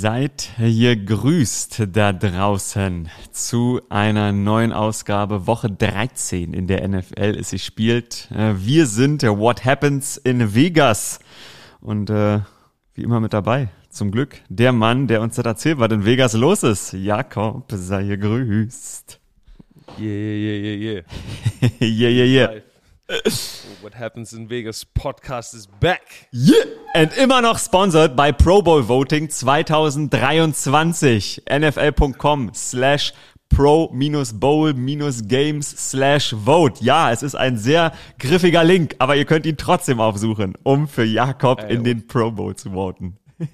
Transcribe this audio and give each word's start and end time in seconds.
Seid 0.00 0.50
ihr 0.60 0.94
grüßt 0.94 1.88
da 1.92 2.12
draußen 2.12 3.08
zu 3.32 3.80
einer 3.88 4.30
neuen 4.30 4.72
Ausgabe 4.72 5.48
Woche 5.48 5.68
13 5.68 6.54
in 6.54 6.68
der 6.68 6.86
NFL 6.86 7.34
ist 7.34 7.50
sie 7.50 7.58
spielt. 7.58 8.30
Äh, 8.30 8.54
wir 8.58 8.86
sind 8.86 9.24
What 9.24 9.64
Happens 9.64 10.16
in 10.16 10.54
Vegas 10.54 11.18
und 11.80 12.10
äh, 12.10 12.38
wie 12.94 13.02
immer 13.02 13.18
mit 13.18 13.32
dabei. 13.32 13.70
Zum 13.90 14.12
Glück 14.12 14.40
der 14.48 14.70
Mann, 14.70 15.08
der 15.08 15.20
uns 15.20 15.34
das 15.34 15.44
erzählt, 15.44 15.80
was 15.80 15.90
in 15.90 16.04
Vegas 16.04 16.34
los 16.34 16.62
ist. 16.62 16.92
Jakob, 16.92 17.64
sei 17.72 18.04
gegrüßt. 18.04 19.18
Yeah, 19.98 20.06
yeah, 20.06 20.60
yeah, 20.62 20.76
yeah. 20.76 21.02
yeah, 21.80 22.08
yeah, 22.08 22.50
yeah. 22.52 22.60
What 23.80 23.94
Happens 23.94 24.34
in 24.34 24.50
Vegas 24.50 24.84
Podcast 24.84 25.54
is 25.54 25.66
back. 25.66 26.28
Yeah! 26.30 26.62
And 26.92 27.10
immer 27.16 27.40
noch 27.40 27.58
sponsored 27.58 28.14
bei 28.14 28.32
Pro 28.32 28.60
Bowl 28.60 28.82
Voting 28.82 29.30
2023. 29.30 31.44
NFL.com 31.48 32.50
slash 32.52 33.14
pro-bowl-games 33.48 35.70
slash 35.70 36.34
vote. 36.34 36.84
Ja, 36.84 37.10
es 37.10 37.22
ist 37.22 37.34
ein 37.34 37.56
sehr 37.56 37.94
griffiger 38.18 38.62
Link, 38.62 38.94
aber 38.98 39.16
ihr 39.16 39.24
könnt 39.24 39.46
ihn 39.46 39.56
trotzdem 39.56 40.00
aufsuchen, 40.00 40.52
um 40.62 40.86
für 40.86 41.04
Jakob 41.04 41.64
in 41.70 41.84
den 41.84 42.06
Pro 42.06 42.30
Bowl 42.30 42.54
zu 42.56 42.72
voten. 42.72 43.16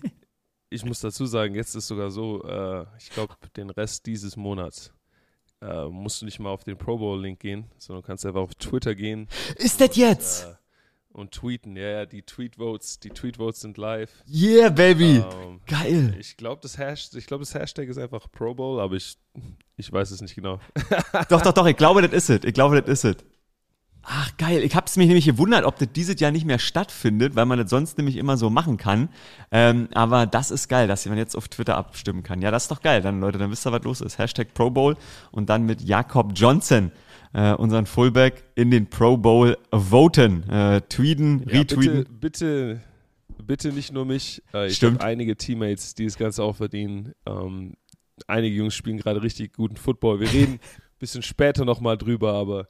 Ich 0.70 0.82
muss 0.84 0.98
dazu 0.98 1.26
sagen, 1.26 1.54
jetzt 1.54 1.76
ist 1.76 1.86
sogar 1.86 2.10
so, 2.10 2.42
äh, 2.42 2.84
ich 2.98 3.10
glaube, 3.10 3.34
den 3.56 3.70
Rest 3.70 4.06
dieses 4.06 4.36
Monats 4.36 4.93
äh, 5.60 5.84
musst 5.86 6.20
du 6.20 6.24
nicht 6.26 6.38
mal 6.40 6.50
auf 6.50 6.64
den 6.64 6.76
Pro 6.76 6.98
Bowl-Link 6.98 7.40
gehen, 7.40 7.66
sondern 7.78 8.04
kannst 8.04 8.26
einfach 8.26 8.40
auf 8.42 8.54
Twitter 8.54 8.94
gehen 8.94 9.28
Ist 9.56 9.80
das 9.80 9.96
jetzt? 9.96 10.44
äh, 10.44 10.54
und 11.14 11.30
tweeten. 11.30 11.76
Ja, 11.76 11.88
ja, 11.88 12.06
die 12.06 12.22
Tweetvotes, 12.22 12.98
die 12.98 13.10
Tweetvotes 13.10 13.60
sind 13.60 13.78
live. 13.78 14.10
Yeah, 14.28 14.68
baby. 14.68 15.18
Ähm, 15.18 15.60
Geil. 15.66 16.16
ich 16.18 16.36
glaube, 16.36 16.60
das, 16.60 16.76
Hash, 16.76 17.10
ich 17.14 17.26
glaub, 17.26 17.40
das 17.40 17.54
Hashtag 17.54 17.88
ist 17.88 17.98
einfach 17.98 18.30
Pro 18.30 18.52
Bowl, 18.54 18.80
aber 18.80 18.96
ich, 18.96 19.16
ich 19.76 19.90
weiß 19.90 20.10
es 20.10 20.20
nicht 20.20 20.34
genau. 20.34 20.58
Doch, 21.28 21.40
doch, 21.40 21.52
doch, 21.52 21.66
ich 21.66 21.76
glaube, 21.76 22.02
das 22.02 22.12
ist 22.12 22.30
es. 22.30 22.44
Ich 22.44 22.52
glaube, 22.52 22.82
das 22.82 23.04
ist 23.04 23.04
es. 23.04 23.24
Ach, 24.06 24.36
geil. 24.36 24.62
Ich 24.62 24.74
hab's 24.76 24.96
mich 24.96 25.06
nämlich 25.06 25.24
gewundert, 25.24 25.64
ob 25.64 25.78
das 25.78 25.88
dieses 25.94 26.20
Jahr 26.20 26.30
nicht 26.30 26.44
mehr 26.44 26.58
stattfindet, 26.58 27.36
weil 27.36 27.46
man 27.46 27.58
das 27.58 27.70
sonst 27.70 27.96
nämlich 27.96 28.16
immer 28.16 28.36
so 28.36 28.50
machen 28.50 28.76
kann. 28.76 29.08
Ähm, 29.50 29.88
aber 29.94 30.26
das 30.26 30.50
ist 30.50 30.68
geil, 30.68 30.86
dass 30.88 31.06
man 31.06 31.16
jetzt 31.16 31.34
auf 31.36 31.48
Twitter 31.48 31.76
abstimmen 31.76 32.22
kann. 32.22 32.42
Ja, 32.42 32.50
das 32.50 32.64
ist 32.64 32.70
doch 32.70 32.82
geil. 32.82 33.00
Dann, 33.00 33.20
Leute, 33.20 33.38
dann 33.38 33.50
wisst 33.50 33.66
ihr, 33.66 33.72
was 33.72 33.82
los 33.84 34.00
ist. 34.02 34.18
Hashtag 34.18 34.52
Pro 34.54 34.70
Bowl 34.70 34.96
und 35.30 35.48
dann 35.48 35.64
mit 35.64 35.80
Jakob 35.80 36.32
Johnson, 36.34 36.92
äh, 37.32 37.52
unseren 37.54 37.86
Fullback, 37.86 38.44
in 38.54 38.70
den 38.70 38.90
Pro 38.90 39.16
Bowl 39.16 39.56
voten. 39.72 40.48
Äh, 40.50 40.82
tweeten, 40.82 41.40
Ja, 41.48 41.60
retweeten. 41.60 42.04
bitte, 42.20 42.80
bitte, 42.80 42.80
bitte 43.46 43.68
nicht 43.72 43.92
nur 43.92 44.04
mich. 44.04 44.42
Äh, 44.52 44.68
ich 44.68 44.82
habe 44.84 45.00
einige 45.00 45.36
Teammates, 45.36 45.94
die 45.94 46.04
das 46.04 46.18
Ganze 46.18 46.42
auch 46.42 46.56
verdienen. 46.56 47.14
Ähm, 47.26 47.74
einige 48.26 48.54
Jungs 48.54 48.74
spielen 48.74 48.98
gerade 48.98 49.22
richtig 49.22 49.54
guten 49.54 49.76
Football. 49.76 50.20
Wir 50.20 50.30
reden 50.32 50.60
bisschen 51.04 51.22
später 51.22 51.64
nochmal 51.64 51.96
drüber, 51.98 52.32
aber 52.34 52.66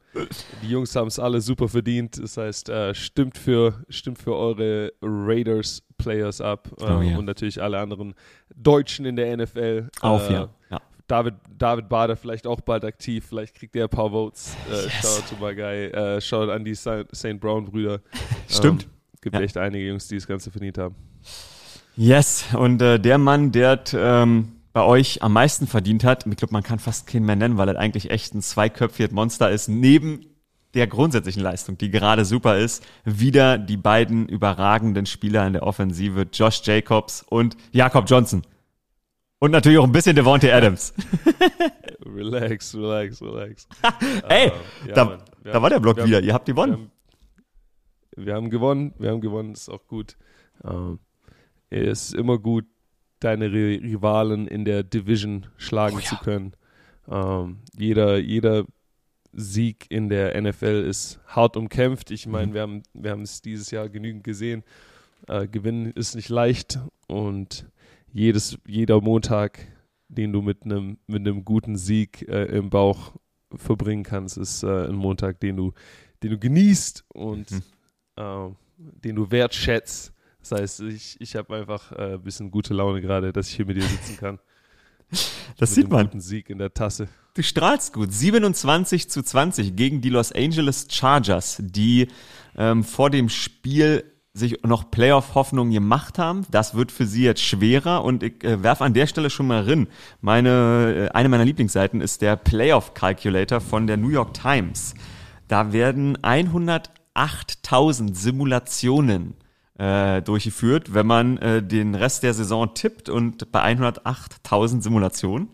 die 0.62 0.68
Jungs 0.68 0.94
haben 0.96 1.08
es 1.08 1.18
alle 1.18 1.40
super 1.40 1.68
verdient. 1.68 2.22
Das 2.22 2.36
heißt, 2.36 2.68
äh, 2.68 2.94
stimmt, 2.94 3.38
für, 3.38 3.82
stimmt 3.88 4.18
für 4.18 4.34
eure 4.36 4.92
Raiders-Players 5.02 6.40
ab 6.40 6.68
äh, 6.80 6.84
Oh 6.84 7.00
ja. 7.02 7.16
und 7.18 7.24
natürlich 7.24 7.62
alle 7.62 7.78
anderen 7.78 8.14
Deutschen 8.54 9.04
in 9.06 9.16
der 9.16 9.36
NFL. 9.36 9.88
Auf, 10.00 10.28
Äh, 10.28 10.32
ja. 10.34 10.48
ja. 10.70 10.80
David, 11.06 11.34
David 11.58 11.88
Bader 11.88 12.16
vielleicht 12.16 12.46
auch 12.46 12.60
bald 12.62 12.84
aktiv, 12.84 13.26
vielleicht 13.28 13.54
kriegt 13.54 13.76
er 13.76 13.84
ein 13.84 13.90
paar 13.90 14.10
Votes. 14.10 14.56
Äh, 14.70 14.84
Yes. 14.84 14.92
Shout 15.02 15.34
to 15.36 15.44
my 15.44 15.54
guy, 15.54 15.84
äh, 15.86 16.20
shout 16.20 16.48
an 16.50 16.64
die 16.64 16.74
St. 16.74 17.38
Brown 17.40 17.64
Brüder. 17.66 18.00
Stimmt. 18.48 18.84
Ähm, 18.84 18.90
gibt 19.20 19.36
Ja. 19.36 19.42
echt 19.42 19.56
einige 19.56 19.86
Jungs, 19.86 20.08
die 20.08 20.14
das 20.16 20.26
Ganze 20.26 20.50
verdient 20.50 20.78
haben. 20.78 20.94
Yes, 21.96 22.44
und 22.58 22.82
äh, 22.82 22.98
der 22.98 23.18
Mann, 23.18 23.52
der 23.52 23.84
t, 23.84 23.96
ähm, 23.98 24.52
bei 24.74 24.82
euch 24.82 25.22
am 25.22 25.32
meisten 25.32 25.66
verdient 25.66 26.04
hat, 26.04 26.26
ich 26.26 26.36
glaube, 26.36 26.52
man 26.52 26.62
kann 26.62 26.78
fast 26.78 27.06
keinen 27.06 27.24
mehr 27.24 27.36
nennen, 27.36 27.56
weil 27.56 27.68
er 27.68 27.78
eigentlich 27.78 28.10
echt 28.10 28.34
ein 28.34 28.42
zweiköpfiges 28.42 29.12
Monster 29.12 29.50
ist, 29.50 29.68
neben 29.68 30.26
der 30.74 30.88
grundsätzlichen 30.88 31.42
Leistung, 31.42 31.78
die 31.78 31.90
gerade 31.90 32.24
super 32.24 32.58
ist, 32.58 32.84
wieder 33.04 33.56
die 33.56 33.76
beiden 33.76 34.28
überragenden 34.28 35.06
Spieler 35.06 35.46
in 35.46 35.52
der 35.52 35.62
Offensive, 35.62 36.26
Josh 36.32 36.60
Jacobs 36.64 37.22
und 37.22 37.56
Jakob 37.70 38.10
Johnson. 38.10 38.42
Und 39.38 39.52
natürlich 39.52 39.78
auch 39.78 39.84
ein 39.84 39.92
bisschen 39.92 40.16
Devontae 40.16 40.50
Adams. 40.52 40.92
Relax, 42.06 42.74
relax, 42.74 43.22
relax. 43.22 43.68
Ey, 44.28 44.46
Ähm, 44.48 44.52
ja, 44.88 44.94
da. 44.94 45.18
Wir 45.42 45.52
da 45.52 45.62
war 45.62 45.70
der 45.70 45.80
Block 45.80 45.96
wir 45.96 46.02
haben- 46.02 46.10
wieder. 46.10 46.20
Ihr 46.20 46.34
habt 46.34 46.46
Wir 46.48 46.54
gewonnen. 46.54 46.72
haben, 46.72 46.90
wir 48.16 48.34
haben 48.34 48.50
gewonnen, 48.50 48.94
wir 48.98 49.10
haben 49.10 49.20
gewonnen, 49.20 49.52
ist 49.52 49.68
auch 49.68 49.86
gut. 49.86 50.16
Es 51.70 52.06
ist 52.10 52.14
immer 52.14 52.38
gut, 52.38 52.64
deine 53.24 53.46
Ri- 53.48 53.80
Rivalen 53.82 54.46
in 54.46 54.64
der 54.64 54.82
Division 54.82 55.46
schlagen 55.56 55.96
Oh 55.96 56.00
ja. 56.00 56.04
zu 56.06 56.16
können. 56.16 56.52
Ähm, 57.08 57.58
jeder, 57.76 58.18
jeder 58.18 58.64
Sieg 59.32 59.86
in 59.90 60.08
der 60.08 60.40
NFL 60.40 60.84
ist 60.88 61.20
hart 61.26 61.56
umkämpft. 61.56 62.10
Ich 62.10 62.26
meine, 62.26 62.48
Mhm. 62.48 62.54
wir 62.54 62.60
haben 62.62 62.82
wir 62.94 63.10
haben 63.10 63.22
es 63.22 63.42
dieses 63.42 63.70
Jahr 63.70 63.88
genügend 63.88 64.24
gesehen. 64.24 64.62
Äh, 65.26 65.48
gewinnen 65.48 65.90
ist 65.92 66.14
nicht 66.14 66.28
leicht 66.28 66.78
und 67.08 67.66
jedes, 68.12 68.58
jeder 68.66 69.00
Montag, 69.00 69.58
den 70.08 70.32
du 70.32 70.40
mit 70.42 70.62
einem 70.64 70.98
mit 71.08 71.20
einem 71.26 71.44
guten 71.44 71.76
Sieg 71.76 72.28
äh, 72.28 72.44
im 72.56 72.70
Bauch 72.70 73.14
verbringen 73.56 74.02
kannst, 74.04 74.36
ist 74.38 74.62
äh, 74.62 74.86
ein 74.88 74.94
Montag, 74.94 75.40
den 75.40 75.56
du, 75.56 75.72
den 76.22 76.30
du 76.30 76.38
genießt 76.38 77.04
und 77.12 77.50
Mhm. 77.50 77.62
äh, 78.16 78.48
den 78.76 79.16
du 79.16 79.30
wertschätzt. 79.30 80.12
Das 80.44 80.60
heißt, 80.60 80.80
ich, 80.80 81.16
ich 81.20 81.36
habe 81.36 81.56
einfach 81.56 81.90
äh, 81.92 82.14
ein 82.14 82.22
bisschen 82.22 82.50
gute 82.50 82.74
Laune 82.74 83.00
gerade, 83.00 83.32
dass 83.32 83.48
ich 83.48 83.56
hier 83.56 83.64
mit 83.64 83.76
dir 83.76 83.82
sitzen 83.82 84.16
kann. 84.18 84.38
Das 85.58 85.70
mit 85.70 85.84
sieht 85.84 85.90
man. 85.90 86.06
Guten 86.06 86.20
Sieg 86.20 86.50
in 86.50 86.58
der 86.58 86.74
Tasse. 86.74 87.06
Du 87.34 87.42
strahlst 87.42 87.92
gut. 87.92 88.12
27 88.12 89.08
zu 89.08 89.22
20 89.22 89.76
gegen 89.76 90.00
die 90.00 90.08
Los 90.08 90.32
Angeles 90.32 90.88
Chargers, 90.90 91.58
die 91.60 92.08
ähm, 92.56 92.82
vor 92.82 93.10
dem 93.10 93.28
Spiel 93.28 94.02
sich 94.32 94.64
noch 94.64 94.90
Playoff-Hoffnungen 94.90 95.72
gemacht 95.72 96.18
haben. 96.18 96.44
Das 96.50 96.74
wird 96.74 96.90
für 96.90 97.06
sie 97.06 97.22
jetzt 97.22 97.42
schwerer 97.42 98.02
und 98.02 98.24
ich 98.24 98.42
äh, 98.42 98.64
werfe 98.64 98.82
an 98.82 98.94
der 98.94 99.06
Stelle 99.06 99.30
schon 99.30 99.46
mal 99.46 99.62
rein. 99.62 99.86
Meine, 100.20 101.10
äh, 101.12 101.14
eine 101.14 101.28
meiner 101.28 101.44
Lieblingsseiten 101.44 102.00
ist 102.00 102.20
der 102.20 102.34
Playoff-Calculator 102.34 103.60
von 103.60 103.86
der 103.86 103.98
New 103.98 104.10
York 104.10 104.34
Times. 104.34 104.94
Da 105.46 105.72
werden 105.72 106.18
108.000 106.18 108.16
Simulationen 108.16 109.34
äh, 109.78 110.22
durchgeführt, 110.22 110.94
wenn 110.94 111.06
man 111.06 111.38
äh, 111.38 111.62
den 111.62 111.94
Rest 111.94 112.22
der 112.22 112.34
Saison 112.34 112.74
tippt 112.74 113.08
und 113.08 113.50
bei 113.50 113.64
108.000 113.64 114.82
Simulationen 114.82 115.48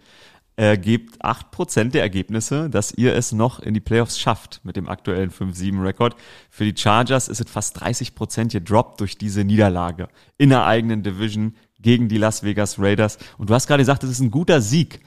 äh, 0.56 0.76
gebt 0.76 1.24
8% 1.24 1.90
der 1.90 2.02
Ergebnisse, 2.02 2.68
dass 2.68 2.92
ihr 2.92 3.14
es 3.14 3.32
noch 3.32 3.60
in 3.60 3.72
die 3.72 3.80
Playoffs 3.80 4.18
schafft 4.18 4.60
mit 4.62 4.76
dem 4.76 4.90
aktuellen 4.90 5.30
5-7-Rekord. 5.30 6.16
Für 6.50 6.64
die 6.70 6.78
Chargers 6.78 7.28
ist 7.28 7.40
es 7.40 7.50
fast 7.50 7.82
30% 7.82 8.52
gedroppt 8.52 9.00
durch 9.00 9.16
diese 9.16 9.42
Niederlage 9.42 10.08
in 10.36 10.50
der 10.50 10.66
eigenen 10.66 11.02
Division 11.02 11.56
gegen 11.80 12.08
die 12.08 12.18
Las 12.18 12.42
Vegas 12.42 12.78
Raiders. 12.78 13.16
Und 13.38 13.48
du 13.48 13.54
hast 13.54 13.68
gerade 13.68 13.80
gesagt, 13.80 14.04
es 14.04 14.10
ist 14.10 14.20
ein 14.20 14.30
guter 14.30 14.60
Sieg. 14.60 15.00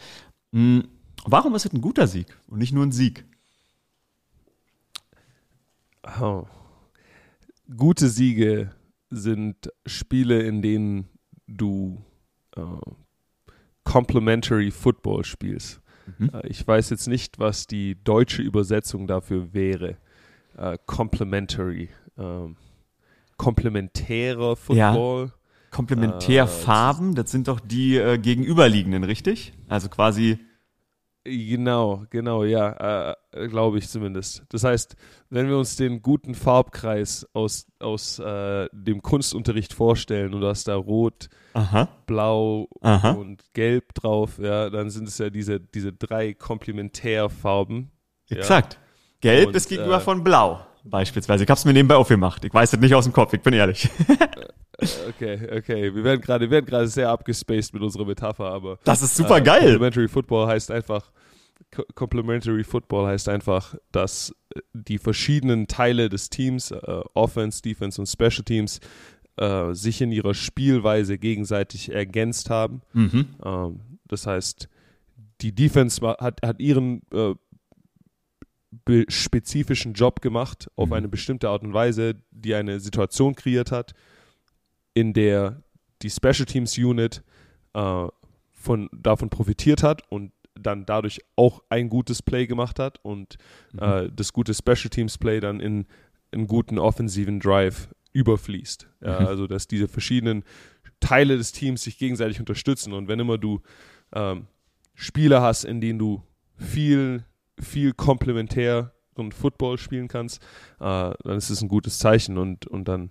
Hm, 0.53 0.87
warum 1.23 1.53
ist 1.53 1.65
es 1.65 1.73
ein 1.73 1.81
guter 1.81 2.07
Sieg 2.07 2.35
und 2.47 2.57
nicht 2.57 2.73
nur 2.73 2.83
ein 2.83 2.91
Sieg? 2.91 3.23
Oh. 6.19 6.45
Gute 7.77 8.09
Siege 8.09 8.71
sind 9.15 9.69
Spiele, 9.85 10.41
in 10.41 10.61
denen 10.61 11.09
du 11.47 12.03
äh, 12.55 12.61
Complementary 13.83 14.71
Football 14.71 15.25
spielst. 15.25 15.81
Mhm. 16.17 16.31
Äh, 16.33 16.47
ich 16.47 16.65
weiß 16.67 16.89
jetzt 16.89 17.07
nicht, 17.07 17.39
was 17.39 17.67
die 17.67 18.01
deutsche 18.03 18.41
Übersetzung 18.41 19.07
dafür 19.07 19.53
wäre. 19.53 19.97
Äh, 20.57 20.77
complementary. 20.85 21.89
Ähm, 22.17 22.55
komplementärer 23.37 24.55
Football. 24.55 25.33
Komplementärfarben, 25.71 27.15
das 27.15 27.31
sind 27.31 27.47
doch 27.47 27.59
die 27.59 27.97
äh, 27.97 28.19
gegenüberliegenden, 28.19 29.03
richtig? 29.03 29.53
Also 29.67 29.89
quasi 29.89 30.37
Genau, 31.25 32.03
genau, 32.09 32.43
ja, 32.43 33.15
äh, 33.31 33.47
glaube 33.47 33.77
ich 33.77 33.87
zumindest. 33.87 34.43
Das 34.49 34.65
heißt, 34.65 34.97
wenn 35.29 35.47
wir 35.47 35.57
uns 35.57 35.77
den 35.77 36.01
guten 36.01 36.35
Farbkreis 36.35 37.25
aus, 37.33 37.65
aus 37.79 38.19
äh, 38.19 38.67
dem 38.73 39.01
Kunstunterricht 39.01 39.73
vorstellen 39.73 40.33
und 40.33 40.41
du 40.41 40.47
hast 40.47 40.67
da 40.67 40.75
rot, 40.75 41.29
Aha. 41.53 41.87
blau 42.07 42.67
Aha. 42.81 43.11
und 43.11 43.41
gelb 43.53 43.93
drauf, 43.93 44.37
ja, 44.37 44.69
dann 44.69 44.89
sind 44.89 45.07
es 45.07 45.17
ja 45.17 45.29
diese, 45.29 45.61
diese 45.61 45.93
drei 45.93 46.33
Komplementärfarben. 46.33 47.91
Ja. 48.27 48.37
Exakt. 48.37 48.77
Gelb 49.21 49.47
Und, 49.47 49.55
ist 49.55 49.69
gegenüber 49.69 49.97
äh, 49.97 50.01
von 50.01 50.25
Blau, 50.25 50.59
beispielsweise. 50.83 51.45
Ich 51.45 51.49
hab's 51.49 51.63
mir 51.63 51.71
nebenbei 51.71 51.95
aufgemacht. 51.95 52.43
Ich 52.43 52.53
weiß 52.53 52.71
das 52.71 52.79
nicht 52.81 52.93
aus 52.93 53.05
dem 53.05 53.13
Kopf, 53.13 53.31
ich 53.31 53.41
bin 53.41 53.53
ehrlich. 53.53 53.89
Okay, 55.09 55.39
okay. 55.57 55.95
Wir 55.95 56.03
werden 56.03 56.21
gerade, 56.21 56.45
wir 56.45 56.51
werden 56.51 56.65
gerade 56.65 56.87
sehr 56.87 57.09
abgespaced 57.09 57.73
mit 57.73 57.81
unserer 57.83 58.05
Metapher, 58.05 58.45
aber 58.51 58.79
Das 58.83 59.01
ist 59.01 59.15
super 59.15 59.37
Äh, 59.37 59.41
geil. 59.41 59.59
Complementary 59.61 60.07
Football 60.07 60.47
heißt 60.47 60.71
einfach, 60.71 61.11
Co- 61.71 61.85
Complementary 61.95 62.63
Football 62.63 63.07
heißt 63.07 63.29
einfach, 63.29 63.75
dass 63.91 64.33
äh, 64.55 64.59
die 64.73 64.97
verschiedenen 64.97 65.67
Teile 65.67 66.09
des 66.09 66.29
Teams, 66.29 66.71
äh, 66.71 67.01
Offense, 67.13 67.61
Defense 67.61 67.99
und 68.01 68.07
Special 68.07 68.43
Teams, 68.43 68.79
äh, 69.37 69.73
sich 69.73 70.01
in 70.01 70.11
ihrer 70.11 70.33
Spielweise 70.33 71.17
gegenseitig 71.17 71.91
ergänzt 71.91 72.49
haben. 72.49 72.81
Mhm. 72.93 73.27
Ähm, 73.43 73.79
das 74.05 74.27
heißt, 74.27 74.67
die 75.41 75.53
Defense 75.55 76.01
hat, 76.19 76.41
hat 76.45 76.59
ihren 76.59 77.01
äh, 77.11 77.33
spezifischen 79.07 79.93
Job 79.93 80.21
gemacht 80.21 80.67
auf 80.75 80.87
Mhm. 80.89 80.93
eine 80.93 81.07
bestimmte 81.07 81.49
Art 81.49 81.63
und 81.63 81.73
Weise, 81.73 82.15
die 82.31 82.53
eine 82.55 82.79
Situation 82.79 83.35
kreiert 83.35 83.71
hat, 83.71 83.93
in 84.93 85.13
der 85.13 85.63
die 86.01 86.09
Special 86.09 86.45
Teams 86.45 86.77
Unit 86.77 87.23
äh, 87.73 88.07
von, 88.51 88.89
davon 88.93 89.29
profitiert 89.29 89.83
hat 89.83 90.01
und 90.11 90.31
dann 90.55 90.85
dadurch 90.85 91.19
auch 91.35 91.63
ein 91.69 91.89
gutes 91.89 92.21
Play 92.21 92.45
gemacht 92.45 92.79
hat 92.79 92.99
und 93.03 93.37
äh, 93.77 94.09
das 94.13 94.33
gute 94.33 94.53
Special 94.53 94.89
Teams 94.89 95.17
Play 95.17 95.39
dann 95.39 95.59
in 95.59 95.85
einen 96.31 96.47
guten 96.47 96.77
offensiven 96.79 97.39
Drive 97.39 97.89
überfließt. 98.13 98.87
Ja, 99.01 99.21
Mhm. 99.21 99.25
also 99.27 99.47
dass 99.47 99.67
diese 99.67 99.87
verschiedenen 99.87 100.43
Teile 100.99 101.37
des 101.37 101.51
Teams 101.51 101.81
sich 101.83 101.97
gegenseitig 101.97 102.39
unterstützen 102.39 102.93
und 102.93 103.07
wenn 103.07 103.19
immer 103.19 103.37
du 103.37 103.61
ähm, 104.13 104.47
Spiele 104.93 105.41
hast, 105.41 105.63
in 105.65 105.81
denen 105.81 105.97
du 105.99 106.21
viel, 106.55 107.25
viel 107.59 107.93
komplementär 107.93 108.93
und 109.15 109.33
Football 109.33 109.77
spielen 109.77 110.07
kannst, 110.07 110.41
äh, 110.79 111.11
dann 111.23 111.37
ist 111.37 111.49
es 111.49 111.61
ein 111.61 111.67
gutes 111.67 111.99
Zeichen 111.99 112.37
und, 112.37 112.67
und 112.67 112.87
dann 112.87 113.09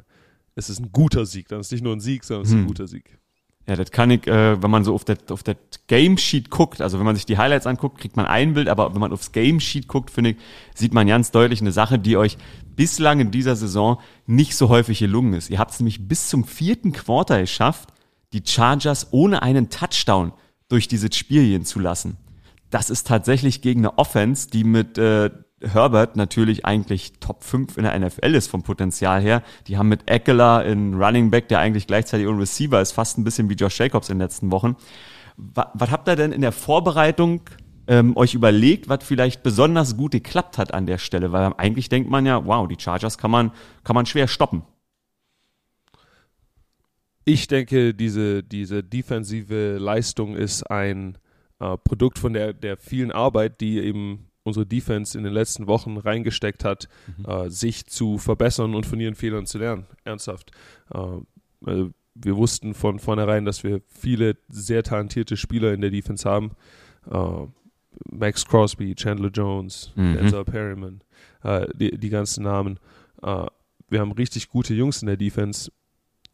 ist 0.55 0.69
es 0.69 0.79
ein 0.81 0.91
guter 0.93 1.27
Sieg. 1.27 1.49
Dann 1.49 1.61
ist 1.61 1.67
es 1.67 1.73
nicht 1.73 1.85
nur 1.85 1.95
ein 1.95 2.01
Sieg, 2.01 2.25
sondern 2.25 2.43
es 2.43 2.49
ist 2.51 2.55
ein 2.55 2.61
Hm. 2.61 2.67
guter 2.67 2.87
Sieg. 2.87 3.19
Ja, 3.67 3.77
das 3.77 3.93
kann 3.93 4.11
ich, 4.11 4.27
äh, 4.27 4.61
wenn 4.61 4.71
man 4.73 4.83
so 4.83 4.93
auf 4.93 5.05
das 5.05 5.19
auf 5.31 5.45
das 5.45 5.55
Game 5.87 6.19
Sheet 6.19 6.51
guckt, 6.51 6.81
also 6.81 6.99
wenn 6.99 7.07
man 7.07 7.15
sich 7.15 7.27
die 7.27 7.39
Highlights 7.39 7.67
anguckt, 7.67 7.99
kriegt 8.01 8.17
man 8.17 8.27
ein 8.27 8.55
Bild, 8.55 8.69
aber 8.69 8.93
wenn 8.93 9.01
man 9.01 9.13
aufs 9.13 9.31
Game 9.31 9.61
Sheet 9.61 9.87
guckt, 9.87 10.11
finde 10.11 10.31
ich, 10.31 10.37
sieht 10.75 10.93
man 10.93 11.07
ganz 11.07 11.31
deutlich 11.31 11.61
eine 11.61 11.71
Sache, 11.71 11.99
die 12.01 12.17
euch 12.17 12.39
bislang 12.75 13.21
in 13.21 13.31
dieser 13.31 13.55
Saison 13.55 14.01
nicht 14.27 14.57
so 14.57 14.69
häufig 14.69 14.99
gelungen 14.99 15.35
ist. 15.35 15.49
Ihr 15.49 15.61
habt 15.61 15.71
es 15.71 15.79
nämlich 15.79 16.09
bis 16.09 16.29
zum 16.29 16.43
vierten 16.43 16.93
Quarter 16.93 17.41
geschafft, 17.41 17.91
die 18.33 18.43
Chargers 18.45 19.13
ohne 19.13 19.43
einen 19.43 19.71
Touchdown 19.71 20.33
durch 20.69 20.89
dieses 20.89 21.15
Spiel 21.15 21.45
gehen 21.47 21.65
zu 21.65 21.79
lassen. 21.79 22.17
Das 22.71 22.91
ist 22.91 23.07
tatsächlich 23.07 23.63
gegen 23.63 23.83
eine 23.83 23.97
Offense, 23.99 24.49
die 24.51 24.65
mit 24.65 24.99
äh, 24.99 25.31
Herbert 25.63 26.17
natürlich 26.17 26.65
eigentlich 26.65 27.13
Top 27.21 27.45
5 27.45 27.77
in 27.77 27.85
der 27.85 27.99
NFL 27.99 28.35
ist 28.35 28.49
vom 28.49 28.63
Potenzial 28.63 29.21
her. 29.21 29.43
Die 29.67 29.79
haben 29.79 29.89
mit 29.89 30.11
Eckler 30.11 30.65
in 30.65 30.95
Running 30.95 31.31
Back, 31.31 31.49
der 31.49 31.61
eigentlich 31.61 31.87
gleichzeitig 31.87 32.27
ein 32.27 32.39
Receiver 32.39 32.81
ist, 32.81 32.93
fast 32.93 33.19
ein 33.19 33.25
bisschen 33.25 33.49
wie 33.49 33.55
Josh 33.55 33.79
Jacobs 33.79 34.09
in 34.09 34.19
den 34.19 34.23
letzten 34.23 34.51
Wochen. 34.51 34.77
Was, 35.37 35.67
was 35.75 35.91
habt 35.91 36.09
ihr 36.09 36.17
denn 36.17 36.33
in 36.33 36.41
der 36.41 36.53
Vorbereitung 36.53 37.43
ähm, 37.87 38.17
euch 38.17 38.35
überlegt, 38.35 38.89
was 38.89 39.05
vielleicht 39.05 39.43
besonders 39.43 39.97
gut 39.97 40.13
geklappt 40.13 40.59
hat 40.59 40.75
an 40.75 40.87
der 40.87 40.99
Stelle? 40.99 41.33
Weil 41.33 41.53
eigentlich 41.57 41.89
denkt 41.89 42.11
man 42.11 42.27
ja, 42.27 42.45
wow, 42.45 42.67
die 42.69 42.79
Chargers 42.79 43.17
kann 43.17 43.31
man, 43.31 43.53
kann 43.85 43.95
man 43.95 44.07
schwer 44.07 44.29
stoppen. 44.29 44.63
Ich 47.25 47.47
denke, 47.47 47.95
diese, 47.95 48.43
diese 48.43 48.83
defensive 48.83 49.79
Leistung 49.79 50.35
ist 50.35 50.65
ein 50.65 51.19
äh, 51.61 51.77
Produkt 51.79 52.19
von 52.19 52.33
der, 52.33 52.53
der 52.53 52.77
vielen 52.77 53.13
Arbeit, 53.13 53.61
die 53.61 53.79
eben 53.79 54.32
unsere 54.45 54.67
Defense 54.67 55.17
in 55.17 55.25
den 55.25 55.33
letzten 55.33 55.67
Wochen 55.67 55.97
reingesteckt 55.97 56.65
hat, 56.65 56.89
äh, 57.27 57.49
sich 57.49 57.87
zu 57.87 58.19
verbessern 58.19 58.75
und 58.75 58.87
von 58.87 58.99
ihren 59.01 59.15
Fehlern 59.15 59.47
zu 59.47 59.59
lernen. 59.59 59.87
Ernsthaft. 60.05 60.51
Äh, 60.93 61.71
äh, 61.71 61.91
wir 62.15 62.37
wussten 62.37 62.75
von 62.75 62.99
vornherein, 62.99 63.45
dass 63.45 63.65
wir 63.65 63.81
viele 63.89 64.37
sehr 64.49 64.83
talentierte 64.83 65.37
Spieler 65.37 65.73
in 65.73 65.81
der 65.81 65.91
Defense 65.91 66.29
haben. 66.29 66.53
Äh, 67.11 67.47
Max 68.11 68.45
Crosby, 68.47 68.95
Chandler 68.95 69.31
Jones, 69.31 69.93
Mhm. 69.95 70.15
Denzel 70.15 70.45
Perryman, 70.45 71.01
äh, 71.43 71.67
die, 71.75 71.97
die 71.97 72.09
ganzen 72.11 72.45
Namen. 72.45 72.79
Äh, 73.23 73.47
wir 73.89 74.01
haben 74.01 74.13
richtig 74.13 74.49
gute 74.49 74.75
Jungs 74.75 75.03
in 75.03 75.07
der 75.07 75.17
Defense, 75.17 75.71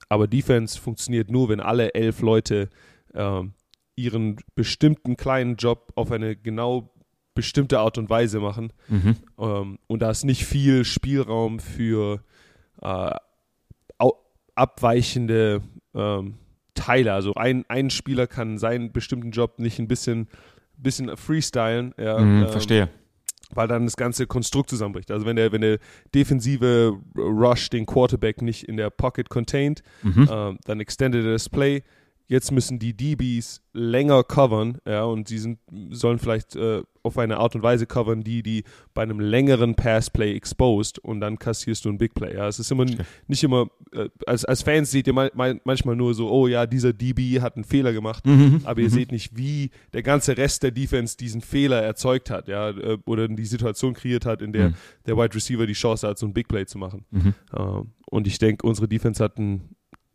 aber 0.08 0.26
Defense 0.26 0.80
funktioniert 0.80 1.30
nur, 1.30 1.48
wenn 1.48 1.60
alle 1.60 1.94
elf 1.94 2.22
Leute 2.22 2.70
ähm, 3.14 3.52
ihren 3.96 4.36
bestimmten 4.54 5.16
kleinen 5.16 5.56
Job 5.56 5.92
auf 5.96 6.12
eine 6.12 6.36
genau 6.36 6.94
bestimmte 7.38 7.78
Art 7.78 7.98
und 7.98 8.10
Weise 8.10 8.40
machen. 8.40 8.72
Mhm. 8.88 9.14
Ähm, 9.38 9.78
und 9.86 10.02
da 10.02 10.10
ist 10.10 10.24
nicht 10.24 10.44
viel 10.44 10.84
Spielraum 10.84 11.60
für 11.60 12.20
äh, 12.82 13.10
abweichende 14.54 15.60
ähm, 15.94 16.34
Teile. 16.74 17.12
Also 17.12 17.34
ein, 17.34 17.64
ein 17.68 17.90
Spieler 17.90 18.26
kann 18.26 18.58
seinen 18.58 18.92
bestimmten 18.92 19.30
Job 19.30 19.58
nicht 19.58 19.78
ein 19.78 19.86
bisschen, 19.88 20.28
bisschen 20.76 21.16
freestylen. 21.16 21.94
Ja, 21.98 22.18
Mhm, 22.18 22.42
ähm, 22.42 22.48
verstehe. 22.48 22.88
weil 23.54 23.68
dann 23.68 23.84
das 23.84 23.96
ganze 23.96 24.26
Konstrukt 24.26 24.68
zusammenbricht. 24.70 25.10
Also 25.10 25.24
wenn 25.26 25.36
der, 25.36 25.52
wenn 25.52 25.60
der 25.62 25.78
defensive 26.14 26.98
Rush 27.16 27.70
den 27.70 27.86
Quarterback 27.86 28.42
nicht 28.42 28.64
in 28.64 28.76
der 28.76 28.90
Pocket 28.90 29.28
contained, 29.30 29.82
Mhm. 30.02 30.28
ähm, 30.30 30.58
dann 30.64 30.80
extended 30.80 31.24
er 31.24 31.32
das 31.32 31.48
Play. 31.48 31.82
Jetzt 32.30 32.52
müssen 32.52 32.78
die 32.78 32.94
DBs 32.94 33.62
länger 33.72 34.22
covern, 34.22 34.78
ja, 34.86 35.04
und 35.04 35.28
sie 35.28 35.38
sind, 35.38 35.58
sollen 35.90 36.18
vielleicht 36.18 36.56
äh, 36.56 36.82
auf 37.02 37.16
eine 37.16 37.38
Art 37.38 37.54
und 37.54 37.62
Weise 37.62 37.86
covern, 37.86 38.22
die 38.22 38.42
die 38.42 38.64
bei 38.92 39.02
einem 39.02 39.18
längeren 39.18 39.74
Passplay 39.76 40.34
exposed 40.36 40.98
und 40.98 41.20
dann 41.20 41.38
kassierst 41.38 41.86
du 41.86 41.88
ein 41.88 41.96
Big 41.96 42.14
Play. 42.14 42.34
Ja, 42.34 42.46
es 42.46 42.58
ist 42.58 42.70
immer 42.70 42.84
nicht 43.28 43.42
immer 43.44 43.68
äh, 43.92 44.10
als 44.26 44.44
als 44.44 44.60
Fans 44.62 44.90
seht 44.90 45.06
ihr 45.06 45.14
mal, 45.14 45.30
mal, 45.34 45.58
manchmal 45.64 45.96
nur 45.96 46.12
so, 46.12 46.30
oh 46.30 46.46
ja, 46.48 46.66
dieser 46.66 46.92
DB 46.92 47.40
hat 47.40 47.56
einen 47.56 47.64
Fehler 47.64 47.94
gemacht, 47.94 48.26
Mhm. 48.26 48.60
aber 48.64 48.80
ihr 48.82 48.90
seht 48.90 49.10
nicht, 49.10 49.34
wie 49.38 49.70
der 49.94 50.02
ganze 50.02 50.36
Rest 50.36 50.62
der 50.64 50.70
Defense 50.70 51.16
diesen 51.16 51.40
Fehler 51.40 51.80
erzeugt 51.82 52.28
hat, 52.30 52.46
ja, 52.48 52.68
äh, 52.70 52.98
oder 53.06 53.26
die 53.28 53.46
Situation 53.46 53.94
kreiert 53.94 54.26
hat, 54.26 54.42
in 54.42 54.52
der 54.52 54.70
Mhm. 54.70 54.74
der 55.06 55.16
Wide 55.16 55.34
Receiver 55.34 55.66
die 55.66 55.72
Chance 55.72 56.06
hat, 56.06 56.18
so 56.18 56.26
ein 56.26 56.34
Big 56.34 56.48
Play 56.48 56.66
zu 56.66 56.76
machen. 56.76 57.06
Mhm. 57.10 57.34
Ähm, 57.56 57.86
und 58.10 58.26
ich 58.26 58.38
denke, 58.38 58.66
unsere 58.66 58.86
Defense 58.86 59.24
hat 59.24 59.38
ein 59.38 59.74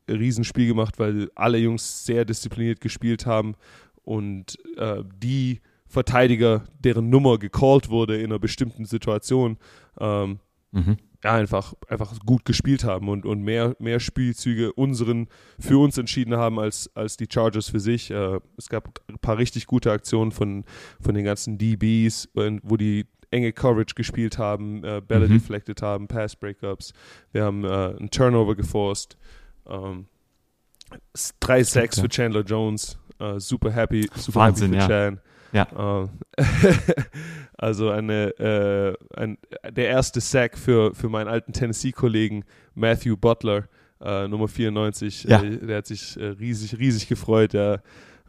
Riesenspiel 0.10 0.68
gemacht, 0.68 1.00
weil 1.00 1.30
alle 1.36 1.58
Jungs 1.58 2.06
sehr 2.06 2.26
diszipliniert 2.26 2.82
gespielt 2.82 3.26
haben 3.26 3.56
und 4.04 4.58
äh, 4.78 5.04
die 5.18 5.62
Verteidiger, 5.88 6.64
deren 6.84 7.10
Nummer 7.10 7.38
gecallt 7.38 7.90
wurde 7.90 8.18
in 8.18 8.26
einer 8.26 8.40
bestimmten 8.40 8.86
Situation, 8.86 9.58
ähm, 10.00 10.40
Mhm. 10.76 10.98
ja, 11.24 11.34
einfach, 11.34 11.76
einfach 11.88 12.18
gut 12.26 12.46
gespielt 12.46 12.84
haben 12.84 13.08
und, 13.08 13.28
und 13.28 13.44
mehr, 13.44 13.76
mehr 13.78 14.00
Spielzüge 14.00 14.74
unseren 14.74 15.28
für 15.60 15.78
uns 15.80 16.00
entschieden 16.00 16.36
haben 16.36 16.58
als, 16.60 16.90
als 16.96 17.16
die 17.16 17.28
Chargers 17.32 17.70
für 17.70 17.80
sich. 17.80 18.10
Äh, 18.10 18.40
es 18.58 18.70
gab 18.70 19.00
ein 19.08 19.20
paar 19.20 19.38
richtig 19.38 19.68
gute 19.68 19.92
Aktionen 19.92 20.32
von, 20.32 20.64
von 21.00 21.14
den 21.14 21.26
ganzen 21.26 21.60
DBs, 21.60 22.28
äh, 22.36 22.58
wo 22.64 22.76
die 22.76 23.06
enge 23.30 23.54
Coverage 23.54 23.94
gespielt 23.94 24.40
haben, 24.40 24.84
äh, 24.84 25.00
Bälle 25.08 25.28
Mhm. 25.28 25.34
deflected 25.34 25.84
haben, 25.84 26.08
Pass 26.08 26.36
Breakups. 26.36 26.92
Wir 27.32 27.44
haben 27.44 27.64
äh, 27.66 27.68
einen 27.68 28.10
Turnover 28.10 28.56
geforst. 28.56 29.16
Ähm, 29.68 30.06
s- 31.13 31.33
drei 31.39 31.63
Sacks 31.63 31.98
ja. 31.98 32.04
für 32.04 32.10
Chandler 32.10 32.42
Jones. 32.44 32.98
Äh, 33.19 33.39
super 33.39 33.71
happy, 33.71 34.10
super 34.15 34.39
Wahnsinn, 34.42 34.74
happy 34.74 34.86
für 34.86 34.92
ja. 34.94 35.10
Chan. 35.12 35.21
Ja. 35.54 36.04
Äh, 36.38 36.73
also 37.57 37.90
eine, 37.90 38.30
äh, 38.40 38.95
ein, 39.19 39.38
der 39.69 39.88
erste 39.88 40.19
Sack 40.21 40.57
für, 40.57 40.94
für 40.95 41.09
meinen 41.09 41.28
alten 41.28 41.54
Tennessee-Kollegen 41.54 42.44
Matthew 42.73 43.18
Butler, 43.18 43.66
äh, 44.02 44.28
Nummer 44.28 44.47
94. 44.47 45.26
Ja. 45.26 45.42
Äh, 45.44 45.57
der 45.59 45.78
hat 45.78 45.85
sich 45.88 46.18
äh, 46.18 46.26
riesig, 46.26 46.78
riesig 46.80 47.07
gefreut. 47.07 47.54
Ja. 47.54 47.80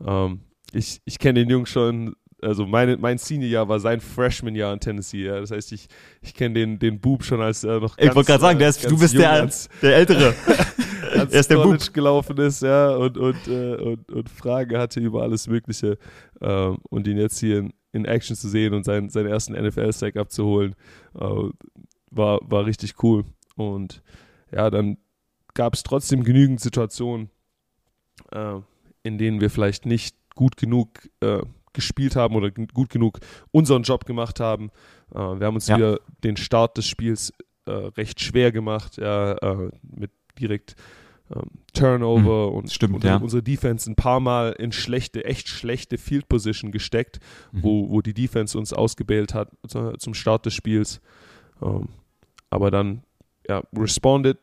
Ähm, 0.06 0.40
ich 0.73 1.00
ich 1.06 1.18
kenne 1.18 1.40
den 1.40 1.49
Jungen 1.50 1.66
schon, 1.66 2.14
also 2.42 2.66
meine, 2.66 2.99
mein 2.99 3.16
Senior-Jahr 3.16 3.68
war 3.68 3.80
sein 3.80 4.00
Freshman-Jahr 4.02 4.73
in 4.75 4.80
Tennessee. 4.80 5.25
Ja. 5.25 5.40
Das 5.40 5.50
heißt, 5.50 5.73
ich, 5.73 5.87
ich 6.20 6.35
kenne 6.35 6.54
den, 6.54 6.78
den 6.78 7.00
Bub 7.00 7.25
schon 7.25 7.40
als 7.40 7.64
er 7.64 7.80
noch 7.80 7.97
Ich 7.97 8.14
wollte 8.14 8.26
gerade 8.32 8.40
sagen, 8.42 8.59
der 8.59 8.68
ist, 8.68 8.85
äh, 8.85 8.88
du 8.88 8.97
ganz 8.99 9.00
bist 9.00 9.14
der, 9.14 9.30
als- 9.30 9.68
der 9.80 9.97
Ältere. 9.97 10.35
Er 11.30 11.42
der 11.42 11.56
College 11.59 11.90
gelaufen 11.92 12.37
ist, 12.38 12.62
ja, 12.62 12.90
und, 12.97 13.16
und, 13.18 13.49
äh, 13.49 13.76
und, 13.76 14.11
und 14.11 14.28
Fragen 14.28 14.76
hatte 14.78 15.00
über 15.00 15.23
alles 15.23 15.47
Mögliche. 15.47 15.99
Ähm, 16.40 16.78
und 16.90 17.06
ihn 17.06 17.18
jetzt 17.18 17.38
hier 17.38 17.59
in, 17.59 17.73
in 17.92 18.04
Action 18.04 18.37
zu 18.37 18.49
sehen 18.49 18.75
und 18.75 18.85
seinen, 18.85 19.09
seinen 19.11 19.26
ersten 19.28 19.52
NFL-Sack 19.54 20.16
abzuholen, 20.16 20.75
äh, 21.14 21.49
war, 22.11 22.40
war 22.42 22.66
richtig 22.66 23.02
cool. 23.02 23.25
Und 23.56 24.02
ja, 24.52 24.71
dann 24.71 24.99
gab 25.54 25.75
es 25.75 25.83
trotzdem 25.83 26.25
genügend 26.25 26.61
Situationen, 26.61 27.30
äh, 28.33 28.56
in 29.02 29.18
denen 29.18 29.40
wir 29.40 29.50
vielleicht 29.50 29.87
nicht 29.87 30.16
gut 30.35 30.56
genug 30.56 30.88
äh, 31.21 31.42
gespielt 31.73 32.16
haben 32.16 32.37
oder 32.37 32.50
gut 32.50 32.88
genug 32.90 33.18
unseren 33.50 33.83
Job 33.83 34.04
gemacht 34.04 34.40
haben. 34.40 34.71
Äh, 35.12 35.18
wir 35.18 35.47
haben 35.47 35.54
uns 35.54 35.68
Ja. 35.68 35.76
wieder 35.76 36.00
den 36.23 36.37
Start 36.37 36.76
des 36.76 36.87
Spiels 36.87 37.33
äh, 37.66 37.71
recht 37.71 38.21
schwer 38.21 38.52
gemacht, 38.52 38.97
ja, 38.99 39.37
mit 39.83 40.11
direkt 40.38 40.75
ähm, 41.35 41.50
Turnover 41.73 42.52
und, 42.52 42.71
stimmt, 42.73 42.95
und 42.97 43.04
ja. 43.04 43.16
unsere 43.16 43.43
Defense 43.43 43.90
ein 43.90 43.95
paar 43.97 44.21
Mal 44.21 44.52
in 44.52 44.73
schlechte, 44.73 45.25
echt 45.25 45.49
schlechte 45.49 45.97
Field 45.99 46.28
Position 46.28 46.71
gesteckt, 46.73 47.21
Mhm. 47.52 47.62
wo, 47.62 47.90
wo 47.90 48.02
die 48.02 48.14
Defense 48.14 48.59
uns 48.59 48.73
ausgebält 48.73 49.33
hat 49.35 49.50
zu- 49.66 49.93
zum 49.99 50.14
Start 50.14 50.45
des 50.47 50.54
Spiels. 50.54 51.00
Ähm, 51.62 51.88
aber 52.50 52.71
dann 52.71 53.02
ja, 53.49 53.62
responded, 53.76 54.38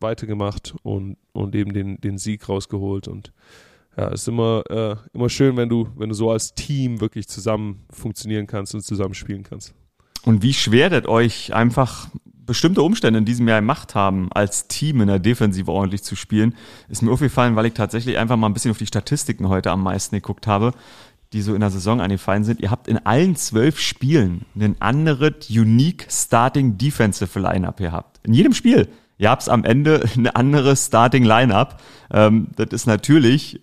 weitergemacht 0.00 0.74
und, 0.82 1.16
und 1.32 1.54
eben 1.54 1.72
den, 1.72 2.00
den 2.00 2.18
Sieg 2.18 2.48
rausgeholt. 2.48 3.08
Und 3.08 3.32
ja, 3.96 4.08
es 4.08 4.22
ist 4.22 4.28
immer, 4.28 4.62
äh, 4.70 4.96
immer 5.14 5.28
schön, 5.30 5.56
wenn 5.56 5.68
du, 5.68 5.88
wenn 5.96 6.10
du 6.10 6.14
so 6.14 6.30
als 6.30 6.54
Team 6.54 7.00
wirklich 7.00 7.28
zusammen 7.28 7.84
funktionieren 7.90 8.46
kannst 8.46 8.74
und 8.74 8.82
zusammen 8.82 9.14
spielen 9.14 9.42
kannst. 9.42 9.74
Und 10.24 10.42
wie 10.42 10.52
schwer 10.52 10.90
das 10.90 11.06
euch 11.06 11.54
einfach 11.54 12.08
bestimmte 12.46 12.82
Umstände 12.82 13.18
in 13.18 13.24
diesem 13.24 13.48
Jahr 13.48 13.60
gemacht 13.60 13.94
haben, 13.94 14.30
als 14.32 14.68
Team 14.68 15.00
in 15.00 15.08
der 15.08 15.18
Defensive 15.18 15.70
ordentlich 15.70 16.02
zu 16.02 16.16
spielen, 16.16 16.54
ist 16.88 17.02
mir 17.02 17.10
aufgefallen, 17.10 17.56
weil 17.56 17.66
ich 17.66 17.74
tatsächlich 17.74 18.18
einfach 18.18 18.36
mal 18.36 18.46
ein 18.46 18.54
bisschen 18.54 18.70
auf 18.70 18.78
die 18.78 18.86
Statistiken 18.86 19.48
heute 19.48 19.70
am 19.70 19.82
meisten 19.82 20.16
geguckt 20.16 20.46
habe, 20.46 20.72
die 21.32 21.42
so 21.42 21.54
in 21.54 21.60
der 21.60 21.70
Saison 21.70 22.00
angefallen 22.00 22.44
sind. 22.44 22.60
Ihr 22.60 22.70
habt 22.70 22.88
in 22.88 23.04
allen 23.04 23.36
zwölf 23.36 23.80
Spielen 23.80 24.46
ein 24.54 24.76
anderes 24.80 25.50
Unique 25.50 26.06
Starting 26.08 26.78
Defensive 26.78 27.38
Lineup 27.38 27.78
gehabt. 27.78 28.20
In 28.22 28.32
jedem 28.32 28.54
Spiel. 28.54 28.88
Ihr 29.18 29.30
habt 29.30 29.48
am 29.48 29.64
Ende 29.64 30.04
eine 30.16 30.36
andere 30.36 30.76
Starting 30.76 31.24
Lineup. 31.24 31.80
Ähm, 32.10 32.48
das 32.56 32.68
ist 32.70 32.86
natürlich 32.86 33.60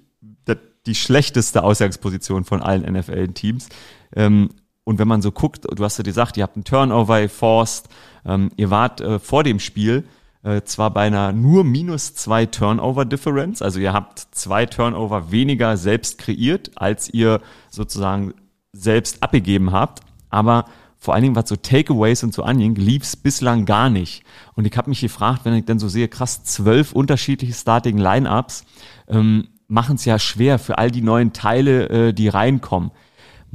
die 0.85 0.95
schlechteste 0.95 1.63
Ausgangsposition 1.63 2.43
von 2.43 2.61
allen 2.61 2.91
NFL-Teams. 2.91 3.69
Ähm, 4.15 4.49
und 4.83 4.99
wenn 4.99 5.07
man 5.07 5.21
so 5.21 5.31
guckt, 5.31 5.65
du 5.69 5.83
hast 5.83 5.97
ja 5.97 6.03
gesagt, 6.03 6.37
ihr 6.37 6.43
habt 6.43 6.55
einen 6.55 6.65
Turnover 6.65 7.21
geforst, 7.21 7.89
ähm, 8.25 8.51
ihr 8.57 8.69
wart 8.69 9.01
äh, 9.01 9.19
vor 9.19 9.43
dem 9.43 9.59
Spiel 9.59 10.05
äh, 10.43 10.61
zwar 10.63 10.91
bei 10.91 11.07
einer 11.07 11.31
nur 11.31 11.63
minus 11.63 12.15
zwei 12.15 12.45
Turnover 12.45 13.05
Difference, 13.05 13.61
also 13.61 13.79
ihr 13.79 13.93
habt 13.93 14.19
zwei 14.31 14.65
Turnover 14.65 15.31
weniger 15.31 15.77
selbst 15.77 16.17
kreiert, 16.17 16.71
als 16.75 17.13
ihr 17.13 17.41
sozusagen 17.69 18.33
selbst 18.73 19.23
abgegeben 19.23 19.71
habt, 19.71 20.01
aber 20.29 20.65
vor 21.03 21.13
allen 21.13 21.23
Dingen, 21.23 21.35
was 21.35 21.49
so 21.49 21.57
Takeaways 21.57 22.23
und 22.23 22.33
so 22.33 22.43
anging, 22.43 22.75
lief's 22.75 23.17
bislang 23.17 23.65
gar 23.65 23.89
nicht. 23.89 24.23
Und 24.53 24.65
ich 24.65 24.77
habe 24.77 24.89
mich 24.89 25.01
gefragt, 25.01 25.41
wenn 25.43 25.53
ich 25.53 25.65
dann 25.65 25.77
so 25.77 25.89
sehe, 25.89 26.07
krass, 26.07 26.45
zwölf 26.45 26.93
unterschiedliche 26.93 27.53
Starting 27.53 27.97
Lineups, 27.97 28.63
ähm, 29.09 29.49
machen 29.67 29.95
es 29.95 30.05
ja 30.05 30.17
schwer 30.17 30.59
für 30.59 30.77
all 30.77 30.91
die 30.91 31.01
neuen 31.01 31.33
Teile, 31.33 31.89
äh, 31.89 32.13
die 32.13 32.29
reinkommen. 32.29 32.91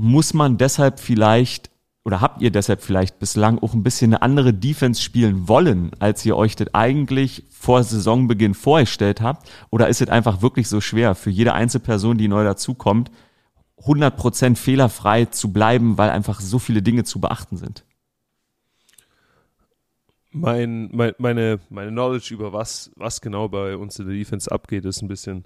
Muss 0.00 0.32
man 0.32 0.58
deshalb 0.58 1.00
vielleicht 1.00 1.72
oder 2.04 2.20
habt 2.20 2.40
ihr 2.40 2.52
deshalb 2.52 2.82
vielleicht 2.82 3.18
bislang 3.18 3.58
auch 3.58 3.74
ein 3.74 3.82
bisschen 3.82 4.14
eine 4.14 4.22
andere 4.22 4.54
Defense 4.54 5.02
spielen 5.02 5.48
wollen, 5.48 5.90
als 5.98 6.24
ihr 6.24 6.36
euch 6.36 6.54
das 6.54 6.72
eigentlich 6.72 7.42
vor 7.50 7.82
Saisonbeginn 7.82 8.54
vorgestellt 8.54 9.20
habt? 9.20 9.50
Oder 9.70 9.88
ist 9.88 10.00
es 10.00 10.08
einfach 10.08 10.40
wirklich 10.40 10.68
so 10.68 10.80
schwer 10.80 11.16
für 11.16 11.30
jede 11.30 11.52
Einzelperson, 11.52 12.16
die 12.16 12.28
neu 12.28 12.44
dazukommt, 12.44 13.10
100% 13.82 14.54
fehlerfrei 14.54 15.24
zu 15.24 15.52
bleiben, 15.52 15.98
weil 15.98 16.10
einfach 16.10 16.40
so 16.40 16.60
viele 16.60 16.80
Dinge 16.80 17.02
zu 17.02 17.20
beachten 17.20 17.56
sind? 17.56 17.84
Mein, 20.30 20.90
mein, 20.92 21.14
meine, 21.18 21.58
meine 21.70 21.90
Knowledge 21.90 22.32
über 22.32 22.52
was, 22.52 22.92
was 22.94 23.20
genau 23.20 23.48
bei 23.48 23.76
uns 23.76 23.98
in 23.98 24.06
der 24.06 24.14
Defense 24.14 24.48
abgeht, 24.48 24.84
ist 24.84 25.02
ein 25.02 25.08
bisschen 25.08 25.44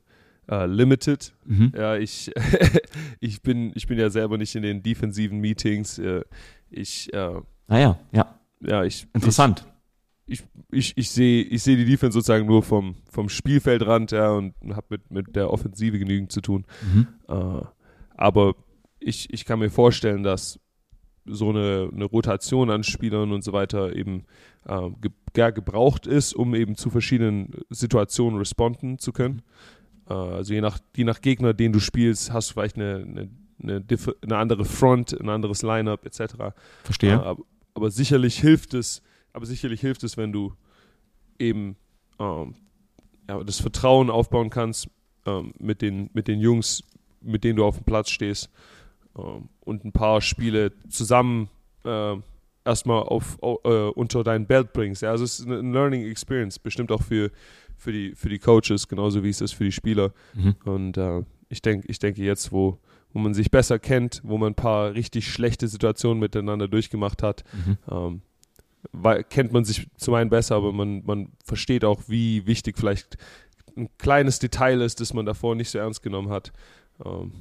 uh, 0.50 0.64
limited. 0.64 1.32
Mhm. 1.44 1.72
Ja, 1.76 1.96
ich, 1.96 2.30
ich, 3.20 3.42
bin, 3.42 3.72
ich 3.74 3.86
bin 3.86 3.98
ja 3.98 4.10
selber 4.10 4.38
nicht 4.38 4.54
in 4.54 4.62
den 4.62 4.82
defensiven 4.82 5.38
Meetings. 5.38 5.98
Äh, 5.98 6.22
ich, 6.70 7.12
äh, 7.12 7.40
naja, 7.68 7.98
ah 8.12 8.16
ja. 8.16 8.38
Ja, 8.60 8.84
ich. 8.84 9.06
Interessant. 9.12 9.66
Ich, 10.26 10.42
ich, 10.70 10.96
ich 10.96 11.10
sehe 11.10 11.42
ich 11.42 11.62
seh 11.62 11.76
die 11.76 11.84
Defense 11.84 12.14
sozusagen 12.14 12.46
nur 12.46 12.62
vom, 12.62 12.94
vom 13.10 13.28
Spielfeldrand 13.28 14.12
ja, 14.12 14.30
und 14.30 14.54
habe 14.70 14.86
mit, 14.90 15.10
mit 15.10 15.36
der 15.36 15.50
Offensive 15.50 15.98
genügend 15.98 16.30
zu 16.30 16.40
tun. 16.40 16.64
Mhm. 16.82 17.08
Uh, 17.28 17.62
aber 18.14 18.54
ich, 19.00 19.32
ich 19.32 19.44
kann 19.44 19.58
mir 19.58 19.70
vorstellen, 19.70 20.22
dass 20.22 20.60
so 21.24 21.50
eine, 21.50 21.90
eine 21.92 22.04
Rotation 22.04 22.70
an 22.70 22.84
Spielern 22.84 23.32
und 23.32 23.42
so 23.42 23.52
weiter 23.52 23.94
eben 23.94 24.24
äh, 24.66 24.90
ge 25.00 25.10
ja, 25.36 25.50
gebraucht 25.50 26.06
ist, 26.06 26.34
um 26.34 26.54
eben 26.54 26.76
zu 26.76 26.90
verschiedenen 26.90 27.52
Situationen 27.70 28.38
responden 28.38 28.98
zu 28.98 29.12
können. 29.12 29.40
Äh, 29.40 29.81
also 30.12 30.52
je 30.52 30.60
nach, 30.60 30.78
je 30.96 31.04
nach 31.04 31.20
Gegner, 31.20 31.54
den 31.54 31.72
du 31.72 31.80
spielst, 31.80 32.32
hast 32.32 32.50
du 32.50 32.54
vielleicht 32.54 32.76
eine, 32.76 32.96
eine, 32.96 33.30
eine, 33.62 33.84
eine 34.22 34.36
andere 34.36 34.64
Front, 34.64 35.18
ein 35.18 35.28
anderes 35.28 35.62
Lineup 35.62 36.04
etc. 36.04 36.34
Verstehe. 36.84 37.12
Äh, 37.12 37.14
aber, 37.14 37.44
aber, 37.74 37.90
sicherlich 37.90 38.38
hilft 38.38 38.74
es, 38.74 39.02
aber 39.32 39.46
sicherlich 39.46 39.80
hilft 39.80 40.04
es, 40.04 40.16
wenn 40.16 40.32
du 40.32 40.54
eben 41.38 41.76
ähm, 42.18 42.54
ja, 43.28 43.42
das 43.42 43.60
Vertrauen 43.60 44.10
aufbauen 44.10 44.50
kannst 44.50 44.88
ähm, 45.26 45.52
mit, 45.58 45.82
den, 45.82 46.10
mit 46.12 46.28
den 46.28 46.40
Jungs, 46.40 46.84
mit 47.20 47.44
denen 47.44 47.56
du 47.56 47.64
auf 47.64 47.76
dem 47.76 47.84
Platz 47.84 48.10
stehst 48.10 48.50
ähm, 49.16 49.48
und 49.60 49.84
ein 49.84 49.92
paar 49.92 50.20
Spiele 50.20 50.72
zusammen 50.88 51.48
äh, 51.84 52.16
erstmal 52.64 53.02
auf, 53.02 53.38
uh, 53.42 53.92
unter 53.94 54.22
dein 54.24 54.46
Belt 54.46 54.72
bringst. 54.72 55.02
Ja, 55.02 55.10
also 55.10 55.24
es 55.24 55.40
ist 55.40 55.46
eine 55.46 55.60
Learning 55.60 56.06
Experience, 56.06 56.58
bestimmt 56.58 56.92
auch 56.92 57.02
für, 57.02 57.30
für 57.82 57.92
die, 57.92 58.14
für 58.14 58.28
die 58.28 58.38
Coaches, 58.38 58.86
genauso 58.86 59.24
wie 59.24 59.28
es 59.28 59.40
ist 59.40 59.52
für 59.52 59.64
die 59.64 59.72
Spieler. 59.72 60.12
Mhm. 60.34 60.54
Und 60.64 60.98
uh, 60.98 61.24
ich, 61.48 61.62
denk, 61.62 61.84
ich 61.88 61.98
denke 61.98 62.22
jetzt, 62.22 62.52
wo, 62.52 62.78
wo 63.12 63.18
man 63.18 63.34
sich 63.34 63.50
besser 63.50 63.78
kennt, 63.78 64.20
wo 64.24 64.38
man 64.38 64.52
ein 64.52 64.54
paar 64.54 64.94
richtig 64.94 65.30
schlechte 65.30 65.66
Situationen 65.66 66.20
miteinander 66.20 66.68
durchgemacht 66.68 67.22
hat, 67.22 67.42
mhm. 67.52 67.78
ähm, 67.90 68.22
weil, 68.92 69.24
kennt 69.24 69.52
man 69.52 69.64
sich 69.64 69.88
zum 69.96 70.14
einen 70.14 70.30
besser, 70.30 70.56
aber 70.56 70.72
man, 70.72 71.04
man 71.04 71.32
versteht 71.44 71.84
auch, 71.84 72.02
wie 72.06 72.46
wichtig 72.46 72.78
vielleicht 72.78 73.16
ein 73.76 73.88
kleines 73.98 74.38
Detail 74.38 74.80
ist, 74.80 75.00
das 75.00 75.12
man 75.12 75.26
davor 75.26 75.54
nicht 75.54 75.70
so 75.70 75.78
ernst 75.78 76.02
genommen 76.02 76.30
hat. 76.30 76.52
Ähm, 77.04 77.32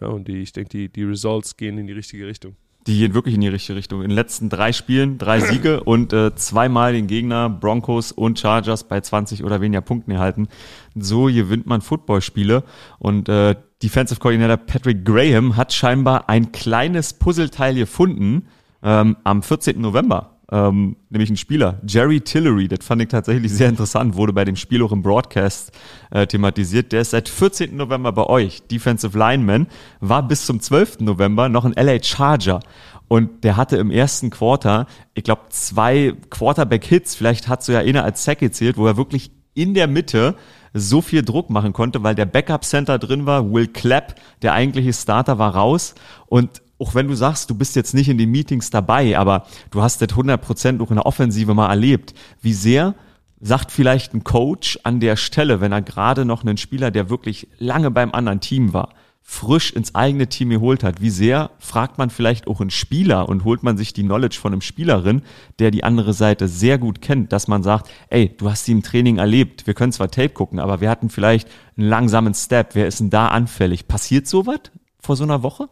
ja, 0.00 0.08
und 0.08 0.28
die, 0.28 0.38
ich 0.38 0.52
denke, 0.52 0.70
die, 0.70 0.88
die 0.88 1.04
Results 1.04 1.56
gehen 1.56 1.76
in 1.78 1.86
die 1.86 1.92
richtige 1.92 2.26
Richtung. 2.26 2.56
Die 2.86 2.98
gehen 2.98 3.14
wirklich 3.14 3.34
in 3.34 3.40
die 3.40 3.48
richtige 3.48 3.76
Richtung. 3.76 4.02
In 4.02 4.08
den 4.08 4.14
letzten 4.14 4.48
drei 4.48 4.72
Spielen 4.72 5.18
drei 5.18 5.40
Siege 5.40 5.82
und 5.84 6.12
äh, 6.12 6.34
zweimal 6.34 6.92
den 6.92 7.06
Gegner 7.06 7.48
Broncos 7.48 8.12
und 8.12 8.38
Chargers 8.38 8.84
bei 8.84 9.00
20 9.00 9.44
oder 9.44 9.60
weniger 9.60 9.82
Punkten 9.82 10.12
erhalten. 10.12 10.48
So 10.94 11.24
gewinnt 11.24 11.66
man 11.66 11.80
Footballspiele 11.80 12.64
und 12.98 13.28
äh, 13.28 13.54
Defensive 13.82 14.20
Coordinator 14.20 14.58
Patrick 14.58 15.04
Graham 15.04 15.56
hat 15.56 15.72
scheinbar 15.72 16.28
ein 16.28 16.52
kleines 16.52 17.14
Puzzleteil 17.14 17.74
gefunden 17.74 18.46
ähm, 18.82 19.16
am 19.24 19.42
14. 19.42 19.80
November 19.80 20.29
ähm, 20.50 20.96
nämlich 21.10 21.30
ein 21.30 21.36
Spieler, 21.36 21.80
Jerry 21.86 22.20
Tillery, 22.20 22.66
das 22.66 22.84
fand 22.84 23.02
ich 23.02 23.08
tatsächlich 23.08 23.52
sehr 23.52 23.68
interessant, 23.68 24.16
wurde 24.16 24.32
bei 24.32 24.44
dem 24.44 24.56
Spiel 24.56 24.82
auch 24.82 24.92
im 24.92 25.02
Broadcast 25.02 25.72
äh, 26.10 26.26
thematisiert. 26.26 26.92
Der 26.92 27.02
ist 27.02 27.10
seit 27.10 27.28
14. 27.28 27.76
November 27.76 28.10
bei 28.12 28.26
euch, 28.26 28.62
Defensive 28.66 29.16
Lineman, 29.16 29.68
war 30.00 30.26
bis 30.26 30.46
zum 30.46 30.60
12. 30.60 31.00
November 31.00 31.48
noch 31.48 31.64
ein 31.64 31.74
LA 31.74 32.02
Charger. 32.02 32.60
Und 33.06 33.44
der 33.44 33.56
hatte 33.56 33.76
im 33.76 33.90
ersten 33.90 34.30
Quarter, 34.30 34.86
ich 35.14 35.24
glaube, 35.24 35.42
zwei 35.50 36.14
Quarterback-Hits, 36.30 37.14
vielleicht 37.14 37.48
hat 37.48 37.62
so 37.62 37.72
ja 37.72 37.80
einer 37.80 38.04
als 38.04 38.24
Sack 38.24 38.38
gezählt, 38.38 38.76
wo 38.76 38.86
er 38.86 38.96
wirklich 38.96 39.32
in 39.54 39.74
der 39.74 39.88
Mitte 39.88 40.36
so 40.72 41.00
viel 41.00 41.22
Druck 41.22 41.50
machen 41.50 41.72
konnte, 41.72 42.02
weil 42.02 42.14
der 42.14 42.26
Backup-Center 42.26 42.98
drin 42.98 43.26
war, 43.26 43.52
Will 43.52 43.66
Clapp, 43.66 44.14
der 44.42 44.52
eigentliche 44.52 44.92
Starter 44.92 45.38
war 45.38 45.54
raus 45.54 45.94
und 46.26 46.62
auch 46.80 46.94
wenn 46.94 47.08
du 47.08 47.14
sagst, 47.14 47.50
du 47.50 47.54
bist 47.54 47.76
jetzt 47.76 47.94
nicht 47.94 48.08
in 48.08 48.18
den 48.18 48.30
Meetings 48.30 48.70
dabei, 48.70 49.18
aber 49.18 49.46
du 49.70 49.82
hast 49.82 50.00
das 50.00 50.08
100% 50.08 50.80
auch 50.80 50.90
in 50.90 50.96
der 50.96 51.06
Offensive 51.06 51.54
mal 51.54 51.68
erlebt, 51.68 52.14
wie 52.40 52.54
sehr 52.54 52.94
sagt 53.40 53.70
vielleicht 53.72 54.14
ein 54.14 54.24
Coach 54.24 54.78
an 54.82 55.00
der 55.00 55.16
Stelle, 55.16 55.60
wenn 55.60 55.72
er 55.72 55.82
gerade 55.82 56.24
noch 56.24 56.42
einen 56.42 56.56
Spieler, 56.56 56.90
der 56.90 57.08
wirklich 57.08 57.48
lange 57.58 57.90
beim 57.90 58.12
anderen 58.12 58.40
Team 58.40 58.72
war, 58.72 58.90
frisch 59.22 59.72
ins 59.72 59.94
eigene 59.94 60.28
Team 60.28 60.50
geholt 60.50 60.82
hat, 60.82 61.00
wie 61.00 61.10
sehr 61.10 61.50
fragt 61.58 61.98
man 61.98 62.10
vielleicht 62.10 62.48
auch 62.48 62.60
einen 62.60 62.70
Spieler 62.70 63.28
und 63.28 63.44
holt 63.44 63.62
man 63.62 63.76
sich 63.76 63.92
die 63.92 64.02
Knowledge 64.02 64.38
von 64.38 64.52
einem 64.52 64.60
Spielerin, 64.60 65.22
der 65.58 65.70
die 65.70 65.84
andere 65.84 66.12
Seite 66.12 66.48
sehr 66.48 66.78
gut 66.78 67.00
kennt, 67.00 67.32
dass 67.32 67.48
man 67.48 67.62
sagt, 67.62 67.90
ey, 68.08 68.34
du 68.36 68.50
hast 68.50 68.64
sie 68.64 68.72
im 68.72 68.82
Training 68.82 69.18
erlebt, 69.18 69.66
wir 69.66 69.74
können 69.74 69.92
zwar 69.92 70.10
Tape 70.10 70.30
gucken, 70.30 70.58
aber 70.58 70.80
wir 70.80 70.90
hatten 70.90 71.10
vielleicht 71.10 71.48
einen 71.76 71.88
langsamen 71.88 72.34
Step, 72.34 72.74
wer 72.74 72.86
ist 72.86 73.00
denn 73.00 73.10
da 73.10 73.28
anfällig? 73.28 73.88
Passiert 73.88 74.26
sowas 74.26 74.60
vor 74.98 75.16
so 75.16 75.24
einer 75.24 75.42
Woche? 75.42 75.68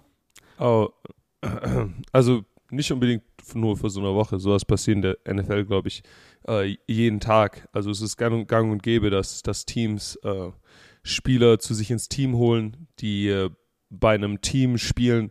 Oh, 0.59 0.89
also 2.13 2.45
nicht 2.71 2.93
unbedingt 2.93 3.23
nur 3.55 3.77
für 3.77 3.91
so 3.91 4.01
eine 4.01 4.15
Woche. 4.15 4.39
Sowas 4.39 4.65
passiert 4.65 4.97
in 4.97 5.03
der 5.03 5.19
NFL, 5.27 5.65
glaube 5.65 5.89
ich, 5.89 6.03
äh, 6.47 6.77
jeden 6.87 7.21
Tag. 7.21 7.69
Also 7.73 7.91
es 7.91 8.01
ist 8.01 8.17
gang 8.17 8.35
und, 8.35 8.49
gang 8.49 8.71
und 8.71 8.83
gäbe, 8.83 9.11
dass, 9.11 9.43
dass 9.43 9.65
Teams 9.65 10.17
äh, 10.17 10.51
Spieler 11.03 11.59
zu 11.59 11.75
sich 11.75 11.91
ins 11.91 12.09
Team 12.09 12.37
holen, 12.37 12.89
die 12.99 13.29
äh, 13.29 13.51
bei 13.91 14.15
einem 14.15 14.41
Team 14.41 14.77
spielen, 14.77 15.31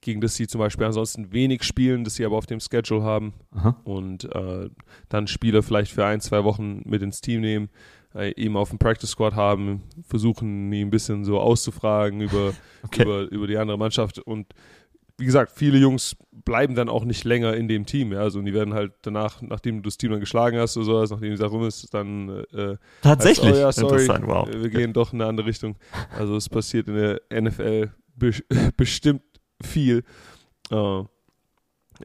gegen 0.00 0.20
das 0.20 0.36
sie 0.36 0.46
zum 0.46 0.60
Beispiel 0.60 0.86
ansonsten 0.86 1.32
wenig 1.32 1.64
spielen, 1.64 2.04
das 2.04 2.14
sie 2.14 2.24
aber 2.24 2.36
auf 2.36 2.46
dem 2.46 2.60
Schedule 2.60 3.02
haben. 3.02 3.34
Aha. 3.50 3.80
Und 3.84 4.24
äh, 4.24 4.70
dann 5.08 5.26
Spieler 5.26 5.62
vielleicht 5.62 5.92
für 5.92 6.06
ein, 6.06 6.20
zwei 6.20 6.44
Wochen 6.44 6.82
mit 6.84 7.02
ins 7.02 7.20
Team 7.20 7.40
nehmen, 7.40 7.68
eben 8.14 8.56
auf 8.56 8.70
dem 8.70 8.78
Practice 8.78 9.10
Squad 9.10 9.34
haben, 9.34 9.82
versuchen, 10.06 10.72
ihn 10.72 10.88
ein 10.88 10.90
bisschen 10.90 11.24
so 11.24 11.40
auszufragen 11.40 12.20
über, 12.20 12.52
okay. 12.84 13.02
über, 13.02 13.20
über 13.30 13.46
die 13.46 13.56
andere 13.58 13.78
Mannschaft. 13.78 14.18
Und 14.18 14.46
wie 15.18 15.24
gesagt, 15.24 15.52
viele 15.54 15.78
Jungs 15.78 16.16
bleiben 16.30 16.74
dann 16.74 16.88
auch 16.88 17.04
nicht 17.04 17.24
länger 17.24 17.54
in 17.54 17.68
dem 17.68 17.86
Team. 17.86 18.12
Ja? 18.12 18.20
Also, 18.20 18.38
und 18.38 18.44
die 18.44 18.54
werden 18.54 18.72
halt 18.72 18.92
danach, 19.02 19.42
nachdem 19.42 19.76
du 19.76 19.82
das 19.82 19.98
Team 19.98 20.12
dann 20.12 20.20
geschlagen 20.20 20.58
hast 20.58 20.76
oder 20.76 20.86
sowas, 20.86 21.10
nachdem 21.10 21.30
die 21.30 21.36
Sache 21.36 21.50
rum 21.50 21.64
ist, 21.66 21.92
dann. 21.92 22.44
Äh, 22.52 22.76
Tatsächlich? 23.02 23.52
Heißt, 23.52 23.82
oh 23.82 23.90
ja, 23.90 23.98
sorry, 23.98 24.26
wow. 24.26 24.48
wir 24.48 24.70
gehen 24.70 24.92
doch 24.92 25.12
in 25.12 25.20
eine 25.20 25.28
andere 25.28 25.48
Richtung. 25.48 25.76
Also, 26.16 26.36
es 26.36 26.48
passiert 26.48 26.88
in 26.88 26.94
der 26.94 27.20
NFL 27.30 27.90
be 28.14 28.32
bestimmt 28.76 29.22
viel. 29.60 30.04
Uh, 30.70 31.06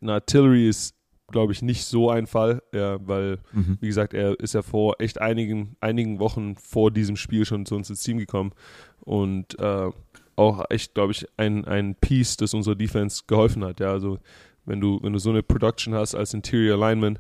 in 0.02 0.10
Artillery 0.10 0.68
ist 0.68 0.96
glaube 1.34 1.52
ich, 1.52 1.62
nicht 1.62 1.84
so 1.84 2.10
ein 2.10 2.28
Fall, 2.28 2.63
ja, 2.72 2.98
weil, 3.06 3.40
mhm. 3.52 3.78
wie 3.82 3.88
gesagt, 3.88 4.13
er 4.13 4.40
ist 4.40 4.54
ja 4.54 4.62
vor 4.62 4.96
echt 5.00 5.20
einigen, 5.20 5.75
einigen 5.82 6.20
Wochen 6.20 6.56
vor 6.56 6.92
diesem 6.92 7.18
Spiel 7.18 7.46
schon 7.46 7.66
zu 7.66 7.75
uns 7.75 7.90
ins 7.90 8.04
Team 8.04 8.18
gekommen 8.18 8.54
und 9.02 9.60
äh, 9.60 9.90
auch 10.38 10.66
echt, 10.70 10.94
glaube 10.94 11.12
ich, 11.12 11.28
ein, 11.36 11.66
ein 11.66 11.96
Piece, 11.96 12.38
das 12.38 12.54
unserer 12.54 12.75
Defense 12.75 13.24
geholfen 13.28 13.66
hat. 13.66 13.82
Ja, 13.82 13.92
also 13.92 14.20
wenn 14.66 14.80
du, 14.80 15.00
wenn 15.04 15.13
du 15.13 15.20
so 15.20 15.30
eine 15.30 15.44
Production 15.44 15.94
hast 15.94 16.16
als 16.16 16.34
Interior 16.34 16.78
Lineman, 16.78 17.20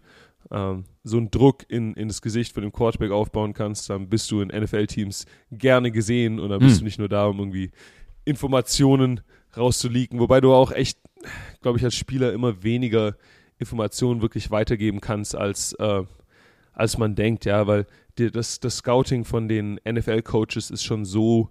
ähm, 0.51 0.85
so 1.03 1.17
einen 1.17 1.29
Druck 1.29 1.65
in, 1.67 1.93
in 1.95 2.07
das 2.07 2.21
Gesicht 2.21 2.53
von 2.53 2.63
dem 2.63 2.71
Quarterback 2.71 3.11
aufbauen 3.11 3.53
kannst, 3.53 3.89
dann 3.89 4.07
bist 4.07 4.31
du 4.31 4.41
in 4.41 4.47
NFL-Teams 4.47 5.25
gerne 5.51 5.91
gesehen 5.91 6.39
und 6.39 6.49
dann 6.49 6.59
bist 6.59 6.75
hm. 6.75 6.79
du 6.79 6.85
nicht 6.85 6.99
nur 6.99 7.09
da, 7.09 7.25
um 7.25 7.39
irgendwie 7.39 7.71
Informationen 8.25 9.21
rauszuleaken, 9.55 10.19
wobei 10.19 10.41
du 10.41 10.53
auch 10.53 10.71
echt, 10.71 10.97
glaube 11.61 11.77
ich, 11.77 11.83
als 11.83 11.95
Spieler 11.95 12.33
immer 12.33 12.63
weniger 12.63 13.15
Informationen 13.63 14.21
wirklich 14.21 14.51
weitergeben 14.51 15.01
kannst, 15.01 15.35
als, 15.35 15.73
äh, 15.73 16.03
als 16.73 16.97
man 16.97 17.15
denkt, 17.15 17.45
ja, 17.45 17.67
weil 17.67 17.85
die, 18.17 18.31
das, 18.31 18.59
das 18.59 18.77
Scouting 18.77 19.25
von 19.25 19.47
den 19.47 19.79
NFL-Coaches 19.87 20.69
ist 20.71 20.83
schon 20.83 21.05
so 21.05 21.49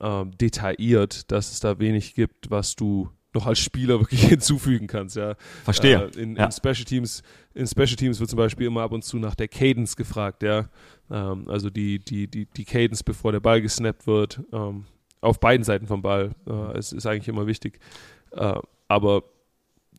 äh, 0.00 0.24
detailliert, 0.40 1.30
dass 1.30 1.52
es 1.52 1.60
da 1.60 1.78
wenig 1.78 2.14
gibt, 2.14 2.50
was 2.50 2.76
du 2.76 3.10
noch 3.34 3.46
als 3.46 3.60
Spieler 3.60 4.00
wirklich 4.00 4.24
hinzufügen 4.24 4.86
kannst, 4.86 5.16
ja. 5.16 5.34
Verstehe. 5.64 6.10
Äh, 6.14 6.20
in, 6.20 6.36
ja. 6.36 6.46
in, 6.46 6.52
Special 6.52 6.84
Teams, 6.84 7.22
in 7.54 7.66
Special 7.66 7.96
Teams 7.96 8.20
wird 8.20 8.30
zum 8.30 8.36
Beispiel 8.36 8.66
immer 8.66 8.82
ab 8.82 8.92
und 8.92 9.04
zu 9.04 9.18
nach 9.18 9.34
der 9.34 9.48
Cadence 9.48 9.96
gefragt, 9.96 10.42
ja. 10.42 10.68
Ähm, 11.10 11.48
also 11.48 11.70
die, 11.70 11.98
die, 11.98 12.28
die, 12.28 12.46
die 12.46 12.64
Cadence, 12.64 13.02
bevor 13.02 13.32
der 13.32 13.40
Ball 13.40 13.62
gesnappt 13.62 14.06
wird, 14.06 14.40
ähm, 14.52 14.84
auf 15.20 15.38
beiden 15.40 15.64
Seiten 15.64 15.86
vom 15.86 16.02
Ball. 16.02 16.32
Äh, 16.46 16.78
es 16.78 16.92
ist 16.92 17.06
eigentlich 17.06 17.28
immer 17.28 17.46
wichtig. 17.46 17.78
Äh, 18.32 18.54
aber 18.88 19.22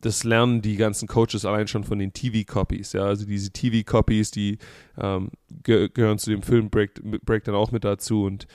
das 0.04 0.22
lernen 0.22 0.60
die 0.60 0.76
ganzen 0.76 1.08
Coaches 1.08 1.46
allein 1.46 1.66
schon 1.66 1.82
von 1.82 1.98
den 1.98 2.12
TV-Copies. 2.12 2.92
Ja? 2.92 3.04
Also 3.04 3.24
diese 3.24 3.50
TV-Copies, 3.50 4.30
die 4.30 4.58
ähm, 4.98 5.30
ge 5.62 5.88
gehören 5.88 6.18
zu 6.18 6.30
dem 6.30 6.42
Film 6.42 6.68
Break, 6.68 7.02
Break 7.24 7.44
dann 7.44 7.54
auch 7.54 7.72
mit 7.72 7.84
dazu 7.84 8.24
und 8.24 8.46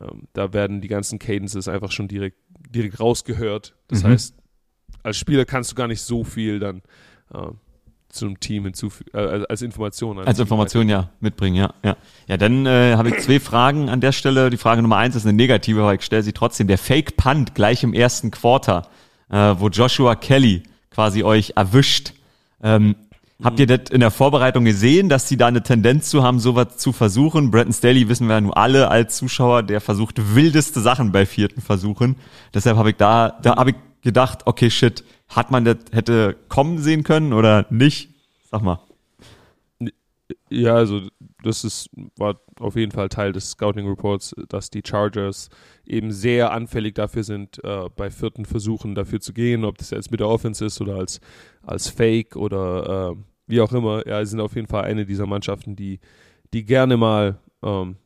ähm, 0.00 0.22
da 0.32 0.52
werden 0.52 0.80
die 0.80 0.88
ganzen 0.88 1.20
Cadences 1.20 1.68
einfach 1.68 1.92
schon 1.92 2.08
direkt, 2.08 2.38
direkt 2.70 2.98
rausgehört. 2.98 3.76
Das 3.86 4.02
mhm. 4.02 4.08
heißt, 4.08 4.34
als 5.04 5.16
Spieler 5.16 5.44
kannst 5.44 5.70
du 5.70 5.74
gar 5.76 5.86
nicht 5.86 6.00
so 6.00 6.24
viel 6.24 6.58
dann 6.58 6.82
äh, 7.32 7.52
zu 8.08 8.26
einem 8.26 8.40
Team 8.40 8.64
hinzufügen, 8.64 9.10
äh, 9.14 9.44
als 9.48 9.62
Information. 9.62 10.18
Als, 10.18 10.26
als 10.26 10.38
Information, 10.40 10.88
ja, 10.88 11.10
mitbringen, 11.20 11.54
ja. 11.54 11.72
Ja, 11.84 11.96
ja 12.26 12.36
dann 12.36 12.66
äh, 12.66 12.96
habe 12.96 13.10
ich 13.10 13.18
zwei 13.20 13.38
Fragen 13.38 13.88
an 13.88 14.00
der 14.00 14.10
Stelle. 14.10 14.50
Die 14.50 14.56
Frage 14.56 14.82
Nummer 14.82 14.96
eins 14.96 15.14
ist 15.14 15.24
eine 15.24 15.34
negative, 15.34 15.82
aber 15.82 15.94
ich 15.94 16.02
stelle 16.02 16.24
sie 16.24 16.32
trotzdem. 16.32 16.66
Der 16.66 16.78
Fake 16.78 17.16
Punt 17.16 17.54
gleich 17.54 17.84
im 17.84 17.94
ersten 17.94 18.32
Quarter, 18.32 18.88
äh, 19.30 19.54
wo 19.56 19.68
Joshua 19.68 20.16
Kelly 20.16 20.64
quasi 20.96 21.22
euch 21.24 21.52
erwischt. 21.56 22.14
Ähm, 22.62 22.96
Habt 23.44 23.60
ihr 23.60 23.66
das 23.66 23.90
in 23.90 24.00
der 24.00 24.10
Vorbereitung 24.10 24.64
gesehen, 24.64 25.10
dass 25.10 25.28
sie 25.28 25.36
da 25.36 25.46
eine 25.46 25.62
Tendenz 25.62 26.08
zu 26.08 26.22
haben, 26.22 26.40
sowas 26.40 26.78
zu 26.78 26.92
versuchen? 26.92 27.50
Bretton 27.50 27.74
Staley 27.74 28.08
wissen 28.08 28.28
wir 28.28 28.36
ja 28.36 28.40
nun 28.40 28.54
alle 28.54 28.88
als 28.88 29.18
Zuschauer, 29.18 29.62
der 29.62 29.82
versucht 29.82 30.34
wildeste 30.34 30.80
Sachen 30.80 31.12
bei 31.12 31.26
vierten 31.26 31.60
Versuchen. 31.60 32.16
Deshalb 32.54 32.78
habe 32.78 32.90
ich 32.90 32.96
da, 32.96 33.38
da 33.42 33.56
habe 33.56 33.70
ich 33.70 33.76
gedacht, 34.00 34.46
okay, 34.46 34.70
shit, 34.70 35.04
hat 35.28 35.50
man 35.50 35.66
das 35.66 35.76
hätte 35.92 36.34
kommen 36.48 36.78
sehen 36.78 37.02
können 37.02 37.34
oder 37.34 37.66
nicht? 37.68 38.08
Sag 38.50 38.62
mal. 38.62 38.80
Ja, 40.48 40.76
also 40.76 41.02
das 41.46 41.64
ist, 41.64 41.90
war 42.16 42.40
auf 42.60 42.76
jeden 42.76 42.92
Fall 42.92 43.08
Teil 43.08 43.32
des 43.32 43.50
Scouting 43.50 43.88
Reports, 43.88 44.34
dass 44.48 44.70
die 44.70 44.82
Chargers 44.86 45.48
eben 45.84 46.12
sehr 46.12 46.52
anfällig 46.52 46.94
dafür 46.94 47.24
sind, 47.24 47.62
äh, 47.64 47.88
bei 47.94 48.10
vierten 48.10 48.44
Versuchen 48.44 48.94
dafür 48.94 49.20
zu 49.20 49.32
gehen, 49.32 49.64
ob 49.64 49.78
das 49.78 49.90
jetzt 49.90 50.10
mit 50.10 50.20
der 50.20 50.28
Offense 50.28 50.64
ist 50.64 50.80
oder 50.80 50.96
als, 50.96 51.20
als 51.62 51.88
Fake 51.88 52.36
oder 52.36 53.12
äh, 53.12 53.22
wie 53.46 53.60
auch 53.60 53.72
immer. 53.72 54.06
Ja, 54.06 54.24
sie 54.24 54.30
sind 54.30 54.40
auf 54.40 54.54
jeden 54.54 54.68
Fall 54.68 54.84
eine 54.84 55.06
dieser 55.06 55.26
Mannschaften, 55.26 55.76
die, 55.76 56.00
die 56.52 56.64
gerne 56.64 56.96
mal 56.96 57.38
ähm, 57.62 57.96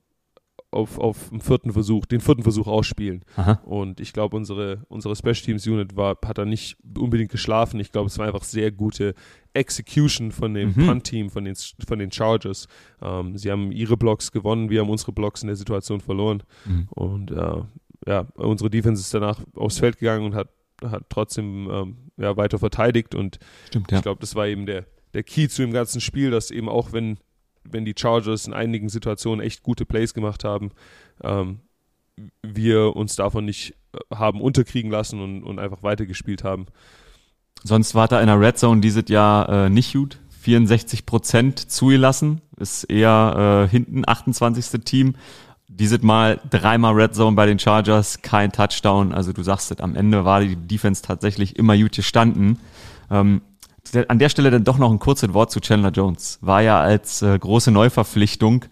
auf, 0.72 0.98
auf 0.98 1.30
den 1.30 1.40
vierten 1.40 1.72
Versuch, 1.72 2.06
den 2.06 2.20
vierten 2.20 2.42
Versuch 2.42 2.68
ausspielen. 2.68 3.24
Aha. 3.36 3.60
Und 3.64 4.00
ich 4.00 4.12
glaube, 4.12 4.36
unsere, 4.36 4.84
unsere 4.88 5.16
Special 5.16 5.34
Teams 5.34 5.66
Unit 5.66 5.96
war, 5.96 6.16
hat 6.24 6.38
da 6.38 6.44
nicht 6.44 6.76
unbedingt 6.96 7.30
geschlafen. 7.30 7.80
Ich 7.80 7.90
glaube, 7.90 8.06
es 8.06 8.18
war 8.18 8.26
einfach 8.26 8.44
sehr 8.44 8.70
gute 8.70 9.14
Execution 9.52 10.30
von 10.30 10.54
dem 10.54 10.74
mhm. 10.76 10.86
Punt-Team, 10.86 11.30
von 11.30 11.44
den, 11.44 11.56
von 11.56 11.98
den 11.98 12.12
Chargers. 12.12 12.68
Ähm, 13.02 13.36
sie 13.36 13.50
haben 13.50 13.72
ihre 13.72 13.96
Blocks 13.96 14.30
gewonnen, 14.30 14.70
wir 14.70 14.80
haben 14.80 14.90
unsere 14.90 15.12
Blocks 15.12 15.42
in 15.42 15.48
der 15.48 15.56
Situation 15.56 16.00
verloren. 16.00 16.42
Mhm. 16.64 16.88
Und 16.90 17.30
äh, 17.32 17.62
ja, 18.06 18.26
unsere 18.34 18.70
Defense 18.70 19.02
ist 19.02 19.12
danach 19.12 19.40
aufs 19.56 19.78
Feld 19.78 19.98
gegangen 19.98 20.24
und 20.24 20.34
hat, 20.34 20.48
hat 20.84 21.04
trotzdem 21.08 21.68
ähm, 21.70 21.96
ja, 22.16 22.36
weiter 22.36 22.58
verteidigt. 22.58 23.14
Und 23.16 23.38
Stimmt, 23.66 23.90
ja. 23.90 23.98
ich 23.98 24.02
glaube, 24.02 24.20
das 24.20 24.36
war 24.36 24.46
eben 24.46 24.66
der, 24.66 24.86
der 25.14 25.24
Key 25.24 25.48
zu 25.48 25.62
dem 25.62 25.72
ganzen 25.72 26.00
Spiel, 26.00 26.30
dass 26.30 26.52
eben 26.52 26.68
auch 26.68 26.92
wenn 26.92 27.18
wenn 27.64 27.84
die 27.84 27.94
Chargers 27.96 28.46
in 28.46 28.52
einigen 28.52 28.88
Situationen 28.88 29.44
echt 29.44 29.62
gute 29.62 29.84
Plays 29.84 30.14
gemacht 30.14 30.44
haben, 30.44 30.70
ähm, 31.22 31.60
wir 32.42 32.96
uns 32.96 33.16
davon 33.16 33.44
nicht 33.44 33.74
äh, 33.92 34.14
haben 34.14 34.40
unterkriegen 34.40 34.90
lassen 34.90 35.20
und, 35.20 35.42
und 35.44 35.58
einfach 35.58 35.82
weitergespielt 35.82 36.44
haben. 36.44 36.66
Sonst 37.62 37.94
war 37.94 38.08
da 38.08 38.20
in 38.20 38.26
der 38.26 38.40
Red 38.40 38.58
Zone 38.58 38.80
dieses 38.80 39.08
Jahr 39.08 39.48
äh, 39.48 39.70
nicht 39.70 39.92
gut. 39.92 40.18
64 40.40 41.04
Prozent 41.04 41.70
zugelassen, 41.70 42.40
ist 42.56 42.84
eher 42.84 43.66
äh, 43.66 43.70
hinten 43.70 44.04
28. 44.06 44.82
Team. 44.84 45.14
Dieses 45.68 46.02
Mal 46.02 46.40
dreimal 46.48 46.94
Red 46.94 47.14
Zone 47.14 47.36
bei 47.36 47.46
den 47.46 47.58
Chargers, 47.58 48.22
kein 48.22 48.50
Touchdown. 48.50 49.12
Also 49.12 49.32
du 49.32 49.42
sagst 49.42 49.70
es, 49.70 49.80
am 49.80 49.94
Ende 49.94 50.24
war 50.24 50.40
die 50.40 50.56
Defense 50.56 51.02
tatsächlich 51.02 51.56
immer 51.56 51.76
gut 51.76 51.92
gestanden. 51.92 52.58
Ähm, 53.10 53.42
an 54.08 54.18
der 54.18 54.28
Stelle 54.28 54.50
dann 54.50 54.64
doch 54.64 54.78
noch 54.78 54.90
ein 54.90 54.98
kurzes 54.98 55.32
Wort 55.32 55.50
zu 55.50 55.60
Chandler 55.60 55.90
Jones. 55.90 56.38
War 56.40 56.62
ja 56.62 56.80
als 56.80 57.22
äh, 57.22 57.38
große 57.38 57.70
Neuverpflichtung. 57.70 58.64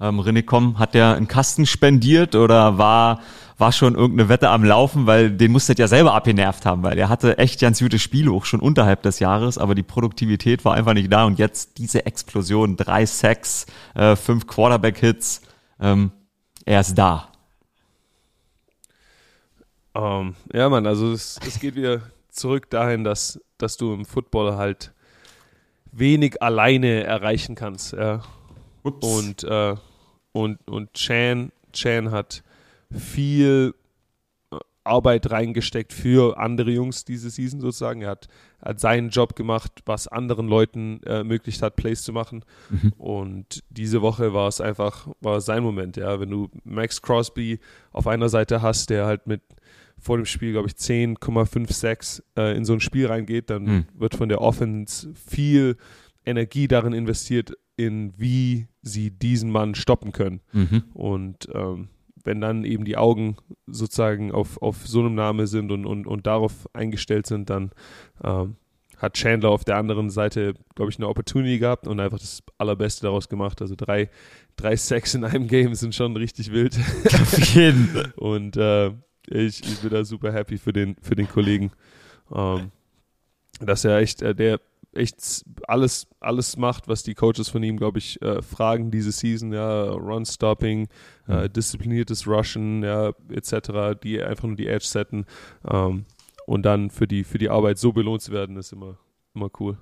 Ähm, 0.00 0.20
René 0.20 0.42
Komm, 0.42 0.78
hat 0.78 0.94
der 0.94 1.14
einen 1.14 1.28
Kasten 1.28 1.64
spendiert 1.64 2.34
oder 2.34 2.76
war, 2.76 3.20
war 3.56 3.72
schon 3.72 3.94
irgendeine 3.94 4.28
Wette 4.28 4.50
am 4.50 4.62
Laufen, 4.62 5.06
weil 5.06 5.30
den 5.30 5.52
musste 5.52 5.74
ja 5.76 5.88
selber 5.88 6.12
abgenervt 6.12 6.66
haben, 6.66 6.82
weil 6.82 6.98
er 6.98 7.08
hatte 7.08 7.38
echt 7.38 7.60
ganz 7.60 7.78
gute 7.80 7.98
Spiele, 7.98 8.30
auch 8.30 8.44
schon 8.44 8.60
unterhalb 8.60 9.02
des 9.02 9.20
Jahres, 9.20 9.56
aber 9.56 9.74
die 9.74 9.82
Produktivität 9.82 10.66
war 10.66 10.74
einfach 10.74 10.92
nicht 10.92 11.10
da 11.10 11.24
und 11.24 11.38
jetzt 11.38 11.78
diese 11.78 12.04
Explosion, 12.04 12.76
drei 12.76 13.06
Sacks, 13.06 13.64
äh, 13.94 14.16
fünf 14.16 14.46
Quarterback-Hits, 14.46 15.40
ähm, 15.80 16.10
er 16.66 16.80
ist 16.80 16.94
da. 16.94 17.28
Um, 19.94 20.02
ähm, 20.02 20.34
ja, 20.52 20.68
Mann, 20.68 20.86
also 20.86 21.12
es, 21.12 21.40
es 21.46 21.58
geht 21.58 21.74
wieder 21.74 22.02
zurück 22.28 22.68
dahin, 22.68 23.02
dass, 23.02 23.40
dass 23.58 23.76
du 23.76 23.92
im 23.92 24.04
Football 24.04 24.56
halt 24.56 24.92
wenig 25.92 26.42
alleine 26.42 27.04
erreichen 27.04 27.54
kannst. 27.54 27.92
Ja. 27.92 28.22
Und, 28.82 29.44
äh, 29.44 29.74
und, 30.32 30.68
und 30.68 30.92
Chan, 30.94 31.50
Chan 31.72 32.10
hat 32.10 32.42
viel 32.90 33.74
äh, 34.52 34.58
Arbeit 34.84 35.30
reingesteckt 35.30 35.92
für 35.92 36.38
andere 36.38 36.70
Jungs 36.70 37.04
diese 37.04 37.30
Season 37.30 37.60
sozusagen. 37.60 38.02
Er 38.02 38.10
hat, 38.10 38.28
hat 38.62 38.78
seinen 38.78 39.10
Job 39.10 39.34
gemacht, 39.34 39.72
was 39.86 40.06
anderen 40.06 40.46
Leuten 40.46 41.00
äh, 41.04 41.18
ermöglicht 41.18 41.62
hat, 41.62 41.76
Plays 41.76 42.02
zu 42.02 42.12
machen. 42.12 42.44
Mhm. 42.70 42.92
Und 42.98 43.64
diese 43.70 44.02
Woche 44.02 44.32
war 44.32 44.48
es 44.48 44.60
einfach, 44.60 45.08
war 45.20 45.40
sein 45.40 45.62
Moment, 45.62 45.96
ja. 45.96 46.20
Wenn 46.20 46.30
du 46.30 46.50
Max 46.64 47.02
Crosby 47.02 47.58
auf 47.92 48.06
einer 48.06 48.28
Seite 48.28 48.62
hast, 48.62 48.90
der 48.90 49.06
halt 49.06 49.26
mit 49.26 49.40
vor 49.98 50.16
dem 50.16 50.26
Spiel, 50.26 50.52
glaube 50.52 50.68
ich, 50.68 50.74
10,56 50.74 52.22
äh, 52.36 52.56
in 52.56 52.64
so 52.64 52.74
ein 52.74 52.80
Spiel 52.80 53.06
reingeht, 53.06 53.50
dann 53.50 53.64
mhm. 53.64 53.86
wird 53.94 54.14
von 54.14 54.28
der 54.28 54.40
Offense 54.40 55.12
viel 55.14 55.76
Energie 56.24 56.68
darin 56.68 56.92
investiert, 56.92 57.52
in 57.76 58.12
wie 58.16 58.68
sie 58.82 59.10
diesen 59.10 59.50
Mann 59.50 59.74
stoppen 59.74 60.12
können. 60.12 60.40
Mhm. 60.52 60.84
Und 60.92 61.48
ähm, 61.54 61.88
wenn 62.24 62.40
dann 62.40 62.64
eben 62.64 62.84
die 62.84 62.96
Augen 62.96 63.36
sozusagen 63.66 64.32
auf, 64.32 64.60
auf 64.60 64.86
so 64.86 65.00
einem 65.00 65.14
Name 65.14 65.46
sind 65.46 65.70
und, 65.70 65.86
und, 65.86 66.06
und 66.06 66.26
darauf 66.26 66.68
eingestellt 66.74 67.26
sind, 67.26 67.48
dann 67.48 67.70
ähm, 68.22 68.56
hat 68.96 69.14
Chandler 69.14 69.50
auf 69.50 69.64
der 69.64 69.76
anderen 69.76 70.10
Seite, 70.10 70.54
glaube 70.74 70.90
ich, 70.90 70.98
eine 70.98 71.08
Opportunity 71.08 71.58
gehabt 71.58 71.86
und 71.86 72.00
einfach 72.00 72.18
das 72.18 72.42
Allerbeste 72.58 73.02
daraus 73.02 73.28
gemacht. 73.28 73.60
Also 73.60 73.74
drei, 73.76 74.10
drei 74.56 74.74
Sacks 74.76 75.14
in 75.14 75.24
einem 75.24 75.46
Game 75.46 75.74
sind 75.74 75.94
schon 75.94 76.16
richtig 76.16 76.50
wild. 76.50 76.78
Auf 77.04 77.54
jeden. 77.54 78.12
und 78.16 78.56
äh, 78.56 78.92
ich, 79.26 79.60
ich 79.62 79.80
bin 79.80 79.90
da 79.90 80.04
super 80.04 80.32
happy 80.32 80.58
für 80.58 80.72
den, 80.72 80.96
für 81.00 81.14
den 81.14 81.28
Kollegen, 81.28 81.72
ähm, 82.34 82.70
dass 83.60 83.84
er 83.84 83.98
echt, 83.98 84.22
äh, 84.22 84.34
der 84.34 84.60
echt 84.92 85.44
alles, 85.68 86.06
alles 86.20 86.56
macht, 86.56 86.88
was 86.88 87.02
die 87.02 87.14
Coaches 87.14 87.48
von 87.48 87.62
ihm, 87.62 87.76
glaube 87.76 87.98
ich, 87.98 88.20
äh, 88.22 88.40
fragen 88.40 88.90
diese 88.90 89.12
Season, 89.12 89.52
ja, 89.52 89.90
Run-Stopping, 89.90 90.88
äh, 91.28 91.42
mhm. 91.42 91.52
diszipliniertes 91.52 92.26
Rushen, 92.26 92.82
ja, 92.82 93.12
etc., 93.30 93.98
die 94.02 94.22
einfach 94.22 94.44
nur 94.44 94.56
die 94.56 94.68
Edge 94.68 94.86
setzen 94.86 95.26
ähm, 95.70 96.06
und 96.46 96.62
dann 96.62 96.90
für 96.90 97.06
die, 97.06 97.24
für 97.24 97.38
die 97.38 97.50
Arbeit 97.50 97.78
so 97.78 97.92
belohnt 97.92 98.22
zu 98.22 98.32
werden, 98.32 98.56
ist 98.56 98.72
immer, 98.72 98.98
immer 99.34 99.50
cool 99.60 99.76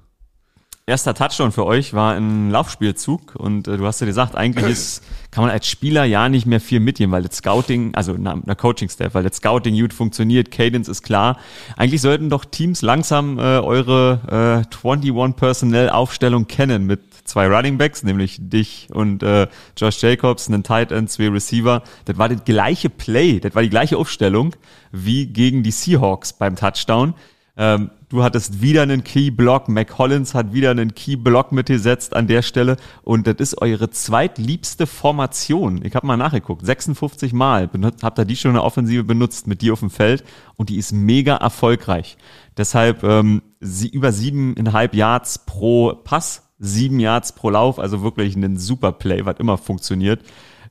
erster 0.86 1.14
Touchdown 1.14 1.50
für 1.50 1.64
euch 1.64 1.94
war 1.94 2.14
ein 2.14 2.50
Laufspielzug 2.50 3.34
und 3.36 3.66
äh, 3.68 3.78
du 3.78 3.86
hast 3.86 4.00
ja 4.00 4.06
gesagt, 4.06 4.34
eigentlich 4.34 4.66
ist, 4.66 5.02
kann 5.30 5.42
man 5.42 5.50
als 5.50 5.66
Spieler 5.66 6.04
ja 6.04 6.28
nicht 6.28 6.46
mehr 6.46 6.60
viel 6.60 6.80
mitgehen, 6.80 7.10
weil 7.10 7.22
das 7.22 7.36
Scouting, 7.36 7.94
also 7.94 8.14
na, 8.18 8.38
na 8.44 8.54
Coaching-Staff, 8.54 9.14
weil 9.14 9.22
das 9.22 9.36
Scouting 9.36 9.78
gut 9.80 9.94
funktioniert, 9.94 10.50
Cadence 10.50 10.88
ist 10.88 11.02
klar. 11.02 11.38
Eigentlich 11.76 12.02
sollten 12.02 12.28
doch 12.28 12.44
Teams 12.44 12.82
langsam 12.82 13.38
äh, 13.38 13.42
eure 13.60 14.64
äh, 14.66 14.86
21 14.86 15.36
Personnel 15.36 15.88
Aufstellung 15.88 16.46
kennen 16.48 16.84
mit 16.84 17.00
zwei 17.24 17.48
Running 17.48 17.78
Backs, 17.78 18.02
nämlich 18.02 18.36
dich 18.38 18.88
und 18.92 19.22
äh, 19.22 19.48
Josh 19.78 20.02
Jacobs, 20.02 20.48
einen 20.48 20.62
Tight 20.62 20.92
End, 20.92 21.10
zwei 21.10 21.30
Receiver. 21.30 21.82
Das 22.04 22.18
war 22.18 22.28
das 22.28 22.44
gleiche 22.44 22.90
Play, 22.90 23.40
das 23.40 23.54
war 23.54 23.62
die 23.62 23.70
gleiche 23.70 23.96
Aufstellung 23.96 24.54
wie 24.92 25.26
gegen 25.26 25.62
die 25.62 25.70
Seahawks 25.70 26.34
beim 26.34 26.56
Touchdown. 26.56 27.14
Ähm, 27.56 27.90
du 28.08 28.24
hattest 28.24 28.62
wieder 28.62 28.82
einen 28.82 29.04
Key-Block, 29.04 29.68
McCollins 29.68 30.34
hat 30.34 30.52
wieder 30.52 30.72
einen 30.72 30.94
Key-Block 30.94 31.52
mitgesetzt 31.52 32.16
an 32.16 32.26
der 32.26 32.42
Stelle 32.42 32.76
und 33.02 33.28
das 33.28 33.36
ist 33.36 33.62
eure 33.62 33.90
zweitliebste 33.90 34.88
Formation. 34.88 35.84
Ich 35.84 35.94
habe 35.94 36.06
mal 36.06 36.16
nachgeguckt, 36.16 36.66
56 36.66 37.32
Mal 37.32 37.68
benutzt, 37.68 38.02
habt 38.02 38.18
ihr 38.18 38.24
die 38.24 38.34
schon 38.34 38.50
in 38.50 38.56
der 38.56 38.64
Offensive 38.64 39.04
benutzt 39.04 39.46
mit 39.46 39.62
dir 39.62 39.72
auf 39.72 39.80
dem 39.80 39.90
Feld 39.90 40.24
und 40.56 40.68
die 40.68 40.78
ist 40.78 40.92
mega 40.92 41.36
erfolgreich. 41.36 42.16
Deshalb 42.56 43.04
ähm, 43.04 43.42
sie 43.60 43.88
über 43.88 44.10
siebeneinhalb 44.10 44.92
Yards 44.94 45.46
pro 45.46 45.94
Pass, 45.94 46.50
sieben 46.58 46.98
Yards 46.98 47.34
pro 47.36 47.50
Lauf, 47.50 47.78
also 47.78 48.02
wirklich 48.02 48.34
ein 48.34 48.56
super 48.56 48.90
Play, 48.90 49.24
was 49.26 49.38
immer 49.38 49.58
funktioniert. 49.58 50.22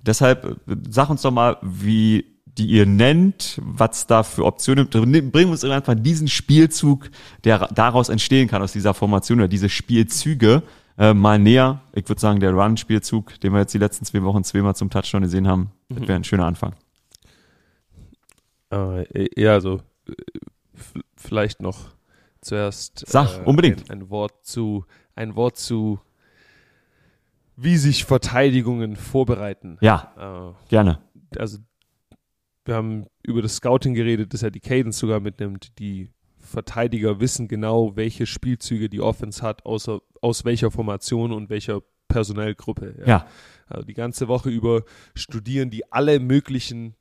Deshalb 0.02 0.60
äh, 0.67 0.76
sag 0.89 1.10
uns 1.10 1.22
doch 1.22 1.32
mal, 1.32 1.58
wie 1.62 2.33
die 2.58 2.68
ihr 2.68 2.86
nennt, 2.86 3.60
was 3.63 4.06
da 4.06 4.24
für 4.24 4.46
Optionen, 4.46 4.88
bringen 4.89 5.52
uns 5.52 5.63
einfach 5.63 5.96
diesen 5.96 6.28
Spielzug, 6.28 7.10
der 7.44 7.68
daraus 7.74 8.10
entstehen 8.10 8.48
kann, 8.48 8.62
aus 8.62 8.74
dieser 8.74 8.94
Formation 8.94 9.39
oder 9.39 9.48
diese 9.48 9.70
Spielzüge, 9.70 10.63
äh, 10.98 11.13
mal 11.13 11.39
näher. 11.39 11.82
Ich 11.94 12.08
würde 12.08 12.22
sagen, 12.22 12.39
der 12.39 12.54
Run-Spielzug, 12.54 13.39
den 13.39 13.54
wir 13.54 13.60
jetzt 13.60 13.74
die 13.74 13.80
letzten 13.80 14.06
zwei 14.06 14.22
Wochen 14.24 14.44
zweimal 14.44 14.76
zum 14.76 14.89
Touchdown 14.89 15.24
gesehen 15.24 15.48
haben, 15.48 15.72
mhm. 15.89 16.08
wäre 16.08 16.16
ein 16.16 16.24
schöner 16.24 16.46
Anfang. 16.46 16.76
Äh, 18.72 19.30
ja, 19.36 19.54
also 19.54 19.82
vielleicht 21.16 21.62
noch 21.62 21.89
zuerst 22.42 23.04
Sag, 23.08 23.39
äh, 23.39 23.44
unbedingt. 23.46 23.89
Ein, 23.89 24.02
ein, 24.04 24.10
Wort 24.10 24.46
zu, 24.46 24.86
ein 25.16 25.36
Wort 25.36 25.58
zu, 25.58 26.00
wie 27.56 27.78
sich 27.78 28.06
Verteidigungen 28.06 28.96
vorbereiten. 28.96 29.78
Ja, 29.82 30.54
äh, 30.56 30.70
gerne. 30.70 31.00
Also 31.38 31.58
wir 32.65 32.76
haben 32.76 33.08
über 33.23 33.41
das 33.41 33.56
Scouting 33.56 33.93
geredet, 33.93 34.34
das 34.34 34.41
ja 34.41 34.49
die 34.49 34.60
Cadence 34.60 34.97
sogar 34.99 35.19
mitnimmt. 35.19 35.78
Die 35.80 36.10
Verteidiger 36.39 37.19
wissen 37.19 37.47
genau, 37.47 37.95
welche 37.95 38.26
Spielzüge 38.26 38.89
die 38.89 39.02
Offense 39.02 39.41
hat, 39.41 39.65
außer, 39.65 40.02
aus 40.21 40.45
welcher 40.45 40.71
Formation 40.71 41.32
und 41.32 41.49
welcher 41.49 41.82
Personellgruppe. 42.08 42.95
Ja. 42.99 43.08
ja. 43.08 43.28
Also 43.67 43.86
die 43.86 43.93
ganze 43.93 44.28
Woche 44.28 44.49
über 44.49 44.84
studieren 45.15 45.69
die 45.69 45.91
alle 45.91 46.19
möglichen 46.19 46.95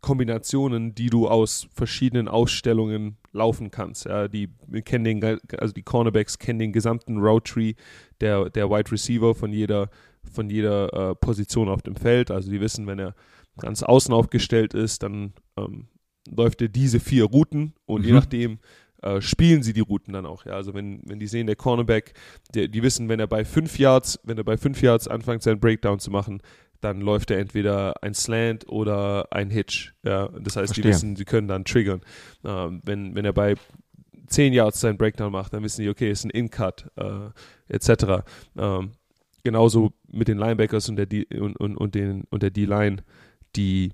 Kombinationen, 0.00 0.94
die 0.94 1.10
du 1.10 1.26
aus 1.28 1.66
verschiedenen 1.74 2.28
Ausstellungen 2.28 3.16
laufen 3.32 3.70
kannst. 3.70 4.04
Ja, 4.04 4.28
die 4.28 4.48
kennen 4.84 5.04
den, 5.04 5.40
also 5.58 5.74
die 5.74 5.82
Cornerbacks 5.82 6.38
kennen 6.38 6.60
den 6.60 6.72
gesamten 6.72 7.18
Route 7.18 7.52
Tree 7.52 7.74
der, 8.20 8.48
der 8.50 8.70
Wide 8.70 8.92
Receiver 8.92 9.34
von 9.34 9.52
jeder, 9.52 9.90
von 10.30 10.48
jeder 10.50 10.92
äh, 11.10 11.14
Position 11.16 11.68
auf 11.68 11.82
dem 11.82 11.96
Feld. 11.96 12.30
Also 12.30 12.50
die 12.50 12.60
wissen, 12.60 12.86
wenn 12.86 13.00
er 13.00 13.14
ganz 13.58 13.82
außen 13.82 14.14
aufgestellt 14.14 14.74
ist, 14.74 15.02
dann 15.02 15.34
ähm, 15.56 15.88
läuft 16.28 16.62
er 16.62 16.68
diese 16.68 17.00
vier 17.00 17.24
Routen 17.24 17.74
und 17.86 18.02
mhm. 18.02 18.06
je 18.06 18.12
nachdem 18.12 18.58
äh, 19.02 19.20
spielen 19.20 19.62
sie 19.62 19.72
die 19.72 19.80
Routen 19.80 20.12
dann 20.12 20.26
auch. 20.26 20.44
Ja? 20.44 20.52
Also 20.52 20.74
wenn, 20.74 21.00
wenn 21.04 21.20
die 21.20 21.26
sehen, 21.26 21.46
der 21.46 21.56
Cornerback, 21.56 22.14
der, 22.54 22.68
die 22.68 22.82
wissen, 22.82 23.08
wenn 23.08 23.20
er 23.20 23.26
bei 23.26 23.44
fünf 23.44 23.78
Yards, 23.78 24.18
wenn 24.24 24.38
er 24.38 24.44
bei 24.44 24.56
fünf 24.56 24.82
Yards 24.82 25.08
anfängt, 25.08 25.42
seinen 25.42 25.60
Breakdown 25.60 26.00
zu 26.00 26.10
machen, 26.10 26.42
dann 26.80 27.00
läuft 27.00 27.30
er 27.30 27.38
entweder 27.38 28.02
ein 28.02 28.14
Slant 28.14 28.68
oder 28.68 29.32
ein 29.32 29.50
Hitch. 29.50 29.94
Ja? 30.02 30.28
Das 30.28 30.56
heißt, 30.56 30.74
Verstehe. 30.74 30.82
die 30.82 30.88
wissen, 30.88 31.16
sie 31.16 31.24
können 31.24 31.48
dann 31.48 31.64
triggern. 31.64 32.00
Ähm, 32.44 32.82
wenn, 32.84 33.14
wenn 33.14 33.24
er 33.24 33.32
bei 33.32 33.54
10 34.28 34.52
Yards 34.52 34.80
seinen 34.80 34.98
Breakdown 34.98 35.32
macht, 35.32 35.52
dann 35.52 35.62
wissen 35.62 35.82
die, 35.82 35.88
okay, 35.88 36.10
ist 36.10 36.24
ein 36.24 36.30
In-Cut, 36.30 36.90
äh, 36.96 37.30
etc. 37.68 38.24
Ähm, 38.56 38.92
genauso 39.42 39.92
mit 40.08 40.28
den 40.28 40.38
Linebackers 40.38 40.88
und 40.88 40.96
der 40.96 41.06
D 41.06 41.24
und, 41.38 41.56
und, 41.58 41.76
und, 41.76 41.94
den, 41.94 42.24
und 42.30 42.42
der 42.42 42.50
D-Line 42.50 43.02
die 43.56 43.92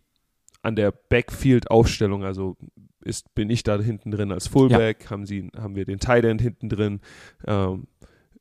an 0.62 0.76
der 0.76 0.92
Backfield-Aufstellung, 0.92 2.24
also 2.24 2.56
ist, 3.04 3.34
bin 3.34 3.50
ich 3.50 3.62
da 3.62 3.78
hinten 3.78 4.10
drin 4.10 4.32
als 4.32 4.48
Fullback, 4.48 5.04
ja. 5.04 5.10
haben, 5.10 5.26
sie, 5.26 5.50
haben 5.56 5.76
wir 5.76 5.84
den 5.84 5.98
Tight 5.98 6.24
End 6.24 6.40
hinten 6.40 6.70
drin, 6.70 7.00
ähm, 7.46 7.86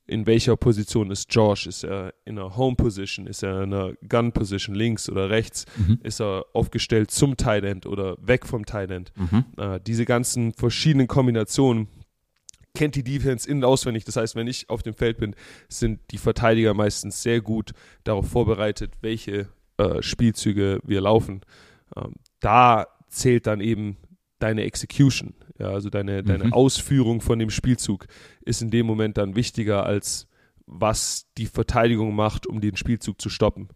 in 0.06 0.26
welcher 0.26 0.58
Position 0.58 1.12
ist 1.12 1.34
Josh? 1.34 1.66
Ist 1.66 1.84
er 1.84 2.14
in 2.26 2.38
einer 2.38 2.58
Home 2.58 2.76
Position? 2.76 3.26
Ist 3.26 3.42
er 3.42 3.64
in 3.64 3.74
einer 3.74 3.94
Gun 4.08 4.34
Position 4.34 4.76
links 4.76 5.10
oder 5.10 5.30
rechts? 5.30 5.66
Mhm. 5.78 6.00
Ist 6.04 6.20
er 6.20 6.46
aufgestellt 6.54 7.10
zum 7.12 7.38
Tight 7.38 7.64
End 7.64 7.86
oder 7.86 8.18
weg 8.20 8.46
vom 8.46 8.66
Tight 8.66 8.92
End? 8.92 9.14
Mhm. 9.16 9.46
Äh, 9.58 9.80
diese 9.86 10.06
ganzen 10.06 10.54
verschiedenen 10.54 11.08
Kombinationen 11.08 11.88
kennt 12.76 12.96
die 12.96 13.04
Defense 13.04 13.50
in- 13.50 13.58
und 13.58 13.64
auswendig. 13.64 14.04
Das 14.04 14.18
heißt, 14.18 14.36
wenn 14.36 14.48
ich 14.48 14.70
auf 14.70 14.84
dem 14.84 14.94
Feld 14.94 15.18
bin, 15.18 15.36
sind 15.70 16.00
die 16.12 16.18
Verteidiger 16.18 16.74
meistens 16.74 17.22
sehr 17.22 17.40
gut 17.40 17.72
darauf 18.04 18.28
vorbereitet, 18.28 18.94
welche 19.02 19.48
äh, 19.78 20.02
Spielzüge 20.02 20.80
wir 20.84 21.02
laufen, 21.02 21.42
ähm, 21.96 22.14
da 22.40 22.88
zählt 23.10 23.48
dann 23.48 23.62
eben 23.62 23.98
deine 24.40 24.64
Execution, 24.64 25.36
ja, 25.58 25.70
also 25.70 25.90
deine, 25.90 26.24
deine 26.24 26.46
mhm. 26.46 26.54
Ausführung 26.54 27.22
von 27.22 27.40
dem 27.40 27.50
Spielzug 27.50 28.08
ist 28.42 28.62
in 28.62 28.72
dem 28.72 28.86
Moment 28.86 29.18
dann 29.18 29.36
wichtiger 29.36 29.86
als 29.86 30.28
was 30.66 31.28
die 31.38 31.46
Verteidigung 31.46 32.16
macht, 32.16 32.48
um 32.48 32.62
den 32.62 32.78
Spielzug 32.78 33.20
zu 33.22 33.30
stoppen. 33.30 33.70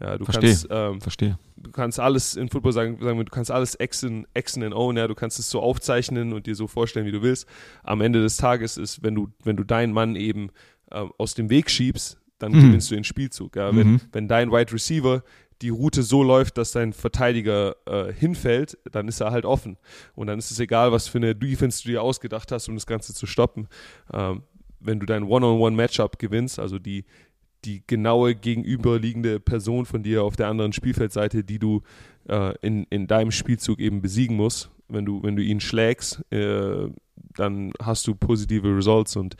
Ja, 0.00 0.18
du 0.18 0.24
Verstehe. 0.24 0.50
kannst, 0.50 0.68
ähm, 0.70 1.00
Verstehe. 1.00 1.38
Du 1.56 1.70
kannst 1.70 1.98
alles 1.98 2.36
in 2.36 2.48
Football 2.48 2.72
sagen, 2.72 2.98
sagen 3.00 3.18
wir, 3.18 3.24
du 3.24 3.30
kannst 3.30 3.50
alles 3.50 3.74
exen, 3.76 4.26
exen 4.34 4.62
and 4.62 4.74
own, 4.74 4.96
ja, 4.96 5.08
du 5.08 5.14
kannst 5.14 5.38
es 5.38 5.48
so 5.48 5.60
aufzeichnen 5.60 6.32
und 6.32 6.46
dir 6.46 6.54
so 6.54 6.66
vorstellen, 6.66 7.06
wie 7.06 7.12
du 7.12 7.22
willst. 7.22 7.46
Am 7.82 8.00
Ende 8.00 8.20
des 8.20 8.36
Tages 8.36 8.76
ist, 8.76 9.02
wenn 9.02 9.14
du, 9.14 9.28
wenn 9.42 9.56
du 9.56 9.64
deinen 9.64 9.92
Mann 9.92 10.16
eben 10.16 10.50
äh, 10.90 11.04
aus 11.16 11.34
dem 11.34 11.48
Weg 11.48 11.70
schiebst, 11.70 12.20
dann 12.38 12.52
mhm. 12.52 12.60
gewinnst 12.60 12.90
du 12.90 12.94
den 12.94 13.04
Spielzug. 13.04 13.56
Ja. 13.56 13.74
Wenn, 13.74 13.92
mhm. 13.92 14.00
wenn 14.12 14.28
dein 14.28 14.50
Wide 14.50 14.72
Receiver 14.72 15.22
die 15.62 15.68
Route 15.68 16.02
so 16.02 16.22
läuft, 16.22 16.58
dass 16.58 16.72
dein 16.72 16.92
Verteidiger 16.92 17.76
äh, 17.86 18.12
hinfällt, 18.12 18.78
dann 18.90 19.08
ist 19.08 19.20
er 19.20 19.30
halt 19.30 19.44
offen. 19.44 19.76
Und 20.14 20.26
dann 20.26 20.38
ist 20.38 20.50
es 20.50 20.58
egal, 20.58 20.92
was 20.92 21.08
für 21.08 21.18
eine 21.18 21.34
Defense 21.34 21.82
du 21.82 21.90
dir 21.90 22.02
ausgedacht 22.02 22.52
hast, 22.52 22.68
um 22.68 22.74
das 22.74 22.86
Ganze 22.86 23.14
zu 23.14 23.26
stoppen. 23.26 23.68
Ähm, 24.12 24.42
wenn 24.80 25.00
du 25.00 25.06
dein 25.06 25.24
One-on-One-Matchup 25.24 26.18
gewinnst, 26.18 26.58
also 26.58 26.78
die, 26.78 27.04
die 27.64 27.82
genaue 27.86 28.34
gegenüberliegende 28.34 29.40
Person 29.40 29.86
von 29.86 30.02
dir 30.02 30.24
auf 30.24 30.36
der 30.36 30.48
anderen 30.48 30.72
Spielfeldseite, 30.72 31.44
die 31.44 31.58
du 31.58 31.82
äh, 32.28 32.54
in, 32.60 32.84
in 32.90 33.06
deinem 33.06 33.30
Spielzug 33.30 33.80
eben 33.80 34.02
besiegen 34.02 34.36
musst, 34.36 34.70
wenn 34.88 35.06
du, 35.06 35.22
wenn 35.22 35.36
du 35.36 35.42
ihn 35.42 35.60
schlägst, 35.60 36.22
äh, 36.30 36.88
dann 37.36 37.72
hast 37.82 38.06
du 38.06 38.14
positive 38.14 38.76
Results 38.76 39.16
und 39.16 39.36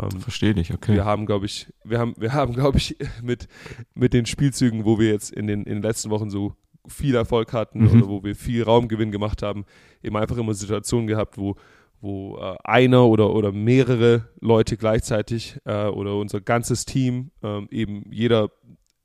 ähm, 0.00 0.20
Verstehe 0.20 0.54
dich, 0.54 0.72
okay. 0.72 0.94
Wir 0.94 1.04
haben, 1.04 1.26
glaube 1.26 1.46
ich, 1.46 1.72
wir 1.84 1.98
haben, 1.98 2.14
wir 2.18 2.32
haben, 2.32 2.54
glaube 2.54 2.78
ich, 2.78 2.96
mit, 3.22 3.48
mit 3.94 4.12
den 4.12 4.26
Spielzügen, 4.26 4.84
wo 4.84 4.98
wir 4.98 5.10
jetzt 5.10 5.30
in 5.32 5.46
den, 5.46 5.64
in 5.64 5.74
den 5.74 5.82
letzten 5.82 6.10
Wochen 6.10 6.30
so 6.30 6.54
viel 6.86 7.14
Erfolg 7.14 7.52
hatten 7.52 7.80
mhm. 7.80 7.90
oder 7.90 8.08
wo 8.08 8.24
wir 8.24 8.34
viel 8.34 8.62
Raumgewinn 8.62 9.10
gemacht 9.10 9.42
haben, 9.42 9.64
eben 10.02 10.16
einfach 10.16 10.36
immer 10.36 10.54
Situationen 10.54 11.06
gehabt, 11.06 11.38
wo, 11.38 11.56
wo 12.00 12.36
äh, 12.38 12.56
einer 12.64 13.06
oder, 13.06 13.32
oder 13.32 13.52
mehrere 13.52 14.28
Leute 14.40 14.76
gleichzeitig 14.76 15.58
äh, 15.64 15.86
oder 15.86 16.16
unser 16.16 16.40
ganzes 16.40 16.84
Team 16.84 17.30
äh, 17.42 17.62
eben 17.70 18.04
jeder 18.10 18.50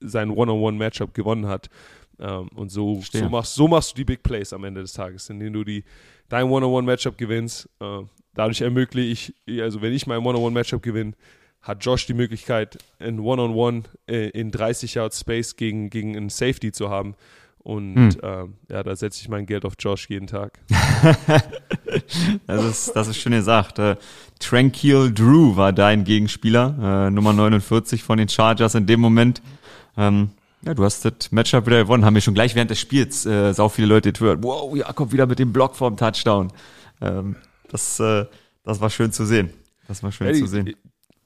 sein 0.01 0.29
One-on-One-Matchup 0.29 1.13
gewonnen 1.13 1.47
hat. 1.47 1.69
Ähm, 2.19 2.49
und 2.55 2.69
so, 2.69 3.01
so, 3.12 3.29
machst, 3.29 3.55
so 3.55 3.67
machst 3.67 3.91
du 3.91 3.95
die 3.95 4.05
Big 4.05 4.23
Plays 4.23 4.53
am 4.53 4.63
Ende 4.63 4.82
des 4.82 4.93
Tages, 4.93 5.29
indem 5.29 5.53
du 5.53 5.63
die, 5.63 5.84
dein 6.27 6.45
One-on-One-Matchup 6.45 7.17
gewinnst. 7.17 7.69
Äh, 7.79 8.01
dadurch 8.34 8.62
ermögliche 8.62 9.34
ich, 9.45 9.62
also 9.62 9.82
wenn 9.82 9.93
ich 9.93 10.08
mein 10.08 10.19
One-on-One-Matchup 10.19 10.82
gewinne, 10.82 11.13
hat 11.62 11.84
Josh 11.84 12.05
die 12.05 12.13
Möglichkeit, 12.13 12.77
ein 12.99 13.19
One-on-One 13.19 13.84
äh, 14.08 14.29
in 14.29 14.51
30 14.51 14.95
Yard 14.95 15.13
Space 15.13 15.55
gegen, 15.55 15.89
gegen 15.89 16.15
einen 16.15 16.29
Safety 16.29 16.71
zu 16.71 16.89
haben. 16.89 17.15
Und 17.60 17.95
hm. 17.95 18.19
ähm, 18.23 18.53
ja, 18.69 18.84
da 18.84 18.95
setze 18.95 19.21
ich 19.21 19.27
mein 19.27 19.45
Geld 19.45 19.65
auf 19.65 19.73
Josh 19.77 20.10
jeden 20.10 20.27
Tag. 20.27 20.60
das, 22.47 22.65
ist, 22.65 22.95
das 22.95 23.10
ist 23.10 23.17
schön 23.17 23.34
gesagt. 23.34 23.77
Äh, 23.79 23.97
Tranquil 24.39 25.13
Drew 25.13 25.58
war 25.58 25.73
dein 25.73 26.05
Gegenspieler, 26.05 27.08
äh, 27.08 27.12
Nummer 27.12 27.34
49 27.34 28.01
von 28.01 28.17
den 28.17 28.29
Chargers 28.29 28.75
in 28.75 28.88
dem 28.88 29.01
Moment. 29.01 29.41
Ähm, 29.97 30.29
ja, 30.62 30.74
du 30.74 30.84
hast 30.84 31.06
das 31.06 31.32
Matchup 31.32 31.65
wieder 31.65 31.84
gewonnen. 31.84 32.06
Haben 32.06 32.15
wir 32.15 32.22
schon 32.22 32.34
gleich 32.34 32.56
während 32.56 32.72
des 32.72 32.80
Spiels 32.80 33.26
äh, 33.26 33.54
sau 33.54 33.69
viele 33.69 33.88
Leute 33.88 34.12
gehört. 34.12 34.43
Wow, 34.43 34.76
Jakob 34.76 35.12
wieder 35.12 35.26
mit 35.26 35.39
dem 35.39 35.54
Block 35.54 35.76
vorm 35.76 35.95
Touchdown. 35.95 36.52
Ähm, 37.02 37.36
das, 37.69 38.00
äh, 38.00 38.26
das 38.63 38.82
war 38.82 38.89
schön 38.89 39.12
zu 39.12 39.26
sehen. 39.26 39.52
Das 39.88 40.04
war 40.04 40.12
schön 40.12 40.28
ja, 40.28 40.34
die, 40.34 40.39
zu 40.39 40.48
sehen. 40.48 40.76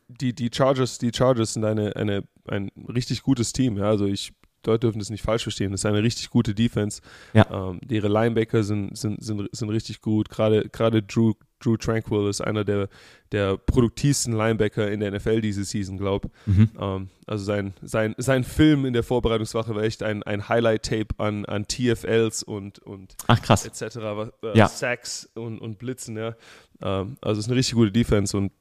Die, 0.08 0.34
die 0.34 0.50
Chargers, 0.54 1.00
die 1.00 1.12
Chargers 1.14 1.54
sind 1.54 1.66
eine, 1.66 1.96
eine, 1.96 2.24
ein 2.48 2.70
richtig 2.88 3.24
gutes 3.24 3.54
Team. 3.54 3.78
Ja, 3.78 3.86
also 3.86 4.06
ich 4.06 4.34
Leute 4.66 4.82
dürfen 4.82 5.00
das 5.00 5.10
nicht 5.10 5.24
falsch 5.24 5.44
verstehen. 5.44 5.72
Das 5.72 5.82
ist 5.82 5.86
eine 5.86 6.04
richtig 6.04 6.30
gute 6.30 6.54
Defense. 6.54 7.02
Ja. 7.34 7.46
Ähm, 7.52 7.82
ihre 7.90 8.08
Linebacker 8.08 8.64
sind, 8.64 8.98
sind, 8.98 9.24
sind, 9.24 9.50
sind 9.52 9.70
richtig 9.70 10.02
gut. 10.02 10.30
Gerade, 10.30 10.70
gerade 10.70 11.04
Drew, 11.04 11.34
Drew 11.64 11.78
Tranquil 11.78 12.28
ist 12.28 12.42
einer 12.42 12.64
der, 12.64 12.90
der 13.32 13.58
produktivsten 13.58 14.34
Linebacker 14.34 14.92
in 14.92 15.00
der 15.00 15.12
NFL 15.12 15.42
diese 15.42 15.64
Season, 15.64 15.98
glaube 15.98 16.30
ich. 16.48 16.48
Mhm. 16.48 16.70
Ähm, 16.80 17.10
also 17.26 17.44
sein, 17.44 17.74
sein, 17.82 18.16
sein 18.18 18.44
Film 18.44 18.86
in 18.86 18.94
der 18.94 19.04
Vorbereitungswache 19.04 19.76
war 19.76 19.84
echt 19.84 20.04
ein, 20.04 20.24
ein 20.24 20.50
Highlight-Tape 20.50 21.16
an, 21.18 21.46
an 21.46 21.68
TFLs 21.68 22.44
und, 22.44 22.80
und 22.80 23.16
Ach, 23.28 23.42
krass. 23.42 23.66
etc. 23.66 23.98
Äh, 24.44 24.58
ja. 24.58 24.68
Sacks 24.68 25.30
und, 25.36 25.60
und 25.60 25.80
Blitzen, 25.80 26.18
ja. 26.18 26.36
Ähm, 26.82 27.18
also 27.22 27.40
es 27.40 27.46
ist 27.46 27.50
eine 27.50 27.58
richtig 27.58 27.76
gute 27.76 27.92
Defense 27.92 28.36
und 28.36 28.52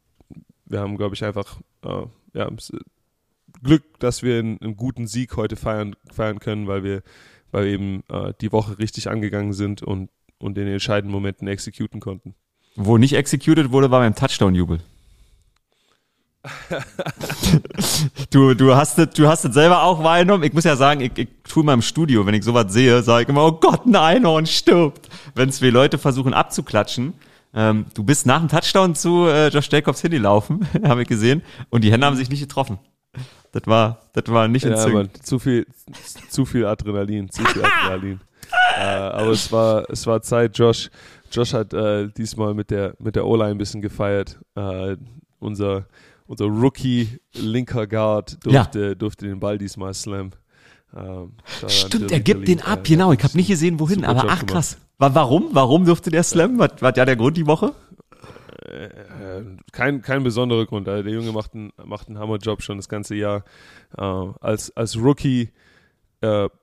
wir 0.67 0.81
haben, 0.81 0.97
glaube 0.97 1.15
ich, 1.15 1.25
einfach 1.25 1.61
äh, 1.85 2.07
ja, 2.35 2.51
Glück, 3.63 3.99
dass 4.01 4.23
wir 4.23 4.39
einen, 4.39 4.61
einen, 4.61 4.77
guten 4.77 5.07
Sieg 5.07 5.37
heute 5.37 5.57
feiern, 5.57 5.95
feiern 6.11 6.41
können, 6.41 6.67
weil 6.67 6.83
wir, 6.83 7.03
weil 7.51 7.67
wir 7.67 7.73
eben 7.73 8.03
äh, 8.09 8.33
die 8.41 8.53
Woche 8.53 8.79
richtig 8.79 9.11
angegangen 9.11 9.53
sind 9.53 9.83
und, 9.83 10.11
und 10.39 10.57
in 10.59 10.65
den 10.65 10.75
entscheidenden 10.75 11.13
Momenten 11.13 11.47
exekuten 11.49 12.01
konnten. 12.01 12.35
Wo 12.75 12.99
nicht 12.99 13.15
executed 13.15 13.71
wurde, 13.73 13.91
war 13.91 14.01
beim 14.01 14.15
Touchdown-Jubel. 14.15 14.81
du, 18.31 18.55
du 18.55 18.75
hast 18.75 18.99
es, 18.99 19.11
du 19.11 19.29
hast 19.29 19.45
es 19.45 19.55
selber 19.55 19.83
auch 19.83 20.03
wahrgenommen. 20.03 20.43
Ich 20.43 20.53
muss 20.53 20.65
ja 20.65 20.75
sagen, 20.75 21.01
ich, 21.01 21.17
ich 21.17 21.29
tue 21.45 21.63
mal 21.63 21.75
im 21.75 21.83
Studio, 21.83 22.27
wenn 22.27 22.35
ich 22.35 22.45
sowas 22.45 22.73
sehe, 22.73 23.03
sage 23.03 23.25
ich 23.25 23.29
immer, 23.29 23.45
oh 23.45 23.53
Gott, 23.53 23.87
ein 23.87 23.95
Einhorn 23.95 24.47
stirbt. 24.47 25.09
Wenn 25.35 25.53
zwei 25.53 25.69
Leute 25.69 25.99
versuchen 25.99 26.35
abzuklatschen. 26.35 27.15
Ähm, 27.55 27.87
du 27.95 28.03
bist 28.03 28.27
nach 28.27 28.41
dem 28.41 28.49
Touchdown 28.49 28.95
zu 28.95 29.27
äh, 29.27 29.49
Josh 29.49 29.69
Jacobs 29.71 30.01
hingelaufen, 30.01 30.67
habe 30.85 31.03
ich 31.03 31.09
gesehen, 31.09 31.43
und 31.69 31.85
die 31.85 31.93
Hände 31.93 32.07
haben 32.07 32.17
sich 32.17 32.31
nicht 32.31 32.41
getroffen. 32.41 32.79
Das 33.53 33.65
war, 33.67 34.01
das 34.15 34.25
war 34.29 34.49
nicht 34.49 34.65
Ja, 34.65 34.71
entzückend. 34.71 35.13
Mann, 35.13 35.23
zu 35.23 35.39
viel, 35.39 35.67
zu 36.31 36.47
viel 36.47 36.65
Adrenalin, 36.65 37.31
zu 37.31 37.45
viel 37.45 37.63
Adrenalin. 37.63 38.21
äh, 38.79 38.81
aber 38.81 39.29
es 39.33 39.53
war, 39.53 39.85
es 39.91 40.07
war 40.07 40.23
Zeit. 40.23 40.57
Josh, 40.57 40.91
Josh 41.33 41.55
hat 41.55 41.73
äh, 41.75 42.09
diesmal 42.09 42.55
mit 42.55 42.71
der, 42.71 42.95
mit 42.99 43.17
der 43.17 43.27
O-Line 43.27 43.51
ein 43.53 43.59
bisschen 43.59 43.81
gefeiert. 43.83 44.39
Äh, 44.55 44.97
unser, 45.41 45.87
unser 46.27 46.45
Rookie 46.47 47.09
linker 47.35 47.87
Guard 47.87 48.45
durfte, 48.45 48.95
durfte 48.97 49.27
den 49.27 49.41
Ball 49.41 49.59
diesmal 49.59 49.93
slam. 49.95 50.31
Ähm, 50.95 51.33
Stimmt, 51.69 52.13
er 52.13 52.21
gibt 52.21 52.47
den 52.49 52.61
ab, 52.61 52.81
äh, 52.81 52.83
genau. 52.89 53.13
Ich 53.13 53.23
habe 53.25 53.37
nicht 53.37 53.49
gesehen, 53.49 53.81
wohin, 53.81 54.05
aber 54.05 54.21
Job 54.23 54.31
ach 54.31 54.41
gemacht. 54.41 54.53
krass. 54.53 54.79
Wa- 54.99 55.11
Warum? 55.15 55.49
Warum 55.53 55.85
durfte 55.87 56.11
der 56.11 56.23
Slam? 56.23 56.59
Was 56.59 56.73
war 56.81 56.95
ja 56.97 57.05
der 57.07 57.17
Grund 57.17 57.37
die 57.39 57.47
Woche? 57.47 57.73
Äh, 58.67 58.89
kein, 59.73 60.03
kein 60.03 60.23
besonderer 60.23 60.67
Grund. 60.67 60.89
Also 60.89 61.03
der 61.03 61.13
Junge 61.13 61.33
macht 61.33 61.55
einen, 61.55 61.73
macht 61.85 62.09
einen 62.09 62.19
Hammerjob 62.19 62.63
schon 62.63 62.77
das 62.77 62.89
ganze 62.89 63.15
Jahr. 63.15 63.45
Äh, 63.97 64.03
als, 64.03 64.77
als 64.77 64.97
Rookie 64.97 65.43
äh, 65.45 65.51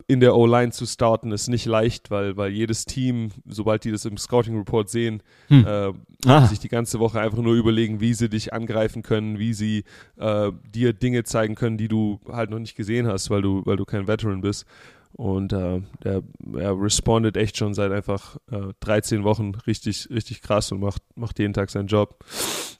in 0.07 0.19
der 0.21 0.35
O-Line 0.35 0.71
zu 0.71 0.85
starten, 0.85 1.31
ist 1.31 1.49
nicht 1.49 1.65
leicht, 1.65 2.09
weil, 2.11 2.37
weil 2.37 2.51
jedes 2.51 2.85
Team, 2.85 3.29
sobald 3.47 3.83
die 3.83 3.91
das 3.91 4.05
im 4.05 4.17
Scouting 4.17 4.57
Report 4.57 4.89
sehen, 4.89 5.21
Hm. 5.49 5.65
äh, 5.67 5.91
Ah. 6.25 6.47
sich 6.47 6.59
die 6.59 6.67
ganze 6.69 6.99
Woche 6.99 7.19
einfach 7.21 7.37
nur 7.39 7.55
überlegen, 7.55 7.99
wie 8.01 8.13
sie 8.13 8.29
dich 8.29 8.53
angreifen 8.53 9.03
können, 9.03 9.39
wie 9.39 9.53
sie 9.53 9.83
äh, 10.17 10.51
dir 10.73 10.93
Dinge 10.93 11.23
zeigen 11.23 11.55
können, 11.55 11.77
die 11.77 11.87
du 11.87 12.19
halt 12.29 12.49
noch 12.49 12.59
nicht 12.59 12.75
gesehen 12.75 13.07
hast, 13.07 13.29
weil 13.29 13.41
du, 13.41 13.61
weil 13.65 13.77
du 13.77 13.85
kein 13.85 14.07
Veteran 14.07 14.41
bist. 14.41 14.65
Und 15.13 15.53
äh, 15.53 15.81
der, 16.03 16.21
er 16.55 16.79
respondet 16.81 17.35
echt 17.35 17.57
schon 17.57 17.73
seit 17.73 17.91
einfach 17.91 18.37
äh, 18.51 18.73
13 18.81 19.23
Wochen 19.23 19.53
richtig, 19.65 20.07
richtig 20.11 20.41
krass 20.41 20.71
und 20.71 20.79
macht, 20.81 21.01
macht 21.15 21.39
jeden 21.39 21.53
Tag 21.53 21.69
seinen 21.69 21.87
Job. 21.87 22.23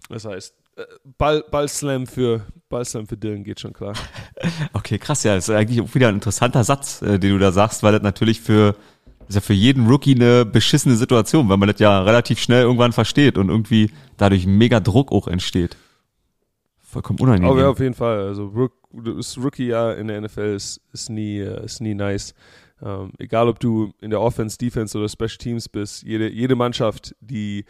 Das 0.10 0.26
heißt, 0.26 0.54
äh, 0.54 0.69
Ball, 1.18 1.44
Ballslam 1.50 2.08
für 2.08 2.46
Ballslam 2.70 3.08
für 3.08 3.18
Dylan 3.18 3.44
geht 3.44 3.60
schon 3.60 3.74
klar. 3.74 3.94
Okay, 4.74 4.98
krass, 4.98 5.24
ja, 5.24 5.36
das 5.36 5.50
ist 5.50 5.56
eigentlich 5.56 5.82
auch 5.82 5.94
wieder 5.94 6.08
ein 6.08 6.16
interessanter 6.16 6.64
Satz, 6.64 7.02
äh, 7.02 7.20
den 7.20 7.32
du 7.32 7.40
da 7.40 7.52
sagst, 7.52 7.84
weil 7.84 7.92
das 7.92 8.02
natürlich 8.02 8.42
für, 8.42 8.76
ist 9.28 9.36
ja 9.36 9.42
für 9.42 9.54
jeden 9.54 9.88
Rookie 9.88 10.16
eine 10.16 10.46
beschissene 10.46 10.96
Situation, 10.96 11.50
weil 11.50 11.58
man 11.58 11.70
das 11.70 11.80
ja 11.80 12.02
relativ 12.02 12.40
schnell 12.40 12.64
irgendwann 12.64 12.94
versteht 12.94 13.38
und 13.38 13.50
irgendwie 13.50 13.92
dadurch 14.18 14.48
mega 14.48 14.80
Druck 14.80 15.12
auch 15.12 15.28
entsteht. 15.28 15.76
Vollkommen 16.80 17.20
unangenehm. 17.20 17.52
Aber 17.52 17.62
ja, 17.62 17.70
auf 17.70 17.80
jeden 17.80 17.94
Fall. 17.94 18.20
Also 18.20 18.70
das 18.94 19.38
Rookie-Jahr 19.38 19.98
in 19.98 20.08
der 20.08 20.22
NFL 20.22 20.56
ist, 20.56 20.82
ist, 20.94 21.10
nie, 21.10 21.40
äh, 21.40 21.66
ist 21.66 21.82
nie 21.82 21.94
nice. 21.94 22.34
Ähm, 22.82 23.12
egal, 23.20 23.50
ob 23.50 23.60
du 23.60 23.92
in 24.02 24.10
der 24.10 24.22
Offense, 24.22 24.58
Defense 24.58 24.98
oder 24.98 25.10
Special 25.10 25.38
Teams 25.38 25.68
bist, 25.68 26.04
jede, 26.04 26.30
jede 26.30 26.56
Mannschaft, 26.56 27.14
die 27.20 27.66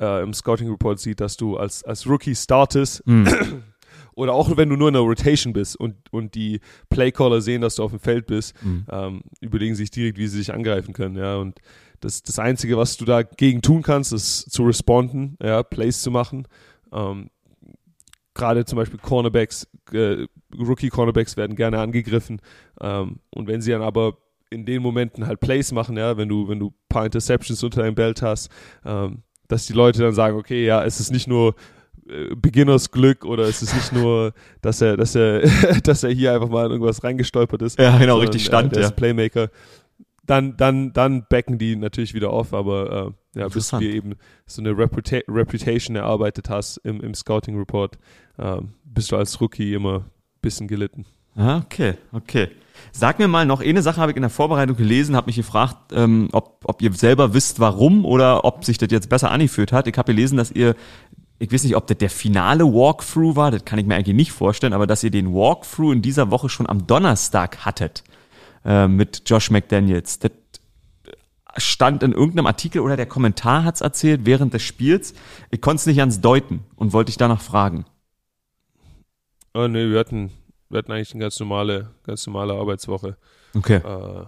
äh, 0.00 0.22
im 0.22 0.32
Scouting 0.34 0.70
Report 0.70 0.98
sieht, 0.98 1.20
dass 1.20 1.36
du 1.36 1.56
als, 1.56 1.82
als 1.84 2.06
Rookie 2.08 2.34
startest, 2.34 3.06
Mhm. 3.06 3.26
oder 4.14 4.34
auch 4.34 4.56
wenn 4.56 4.68
du 4.68 4.76
nur 4.76 4.88
in 4.88 4.94
der 4.94 5.02
Rotation 5.02 5.52
bist 5.52 5.74
und, 5.76 5.94
und 6.12 6.34
die 6.34 6.60
Playcaller 6.90 7.40
sehen, 7.40 7.62
dass 7.62 7.76
du 7.76 7.82
auf 7.82 7.90
dem 7.92 8.00
Feld 8.00 8.26
bist, 8.26 8.54
Mhm. 8.62 8.86
ähm, 8.90 9.22
überlegen 9.40 9.74
sich 9.74 9.90
direkt, 9.90 10.18
wie 10.18 10.26
sie 10.26 10.38
sich 10.38 10.52
angreifen 10.52 10.92
können. 10.92 11.16
Ja, 11.16 11.36
und 11.36 11.58
das, 12.00 12.22
das 12.22 12.38
Einzige, 12.38 12.76
was 12.76 12.96
du 12.96 13.04
dagegen 13.04 13.62
tun 13.62 13.82
kannst, 13.82 14.12
ist 14.12 14.50
zu 14.50 14.64
responden, 14.64 15.36
ja, 15.42 15.62
Plays 15.62 16.02
zu 16.02 16.10
machen. 16.10 16.46
Ähm, 16.92 17.30
Gerade 18.34 18.64
zum 18.64 18.76
Beispiel 18.76 18.98
Cornerbacks, 18.98 19.68
äh, 19.92 20.26
Rookie-Cornerbacks 20.58 21.36
werden 21.36 21.54
gerne 21.54 21.78
angegriffen. 21.80 22.40
Ähm, 22.80 23.20
und 23.30 23.46
wenn 23.46 23.60
sie 23.60 23.72
dann 23.72 23.82
aber 23.82 24.16
in 24.50 24.64
den 24.64 24.80
Momenten 24.82 25.26
halt 25.26 25.40
Plays 25.40 25.70
machen, 25.72 25.98
ja, 25.98 26.16
wenn 26.16 26.28
du, 26.30 26.48
wenn 26.48 26.58
du 26.58 26.68
ein 26.68 26.74
paar 26.88 27.04
Interceptions 27.04 27.62
unter 27.62 27.82
deinem 27.82 27.94
Belt 27.94 28.22
hast, 28.22 28.50
ähm, 28.86 29.22
dass 29.52 29.66
die 29.66 29.74
Leute 29.74 30.00
dann 30.00 30.14
sagen, 30.14 30.36
okay, 30.36 30.64
ja, 30.64 30.82
es 30.84 30.98
ist 30.98 31.12
nicht 31.12 31.28
nur 31.28 31.54
äh, 32.08 32.34
Beginners 32.34 32.90
Glück 32.90 33.24
oder 33.24 33.44
es 33.44 33.62
ist 33.62 33.74
nicht 33.74 33.92
nur, 33.92 34.32
dass 34.62 34.80
er, 34.80 34.96
dass 34.96 35.14
er, 35.14 35.40
dass 35.84 36.02
er 36.02 36.10
hier 36.10 36.32
einfach 36.32 36.48
mal 36.48 36.66
in 36.66 36.72
irgendwas 36.72 37.04
reingestolpert 37.04 37.62
ist. 37.62 37.78
Ja, 37.78 37.98
genau, 37.98 38.18
richtig 38.18 38.44
stand, 38.44 38.72
äh, 38.72 38.74
der 38.74 38.82
ja. 38.82 38.88
ist 38.88 38.96
Playmaker. 38.96 39.50
Dann, 40.24 40.56
dann, 40.56 40.92
dann 40.92 41.26
backen 41.28 41.58
die 41.58 41.76
natürlich 41.76 42.14
wieder 42.14 42.30
auf, 42.30 42.54
aber 42.54 43.14
äh, 43.34 43.40
ja, 43.40 43.48
bis 43.48 43.68
du 43.70 43.78
dir 43.78 43.92
eben 43.92 44.14
so 44.46 44.62
eine 44.62 44.70
Reputa 44.76 45.18
Reputation 45.28 45.96
erarbeitet 45.96 46.48
hast 46.48 46.78
im, 46.78 47.00
im 47.00 47.12
Scouting 47.12 47.58
Report, 47.58 47.98
ähm, 48.38 48.70
bist 48.84 49.12
du 49.12 49.16
als 49.16 49.40
Rookie 49.40 49.74
immer 49.74 49.98
ein 49.98 50.04
bisschen 50.40 50.68
gelitten. 50.68 51.04
Ah, 51.34 51.58
okay, 51.58 51.94
okay. 52.12 52.48
Sag 52.90 53.18
mir 53.18 53.28
mal 53.28 53.46
noch, 53.46 53.60
eine 53.60 53.82
Sache 53.82 54.00
habe 54.00 54.12
ich 54.12 54.16
in 54.16 54.22
der 54.22 54.30
Vorbereitung 54.30 54.76
gelesen, 54.76 55.14
habe 55.14 55.26
mich 55.26 55.36
gefragt, 55.36 55.92
ähm, 55.92 56.28
ob, 56.32 56.60
ob 56.64 56.82
ihr 56.82 56.92
selber 56.92 57.34
wisst, 57.34 57.60
warum 57.60 58.04
oder 58.04 58.44
ob 58.44 58.64
sich 58.64 58.78
das 58.78 58.90
jetzt 58.90 59.08
besser 59.08 59.30
angefühlt 59.30 59.72
hat. 59.72 59.86
Ich 59.86 59.96
habe 59.96 60.12
gelesen, 60.12 60.36
dass 60.36 60.50
ihr, 60.50 60.74
ich 61.38 61.52
weiß 61.52 61.64
nicht, 61.64 61.76
ob 61.76 61.86
das 61.86 61.98
der 61.98 62.10
finale 62.10 62.64
Walkthrough 62.64 63.36
war, 63.36 63.50
das 63.50 63.64
kann 63.64 63.78
ich 63.78 63.86
mir 63.86 63.94
eigentlich 63.94 64.16
nicht 64.16 64.32
vorstellen, 64.32 64.72
aber 64.72 64.86
dass 64.86 65.04
ihr 65.04 65.10
den 65.10 65.32
Walkthrough 65.32 65.92
in 65.92 66.02
dieser 66.02 66.30
Woche 66.30 66.48
schon 66.48 66.68
am 66.68 66.86
Donnerstag 66.86 67.64
hattet 67.64 68.02
äh, 68.64 68.88
mit 68.88 69.22
Josh 69.26 69.50
McDaniels. 69.50 70.18
Das 70.18 70.32
stand 71.56 72.02
in 72.02 72.12
irgendeinem 72.12 72.46
Artikel 72.46 72.80
oder 72.80 72.96
der 72.96 73.06
Kommentar 73.06 73.64
hat's 73.64 73.80
erzählt 73.80 74.22
während 74.24 74.54
des 74.54 74.62
Spiels. 74.62 75.14
Ich 75.50 75.60
konnte 75.60 75.80
es 75.80 75.86
nicht 75.86 75.98
ganz 75.98 76.20
deuten 76.20 76.60
und 76.76 76.92
wollte 76.92 77.10
dich 77.10 77.18
danach 77.18 77.40
fragen. 77.40 77.84
Oh, 79.54 79.68
nee, 79.68 79.90
wir 79.90 79.98
hatten, 79.98 80.30
wir 80.72 80.78
hatten 80.78 80.90
eigentlich 80.92 81.12
eine 81.14 81.22
ganz 81.22 81.38
normale, 81.38 81.90
ganz 82.04 82.26
normale 82.26 82.54
Arbeitswoche. 82.54 83.16
Okay. 83.54 83.76
Äh, 83.76 84.24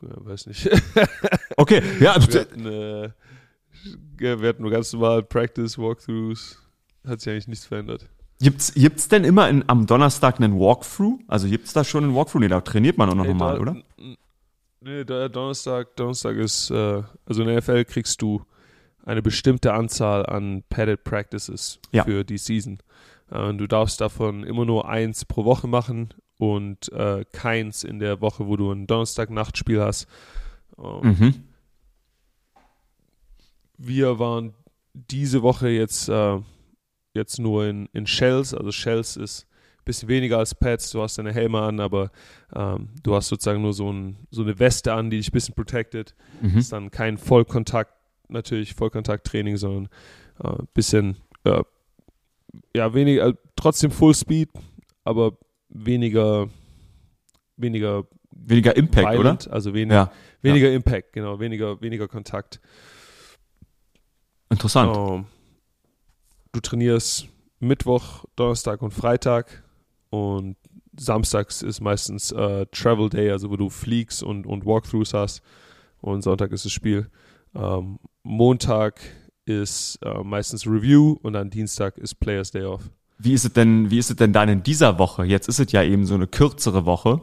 weiß 0.00 0.46
nicht. 0.46 0.68
Okay, 1.56 1.82
ja, 1.98 2.14
wir, 2.24 2.40
hatten, 2.40 2.66
äh, 2.66 3.10
wir 4.16 4.48
hatten 4.48 4.62
nur 4.62 4.70
ganz 4.70 4.92
normal 4.92 5.24
Practice, 5.24 5.76
Walkthroughs. 5.76 6.56
Hat 7.04 7.20
sich 7.20 7.32
eigentlich 7.32 7.48
nichts 7.48 7.66
verändert. 7.66 8.08
Gibt's, 8.40 8.72
gibt's 8.74 9.08
denn 9.08 9.24
immer 9.24 9.48
in, 9.48 9.64
am 9.68 9.86
Donnerstag 9.86 10.36
einen 10.40 10.56
Walkthrough? 10.60 11.18
Also 11.26 11.48
gibt's 11.48 11.72
da 11.72 11.82
schon 11.82 12.04
einen 12.04 12.14
Walkthrough? 12.14 12.40
Nee, 12.42 12.48
da 12.48 12.60
trainiert 12.60 12.96
man 12.96 13.10
auch 13.10 13.16
noch 13.16 13.24
Nee, 13.24 13.30
normal, 13.30 13.54
da- 13.56 13.60
oder? 13.60 13.76
Nee, 14.80 15.04
da, 15.04 15.28
Donnerstag, 15.28 15.96
Donnerstag 15.96 16.36
ist, 16.36 16.70
äh, 16.70 17.02
also 17.26 17.42
in 17.42 17.48
der 17.48 17.56
NFL 17.60 17.84
kriegst 17.86 18.22
du 18.22 18.44
eine 19.04 19.20
bestimmte 19.22 19.72
Anzahl 19.72 20.24
an 20.26 20.62
Padded 20.68 21.02
Practices 21.02 21.80
Ja. 21.90 22.04
für 22.04 22.22
die 22.22 22.38
Season. 22.38 22.78
Äh, 23.30 23.54
du 23.54 23.66
darfst 23.66 24.00
davon 24.00 24.44
immer 24.44 24.64
nur 24.64 24.88
eins 24.88 25.24
pro 25.24 25.44
Woche 25.44 25.68
machen 25.68 26.14
und 26.38 26.92
äh, 26.92 27.24
keins 27.32 27.84
in 27.84 27.98
der 27.98 28.20
Woche, 28.20 28.46
wo 28.46 28.56
du 28.56 28.70
ein 28.72 28.86
Donnerstag-Nachtspiel 28.86 29.80
hast. 29.80 30.06
Ähm, 30.78 31.00
Mhm. 31.02 31.34
Wir 33.80 34.18
waren 34.18 34.54
diese 34.92 35.42
Woche 35.42 35.68
jetzt, 35.68 36.08
äh, 36.08 36.40
jetzt 37.14 37.38
nur 37.38 37.66
in, 37.66 37.88
in 37.92 38.06
Shells. 38.06 38.52
Also 38.52 38.72
Shells 38.72 39.16
ist 39.16 39.46
ein 39.78 39.84
bisschen 39.84 40.08
weniger 40.08 40.38
als 40.38 40.54
Pads. 40.54 40.90
Du 40.90 41.00
hast 41.00 41.18
deine 41.18 41.32
Helme 41.32 41.60
an, 41.60 41.78
aber 41.78 42.10
ähm, 42.54 42.88
du 43.02 43.14
hast 43.14 43.28
sozusagen 43.28 43.62
nur 43.62 43.72
so, 43.74 43.92
ein, 43.92 44.16
so 44.30 44.42
eine 44.42 44.58
Weste 44.58 44.92
an, 44.92 45.10
die 45.10 45.18
dich 45.18 45.28
ein 45.28 45.32
bisschen 45.32 45.54
protected. 45.54 46.16
Mhm. 46.40 46.58
Ist 46.58 46.72
dann 46.72 46.90
kein 46.90 47.18
Vollkontakt, 47.18 47.92
natürlich 48.28 48.74
Vollkontakttraining, 48.74 49.56
sondern 49.56 49.88
ein 50.42 50.54
äh, 50.54 50.62
bisschen, 50.74 51.16
äh, 51.44 51.62
ja, 52.74 52.92
weniger, 52.94 53.28
äh, 53.28 53.34
trotzdem 53.56 53.90
Full 53.90 54.14
Speed, 54.14 54.50
aber 55.04 55.38
weniger, 55.68 56.48
weniger 57.56 58.04
Weniger 58.30 58.76
Impact, 58.76 59.12
violent, 59.12 59.50
also 59.50 59.74
weniger, 59.74 59.94
Ja, 59.94 60.12
weniger 60.42 60.72
Impact, 60.72 61.12
genau, 61.12 61.40
weniger, 61.40 61.80
weniger 61.80 62.06
Kontakt. 62.08 62.60
interessant. 64.50 64.96
Ähm, 64.96 65.26
du 66.52 66.60
trainierst 66.60 67.28
Mittwoch, 67.58 68.24
Donnerstag 68.36 68.80
und 68.82 68.92
Freitag 68.92 69.64
und 70.10 70.56
samstags 70.98 71.62
ist 71.62 71.80
meistens 71.80 72.32
äh, 72.32 72.66
Travel 72.72 73.08
Day, 73.10 73.30
also 73.30 73.50
wo 73.50 73.56
du 73.56 73.68
fliegst 73.70 74.22
und, 74.22 74.46
und 74.46 74.64
Walkthroughs 74.64 75.14
hast 75.14 75.42
und 76.00 76.22
Sonntag 76.22 76.52
ist 76.52 76.64
das 76.64 76.72
Spiel. 76.72 77.10
Ähm, 77.54 77.98
Montag 78.22 79.00
ist 79.48 79.98
äh, 80.04 80.22
meistens 80.22 80.66
Review 80.66 81.16
und 81.22 81.32
dann 81.32 81.50
Dienstag 81.50 81.98
ist 81.98 82.16
Players 82.20 82.50
Day 82.50 82.64
Off. 82.64 82.82
Wie 83.18 83.32
ist 83.32 83.44
es 83.44 83.52
denn, 83.52 83.90
wie 83.90 83.98
ist 83.98 84.10
es 84.10 84.16
denn 84.16 84.32
dann 84.32 84.48
in 84.48 84.62
dieser 84.62 84.98
Woche? 84.98 85.24
Jetzt 85.24 85.48
ist 85.48 85.58
es 85.58 85.72
ja 85.72 85.82
eben 85.82 86.06
so 86.06 86.14
eine 86.14 86.26
kürzere 86.26 86.84
Woche, 86.86 87.20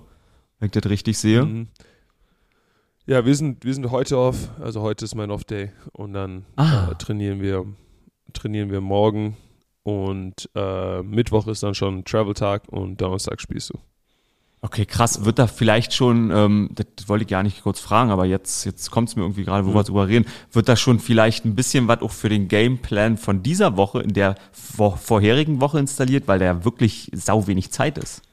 wenn 0.60 0.66
ich 0.68 0.72
das 0.74 0.90
richtig 0.90 1.18
sehe. 1.18 1.46
Mhm. 1.46 1.68
Ja, 3.06 3.26
wir 3.26 3.36
sind, 3.36 3.64
wir 3.64 3.74
sind 3.74 3.92
heute 3.92 4.18
off, 4.18 4.50
also 4.60 4.82
heute 4.82 5.06
ist 5.06 5.14
mein 5.16 5.30
Off-Day 5.32 5.72
und 5.94 6.14
dann 6.14 6.46
Ah. 6.56 6.90
äh, 6.92 6.96
trainieren 6.96 7.40
wir 7.42 7.66
trainieren 8.34 8.70
wir 8.72 8.82
morgen 8.82 9.38
und 9.84 10.50
äh, 10.56 11.02
Mittwoch 11.04 11.48
ist 11.48 11.64
dann 11.64 11.76
schon 11.76 12.04
Travel-Tag 12.04 12.64
und 12.70 13.00
Donnerstag 13.00 13.40
spielst 13.40 13.70
du. 13.70 13.80
Okay, 14.66 14.88
krass. 14.88 15.24
Wird 15.26 15.38
da 15.38 15.46
vielleicht 15.46 15.94
schon, 15.94 16.32
ähm, 16.32 16.72
das, 16.74 16.88
wollte 17.08 17.22
ich 17.22 17.30
gar 17.30 17.44
nicht 17.44 17.62
kurz 17.62 17.80
fragen, 17.80 18.10
aber 18.10 18.26
jetzt, 18.26 18.66
jetzt 18.66 18.90
kommt 18.90 19.10
es 19.10 19.16
mir 19.16 19.22
irgendwie 19.22 19.44
gerade, 19.44 19.64
wo 19.64 19.70
mhm. 19.70 19.76
wir 19.76 19.84
drüber 19.84 20.08
reden, 20.08 20.26
wird 20.52 20.68
da 20.68 20.76
schon 20.76 20.98
vielleicht 20.98 21.46
ein 21.46 21.54
bisschen 21.54 21.88
was 21.88 22.02
auch 22.02 22.12
für 22.12 22.30
den 22.30 22.48
Gameplan 22.48 23.18
von 23.18 23.44
dieser 23.44 23.78
Woche, 23.78 24.02
in 24.02 24.14
der 24.14 24.34
vor, 24.52 24.98
vorherigen 24.98 25.62
Woche 25.62 25.78
installiert, 25.78 26.28
weil 26.28 26.40
da 26.40 26.46
ja 26.46 26.66
wirklich 26.66 27.12
sau 27.14 27.46
wenig 27.46 27.70
Zeit 27.70 28.00
ist? 28.00 28.24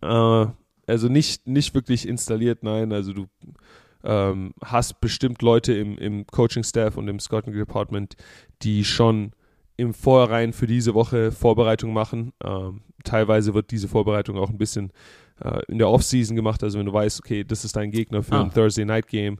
Äh, 0.00 0.46
also 0.86 1.08
nicht, 1.08 1.46
nicht 1.46 1.74
wirklich 1.74 2.08
installiert, 2.08 2.62
nein. 2.62 2.90
Also 2.94 3.12
du 3.12 3.26
ähm, 4.02 4.54
hast 4.64 4.98
bestimmt 4.98 5.42
Leute 5.42 5.74
im, 5.74 5.98
im 5.98 6.26
Coaching-Staff 6.26 6.96
und 6.96 7.06
im 7.08 7.20
Scouting-Department, 7.20 8.16
die 8.62 8.84
schon 8.86 9.32
im 9.76 9.94
Vorhinein 9.94 10.52
für 10.52 10.66
diese 10.66 10.94
Woche 10.94 11.32
Vorbereitung 11.32 11.92
machen. 11.92 12.32
Ähm, 12.44 12.82
teilweise 13.02 13.54
wird 13.54 13.70
diese 13.70 13.88
Vorbereitung 13.88 14.38
auch 14.38 14.50
ein 14.50 14.58
bisschen 14.58 14.92
äh, 15.42 15.60
in 15.68 15.78
der 15.78 15.88
Offseason 15.88 16.36
gemacht. 16.36 16.62
Also 16.62 16.78
wenn 16.78 16.86
du 16.86 16.92
weißt, 16.92 17.20
okay, 17.20 17.44
das 17.44 17.64
ist 17.64 17.76
dein 17.76 17.90
Gegner 17.90 18.22
für 18.22 18.34
ah. 18.34 18.42
ein 18.42 18.52
Thursday 18.52 18.84
Night 18.84 19.08
Game, 19.08 19.38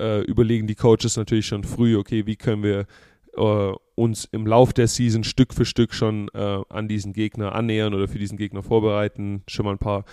äh, 0.00 0.22
überlegen 0.22 0.66
die 0.66 0.74
Coaches 0.74 1.16
natürlich 1.16 1.46
schon 1.46 1.64
früh, 1.64 1.96
okay, 1.96 2.26
wie 2.26 2.36
können 2.36 2.62
wir 2.62 2.86
äh, 3.36 3.72
uns 3.94 4.26
im 4.32 4.46
Lauf 4.46 4.72
der 4.72 4.88
Season 4.88 5.24
Stück 5.24 5.52
für 5.52 5.64
Stück 5.64 5.94
schon 5.94 6.28
äh, 6.34 6.60
an 6.68 6.88
diesen 6.88 7.12
Gegner 7.12 7.54
annähern 7.54 7.94
oder 7.94 8.08
für 8.08 8.18
diesen 8.18 8.38
Gegner 8.38 8.62
vorbereiten, 8.62 9.42
schon 9.48 9.64
mal 9.64 9.72
ein 9.72 9.78
paar 9.78 10.04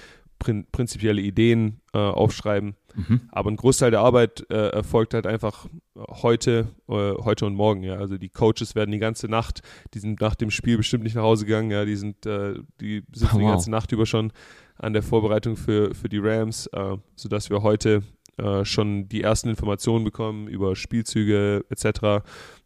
prin 0.44 0.68
prinzipielle 0.72 1.22
Ideen 1.22 1.80
äh, 1.94 1.98
aufschreiben. 1.98 2.76
Mhm. 2.96 3.22
Aber 3.32 3.50
ein 3.50 3.56
Großteil 3.56 3.92
der 3.92 4.02
Arbeit 4.02 4.46
äh, 4.50 4.70
erfolgt 4.70 5.14
halt 5.14 5.26
einfach 5.26 5.68
heute, 5.96 6.68
äh, 6.90 7.14
heute 7.14 7.46
und 7.46 7.56
morgen. 7.56 7.84
Ja, 7.84 7.96
also 7.96 8.18
die 8.18 8.30
Coaches 8.30 8.76
werden 8.76 8.92
die 8.92 9.00
ganze 9.00 9.28
Nacht, 9.28 9.62
die 9.94 10.00
sind 10.00 10.20
nach 10.20 10.36
dem 10.36 10.52
Spiel 10.52 10.78
bestimmt 10.78 11.04
nicht 11.06 11.16
nach 11.16 11.24
Hause 11.24 11.46
gegangen. 11.46 11.72
Ja, 11.72 11.86
die 11.86 11.96
sind, 11.96 12.26
äh, 12.26 12.56
die 12.82 13.04
sitzen 13.14 13.30
oh, 13.32 13.36
wow. 13.36 13.40
die 13.40 13.48
ganze 13.48 13.72
Nacht 13.72 13.92
über 13.92 14.06
schon 14.06 14.34
an 14.76 14.94
der 14.94 15.02
Vorbereitung 15.02 15.56
für 15.56 15.96
für 15.96 16.10
die 16.10 16.20
Rams, 16.20 16.68
äh, 16.68 16.98
so 17.16 17.30
dass 17.30 17.50
wir 17.50 17.64
heute 17.64 18.04
äh, 18.38 18.66
schon 18.66 19.08
die 19.08 19.22
ersten 19.22 19.50
Informationen 19.50 20.04
bekommen 20.04 20.48
über 20.48 20.76
Spielzüge 20.76 21.66
etc. 21.70 22.26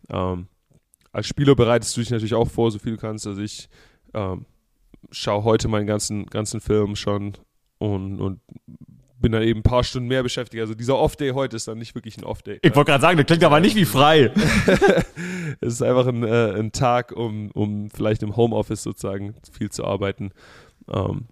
Ähm, 0.10 0.48
als 1.12 1.28
Spieler 1.28 1.56
bereitest 1.56 1.96
du 1.96 2.02
dich 2.02 2.10
natürlich 2.10 2.34
auch 2.34 2.50
vor, 2.50 2.72
so 2.72 2.80
viel 2.80 2.94
du 2.94 2.98
kannst. 2.98 3.28
Also 3.28 3.42
ich 3.42 3.70
ähm, 4.14 4.46
schaue 5.12 5.44
heute 5.44 5.68
meinen 5.68 5.88
ganzen 5.88 6.26
ganzen 6.26 6.60
Film 6.60 6.96
schon 6.96 7.34
und, 7.78 8.20
und 8.20 8.40
bin 9.20 9.32
dann 9.32 9.42
eben 9.42 9.60
ein 9.60 9.64
paar 9.64 9.84
Stunden 9.84 10.08
mehr 10.08 10.24
beschäftigt. 10.24 10.62
Also 10.62 10.76
dieser 10.76 10.98
Off-Day 10.98 11.32
heute 11.32 11.56
ist 11.56 11.68
dann 11.68 11.80
nicht 11.80 11.96
wirklich 11.96 12.18
ein 12.18 12.24
Off-Day. 12.24 12.60
Ich 12.62 12.76
wollte 12.76 12.92
gerade 12.92 13.02
sagen, 13.02 13.18
das 13.18 13.26
klingt 13.26 13.44
aber 13.44 13.60
nicht 13.60 13.76
wie 13.76 13.86
frei. 13.86 14.32
es 15.60 15.74
ist 15.74 15.82
einfach 15.82 16.08
ein, 16.08 16.24
äh, 16.24 16.54
ein 16.54 16.72
Tag, 16.72 17.12
um, 17.12 17.52
um 17.52 17.90
vielleicht 17.90 18.22
im 18.24 18.36
Homeoffice 18.36 18.84
sozusagen 18.84 19.36
viel 19.52 19.72
zu 19.72 19.86
arbeiten, 19.86 20.32
ähm, 20.92 21.26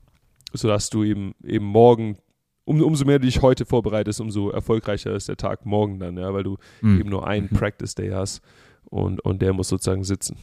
sodass 0.53 0.89
du 0.89 1.03
eben 1.03 1.36
eben 1.43 1.65
morgen, 1.65 2.17
um, 2.65 2.81
umso 2.81 3.05
mehr 3.05 3.19
du 3.19 3.27
dich 3.27 3.41
heute 3.41 3.65
vorbereitest, 3.65 4.19
umso 4.19 4.49
erfolgreicher 4.49 5.13
ist 5.15 5.29
der 5.29 5.38
Tag 5.38 5.65
morgen 5.65 5.99
dann, 5.99 6.17
ja, 6.17 6.34
weil 6.34 6.43
du 6.43 6.58
mhm. 6.81 7.01
eben 7.01 7.10
nur 7.10 7.27
einen 7.27 7.49
mhm. 7.51 7.58
Practice-Day 7.58 8.10
hast 8.10 8.41
und, 8.86 9.21
und 9.21 9.41
der 9.41 9.53
muss 9.53 9.69
sozusagen 9.69 10.03
sitzen. 10.03 10.38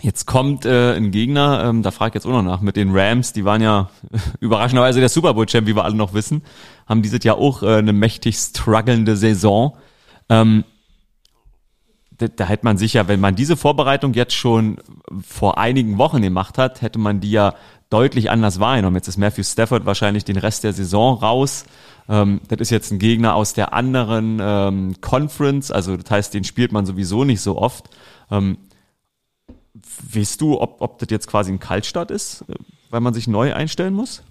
Jetzt 0.00 0.26
kommt 0.26 0.64
äh, 0.64 0.94
ein 0.94 1.10
Gegner, 1.10 1.64
ähm, 1.64 1.82
da 1.82 1.90
frage 1.90 2.10
ich 2.10 2.14
jetzt 2.14 2.26
auch 2.26 2.30
noch 2.30 2.42
nach, 2.42 2.60
mit 2.60 2.76
den 2.76 2.96
Rams, 2.96 3.32
die 3.32 3.44
waren 3.44 3.60
ja 3.60 3.90
überraschenderweise 4.40 5.00
der 5.00 5.08
Super 5.08 5.34
Bowl-Champ, 5.34 5.66
wie 5.66 5.74
wir 5.74 5.84
alle 5.84 5.96
noch 5.96 6.14
wissen, 6.14 6.42
haben 6.86 7.02
dieses 7.02 7.24
Jahr 7.24 7.36
auch 7.36 7.62
äh, 7.62 7.76
eine 7.76 7.92
mächtig 7.92 8.36
strugglende 8.36 9.16
Saison. 9.16 9.76
Ähm, 10.28 10.64
da, 12.16 12.28
da 12.28 12.44
hätte 12.44 12.64
man 12.64 12.78
sicher, 12.78 13.08
wenn 13.08 13.18
man 13.18 13.34
diese 13.34 13.56
Vorbereitung 13.56 14.14
jetzt 14.14 14.34
schon 14.34 14.78
vor 15.26 15.58
einigen 15.58 15.98
Wochen 15.98 16.22
gemacht 16.22 16.58
hat, 16.58 16.80
hätte 16.80 16.98
man 17.00 17.20
die 17.20 17.32
ja 17.32 17.54
deutlich 17.90 18.30
anders 18.30 18.60
wahrgenommen. 18.60 18.96
Jetzt 18.96 19.08
ist 19.08 19.16
Matthew 19.16 19.44
Stafford 19.44 19.84
wahrscheinlich 19.84 20.24
den 20.24 20.36
Rest 20.36 20.62
der 20.62 20.72
Saison 20.72 21.18
raus. 21.18 21.64
Ähm, 22.08 22.40
das 22.48 22.60
ist 22.60 22.70
jetzt 22.70 22.92
ein 22.92 23.00
Gegner 23.00 23.34
aus 23.34 23.52
der 23.52 23.72
anderen 23.72 24.38
ähm, 24.40 24.94
Conference, 25.00 25.72
also 25.72 25.96
das 25.96 26.10
heißt, 26.10 26.34
den 26.34 26.44
spielt 26.44 26.70
man 26.70 26.86
sowieso 26.86 27.24
nicht 27.24 27.40
so 27.40 27.58
oft. 27.58 27.88
Ähm, 28.30 28.58
Weißt 30.12 30.40
du, 30.40 30.60
ob, 30.60 30.80
ob 30.80 30.98
das 30.98 31.08
jetzt 31.10 31.26
quasi 31.26 31.52
ein 31.52 31.60
Kaltstart 31.60 32.10
ist, 32.10 32.42
äh, 32.48 32.54
weil 32.90 33.00
man 33.00 33.14
sich 33.14 33.28
neu 33.28 33.54
einstellen 33.54 33.94
muss? 33.94 34.22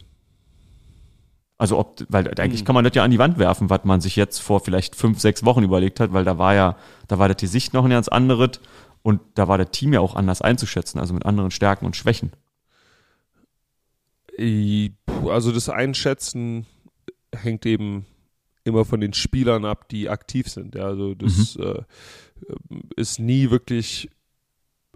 Also 1.57 1.79
ob, 1.79 2.05
weil 2.09 2.27
eigentlich 2.39 2.61
hm. 2.61 2.65
kann 2.65 2.75
man 2.75 2.83
das 2.83 2.93
ja 2.93 3.03
an 3.03 3.11
die 3.11 3.19
Wand 3.19 3.39
werfen, 3.39 3.69
was 3.69 3.83
man 3.83 3.99
sich 3.99 4.15
jetzt 4.15 4.39
vor 4.39 4.59
vielleicht 4.59 4.95
fünf, 4.95 5.19
sechs 5.19 5.43
Wochen 5.43 5.63
überlegt 5.63 5.99
hat, 5.99 6.13
weil 6.13 6.23
da 6.23 6.37
war 6.37 6.53
ja, 6.53 6.77
da 7.07 7.17
war 7.17 7.33
die 7.33 7.47
Sicht 7.47 7.73
noch 7.73 7.83
ein 7.83 7.89
ganz 7.89 8.07
anderes 8.07 8.59
und 9.01 9.21
da 9.35 9.47
war 9.47 9.57
das 9.57 9.71
Team 9.71 9.93
ja 9.93 9.99
auch 9.99 10.15
anders 10.15 10.41
einzuschätzen, 10.41 10.99
also 10.99 11.13
mit 11.13 11.25
anderen 11.25 11.49
Stärken 11.49 11.85
und 11.85 11.95
Schwächen. 11.95 12.31
Also 15.27 15.51
das 15.51 15.67
Einschätzen 15.67 16.67
hängt 17.33 17.65
eben 17.65 18.05
immer 18.63 18.85
von 18.85 19.01
den 19.01 19.13
Spielern 19.13 19.65
ab, 19.65 19.89
die 19.89 20.09
aktiv 20.09 20.47
sind. 20.49 20.75
Ja, 20.75 20.83
also 20.83 21.15
das 21.15 21.57
mhm. 21.57 21.63
äh, 21.63 22.71
ist 22.95 23.19
nie 23.19 23.49
wirklich 23.49 24.09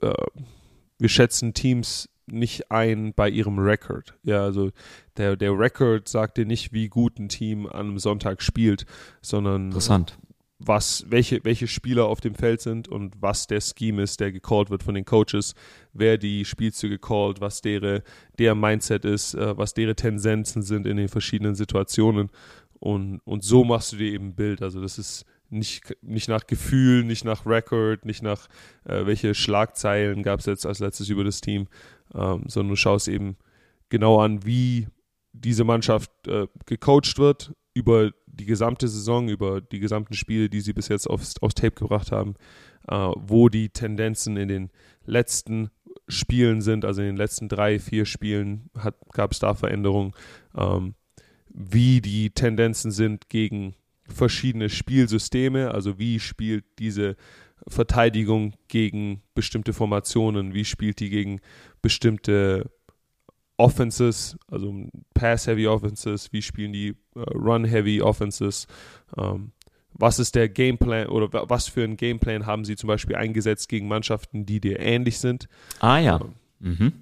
äh, 0.02 0.14
wir 0.98 1.10
schätzen 1.10 1.54
Teams 1.54 2.10
nicht 2.28 2.72
ein 2.72 3.14
bei 3.14 3.30
ihrem 3.30 3.60
Record. 3.60 4.18
Ja, 4.24 4.44
also 4.44 4.72
der, 5.18 5.36
der 5.36 5.58
Record 5.58 6.08
sagt 6.08 6.38
dir 6.38 6.46
nicht, 6.46 6.72
wie 6.74 6.88
gut 6.88 7.20
ein 7.20 7.30
Team 7.30 7.66
an 7.66 7.88
einem 7.88 8.00
Sonntag 8.00 8.42
spielt, 8.42 8.86
sondern 9.22 9.66
Interessant. 9.66 10.18
was, 10.60 11.06
welche, 11.10 11.44
welche 11.44 11.68
Spieler 11.68 12.06
auf 12.06 12.22
dem 12.22 12.36
Feld 12.36 12.62
sind 12.62 12.88
und 12.88 13.16
was 13.20 13.48
der 13.48 13.60
Scheme 13.62 14.04
ist, 14.04 14.20
der 14.20 14.32
gecallt 14.32 14.70
wird 14.70 14.84
von 14.84 14.96
den 14.96 15.06
Coaches, 15.06 15.56
wer 15.94 16.18
die 16.18 16.46
Spielzüge 16.46 17.00
callt, 17.00 17.42
was 17.42 17.62
deren, 17.62 18.02
der 18.38 18.56
Mindset 18.56 19.06
ist, 19.06 19.34
äh, 19.34 19.58
was 19.58 19.74
deren 19.74 19.96
Tendenzen 19.96 20.62
sind 20.62 20.86
in 20.86 20.98
den 20.98 21.10
verschiedenen 21.10 21.56
Situationen. 21.56 22.30
Und, 22.80 23.20
und 23.26 23.44
so 23.44 23.64
machst 23.64 23.94
du 23.94 23.98
dir 23.98 24.14
eben 24.14 24.30
ein 24.30 24.36
Bild. 24.36 24.62
Also 24.62 24.82
das 24.82 24.98
ist 24.98 25.26
nicht, 25.52 25.96
nicht 26.02 26.30
nach 26.30 26.48
Gefühl, 26.48 27.04
nicht 27.04 27.26
nach 27.26 27.46
Record, 27.46 28.06
nicht 28.06 28.24
nach 28.24 28.48
äh, 28.86 29.06
welche 29.06 29.36
Schlagzeilen 29.36 30.24
gab 30.24 30.40
es 30.40 30.46
jetzt 30.46 30.66
als 30.66 30.80
letztes 30.80 31.10
über 31.10 31.24
das 31.24 31.42
Team, 31.42 31.68
ähm, 32.14 32.44
sondern 32.48 32.70
du 32.70 32.76
schaust 32.76 33.08
eben 33.08 33.38
genau 33.90 34.20
an, 34.20 34.46
wie 34.46 34.88
diese 35.34 35.64
Mannschaft 35.64 36.12
äh, 36.28 36.48
gecoacht 36.66 37.18
wird 37.18 37.54
über 37.74 38.12
die 38.26 38.46
gesamte 38.46 38.88
Saison, 38.88 39.30
über 39.30 39.62
die 39.62 39.80
gesamten 39.80 40.14
Spiele, 40.14 40.50
die 40.50 40.62
sie 40.62 40.74
bis 40.74 40.88
jetzt 40.88 41.10
aufs, 41.10 41.38
aufs 41.42 41.56
Tape 41.56 41.76
gebracht 41.76 42.12
haben, 42.12 42.36
äh, 42.88 43.12
wo 43.18 43.50
die 43.50 43.70
Tendenzen 43.70 44.38
in 44.38 44.48
den 44.48 44.72
letzten 45.06 45.70
Spielen 46.08 46.62
sind, 46.62 46.86
also 46.86 47.02
in 47.02 47.08
den 47.08 47.18
letzten 47.18 47.50
drei, 47.50 47.80
vier 47.80 48.06
Spielen 48.06 48.70
gab 49.12 49.32
es 49.32 49.40
da 49.40 49.54
Veränderungen, 49.54 50.14
ähm, 50.56 50.96
wie 51.50 52.02
die 52.02 52.30
Tendenzen 52.32 52.92
sind 52.92 53.30
gegen 53.30 53.76
verschiedene 54.12 54.70
Spielsysteme, 54.70 55.72
also 55.72 55.98
wie 56.00 56.20
spielt 56.20 56.66
diese 56.80 57.16
Verteidigung 57.68 58.54
gegen 58.68 59.22
bestimmte 59.34 59.74
Formationen, 59.74 60.54
wie 60.54 60.66
spielt 60.66 61.00
die 61.00 61.10
gegen 61.10 61.42
bestimmte 61.82 62.70
Offenses, 63.58 64.38
also 64.48 64.74
Pass-Heavy 65.14 65.68
Offenses, 65.68 66.34
wie 66.34 66.42
spielen 66.42 66.74
die 66.74 66.96
uh, 67.16 67.22
Run-Heavy 67.22 68.02
Offenses, 68.02 68.66
ähm, 69.18 69.52
was 69.94 70.20
ist 70.20 70.36
der 70.36 70.50
Gameplan 70.50 71.08
oder 71.08 71.50
was 71.50 71.68
für 71.68 71.84
ein 71.84 71.98
Gameplan 71.98 72.46
haben 72.46 72.66
sie 72.66 72.76
zum 72.76 72.88
Beispiel 72.88 73.16
eingesetzt 73.16 73.70
gegen 73.70 73.88
Mannschaften, 73.88 74.46
die 74.46 74.60
dir 74.60 74.80
ähnlich 74.80 75.20
sind. 75.20 75.48
Ah 75.80 76.00
ja. 76.00 76.20
Ähm, 76.22 76.34
mhm. 76.60 76.94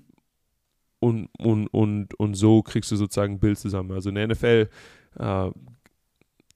Und, 0.99 1.29
und, 1.37 1.67
und, 1.67 2.13
und 2.15 2.33
so 2.33 2.61
kriegst 2.61 2.91
du 2.91 2.97
sozusagen 2.97 3.35
ein 3.35 3.39
Bild 3.39 3.57
zusammen. 3.57 3.91
Also 3.91 4.09
in 4.09 4.15
der 4.15 4.27
NFL 4.27 4.69
äh, 5.17 5.51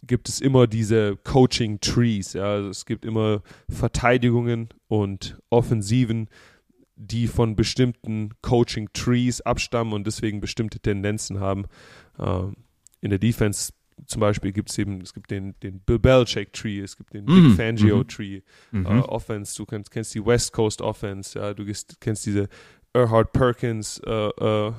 gibt 0.05 0.29
es 0.29 0.41
immer 0.41 0.67
diese 0.67 1.17
Coaching 1.17 1.79
Trees. 1.79 2.33
Ja, 2.33 2.53
also 2.53 2.69
es 2.69 2.85
gibt 2.85 3.05
immer 3.05 3.41
Verteidigungen 3.69 4.69
und 4.87 5.37
Offensiven, 5.49 6.29
die 6.95 7.27
von 7.27 7.55
bestimmten 7.55 8.31
Coaching 8.41 8.89
Trees 8.93 9.41
abstammen 9.41 9.93
und 9.93 10.05
deswegen 10.05 10.41
bestimmte 10.41 10.79
Tendenzen 10.79 11.39
haben. 11.39 11.65
Ähm, 12.19 12.55
in 13.01 13.09
der 13.09 13.19
Defense 13.19 13.73
zum 14.05 14.19
Beispiel 14.19 14.51
gibt 14.51 14.69
es 14.69 14.77
eben, 14.77 15.01
es 15.01 15.13
gibt 15.13 15.31
den, 15.31 15.55
den 15.61 15.79
Bill 15.79 15.99
Belichick 15.99 16.51
Tree, 16.53 16.79
es 16.79 16.97
gibt 16.97 17.13
den 17.13 17.25
mm, 17.25 17.27
Big 17.27 17.55
Fangio 17.55 17.99
mm 17.99 18.07
Tree, 18.07 18.41
mm 18.71 18.77
-hmm. 18.79 18.99
uh, 18.99 19.05
Offense, 19.05 19.55
du 19.55 19.65
kennst, 19.65 19.91
kennst 19.91 20.13
die 20.15 20.25
West 20.25 20.51
Coast 20.51 20.81
Offense, 20.81 21.37
ja, 21.37 21.53
du 21.53 21.65
kennst 21.99 22.25
diese 22.25 22.49
Erhard 22.93 23.31
Perkins 23.33 24.01
uh, 24.05 24.29
uh, 24.41 24.73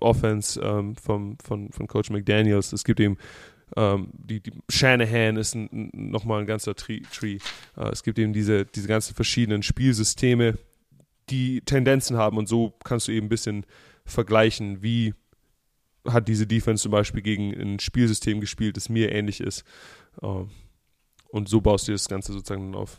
Offense 0.00 0.60
um, 0.60 0.78
ähm, 0.78 0.96
vom, 0.96 1.38
von, 1.42 1.72
von 1.72 1.86
Coach 1.86 2.10
McDaniels. 2.10 2.72
Es 2.72 2.84
gibt 2.84 3.00
eben 3.00 3.16
ähm, 3.76 4.08
die, 4.12 4.40
die, 4.40 4.52
Shanahan 4.68 5.36
ist 5.36 5.54
ein, 5.54 5.90
nochmal 5.92 6.40
ein 6.40 6.46
ganzer 6.46 6.74
Tree. 6.74 7.00
Tree. 7.12 7.38
Äh, 7.76 7.90
es 7.90 8.02
gibt 8.02 8.18
eben 8.18 8.32
diese, 8.32 8.64
diese 8.64 8.88
ganzen 8.88 9.14
verschiedenen 9.14 9.62
Spielsysteme, 9.62 10.58
die 11.30 11.60
Tendenzen 11.62 12.16
haben 12.16 12.36
und 12.36 12.48
so 12.48 12.74
kannst 12.84 13.08
du 13.08 13.12
eben 13.12 13.26
ein 13.26 13.30
bisschen 13.30 13.64
vergleichen, 14.04 14.82
wie 14.82 15.14
hat 16.06 16.28
diese 16.28 16.46
Defense 16.46 16.82
zum 16.82 16.92
Beispiel 16.92 17.22
gegen 17.22 17.52
ein 17.52 17.78
Spielsystem 17.78 18.40
gespielt, 18.40 18.76
das 18.76 18.88
mir 18.88 19.12
ähnlich 19.12 19.40
ist. 19.40 19.64
Äh, 20.20 20.44
und 21.28 21.48
so 21.48 21.60
baust 21.60 21.88
du 21.88 21.92
das 21.92 22.08
Ganze 22.08 22.32
sozusagen 22.32 22.74
auf. 22.74 22.98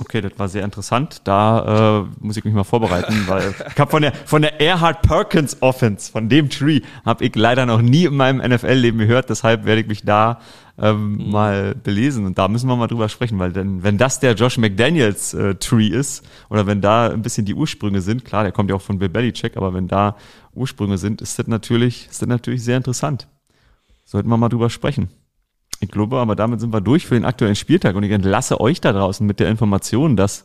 Okay, 0.00 0.20
das 0.20 0.32
war 0.36 0.48
sehr 0.48 0.64
interessant. 0.64 1.22
Da 1.24 2.02
äh, 2.02 2.24
muss 2.24 2.36
ich 2.36 2.44
mich 2.44 2.54
mal 2.54 2.64
vorbereiten, 2.64 3.24
weil 3.26 3.54
ich 3.68 3.78
habe 3.78 3.90
von 3.90 4.02
der 4.02 4.12
von 4.12 4.42
der 4.42 4.60
Erhard 4.60 5.02
Perkins 5.02 5.60
Offense, 5.60 6.10
von 6.10 6.28
dem 6.28 6.50
Tree, 6.50 6.82
habe 7.04 7.24
ich 7.24 7.34
leider 7.34 7.66
noch 7.66 7.82
nie 7.82 8.04
in 8.04 8.16
meinem 8.16 8.38
NFL-Leben 8.38 8.98
gehört. 8.98 9.28
Deshalb 9.28 9.64
werde 9.64 9.80
ich 9.80 9.88
mich 9.88 10.04
da 10.04 10.38
ähm, 10.78 11.16
mhm. 11.16 11.30
mal 11.30 11.74
belesen 11.74 12.26
und 12.26 12.38
da 12.38 12.46
müssen 12.46 12.68
wir 12.68 12.76
mal 12.76 12.86
drüber 12.86 13.08
sprechen, 13.08 13.38
weil 13.40 13.52
denn 13.52 13.82
wenn 13.82 13.98
das 13.98 14.20
der 14.20 14.34
Josh 14.34 14.58
McDaniels 14.58 15.34
äh, 15.34 15.56
Tree 15.56 15.88
ist 15.88 16.24
oder 16.48 16.66
wenn 16.66 16.80
da 16.80 17.10
ein 17.10 17.22
bisschen 17.22 17.44
die 17.44 17.54
Ursprünge 17.54 18.00
sind, 18.00 18.24
klar, 18.24 18.44
der 18.44 18.52
kommt 18.52 18.70
ja 18.70 18.76
auch 18.76 18.82
von 18.82 18.98
Bill 18.98 19.08
Belichick, 19.08 19.56
aber 19.56 19.74
wenn 19.74 19.88
da 19.88 20.16
Ursprünge 20.54 20.98
sind, 20.98 21.20
ist 21.20 21.38
das 21.38 21.48
natürlich 21.48 22.08
ist 22.08 22.22
das 22.22 22.28
natürlich 22.28 22.62
sehr 22.62 22.76
interessant. 22.76 23.26
Sollten 24.04 24.28
wir 24.28 24.36
mal 24.36 24.48
drüber 24.48 24.70
sprechen. 24.70 25.08
Ich 25.80 25.90
glaube, 25.90 26.18
aber 26.18 26.34
damit 26.34 26.60
sind 26.60 26.72
wir 26.72 26.80
durch 26.80 27.06
für 27.06 27.14
den 27.14 27.24
aktuellen 27.24 27.56
Spieltag 27.56 27.94
und 27.94 28.02
ich 28.02 28.10
entlasse 28.10 28.60
euch 28.60 28.80
da 28.80 28.92
draußen 28.92 29.26
mit 29.26 29.40
der 29.40 29.48
Information, 29.48 30.16
dass 30.16 30.44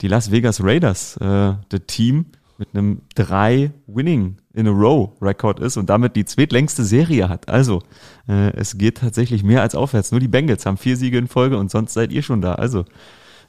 die 0.00 0.08
Las 0.08 0.30
Vegas 0.30 0.62
Raiders, 0.62 1.16
äh, 1.18 1.54
das 1.68 1.80
Team 1.86 2.26
mit 2.58 2.68
einem 2.74 3.00
drei 3.14 3.72
Winning 3.86 4.36
in 4.52 4.68
a 4.68 4.70
Row 4.70 5.10
Rekord 5.20 5.58
ist 5.60 5.76
und 5.76 5.90
damit 5.90 6.14
die 6.16 6.24
zweitlängste 6.24 6.84
Serie 6.84 7.28
hat. 7.28 7.48
Also 7.48 7.82
äh, 8.28 8.52
es 8.54 8.78
geht 8.78 8.98
tatsächlich 8.98 9.42
mehr 9.42 9.62
als 9.62 9.74
aufwärts. 9.74 10.12
Nur 10.12 10.20
die 10.20 10.28
Bengals 10.28 10.64
haben 10.66 10.76
vier 10.76 10.96
Siege 10.96 11.18
in 11.18 11.26
Folge 11.26 11.58
und 11.58 11.70
sonst 11.70 11.94
seid 11.94 12.12
ihr 12.12 12.22
schon 12.22 12.40
da. 12.40 12.54
Also 12.54 12.84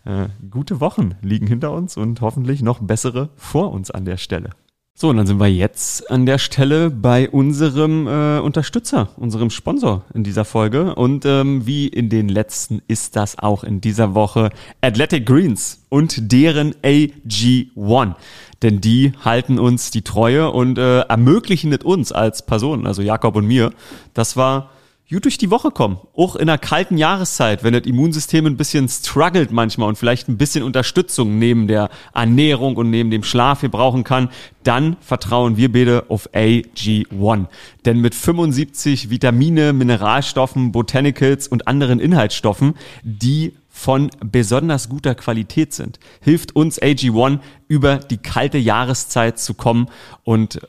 äh, 0.05 0.27
gute 0.49 0.79
Wochen 0.79 1.15
liegen 1.21 1.47
hinter 1.47 1.71
uns 1.71 1.97
und 1.97 2.21
hoffentlich 2.21 2.61
noch 2.61 2.79
bessere 2.79 3.29
vor 3.35 3.71
uns 3.71 3.91
an 3.91 4.05
der 4.05 4.17
Stelle. 4.17 4.51
So, 4.97 5.09
und 5.09 5.17
dann 5.17 5.27
sind 5.27 5.41
wir 5.41 5.51
jetzt 5.51 6.09
an 6.09 6.25
der 6.25 6.37
Stelle 6.37 6.89
bei 6.89 7.29
unserem 7.29 8.07
äh, 8.07 8.39
Unterstützer, 8.39 9.09
unserem 9.17 9.49
Sponsor 9.49 10.05
in 10.13 10.23
dieser 10.23 10.45
Folge. 10.45 10.95
Und 10.95 11.25
ähm, 11.25 11.67
wie 11.67 11.89
in 11.89 12.07
den 12.07 12.29
letzten 12.29 12.81
ist 12.87 13.17
das 13.17 13.37
auch 13.37 13.65
in 13.65 13.81
dieser 13.81 14.15
Woche 14.15 14.51
Athletic 14.79 15.25
Greens 15.25 15.85
und 15.89 16.31
deren 16.31 16.75
AG1. 16.75 18.15
Denn 18.61 18.79
die 18.79 19.11
halten 19.19 19.59
uns 19.59 19.91
die 19.91 20.03
Treue 20.03 20.49
und 20.49 20.77
äh, 20.77 21.01
ermöglichen 21.01 21.73
es 21.73 21.83
uns 21.83 22.13
als 22.13 22.45
Personen, 22.45 22.87
also 22.87 23.01
Jakob 23.01 23.35
und 23.35 23.47
mir, 23.47 23.73
das 24.13 24.37
war 24.37 24.69
gut 25.09 25.25
durch 25.25 25.37
die 25.37 25.51
Woche 25.51 25.69
kommen. 25.69 25.99
Auch 26.15 26.35
in 26.35 26.49
einer 26.49 26.57
kalten 26.57 26.97
Jahreszeit, 26.97 27.63
wenn 27.63 27.73
das 27.73 27.83
Immunsystem 27.83 28.45
ein 28.47 28.57
bisschen 28.57 28.89
struggelt 28.89 29.51
manchmal 29.51 29.89
und 29.89 29.97
vielleicht 29.97 30.27
ein 30.27 30.37
bisschen 30.37 30.63
Unterstützung 30.63 31.37
neben 31.37 31.67
der 31.67 31.89
Ernährung 32.13 32.75
und 32.75 32.89
neben 32.89 33.11
dem 33.11 33.23
Schlaf 33.23 33.59
hier 33.59 33.69
brauchen 33.69 34.03
kann, 34.03 34.29
dann 34.63 34.97
vertrauen 35.01 35.57
wir 35.57 35.71
beide 35.71 36.05
auf 36.09 36.29
AG1. 36.33 37.45
Denn 37.85 38.01
mit 38.01 38.15
75 38.15 39.11
Vitamine, 39.11 39.73
Mineralstoffen, 39.73 40.71
Botanicals 40.71 41.47
und 41.47 41.67
anderen 41.67 41.99
Inhaltsstoffen, 41.99 42.73
die 43.03 43.53
von 43.69 44.09
besonders 44.19 44.89
guter 44.89 45.13
Qualität 45.13 45.73
sind, 45.73 45.99
hilft 46.21 46.55
uns 46.55 46.81
AG1 46.81 47.39
über 47.67 47.97
die 47.97 48.17
kalte 48.17 48.57
Jahreszeit 48.57 49.37
zu 49.37 49.53
kommen 49.53 49.87
und 50.23 50.61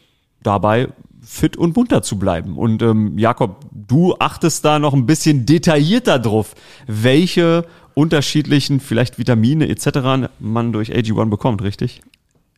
dabei 0.42 0.88
fit 1.26 1.56
und 1.56 1.76
munter 1.76 2.02
zu 2.02 2.18
bleiben. 2.18 2.56
Und 2.56 2.82
ähm, 2.82 3.18
Jakob, 3.18 3.60
du 3.72 4.14
achtest 4.18 4.64
da 4.64 4.78
noch 4.78 4.94
ein 4.94 5.06
bisschen 5.06 5.44
detaillierter 5.44 6.20
drauf, 6.20 6.54
welche 6.86 7.66
unterschiedlichen 7.94 8.78
vielleicht 8.78 9.18
Vitamine 9.18 9.68
etc. 9.68 10.30
man 10.38 10.72
durch 10.72 10.92
AG1 10.92 11.28
bekommt, 11.28 11.62
richtig? 11.62 12.00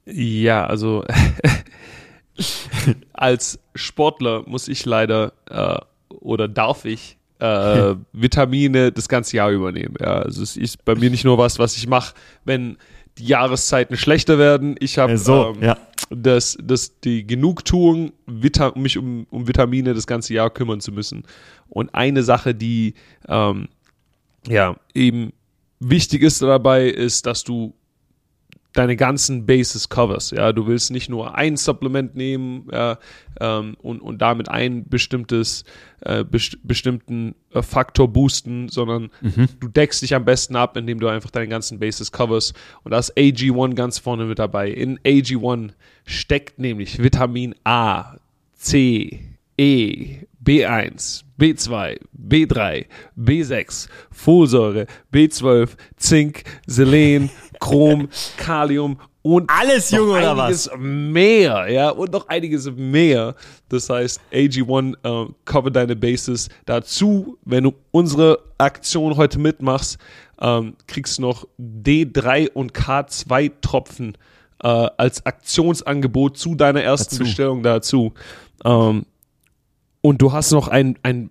Ja, 0.05 0.67
also 0.67 1.05
als 3.13 3.59
Sportler 3.75 4.43
muss 4.47 4.69
ich 4.69 4.85
leider 4.85 5.33
äh, 5.49 5.79
oder 6.15 6.47
darf 6.47 6.85
ich 6.85 7.17
äh, 7.39 7.95
Vitamine 8.13 8.93
das 8.93 9.09
ganze 9.09 9.37
Jahr 9.37 9.51
übernehmen. 9.51 9.95
Ja, 10.01 10.19
also 10.19 10.43
es 10.43 10.57
ist 10.57 10.85
bei 10.85 10.95
mir 10.95 11.09
nicht 11.09 11.25
nur 11.25 11.39
was, 11.39 11.59
was 11.59 11.77
ich 11.77 11.87
mache, 11.87 12.15
wenn 12.45 12.77
die 13.19 13.27
Jahreszeiten 13.27 13.97
schlechter 13.97 14.39
werden. 14.39 14.77
Ich 14.79 14.99
habe 14.99 15.19
so, 15.19 15.55
ähm, 15.55 15.63
ja. 15.63 15.77
das, 16.11 16.57
das, 16.63 16.99
die 17.01 17.27
Genugtuung, 17.27 18.13
Vita 18.27 18.73
mich 18.77 18.99
um, 18.99 19.27
um 19.31 19.47
Vitamine 19.47 19.95
das 19.95 20.07
ganze 20.07 20.35
Jahr 20.35 20.51
kümmern 20.51 20.81
zu 20.81 20.93
müssen. 20.93 21.25
Und 21.69 21.95
eine 21.95 22.23
Sache, 22.23 22.55
die 22.55 22.95
ähm, 23.29 23.69
ja 24.47 24.77
eben 24.95 25.33
wichtig 25.81 26.23
ist 26.23 26.43
dabei, 26.43 26.87
ist, 26.89 27.27
dass 27.27 27.45
du 27.45 27.75
deine 28.79 28.97
ganzen 28.97 29.45
Bases 29.45 29.89
covers. 29.89 30.31
Ja, 30.31 30.53
du 30.53 30.67
willst 30.67 30.91
nicht 30.91 31.09
nur 31.09 31.37
ein 31.37 31.57
Supplement 31.57 32.15
nehmen 32.15 32.69
ja, 32.73 32.99
ähm, 33.41 33.77
und, 33.83 34.01
und 34.01 34.23
damit 34.23 34.49
ein 34.49 34.89
bestimmtes 34.89 35.65
äh, 36.01 36.25
best 36.25 36.59
bestimmten 36.63 37.35
äh, 37.53 37.63
Faktor 37.63 38.09
boosten, 38.13 38.69
sondern 38.69 39.11
mhm. 39.21 39.49
du 39.59 39.69
deckst 39.69 40.03
dich 40.03 40.15
am 40.15 40.25
besten 40.25 40.55
ab, 40.55 40.77
indem 40.77 41.01
du 41.01 41.09
einfach 41.09 41.31
deine 41.31 41.49
ganzen 41.49 41.81
Bases 41.81 42.13
covers. 42.13 42.55
Und 42.85 42.93
da 42.93 42.99
ist 42.99 43.17
AG1 43.17 43.75
ganz 43.75 43.99
vorne 43.99 44.27
mit 44.27 44.39
dabei. 44.39 44.71
In 44.71 44.99
AG1 45.01 45.71
steckt 46.05 46.59
nämlich 46.59 47.03
Vitamin 47.03 47.55
A, 47.65 48.17
C, 48.55 49.21
E, 49.57 50.19
B1, 50.43 51.25
B2, 51.39 51.99
B3, 52.17 52.87
B6, 53.19 53.89
Folsäure, 54.11 54.87
B12, 55.13 55.71
Zink, 55.97 56.45
Selen, 56.67 57.31
Chrom, 57.61 58.09
Kalium 58.37 58.99
und 59.23 59.51
alles 59.51 59.91
junge 59.91 60.13
oder 60.13 60.37
was? 60.37 60.71
mehr, 60.79 61.69
ja, 61.69 61.91
und 61.91 62.13
noch 62.13 62.29
einiges 62.29 62.71
mehr. 62.71 63.35
Das 63.69 63.91
heißt, 63.91 64.21
AG1 64.33 64.95
äh, 65.03 65.33
cover 65.45 65.71
deine 65.71 65.97
Bases. 65.97 66.49
Dazu, 66.65 67.37
wenn 67.45 67.65
du 67.65 67.75
unsere 67.91 68.39
Aktion 68.57 69.17
heute 69.17 69.39
mitmachst, 69.39 69.99
ähm, 70.41 70.77
kriegst 70.87 71.19
du 71.19 71.23
noch 71.23 71.47
D3 71.59 72.53
und 72.53 72.73
K2 72.73 73.53
Tropfen 73.61 74.17
äh, 74.63 74.69
als 74.69 75.27
Aktionsangebot 75.27 76.39
zu 76.39 76.55
deiner 76.55 76.83
ersten 76.83 77.17
dazu. 77.17 77.25
Bestellung 77.25 77.63
dazu. 77.63 78.13
Ähm, 78.65 79.05
und 80.01 80.23
du 80.23 80.33
hast 80.33 80.53
noch 80.53 80.69
ein, 80.69 80.99
ein 81.03 81.31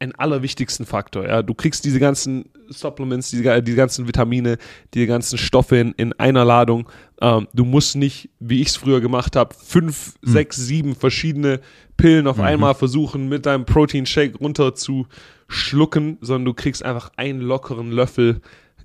einen 0.00 0.14
allerwichtigsten 0.14 0.86
Faktor. 0.86 1.26
Ja, 1.26 1.42
du 1.42 1.54
kriegst 1.54 1.84
diese 1.84 2.00
ganzen 2.00 2.46
Supplements, 2.68 3.30
diese, 3.30 3.62
die 3.62 3.74
ganzen 3.74 4.08
Vitamine, 4.08 4.56
die 4.94 5.06
ganzen 5.06 5.38
Stoffe 5.38 5.76
in, 5.76 5.92
in 5.92 6.12
einer 6.14 6.44
Ladung. 6.44 6.88
Ähm, 7.20 7.48
du 7.52 7.64
musst 7.64 7.96
nicht, 7.96 8.30
wie 8.40 8.62
ich 8.62 8.68
es 8.68 8.76
früher 8.76 9.00
gemacht 9.00 9.36
habe, 9.36 9.54
fünf, 9.54 10.14
mhm. 10.22 10.30
sechs, 10.30 10.56
sieben 10.56 10.94
verschiedene 10.96 11.60
Pillen 11.96 12.26
auf 12.26 12.38
mhm. 12.38 12.44
einmal 12.44 12.74
versuchen, 12.74 13.28
mit 13.28 13.44
deinem 13.46 13.66
Protein 13.66 14.06
Shake 14.06 14.40
runter 14.40 14.74
zu 14.74 15.06
schlucken, 15.48 16.16
sondern 16.22 16.46
du 16.46 16.54
kriegst 16.54 16.82
einfach 16.82 17.12
einen 17.16 17.40
lockeren 17.40 17.90
Löffel 17.90 18.40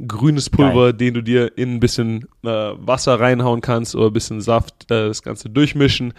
grünes 0.06 0.50
Pulver, 0.50 0.92
Geil. 0.92 0.94
den 0.94 1.14
du 1.14 1.22
dir 1.22 1.58
in 1.58 1.76
ein 1.76 1.80
bisschen 1.80 2.28
äh, 2.44 2.50
Wasser 2.50 3.20
reinhauen 3.20 3.62
kannst 3.62 3.96
oder 3.96 4.08
ein 4.08 4.14
bisschen 4.14 4.42
Saft, 4.42 4.92
äh, 4.92 5.08
das 5.08 5.24
Ganze 5.24 5.50
durchmischen 5.50 6.14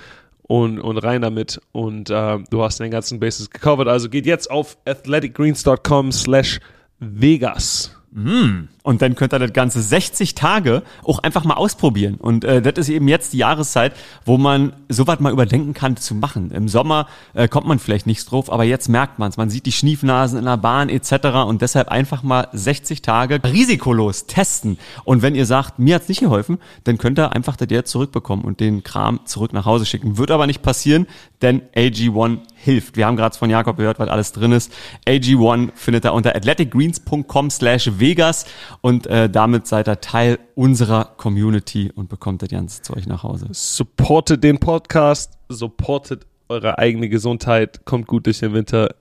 und, 0.49 0.80
und 0.80 0.99
rein 0.99 1.22
damit 1.22 1.61
und 1.72 2.11
äh, 2.11 2.38
du 2.51 2.62
hast 2.62 2.78
den 2.78 2.90
ganzen 2.90 3.18
Bases 3.18 3.51
gecovert. 3.51 3.88
Also 3.88 4.09
geht 4.09 4.26
jetzt 4.26 4.51
auf 4.51 4.78
athleticgreens.com 4.84 6.12
slash 6.12 6.61
Vegas. 7.01 7.95
Mm. 8.16 8.68
Und 8.82 9.02
dann 9.02 9.14
könnt 9.14 9.34
ihr 9.34 9.38
das 9.38 9.52
Ganze 9.52 9.82
60 9.82 10.34
Tage 10.34 10.82
auch 11.04 11.18
einfach 11.18 11.44
mal 11.44 11.54
ausprobieren. 11.54 12.14
Und 12.14 12.44
äh, 12.44 12.62
das 12.62 12.78
ist 12.78 12.88
eben 12.88 13.08
jetzt 13.08 13.34
die 13.34 13.38
Jahreszeit, 13.38 13.92
wo 14.24 14.38
man 14.38 14.72
sowas 14.88 15.20
mal 15.20 15.32
überdenken 15.32 15.74
kann 15.74 15.98
zu 15.98 16.14
machen. 16.14 16.50
Im 16.50 16.66
Sommer 16.66 17.08
äh, 17.34 17.46
kommt 17.46 17.66
man 17.66 17.78
vielleicht 17.78 18.06
nichts 18.06 18.24
drauf, 18.24 18.50
aber 18.50 18.64
jetzt 18.64 18.88
merkt 18.88 19.18
man 19.18 19.28
es. 19.28 19.36
Man 19.36 19.50
sieht 19.50 19.66
die 19.66 19.72
Schniefnasen 19.72 20.38
in 20.38 20.46
der 20.46 20.56
Bahn 20.56 20.88
etc. 20.88 21.26
Und 21.46 21.60
deshalb 21.60 21.88
einfach 21.88 22.22
mal 22.22 22.48
60 22.54 23.02
Tage 23.02 23.38
risikolos 23.44 24.24
testen. 24.24 24.78
Und 25.04 25.20
wenn 25.20 25.34
ihr 25.34 25.44
sagt, 25.44 25.78
mir 25.78 25.96
hat's 25.96 26.08
nicht 26.08 26.20
geholfen, 26.20 26.58
dann 26.84 26.96
könnt 26.96 27.18
ihr 27.18 27.34
einfach 27.34 27.56
das 27.56 27.68
jetzt 27.70 27.90
zurückbekommen 27.90 28.46
und 28.46 28.60
den 28.60 28.82
Kram 28.82 29.20
zurück 29.26 29.52
nach 29.52 29.66
Hause 29.66 29.84
schicken. 29.84 30.16
Wird 30.16 30.30
aber 30.30 30.46
nicht 30.46 30.62
passieren, 30.62 31.06
denn 31.42 31.60
AG1 31.74 32.38
hilft. 32.66 32.96
Wir 32.96 33.06
haben 33.06 33.16
gerade 33.16 33.36
von 33.36 33.48
Jakob 33.48 33.78
gehört, 33.78 33.98
was 33.98 34.08
alles 34.08 34.32
drin 34.32 34.52
ist. 34.52 34.70
AG1 35.06 35.70
findet 35.74 36.04
ihr 36.04 36.12
unter 36.12 36.36
athleticgreens.com 36.36 37.48
slash 37.48 37.98
Vegas 37.98 38.44
und 38.82 39.06
äh, 39.06 39.30
damit 39.30 39.66
seid 39.66 39.88
ihr 39.88 40.00
Teil 40.00 40.38
unserer 40.54 41.04
Community 41.16 41.90
und 41.94 42.10
bekommt 42.10 42.42
das 42.42 42.50
ganze 42.50 42.82
Zeug 42.82 43.06
nach 43.06 43.22
Hause. 43.22 43.48
Supportet 43.52 44.44
den 44.44 44.58
Podcast, 44.58 45.38
supportet 45.48 46.26
eure 46.48 46.78
eigene 46.78 47.08
Gesundheit, 47.08 47.86
kommt 47.86 48.06
gut 48.06 48.26
durch 48.26 48.40
den 48.40 48.52
Winter. 48.52 48.94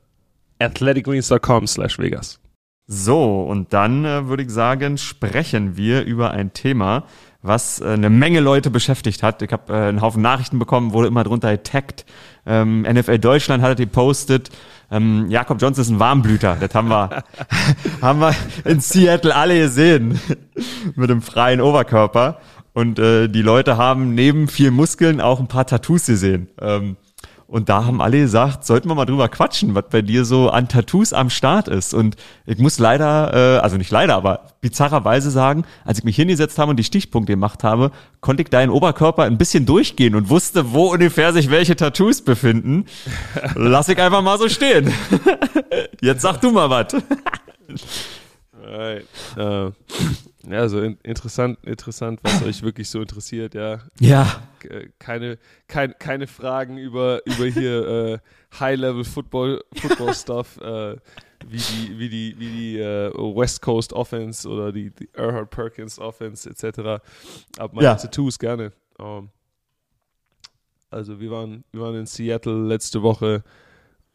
athleticgreens.com 0.59 1.67
slash 1.67 1.99
Vegas. 1.99 2.39
So, 2.87 3.41
und 3.43 3.73
dann 3.73 4.05
äh, 4.05 4.27
würde 4.27 4.43
ich 4.43 4.51
sagen, 4.51 4.99
sprechen 4.99 5.75
wir 5.75 6.03
über 6.05 6.31
ein 6.31 6.53
Thema, 6.53 7.05
was 7.45 7.79
äh, 7.79 7.85
eine 7.85 8.09
Menge 8.09 8.39
Leute 8.39 8.69
beschäftigt 8.69 9.23
hat. 9.23 9.41
Ich 9.41 9.51
habe 9.51 9.73
äh, 9.73 9.87
einen 9.89 10.01
Haufen 10.01 10.21
Nachrichten 10.21 10.59
bekommen, 10.59 10.93
wurde 10.93 11.07
immer 11.07 11.23
drunter 11.23 11.51
getaggt. 11.51 12.05
Ähm, 12.45 12.81
NFL 12.81 13.19
Deutschland 13.19 13.63
hat 13.63 13.71
es 13.71 13.77
gepostet. 13.77 14.49
Ähm, 14.91 15.27
Jakob 15.29 15.61
Johnson 15.61 15.81
ist 15.81 15.89
ein 15.89 15.99
Warmblüter. 15.99 16.57
Das 16.59 16.73
haben 16.73 16.89
wir, 16.89 17.23
haben 18.01 18.19
wir 18.19 18.35
in 18.65 18.79
Seattle 18.79 19.35
alle 19.35 19.59
gesehen. 19.59 20.19
Mit 20.95 21.09
dem 21.09 21.21
freien 21.21 21.61
Oberkörper. 21.61 22.39
Und 22.73 22.99
äh, 22.99 23.29
die 23.29 23.41
Leute 23.41 23.77
haben 23.77 24.15
neben 24.15 24.47
vielen 24.47 24.73
Muskeln 24.73 25.21
auch 25.21 25.39
ein 25.39 25.47
paar 25.47 25.65
Tattoos 25.65 26.07
gesehen. 26.07 26.49
Ähm, 26.59 26.97
Und 27.55 27.69
da 27.69 27.85
haben 27.85 28.01
alle 28.01 28.19
gesagt, 28.19 28.65
sollten 28.65 28.89
wir 28.89 28.95
mal 28.95 29.05
drüber 29.05 29.29
quatschen, 29.29 29.75
was 29.75 29.85
bei 29.89 30.01
dir 30.01 30.25
so 30.25 30.49
an 30.49 30.67
Tattoos 30.67 31.13
am 31.13 31.29
Start 31.29 31.69
ist. 31.69 31.93
Und 31.93 32.17
ich 32.45 32.57
muss 32.57 32.79
leider, 32.79 33.33
äh, 33.33 33.59
also 33.59 33.77
nicht 33.77 33.91
leider, 33.91 34.15
aber 34.15 34.47
bizarrerweise 34.59 35.31
sagen, 35.31 35.63
als 35.85 35.99
ich 35.99 36.03
mich 36.03 36.17
hingesetzt 36.17 36.59
habe 36.59 36.71
und 36.71 36.75
die 36.75 36.83
Stichpunkte 36.83 37.31
gemacht 37.31 37.63
habe, 37.63 37.91
konnte 38.19 38.43
ich 38.43 38.49
deinen 38.49 38.71
Oberkörper 38.71 39.23
ein 39.23 39.37
bisschen 39.37 39.65
durchgehen 39.65 40.15
und 40.15 40.29
wusste, 40.29 40.73
wo 40.73 40.91
ungefähr 40.91 41.31
sich 41.31 41.49
welche 41.49 41.77
Tattoos 41.77 42.23
befinden. 42.23 42.87
Lass 43.55 43.87
ich 43.87 44.01
einfach 44.01 44.21
mal 44.21 44.37
so 44.37 44.49
stehen. 44.49 44.93
Jetzt 46.01 46.23
sag 46.23 46.41
du 46.41 46.51
mal 46.51 46.69
was. 46.69 46.87
Right. 48.67 49.05
Uh, 49.37 49.71
ja, 50.49 50.67
so 50.67 50.81
in, 50.81 50.97
interessant, 51.03 51.57
interessant, 51.63 52.19
was 52.23 52.43
euch 52.43 52.61
wirklich 52.61 52.89
so 52.89 53.01
interessiert, 53.01 53.53
ja. 53.53 53.79
Ja. 53.99 54.43
Äh, 54.69 54.89
keine, 54.99 55.37
kein, 55.67 55.97
keine 55.99 56.27
Fragen 56.27 56.77
über, 56.77 57.21
über 57.25 57.45
hier 57.45 57.87
äh, 57.87 58.19
High-Level 58.59 59.03
Football, 59.03 59.63
Football 59.75 60.13
Stuff, 60.15 60.57
äh, 60.61 60.95
wie 61.47 61.57
die, 61.57 61.99
wie 61.99 62.09
die, 62.09 62.35
wie 62.37 62.49
die 62.49 62.79
äh, 62.79 63.11
West 63.13 63.61
Coast 63.61 63.93
Offense 63.93 64.47
oder 64.47 64.71
die, 64.71 64.91
die 64.91 65.09
Erhard 65.13 65.49
Perkins 65.49 65.99
Offense 65.99 66.49
etc. 66.49 67.03
Aber 67.57 67.73
meine 67.73 67.83
ja. 67.83 67.95
Tattoos 67.95 68.39
gerne. 68.39 68.71
Um, 68.97 69.05
ähm, 69.05 69.29
also 70.89 71.19
wir 71.19 71.29
waren, 71.31 71.65
wir 71.71 71.81
waren 71.81 71.95
in 71.95 72.05
Seattle 72.05 72.67
letzte 72.67 73.01
Woche. 73.01 73.43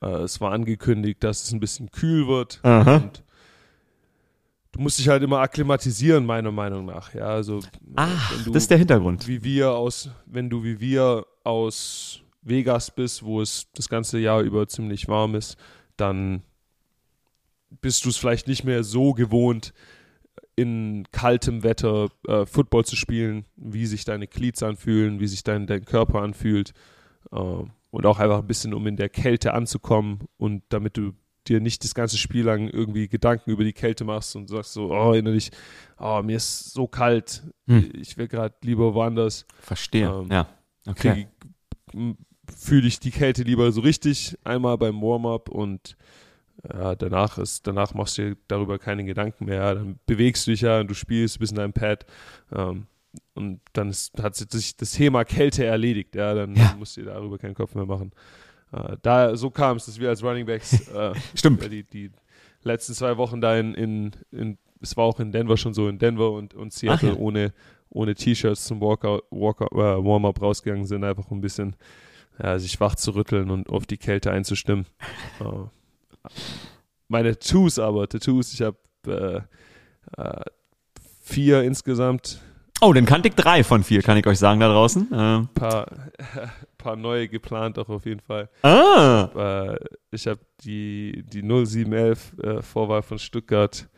Uh, 0.02 0.22
es 0.22 0.40
war 0.40 0.52
angekündigt, 0.52 1.22
dass 1.22 1.44
es 1.44 1.52
ein 1.52 1.60
bisschen 1.60 1.90
kühl 1.90 2.26
wird. 2.26 2.60
Aha. 2.62 2.96
Und 2.96 3.22
du 4.72 4.80
musst 4.80 4.98
dich 4.98 5.08
halt 5.08 5.22
immer 5.22 5.40
akklimatisieren, 5.40 6.24
meiner 6.24 6.52
Meinung 6.52 6.86
nach. 6.86 7.14
Ja, 7.14 7.26
also 7.26 7.60
Ach, 7.96 8.44
du, 8.44 8.52
das 8.52 8.64
ist 8.64 8.70
der 8.70 8.78
Hintergrund. 8.78 9.26
Wie 9.26 9.42
wir 9.42 9.72
aus, 9.72 10.10
wenn 10.26 10.50
du 10.50 10.62
wie 10.64 10.80
wir 10.80 11.26
aus 11.44 12.22
Vegas 12.42 12.90
bist, 12.90 13.22
wo 13.22 13.40
es 13.40 13.68
das 13.74 13.88
ganze 13.88 14.18
Jahr 14.18 14.40
über 14.42 14.66
ziemlich 14.68 15.08
warm 15.08 15.34
ist, 15.34 15.56
dann 15.96 16.42
bist 17.80 18.04
du 18.04 18.08
es 18.08 18.16
vielleicht 18.16 18.48
nicht 18.48 18.64
mehr 18.64 18.82
so 18.84 19.12
gewohnt, 19.12 19.72
in 20.56 21.06
kaltem 21.12 21.62
Wetter 21.62 22.08
äh, 22.26 22.44
Football 22.44 22.84
zu 22.84 22.96
spielen, 22.96 23.46
wie 23.56 23.86
sich 23.86 24.04
deine 24.04 24.26
Glieds 24.26 24.62
anfühlen, 24.62 25.20
wie 25.20 25.26
sich 25.26 25.42
dein, 25.42 25.66
dein 25.66 25.84
Körper 25.84 26.22
anfühlt. 26.22 26.72
Äh, 27.32 27.64
und 27.90 28.06
auch 28.06 28.18
einfach 28.18 28.38
ein 28.38 28.46
bisschen, 28.46 28.74
um 28.74 28.86
in 28.86 28.96
der 28.96 29.08
Kälte 29.08 29.54
anzukommen 29.54 30.20
und 30.36 30.62
damit 30.68 30.96
du 30.96 31.12
dir 31.50 31.60
nicht 31.60 31.84
das 31.84 31.94
ganze 31.94 32.16
Spiel 32.16 32.44
lang 32.44 32.68
irgendwie 32.68 33.08
Gedanken 33.08 33.50
über 33.50 33.64
die 33.64 33.72
Kälte 33.72 34.04
machst 34.04 34.36
und 34.36 34.48
sagst 34.48 34.72
so, 34.72 34.92
oh, 34.92 35.12
innerlich, 35.12 35.50
oh, 35.98 36.22
mir 36.22 36.36
ist 36.36 36.72
so 36.72 36.86
kalt, 36.86 37.42
hm. 37.66 37.90
ich 37.94 38.16
will 38.16 38.28
gerade 38.28 38.54
lieber 38.62 38.94
woanders. 38.94 39.44
Verstehe, 39.60 40.08
ähm, 40.08 40.28
ja. 40.30 40.48
Okay. 40.86 41.28
Fühle 42.56 42.86
ich 42.86 43.00
die 43.00 43.10
Kälte 43.10 43.42
lieber 43.42 43.70
so 43.72 43.80
richtig, 43.80 44.38
einmal 44.44 44.78
beim 44.78 45.00
Warm-up 45.02 45.48
und 45.48 45.96
ja, 46.72 46.94
danach 46.94 47.38
ist, 47.38 47.66
danach 47.66 47.94
machst 47.94 48.18
du 48.18 48.30
dir 48.30 48.36
darüber 48.48 48.78
keine 48.78 49.04
Gedanken 49.04 49.46
mehr. 49.46 49.74
Dann 49.74 49.98
bewegst 50.06 50.46
du 50.46 50.50
dich 50.50 50.60
ja 50.60 50.80
und 50.80 50.88
du 50.88 50.94
spielst, 50.94 51.38
bist 51.38 51.52
in 51.52 51.58
deinem 51.58 51.72
Pad. 51.72 52.06
Ähm, 52.52 52.86
und 53.34 53.60
dann 53.72 53.88
ist, 53.88 54.22
hat 54.22 54.36
sich 54.36 54.76
das 54.76 54.92
Thema 54.92 55.24
Kälte 55.24 55.64
erledigt, 55.64 56.14
ja, 56.14 56.34
dann 56.34 56.54
ja. 56.54 56.74
musst 56.78 56.96
du 56.96 57.02
dir 57.02 57.08
darüber 57.08 57.38
keinen 57.38 57.54
Kopf 57.54 57.74
mehr 57.74 57.86
machen. 57.86 58.12
Äh, 58.72 58.96
da, 59.02 59.36
so 59.36 59.50
kam 59.50 59.76
es, 59.76 59.86
dass 59.86 59.98
wir 59.98 60.08
als 60.08 60.22
Running 60.22 60.46
Backs 60.46 60.88
äh, 60.94 61.12
Stimmt. 61.34 61.62
Die, 61.70 61.84
die 61.84 62.10
letzten 62.62 62.94
zwei 62.94 63.16
Wochen 63.16 63.40
da 63.40 63.56
in, 63.56 63.74
in, 63.74 64.10
in, 64.30 64.58
es 64.80 64.96
war 64.96 65.04
auch 65.04 65.20
in 65.20 65.32
Denver 65.32 65.56
schon 65.56 65.74
so, 65.74 65.88
in 65.88 65.98
Denver 65.98 66.30
und, 66.32 66.54
und 66.54 66.72
Seattle 66.72 67.10
Ach, 67.12 67.16
ja. 67.16 67.20
ohne, 67.20 67.52
ohne 67.90 68.14
T-Shirts 68.14 68.64
zum 68.64 68.80
Walkout, 68.80 69.24
Walkout, 69.30 69.72
äh, 69.72 70.04
Warm-up 70.04 70.40
rausgegangen 70.40 70.86
sind, 70.86 71.04
einfach 71.04 71.30
ein 71.30 71.40
bisschen 71.40 71.76
ja, 72.42 72.58
sich 72.58 72.80
wach 72.80 72.94
zu 72.94 73.14
rütteln 73.14 73.50
und 73.50 73.68
auf 73.68 73.86
die 73.86 73.98
Kälte 73.98 74.30
einzustimmen. 74.30 74.86
äh, 75.40 76.28
meine 77.08 77.38
Tattoos 77.38 77.78
aber, 77.78 78.08
Tattoos, 78.08 78.52
ich 78.52 78.62
habe 78.62 78.76
äh, 80.16 80.20
äh, 80.20 80.40
vier 81.22 81.62
insgesamt 81.62 82.40
Oh, 82.82 82.94
den 82.94 83.04
kannte 83.04 83.28
ich 83.28 83.34
drei 83.34 83.62
von 83.62 83.84
vier, 83.84 84.02
kann 84.02 84.16
ich 84.16 84.26
euch 84.26 84.38
sagen 84.38 84.60
da 84.60 84.68
draußen. 84.68 85.12
Ein 85.12 85.44
äh. 85.44 85.46
paar, 85.58 85.86
paar 86.80 86.96
neue 86.96 87.28
geplant 87.28 87.78
auch 87.78 87.88
auf 87.88 88.04
jeden 88.06 88.20
Fall. 88.20 88.48
Ah. 88.62 89.76
Ich 90.10 90.26
habe 90.26 90.40
die, 90.64 91.24
die 91.32 91.42
0711 91.42 92.38
äh, 92.38 92.62
Vorwahl 92.62 93.02
von 93.02 93.18
Stuttgart 93.18 93.88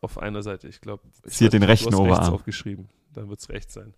auf 0.00 0.18
einer 0.18 0.42
Seite, 0.42 0.68
ich 0.68 0.80
glaube. 0.80 1.02
Sie 1.24 1.46
hat 1.46 1.52
den 1.52 1.62
rechten 1.62 1.94
Oberarm. 1.94 2.18
Rechts 2.18 2.28
aufgeschrieben, 2.28 2.88
dann 3.14 3.28
wird 3.28 3.40
es 3.40 3.48
rechts 3.48 3.74
sein. 3.74 3.94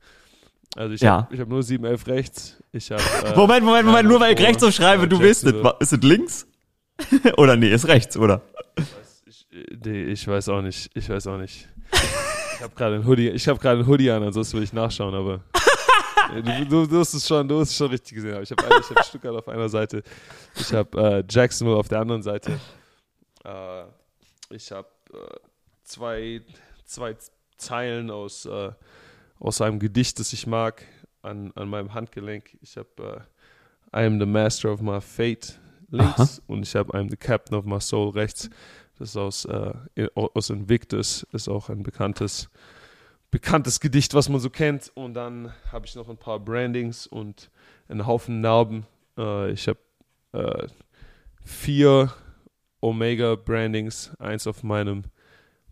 Also 0.76 0.95
ich 0.95 1.01
ja. 1.01 1.24
habe 1.24 1.38
hab 1.38 1.49
nur 1.49 1.62
711 1.62 2.07
rechts. 2.07 2.62
Ich 2.72 2.91
hab, 2.91 3.01
äh, 3.24 3.36
Moment, 3.36 3.64
Moment, 3.64 3.86
Moment, 3.86 4.09
nur 4.09 4.20
weil 4.20 4.34
ich 4.34 4.41
rechts 4.41 4.62
so 4.62 4.70
schreibe, 4.70 5.09
du 5.09 5.18
bist 5.18 5.45
es. 5.45 5.55
Ist 5.80 5.93
es 5.93 6.03
links? 6.03 6.47
oder 7.36 7.57
nee, 7.57 7.70
ist 7.70 7.88
rechts, 7.88 8.16
oder? 8.16 8.43
Ich, 9.26 9.47
nee, 9.84 10.05
ich 10.05 10.26
weiß 10.26 10.49
auch 10.51 10.62
nicht. 10.62 10.91
Ich 10.95 11.09
weiß 11.09 11.26
auch 11.26 11.38
nicht. 11.38 11.68
Ich 12.61 12.62
habe 12.62 12.74
gerade 12.74 12.97
ein 12.97 13.07
Hoodie, 13.07 13.28
ich 13.30 13.49
habe 13.49 13.59
gerade 13.59 13.80
ein 13.80 13.86
Hoodie 13.86 14.11
an, 14.11 14.22
ansonsten 14.22 14.55
würde 14.55 14.64
ich 14.64 14.72
nachschauen, 14.72 15.14
aber 15.14 15.41
du, 16.35 16.66
du, 16.66 16.87
du, 16.87 16.99
hast 17.01 17.14
es 17.14 17.26
schon, 17.26 17.47
du 17.49 17.61
hast 17.61 17.70
es 17.70 17.76
schon 17.76 17.91
richtig 17.91 18.14
gesehen. 18.16 18.43
Ich 18.43 18.51
habe 18.51 18.62
hab 18.68 19.05
Stuttgart 19.05 19.37
auf 19.37 19.49
einer 19.49 19.68
Seite, 19.68 20.03
ich 20.57 20.72
habe 20.72 21.01
äh, 21.01 21.24
Jacksonville 21.28 21.76
auf 21.76 21.89
der 21.89 22.01
anderen 22.01 22.22
Seite. 22.22 22.59
Äh, 23.45 23.85
ich 24.51 24.70
habe 24.72 24.89
äh, 25.12 25.37
zwei, 25.85 26.43
zwei 26.85 27.16
Zeilen 27.57 28.11
aus, 28.11 28.47
äh, 28.47 28.72
aus 29.39 29.61
einem 29.61 29.78
Gedicht, 29.78 30.18
das 30.18 30.33
ich 30.33 30.47
mag, 30.47 30.85
an, 31.22 31.53
an 31.55 31.68
meinem 31.68 31.95
Handgelenk. 31.95 32.57
Ich 32.61 32.76
habe 32.76 33.26
äh, 33.93 34.01
I 34.03 34.07
am 34.07 34.18
the 34.20 34.26
master 34.26 34.72
of 34.72 34.81
my 34.81 35.01
fate 35.01 35.59
links 35.91 36.20
Aha. 36.20 36.43
und 36.47 36.62
ich 36.62 36.74
habe 36.74 36.97
I 36.97 37.01
am 37.01 37.09
the 37.09 37.16
captain 37.16 37.57
of 37.57 37.64
my 37.64 37.81
soul 37.81 38.11
rechts. 38.11 38.49
Das 38.99 39.11
ist 39.11 39.16
aus, 39.16 39.45
äh, 39.47 39.72
aus 40.14 40.51
Invictus, 40.51 41.26
ist 41.33 41.49
auch 41.49 41.70
ein 41.70 41.83
bekanntes, 41.83 42.51
bekanntes 43.31 43.81
Gedicht, 43.81 44.14
was 44.14 44.28
man 44.28 44.41
so 44.41 44.51
kennt. 44.51 44.91
Und 44.95 45.14
dann 45.14 45.53
habe 45.72 45.87
ich 45.87 45.95
noch 45.95 46.09
ein 46.09 46.16
paar 46.16 46.39
Brandings 46.39 47.07
und 47.07 47.51
einen 47.89 48.07
Haufen 48.07 48.41
Narben. 48.41 48.87
Äh, 49.16 49.53
ich 49.53 49.68
habe 49.68 49.78
äh, 50.33 50.66
vier 51.45 52.12
Omega-Brandings, 52.81 54.12
eins 54.18 54.47
auf 54.47 54.62
meinem 54.62 55.05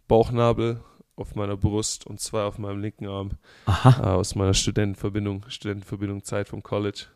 Bauchnabel, 0.06 0.80
auf 1.16 1.34
meiner 1.34 1.56
Brust 1.56 2.06
und 2.06 2.20
zwei 2.20 2.42
auf 2.42 2.58
meinem 2.58 2.80
linken 2.80 3.06
Arm. 3.06 3.30
Aha. 3.66 4.02
Äh, 4.02 4.16
aus 4.16 4.34
meiner 4.34 4.54
Studentenverbindung, 4.54 5.44
Studentenverbindung 5.48 6.22
Zeit 6.24 6.48
vom 6.48 6.62
College. 6.62 7.06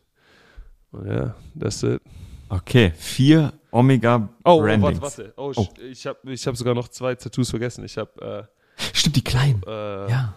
Und 0.91 1.07
ja, 1.07 1.35
that's 1.59 1.83
it. 1.83 2.01
Okay, 2.49 2.91
vier 2.95 3.53
Omega 3.71 4.29
oh, 4.43 4.61
Brandings. 4.61 4.99
Oh, 4.99 5.01
warte, 5.01 5.17
warte. 5.17 5.33
Oh, 5.37 5.53
oh. 5.55 5.67
ich 5.81 6.05
habe 6.05 6.31
ich 6.31 6.45
hab 6.45 6.55
sogar 6.55 6.75
noch 6.75 6.87
zwei 6.87 7.15
Tattoos 7.15 7.49
vergessen. 7.49 7.83
Ich 7.83 7.97
habe 7.97 8.47
äh, 8.49 8.62
Stimmt, 8.91 9.15
die 9.15 9.23
kleinen. 9.23 9.61
Äh, 9.65 10.09
ja. 10.09 10.33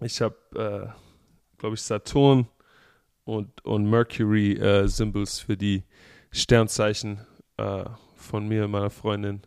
Ich 0.00 0.20
habe, 0.20 0.36
äh, 0.54 1.58
glaube 1.58 1.74
ich, 1.74 1.82
Saturn 1.82 2.46
und, 3.24 3.64
und 3.64 3.88
Mercury 3.88 4.52
äh, 4.54 4.88
Symbols 4.88 5.40
für 5.40 5.56
die 5.56 5.84
Sternzeichen 6.30 7.20
äh, 7.56 7.84
von 8.16 8.48
mir 8.48 8.64
und 8.64 8.70
meiner 8.70 8.90
Freundin. 8.90 9.42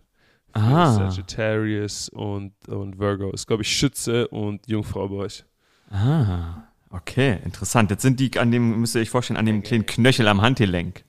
Ah. 0.53 0.91
Sagittarius 0.93 2.09
und, 2.09 2.53
und 2.67 2.99
Virgo. 2.99 3.31
Ist, 3.31 3.47
glaube 3.47 3.63
ich, 3.63 3.75
Schütze 3.75 4.27
und 4.27 4.67
Jungfrau 4.67 5.07
bei 5.07 5.15
euch. 5.15 5.45
Ah, 5.89 6.63
okay, 6.89 7.39
interessant. 7.43 7.89
Jetzt 7.89 8.01
sind 8.01 8.19
die 8.19 8.37
an 8.37 8.51
dem, 8.51 8.79
müsst 8.79 8.95
ihr 8.95 9.01
euch 9.01 9.09
vorstellen, 9.09 9.37
an 9.37 9.45
dem 9.45 9.63
kleinen 9.63 9.85
Knöchel 9.85 10.27
am 10.27 10.41
Handgelenk. 10.41 11.03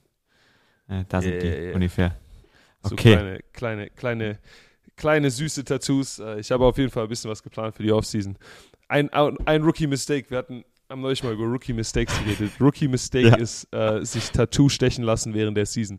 Äh, 0.89 1.05
da 1.09 1.21
sind 1.21 1.33
yeah, 1.33 1.41
die 1.41 1.49
yeah. 1.49 1.75
ungefähr. 1.75 2.17
Okay. 2.83 2.89
So 2.89 2.97
kleine, 2.97 3.41
kleine, 3.53 3.91
kleine, 3.91 4.39
kleine 5.03 5.33
süße 5.33 5.65
Tattoos. 5.65 6.21
Äh, 6.21 6.39
ich 6.39 6.53
habe 6.53 6.65
auf 6.65 6.79
jeden 6.79 6.91
Fall 6.91 7.03
ein 7.03 7.09
bisschen 7.09 7.29
was 7.29 7.43
geplant 7.43 7.75
für 7.75 7.83
die 7.83 7.91
Offseason. 7.91 8.37
Ein, 8.87 9.11
ein 9.11 9.63
Rookie-Mistake. 9.63 10.31
Wir 10.31 10.39
hatten 10.39 10.65
haben 10.89 11.01
neulich 11.01 11.25
mal 11.25 11.33
über 11.33 11.45
Rookie-Mistakes 11.45 12.17
geredet. 12.23 12.53
Rookie-Mistake 12.61 13.29
ja. 13.29 13.35
ist 13.35 13.67
äh, 13.75 14.05
sich 14.05 14.31
Tattoo 14.31 14.69
stechen 14.69 15.03
lassen 15.03 15.35
während 15.35 15.57
der 15.57 15.67
Season. 15.67 15.99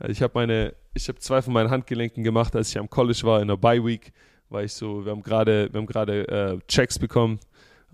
Äh, 0.00 0.10
ich 0.10 0.22
habe 0.22 0.32
meine, 0.34 0.74
ich 0.92 1.06
habe 1.08 1.20
zwei 1.20 1.40
von 1.40 1.52
meinen 1.52 1.70
Handgelenken 1.70 2.24
gemacht, 2.24 2.56
als 2.56 2.70
ich 2.70 2.78
am 2.78 2.90
College 2.90 3.20
war 3.22 3.40
in 3.40 3.46
der 3.46 3.56
Bye 3.56 3.84
Week, 3.84 4.12
weil 4.48 4.64
ich 4.64 4.72
so, 4.72 5.04
wir 5.04 5.12
haben 5.12 5.22
gerade, 5.22 5.72
wir 5.72 5.78
haben 5.78 5.86
gerade 5.86 6.28
äh, 6.28 6.58
Checks 6.66 6.98
bekommen. 6.98 7.38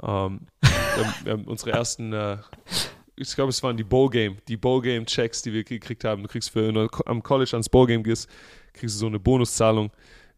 Ähm, 0.03 0.47
wir, 0.63 1.05
haben, 1.05 1.15
wir, 1.25 1.33
haben, 1.35 1.45
unsere 1.45 1.73
ersten 1.73 2.13
äh, 2.15 2.39
ich 3.17 3.35
glaube, 3.35 3.51
es 3.51 3.63
waren 3.63 3.77
die 3.77 3.85
Bowl-Game, 3.85 4.39
die 4.47 4.57
Bowl-Game-Checks, 4.57 5.43
die 5.43 5.53
wir 5.53 5.65
gekriegt 5.65 6.05
haben. 6.05 6.23
Du 6.23 6.29
kriegst, 6.29 6.55
wenn 6.55 6.75
du 6.75 6.89
am 7.05 7.23
College 7.23 7.51
ans 7.53 7.69
Bowl-Game 7.69 8.03
gehst, 8.03 8.31
kriegst 8.73 8.95
du 8.95 9.01
so 9.01 9.07
eine 9.07 9.19
Bonuszahlung. 9.19 9.91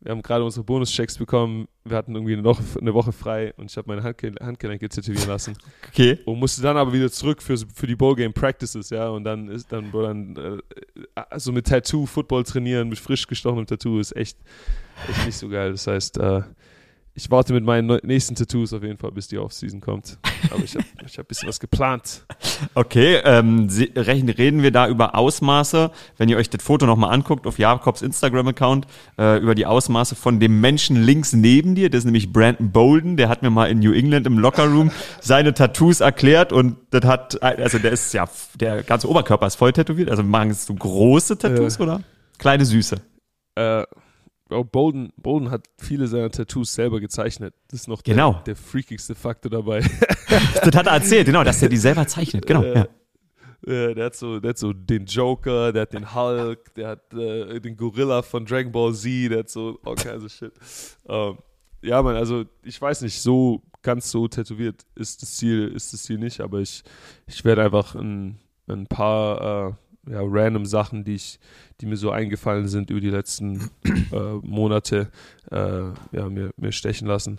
Wir 0.03 0.13
haben 0.13 0.23
gerade 0.23 0.43
unsere 0.43 0.65
Bonuschecks 0.65 1.19
bekommen. 1.19 1.69
Wir 1.85 1.97
hatten 1.97 2.15
irgendwie 2.15 2.33
eine 2.33 2.45
Woche, 2.45 2.63
eine 2.81 2.95
Woche 2.95 3.13
frei 3.13 3.53
und 3.59 3.71
ich 3.71 3.77
habe 3.77 3.89
meine 3.89 4.03
Handge 4.03 4.33
Handgelenke 4.41 4.89
tätowieren 4.89 5.29
lassen. 5.29 5.57
Okay. 5.91 6.19
Und 6.25 6.39
musste 6.39 6.63
dann 6.63 6.77
aber 6.77 6.93
wieder 6.93 7.11
zurück 7.11 7.43
für, 7.43 7.57
für 7.59 7.87
die 7.87 7.97
Bowl-Game 7.97 8.33
Practices, 8.33 8.91
ja. 8.91 9.09
Und 9.09 9.25
dann 9.25 9.49
ist 9.49 9.73
dann, 9.73 9.91
dann 9.91 10.37
äh, 10.37 11.21
also 11.29 11.51
mit 11.53 11.67
Tattoo 11.67 12.07
Football 12.07 12.45
trainieren, 12.45 12.89
mit 12.89 12.99
frisch 12.99 13.27
gestochenem 13.27 13.67
Tattoo 13.67 13.99
ist 13.99 14.15
echt, 14.15 14.39
echt 15.09 15.27
nicht 15.27 15.37
so 15.37 15.49
geil. 15.49 15.73
Das 15.73 15.87
heißt, 15.89 16.19
äh, 16.19 16.43
ich 17.15 17.31
warte 17.31 17.53
mit 17.53 17.65
meinen 17.65 17.99
nächsten 18.05 18.35
Tattoos 18.35 18.73
auf 18.73 18.83
jeden 18.83 18.97
Fall, 18.97 19.11
bis 19.13 19.29
die 19.29 19.39
Offseason 19.39 19.81
kommt. 19.81 20.19
aber 20.51 20.63
ich 20.63 20.75
habe 20.75 20.85
ich 21.07 21.19
hab 21.19 21.25
ein 21.25 21.29
bisschen 21.29 21.49
was 21.49 21.59
geplant. 21.59 22.25
Okay, 22.75 23.21
ähm, 23.25 23.69
reden 23.97 24.63
wir 24.63 24.71
da 24.71 24.89
über 24.89 25.15
Ausmaße, 25.15 25.91
wenn 26.19 26.29
ihr 26.29 26.37
euch 26.37 26.51
das 26.51 26.63
Foto 26.63 26.87
nochmal 26.87 27.13
anguckt 27.13 27.47
auf 27.47 27.59
Jakobs 27.59 28.03
Instagram-Account, 28.03 28.87
äh, 29.19 29.39
über 29.39 29.55
die 29.55 29.67
Ausmaße 29.67 30.15
von 30.15 30.41
dem 30.41 30.61
Menschen 30.61 31.03
links 31.03 31.33
neben 31.33 31.75
dir, 31.75 31.91
das 31.91 32.01
ist 32.01 32.05
nämlich 32.05 32.33
Brandon 32.33 32.71
Bolden, 32.71 33.17
der 33.17 33.29
hat 33.29 33.43
mir 33.43 33.51
mal 33.51 33.67
in 33.67 33.81
New 33.81 33.93
England 33.93 34.27
im 34.27 34.39
Lockerroom 34.39 34.91
seine 35.21 35.53
Tattoos 35.53 36.01
erklärt 36.01 36.53
und 36.53 36.77
das 36.91 37.05
hat, 37.05 37.43
also 37.43 37.79
der 37.79 37.93
ist 37.93 38.15
ja, 38.15 38.29
der 38.55 38.83
ganze 38.83 39.09
Oberkörper 39.09 39.47
ist 39.47 39.57
voll 39.57 39.73
tätowiert, 39.73 40.11
also 40.11 40.23
machen 40.23 40.57
du 40.67 40.75
große 40.75 41.39
Tattoos 41.39 41.79
äh, 41.79 41.83
oder 41.83 42.01
kleine 42.39 42.65
Süße? 42.65 43.01
Äh, 43.57 43.85
Oh, 44.51 44.65
Bolden, 44.65 45.13
Bolden 45.17 45.51
hat 45.51 45.67
viele 45.79 46.07
seiner 46.07 46.31
Tattoos 46.31 46.75
selber 46.75 47.01
gezeichnet. 47.01 47.55
Das 47.69 47.81
ist 47.81 47.89
noch 47.89 48.03
genau. 48.03 48.35
der, 48.35 48.43
der 48.43 48.57
freakigste 48.57 49.15
Faktor 49.15 49.51
dabei. 49.51 49.81
das 50.29 50.75
hat 50.75 50.87
er 50.87 50.93
erzählt, 50.93 51.27
genau, 51.27 51.45
dass 51.45 51.63
er 51.63 51.69
die 51.69 51.77
selber 51.77 52.07
zeichnet, 52.07 52.47
genau. 52.47 52.63
Äh, 52.63 52.75
ja. 53.67 53.95
der, 53.95 54.05
hat 54.07 54.17
so, 54.17 54.41
der 54.41 54.51
hat 54.51 54.59
so 54.59 54.73
den 54.73 55.07
Joker, 55.07 55.73
der 55.73 55.83
hat 55.83 55.93
den 55.93 56.15
Hulk, 56.15 56.75
der 56.75 56.89
hat 56.89 57.15
äh, 57.15 57.61
den 57.61 57.77
Gorilla 57.77 58.23
von 58.23 58.45
Dragon 58.45 58.73
Ball 58.73 58.95
Z, 58.95 59.31
der 59.31 59.41
hat 59.41 59.51
so 59.51 59.79
all 59.85 59.95
kinds 59.95 60.25
of 60.25 60.31
shit. 60.31 60.53
Ähm, 61.09 61.39
ja, 61.83 62.03
man, 62.03 62.17
also 62.17 62.45
ich 62.63 62.81
weiß 62.81 63.03
nicht, 63.03 63.21
so 63.21 63.63
ganz 63.83 64.11
so 64.11 64.29
tätowiert 64.29 64.85
ist 64.95 65.23
das 65.23 65.37
Ziel, 65.37 65.69
ist 65.69 65.93
das 65.93 66.03
Ziel 66.03 66.19
nicht, 66.19 66.41
aber 66.41 66.61
ich, 66.61 66.83
ich 67.27 67.45
werde 67.45 67.63
einfach 67.65 67.95
ein, 67.95 68.39
ein 68.69 68.87
paar 68.87 69.69
äh, 69.69 69.73
ja, 70.11 70.21
random 70.23 70.67
Sachen, 70.67 71.05
die 71.05 71.15
ich, 71.15 71.39
die 71.81 71.87
mir 71.87 71.97
so 71.97 72.11
eingefallen 72.11 72.69
sind 72.69 72.91
über 72.91 73.01
die 73.01 73.11
letzten 73.11 73.71
äh, 73.85 74.33
Monate, 74.43 75.11
äh, 75.51 75.57
ja, 76.13 76.29
mir, 76.29 76.51
mir 76.57 76.73
stechen 76.73 77.07
lassen. 77.07 77.39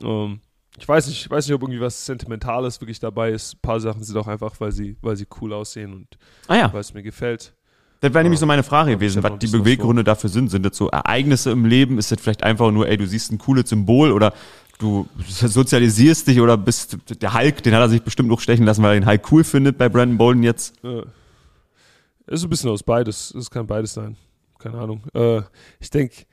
Ähm, 0.00 0.40
ich 0.78 0.86
weiß 0.86 1.08
nicht, 1.08 1.22
ich 1.22 1.30
weiß 1.30 1.46
nicht, 1.46 1.54
ob 1.54 1.62
irgendwie 1.62 1.80
was 1.80 2.06
Sentimentales 2.06 2.80
wirklich 2.80 3.00
dabei 3.00 3.32
ist. 3.32 3.54
Ein 3.54 3.60
paar 3.60 3.80
Sachen 3.80 4.02
sind 4.02 4.16
auch 4.16 4.28
einfach, 4.28 4.54
weil 4.60 4.72
sie, 4.72 4.96
weil 5.02 5.16
sie 5.16 5.26
cool 5.40 5.52
aussehen 5.52 5.92
und 5.92 6.18
ah, 6.46 6.56
ja. 6.56 6.72
weil 6.72 6.80
es 6.80 6.94
mir 6.94 7.02
gefällt. 7.02 7.52
Das 8.00 8.14
wäre 8.14 8.22
nämlich 8.22 8.38
so 8.38 8.46
meine 8.46 8.62
Frage 8.62 8.92
gewesen, 8.92 9.24
was 9.24 9.38
die 9.40 9.48
Beweggründe 9.48 10.04
dafür 10.04 10.30
sind. 10.30 10.50
Sind 10.50 10.64
das 10.64 10.76
so 10.76 10.88
Ereignisse 10.88 11.50
im 11.50 11.64
Leben? 11.64 11.98
Ist 11.98 12.12
das 12.12 12.20
vielleicht 12.20 12.44
einfach 12.44 12.70
nur, 12.70 12.88
ey, 12.88 12.96
du 12.96 13.06
siehst 13.06 13.32
ein 13.32 13.38
cooles 13.38 13.68
Symbol 13.68 14.12
oder 14.12 14.32
du 14.78 15.08
sozialisierst 15.26 16.28
dich 16.28 16.40
oder 16.40 16.56
bist 16.56 16.96
der 17.20 17.34
Hulk, 17.34 17.64
den 17.64 17.74
hat 17.74 17.80
er 17.80 17.88
sich 17.88 18.02
bestimmt 18.02 18.28
noch 18.28 18.40
stechen 18.40 18.64
lassen, 18.64 18.84
weil 18.84 18.94
er 18.94 19.00
den 19.00 19.08
Hulk 19.08 19.32
cool 19.32 19.42
findet 19.42 19.78
bei 19.78 19.88
Brandon 19.88 20.16
Bolden 20.16 20.44
jetzt. 20.44 20.74
Ist 22.28 22.44
ein 22.44 22.50
bisschen 22.50 22.70
aus 22.70 22.82
beides. 22.82 23.34
Es 23.34 23.50
kann 23.50 23.66
beides 23.66 23.94
sein. 23.94 24.16
Keine 24.58 24.78
Ahnung. 24.78 25.02
Äh, 25.14 25.42
ich 25.80 25.90
denke, 25.90 26.26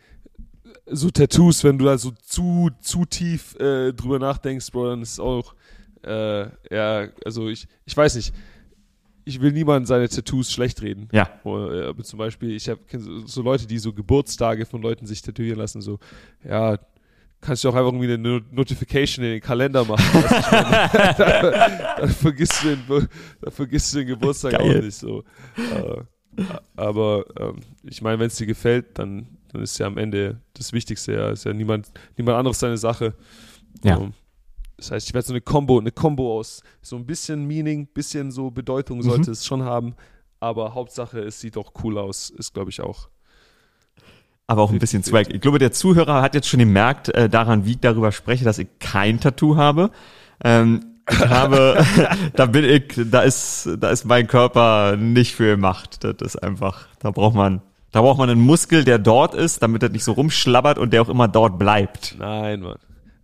so 0.85 1.09
Tattoos, 1.09 1.63
wenn 1.63 1.77
du 1.77 1.85
da 1.85 1.97
so 1.97 2.11
zu, 2.11 2.69
zu 2.81 3.05
tief 3.05 3.55
äh, 3.55 3.93
drüber 3.93 4.19
nachdenkst, 4.19 4.71
Bro, 4.71 4.89
dann 4.89 5.01
ist 5.01 5.13
es 5.13 5.19
auch, 5.19 5.55
äh, 6.03 6.47
ja, 6.69 7.07
also 7.23 7.49
ich, 7.49 7.67
ich 7.85 7.95
weiß 7.95 8.15
nicht. 8.15 8.33
Ich 9.27 9.41
will 9.41 9.51
niemandem 9.51 9.87
seine 9.87 10.07
Tattoos 10.07 10.51
schlecht 10.51 10.83
reden. 10.83 11.07
Ja. 11.11 11.27
Oder, 11.43 11.89
aber 11.89 12.03
zum 12.03 12.19
Beispiel, 12.19 12.51
ich 12.51 12.69
habe 12.69 12.79
so 13.25 13.41
Leute, 13.41 13.65
die 13.65 13.79
so 13.79 13.91
Geburtstage 13.91 14.67
von 14.67 14.83
Leuten 14.83 15.07
sich 15.07 15.23
tätowieren 15.23 15.57
lassen, 15.57 15.81
so, 15.81 15.97
ja, 16.43 16.77
kannst 17.45 17.63
du 17.63 17.69
auch 17.69 17.75
einfach 17.75 17.93
irgendwie 17.93 18.11
eine 18.11 18.43
Notification 18.51 19.23
in 19.23 19.31
den 19.31 19.41
Kalender 19.41 19.85
machen. 19.85 20.23
dann, 20.49 21.17
dann, 21.97 22.09
vergisst 22.09 22.63
du 22.63 22.69
den, 22.69 23.07
dann 23.41 23.51
vergisst 23.51 23.93
du 23.93 23.99
den 23.99 24.07
Geburtstag 24.07 24.53
Geil. 24.53 24.61
auch 24.61 24.83
nicht 24.83 24.95
so. 24.95 25.23
Äh, 25.57 26.43
aber 26.75 27.25
ähm, 27.39 27.57
ich 27.83 28.01
meine, 28.01 28.19
wenn 28.19 28.27
es 28.27 28.35
dir 28.35 28.47
gefällt, 28.47 28.97
dann, 28.97 29.37
dann 29.51 29.61
ist 29.61 29.77
ja 29.77 29.87
am 29.87 29.97
Ende 29.97 30.41
das 30.53 30.73
Wichtigste. 30.73 31.13
Ja, 31.13 31.29
ist 31.29 31.45
ja 31.45 31.53
niemand, 31.53 31.91
niemand 32.17 32.37
anderes 32.37 32.59
seine 32.59 32.77
Sache. 32.77 33.13
Ja. 33.83 33.97
Um, 33.97 34.13
das 34.77 34.91
heißt, 34.91 35.07
ich 35.07 35.13
werde 35.13 35.27
so 35.27 35.33
eine 35.33 35.41
Combo, 35.41 35.79
eine 35.79 35.91
Combo 35.91 36.37
aus 36.37 36.61
so 36.81 36.97
ein 36.97 37.05
bisschen 37.05 37.45
Meaning, 37.45 37.87
bisschen 37.87 38.31
so 38.31 38.51
Bedeutung 38.51 39.01
sollte 39.01 39.29
mhm. 39.29 39.33
es 39.33 39.45
schon 39.45 39.63
haben. 39.63 39.95
Aber 40.39 40.73
Hauptsache, 40.73 41.19
es 41.19 41.39
sieht 41.39 41.55
auch 41.55 41.71
cool 41.83 41.97
aus, 41.97 42.29
ist 42.29 42.53
glaube 42.53 42.71
ich 42.71 42.81
auch 42.81 43.07
aber 44.47 44.61
auch 44.61 44.71
ein 44.71 44.79
bisschen 44.79 45.03
Swag. 45.03 45.33
Ich 45.33 45.41
glaube, 45.41 45.59
der 45.59 45.71
Zuhörer 45.71 46.21
hat 46.21 46.35
jetzt 46.35 46.47
schon 46.47 46.59
gemerkt, 46.59 47.09
äh, 47.09 47.29
daran, 47.29 47.65
wie 47.65 47.71
ich 47.71 47.79
darüber 47.79 48.11
spreche, 48.11 48.45
dass 48.45 48.59
ich 48.59 48.67
kein 48.79 49.19
Tattoo 49.19 49.57
habe. 49.57 49.91
Ähm, 50.43 50.85
ich 51.09 51.19
habe, 51.29 51.83
da 52.35 52.45
bin 52.45 52.63
ich, 52.65 52.93
da 52.95 53.21
ist, 53.21 53.69
da 53.79 53.89
ist 53.89 54.05
mein 54.05 54.27
Körper 54.27 54.97
nicht 54.97 55.35
für 55.35 55.55
gemacht. 55.55 56.03
Das 56.03 56.15
ist 56.21 56.35
einfach, 56.37 56.87
da 56.99 57.11
braucht 57.11 57.35
man, 57.35 57.61
da 57.91 58.01
braucht 58.01 58.19
man 58.19 58.29
einen 58.29 58.41
Muskel, 58.41 58.83
der 58.83 58.99
dort 58.99 59.33
ist, 59.33 59.63
damit 59.63 59.81
er 59.81 59.89
nicht 59.89 60.03
so 60.03 60.11
rumschlabbert 60.11 60.77
und 60.77 60.93
der 60.93 61.01
auch 61.01 61.09
immer 61.09 61.27
dort 61.27 61.57
bleibt. 61.57 62.15
Nein, 62.19 62.61
Mann. 62.61 62.77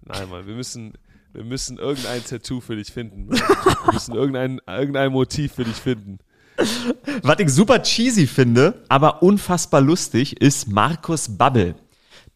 Nein, 0.05 0.29
Mann. 0.29 0.47
Wir 0.47 0.55
müssen, 0.55 0.93
wir 1.33 1.43
müssen 1.43 1.77
irgendein 1.77 2.23
Tattoo 2.23 2.61
für 2.61 2.75
dich 2.75 2.91
finden. 2.91 3.27
Mann. 3.27 3.39
Wir 3.39 3.93
müssen 3.93 4.15
irgendein, 4.15 4.59
irgendein 4.67 5.11
Motiv 5.11 5.53
für 5.53 5.65
dich 5.65 5.75
finden. 5.75 6.19
Was 7.23 7.39
ich 7.39 7.49
super 7.49 7.81
cheesy 7.81 8.27
finde, 8.27 8.83
aber 8.89 9.23
unfassbar 9.23 9.81
lustig, 9.81 10.41
ist 10.41 10.69
Markus 10.69 11.37
Babbel. 11.37 11.75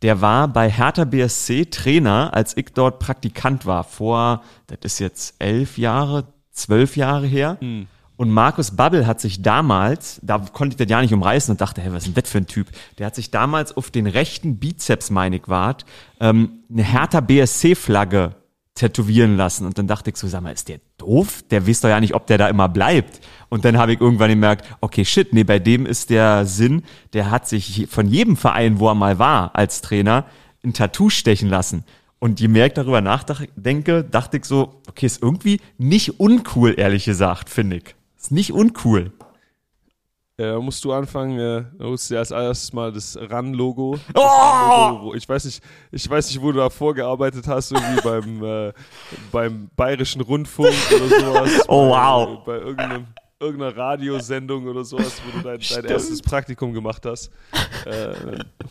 Der 0.02 0.22
war 0.22 0.48
bei 0.48 0.70
Hertha 0.70 1.06
BSC 1.06 1.66
Trainer, 1.66 2.32
als 2.34 2.56
ich 2.58 2.68
dort 2.74 3.00
Praktikant 3.00 3.66
war. 3.66 3.84
Vor, 3.84 4.44
das 4.68 4.94
ist 4.94 5.00
jetzt 5.00 5.36
elf 5.40 5.78
Jahre, 5.78 6.28
zwölf 6.52 6.98
Jahre 6.98 7.26
her. 7.26 7.58
Mhm. 7.62 7.88
Und 8.18 8.30
Markus 8.30 8.72
Babbel 8.72 9.08
hat 9.08 9.20
sich 9.20 9.42
damals, 9.42 10.20
da 10.24 10.40
konnte 10.40 10.74
ich 10.74 10.78
das 10.78 10.90
ja 10.90 11.02
nicht 11.02 11.14
umreißen 11.14 11.52
und 11.52 11.60
dachte, 11.60 11.82
hey, 11.82 11.92
was 11.92 12.04
ist 12.04 12.16
denn 12.16 12.22
das 12.24 12.32
für 12.32 12.38
ein 12.38 12.48
Typ? 12.48 12.68
Der 12.98 13.08
hat 13.08 13.16
sich 13.16 13.30
damals 13.30 13.76
auf 13.76 13.92
den 13.92 14.08
rechten 14.08 14.58
Bizeps, 14.58 15.10
meine 15.10 15.36
ich, 15.38 15.48
wart, 15.48 15.86
ähm, 16.22 16.60
eine 16.72 16.84
Hertha 16.84 17.20
BSC-Flagge 17.20 18.36
tätowieren 18.76 19.38
lassen. 19.38 19.66
Und 19.66 19.78
dann 19.78 19.88
dachte 19.88 20.10
ich 20.10 20.18
so, 20.18 20.28
sag 20.28 20.42
mal, 20.42 20.52
ist 20.52 20.68
der 20.68 20.80
doof? 20.98 21.44
Der 21.50 21.66
wisst 21.66 21.84
doch 21.84 21.90
ja 21.90 22.00
nicht, 22.00 22.14
ob 22.14 22.28
der 22.28 22.38
da 22.38 22.50
immer 22.50 22.70
bleibt. 22.70 23.22
Und 23.50 23.64
dann 23.64 23.78
habe 23.78 23.94
ich 23.94 24.02
irgendwann 24.02 24.30
gemerkt, 24.30 24.66
okay, 24.82 25.06
shit, 25.06 25.34
nee, 25.34 25.46
bei 25.46 25.60
dem 25.60 25.86
ist 25.86 26.10
der 26.10 26.46
Sinn, 26.46 26.84
der 27.14 27.32
hat 27.32 27.48
sich 27.48 27.88
von 27.90 28.08
jedem 28.08 28.36
Verein, 28.36 28.80
wo 28.80 28.90
er 28.90 28.96
mal 28.96 29.18
war 29.18 29.56
als 29.56 29.82
Trainer, 29.82 30.26
ein 30.64 30.74
Tattoo 30.74 31.10
stechen 31.10 31.50
lassen. 31.50 31.86
Und 32.20 32.40
je 32.40 32.48
mehr 32.48 32.68
ich 32.68 32.74
darüber 32.74 33.02
nachdenke, 33.02 34.04
dachte 34.04 34.38
ich 34.38 34.46
so, 34.46 34.82
okay, 34.90 35.06
ist 35.06 35.22
irgendwie 35.22 35.62
nicht 35.78 36.20
uncool, 36.20 36.74
ehrlich 36.78 37.06
gesagt, 37.06 37.50
finde 37.50 37.78
ich. 37.78 37.96
Ist 38.18 38.32
nicht 38.32 38.52
uncool. 38.52 39.12
Ja, 40.38 40.60
musst 40.60 40.84
du 40.84 40.92
anfangen, 40.92 41.40
äh, 41.40 41.64
holst 41.82 42.10
du 42.10 42.16
dir 42.16 42.20
als 42.20 42.32
erstes 42.32 42.74
mal 42.74 42.92
das 42.92 43.18
RAN-Logo. 43.18 43.98
Oh! 44.16 45.14
Ich 45.16 45.30
weiß 45.30 45.46
nicht, 45.46 45.64
ich 45.92 46.10
weiß 46.10 46.28
nicht, 46.28 46.42
wo 46.42 46.52
du 46.52 46.58
da 46.58 46.70
vorgearbeitet 46.70 47.48
hast, 47.48 47.72
irgendwie 47.72 48.02
beim, 48.02 48.44
äh, 48.44 48.74
beim 49.32 49.70
Bayerischen 49.78 50.22
Rundfunk 50.22 50.74
oder 50.94 51.20
sowas. 51.22 51.52
Oh, 51.70 51.90
wow. 51.90 52.44
Bei, 52.46 52.60
bei 52.60 52.66
irgendeinem 52.66 53.06
irgendeiner 53.40 53.76
Radiosendung 53.76 54.66
oder 54.68 54.84
sowas, 54.84 55.22
wo 55.26 55.38
du 55.38 55.44
dein, 55.44 55.60
dein 55.60 55.86
erstes 55.86 56.22
Praktikum 56.22 56.74
gemacht 56.74 57.06
hast. 57.06 57.32
Äh, 57.86 58.14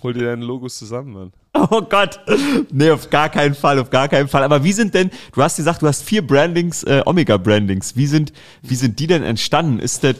hol 0.02 0.12
dir 0.14 0.24
deine 0.24 0.44
Logos 0.44 0.78
zusammen, 0.78 1.12
Mann. 1.12 1.32
Oh 1.70 1.82
Gott. 1.82 2.18
Nee, 2.72 2.90
auf 2.90 3.08
gar 3.10 3.28
keinen 3.28 3.54
Fall, 3.54 3.78
auf 3.78 3.90
gar 3.90 4.08
keinen 4.08 4.26
Fall. 4.28 4.42
Aber 4.42 4.64
wie 4.64 4.72
sind 4.72 4.94
denn, 4.94 5.10
du 5.32 5.42
hast 5.42 5.56
gesagt, 5.56 5.82
du 5.82 5.86
hast 5.86 6.02
vier 6.02 6.26
Brandings, 6.26 6.82
äh, 6.82 7.02
Omega-Brandings. 7.04 7.96
Wie 7.96 8.06
sind, 8.06 8.32
wie 8.62 8.74
sind 8.74 8.98
die 8.98 9.06
denn 9.06 9.22
entstanden? 9.22 9.78
Ist 9.78 10.02
das, 10.02 10.16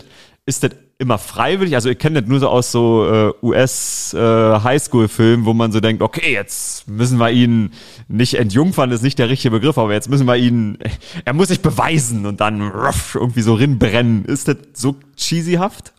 ist 0.47 0.63
das 0.63 0.71
immer 0.99 1.19
freiwillig. 1.19 1.75
Also 1.75 1.91
ich 1.91 1.99
kenne 1.99 2.21
das 2.21 2.29
nur 2.29 2.41
so 2.41 2.49
aus 2.49 2.73
so 2.73 3.07
äh, 3.07 3.33
US 3.43 4.15
äh, 4.15 4.19
Highschool-Filmen, 4.19 5.45
wo 5.45 5.53
man 5.53 5.73
so 5.73 5.81
denkt, 5.81 6.03
okay, 6.03 6.33
jetzt 6.33 6.89
müssen 6.89 7.19
wir 7.19 7.31
ihn 7.31 7.73
nicht 8.09 8.35
entjungfern, 8.35 8.91
ist 8.91 9.03
nicht 9.03 9.19
der 9.19 9.29
richtige 9.29 9.53
Begriff, 9.53 9.79
aber 9.79 9.93
jetzt 9.93 10.09
müssen 10.09 10.27
wir 10.27 10.37
ihn, 10.37 10.79
er 11.25 11.33
muss 11.33 11.49
sich 11.49 11.61
beweisen 11.61 12.27
und 12.27 12.41
dann 12.41 12.63
ruff, 12.63 13.15
irgendwie 13.15 13.43
so 13.43 13.55
rinbrennen. 13.55 14.25
Ist 14.25 14.49
das 14.49 14.57
so 14.75 14.97
cheesyhaft? 15.17 15.93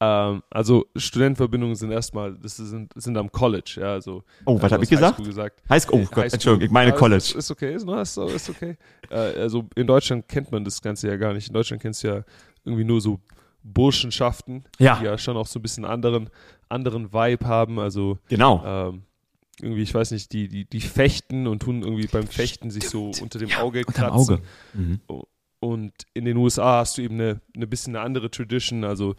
Ähm, 0.00 0.42
also 0.50 0.86
Studentenverbindungen 0.96 1.76
sind 1.76 1.92
erstmal, 1.92 2.34
das 2.34 2.56
sind, 2.56 2.92
sind 2.96 3.16
am 3.16 3.30
College, 3.30 3.76
ja, 3.80 3.92
also. 3.92 4.24
Oh, 4.44 4.56
was 4.56 4.64
also 4.64 4.74
habe 4.74 4.84
ich 4.84 4.90
gesagt? 4.90 5.24
gesagt? 5.24 5.62
Highschool, 5.68 6.02
oh 6.02 6.08
Gott, 6.10 6.32
Entschuldigung, 6.32 6.66
ich 6.66 6.72
meine 6.72 6.90
ja, 6.90 6.96
College. 6.96 7.18
Ist, 7.18 7.34
ist 7.34 7.50
okay, 7.50 7.74
ist, 7.74 7.88
ist, 7.88 8.16
ist 8.18 8.50
okay. 8.50 8.76
Äh, 9.10 9.16
also 9.16 9.64
in 9.76 9.86
Deutschland 9.86 10.28
kennt 10.28 10.50
man 10.50 10.64
das 10.64 10.82
Ganze 10.82 11.08
ja 11.08 11.16
gar 11.16 11.32
nicht. 11.32 11.48
In 11.48 11.54
Deutschland 11.54 11.80
kennst 11.80 12.02
du 12.02 12.08
ja 12.08 12.24
irgendwie 12.64 12.84
nur 12.84 13.00
so 13.00 13.20
Burschenschaften, 13.62 14.64
ja. 14.78 14.98
die 14.98 15.06
ja 15.06 15.18
schon 15.18 15.36
auch 15.36 15.46
so 15.46 15.58
ein 15.58 15.62
bisschen 15.62 15.84
anderen, 15.84 16.30
anderen 16.68 17.12
Vibe 17.12 17.46
haben. 17.46 17.78
Also 17.78 18.18
genau. 18.28 18.62
Ähm, 18.64 19.02
irgendwie, 19.60 19.82
ich 19.82 19.94
weiß 19.94 20.10
nicht, 20.10 20.32
die, 20.32 20.48
die, 20.48 20.64
die 20.64 20.80
fechten 20.80 21.46
und 21.46 21.62
tun 21.62 21.82
irgendwie 21.82 22.06
beim 22.06 22.26
Fechten 22.26 22.70
sich 22.70 22.88
so 22.88 23.12
unter 23.20 23.38
dem 23.38 23.52
Auge 23.52 23.78
ja, 23.78 23.84
kratzen. 23.84 24.36
Auge. 24.36 24.42
Mhm. 24.74 25.00
Und 25.60 25.92
in 26.12 26.26
den 26.26 26.36
USA 26.36 26.80
hast 26.80 26.98
du 26.98 27.02
eben 27.02 27.14
eine, 27.14 27.40
eine 27.54 27.66
bisschen 27.66 27.96
eine 27.96 28.04
andere 28.04 28.30
Tradition. 28.30 28.84
Also 28.84 29.14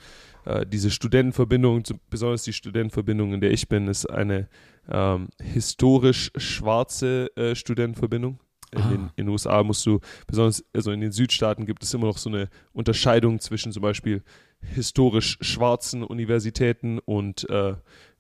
äh, 0.45 0.65
diese 0.65 0.91
Studentenverbindung, 0.91 1.83
besonders 2.09 2.43
die 2.43 2.53
Studentenverbindung, 2.53 3.33
in 3.33 3.41
der 3.41 3.51
ich 3.51 3.67
bin, 3.67 3.87
ist 3.87 4.05
eine 4.05 4.47
ähm, 4.87 5.29
historisch 5.41 6.31
schwarze 6.35 7.35
äh, 7.35 7.55
Studentenverbindung. 7.55 8.39
In 8.75 8.89
den, 8.89 9.01
ah. 9.01 9.13
in 9.15 9.25
den, 9.25 9.29
USA 9.29 9.63
musst 9.63 9.85
du, 9.85 9.99
besonders 10.27 10.63
also 10.73 10.91
in 10.91 11.01
den 11.01 11.11
Südstaaten 11.11 11.65
gibt 11.65 11.83
es 11.83 11.93
immer 11.93 12.07
noch 12.07 12.17
so 12.17 12.29
eine 12.29 12.49
Unterscheidung 12.73 13.39
zwischen 13.39 13.71
zum 13.71 13.81
Beispiel 13.81 14.23
historisch 14.61 15.37
schwarzen 15.41 16.03
Universitäten 16.03 16.99
und 16.99 17.49
äh, 17.49 17.75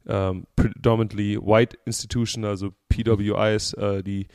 ähm, 0.07 0.45
predominantly 0.55 1.37
white 1.37 1.77
institution, 1.85 2.45
also 2.45 2.71
PWIs, 2.89 3.73
äh, 3.73 4.03
die, 4.03 4.27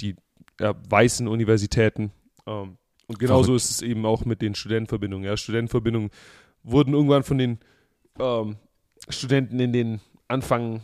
die 0.00 0.16
ja, 0.60 0.74
weißen 0.88 1.28
Universitäten. 1.28 2.12
Ähm, 2.46 2.76
und 3.06 3.18
genauso 3.18 3.44
Verrückt. 3.44 3.64
ist 3.64 3.70
es 3.70 3.82
eben 3.82 4.06
auch 4.06 4.24
mit 4.24 4.42
den 4.42 4.54
Studentenverbindungen. 4.54 5.26
Ja, 5.26 5.36
Studentenverbindungen 5.36 6.10
wurden 6.62 6.94
irgendwann 6.94 7.22
von 7.22 7.38
den 7.38 7.58
ähm, 8.18 8.56
Studenten 9.08 9.60
in 9.60 9.72
den 9.72 10.00
Anfang, 10.28 10.82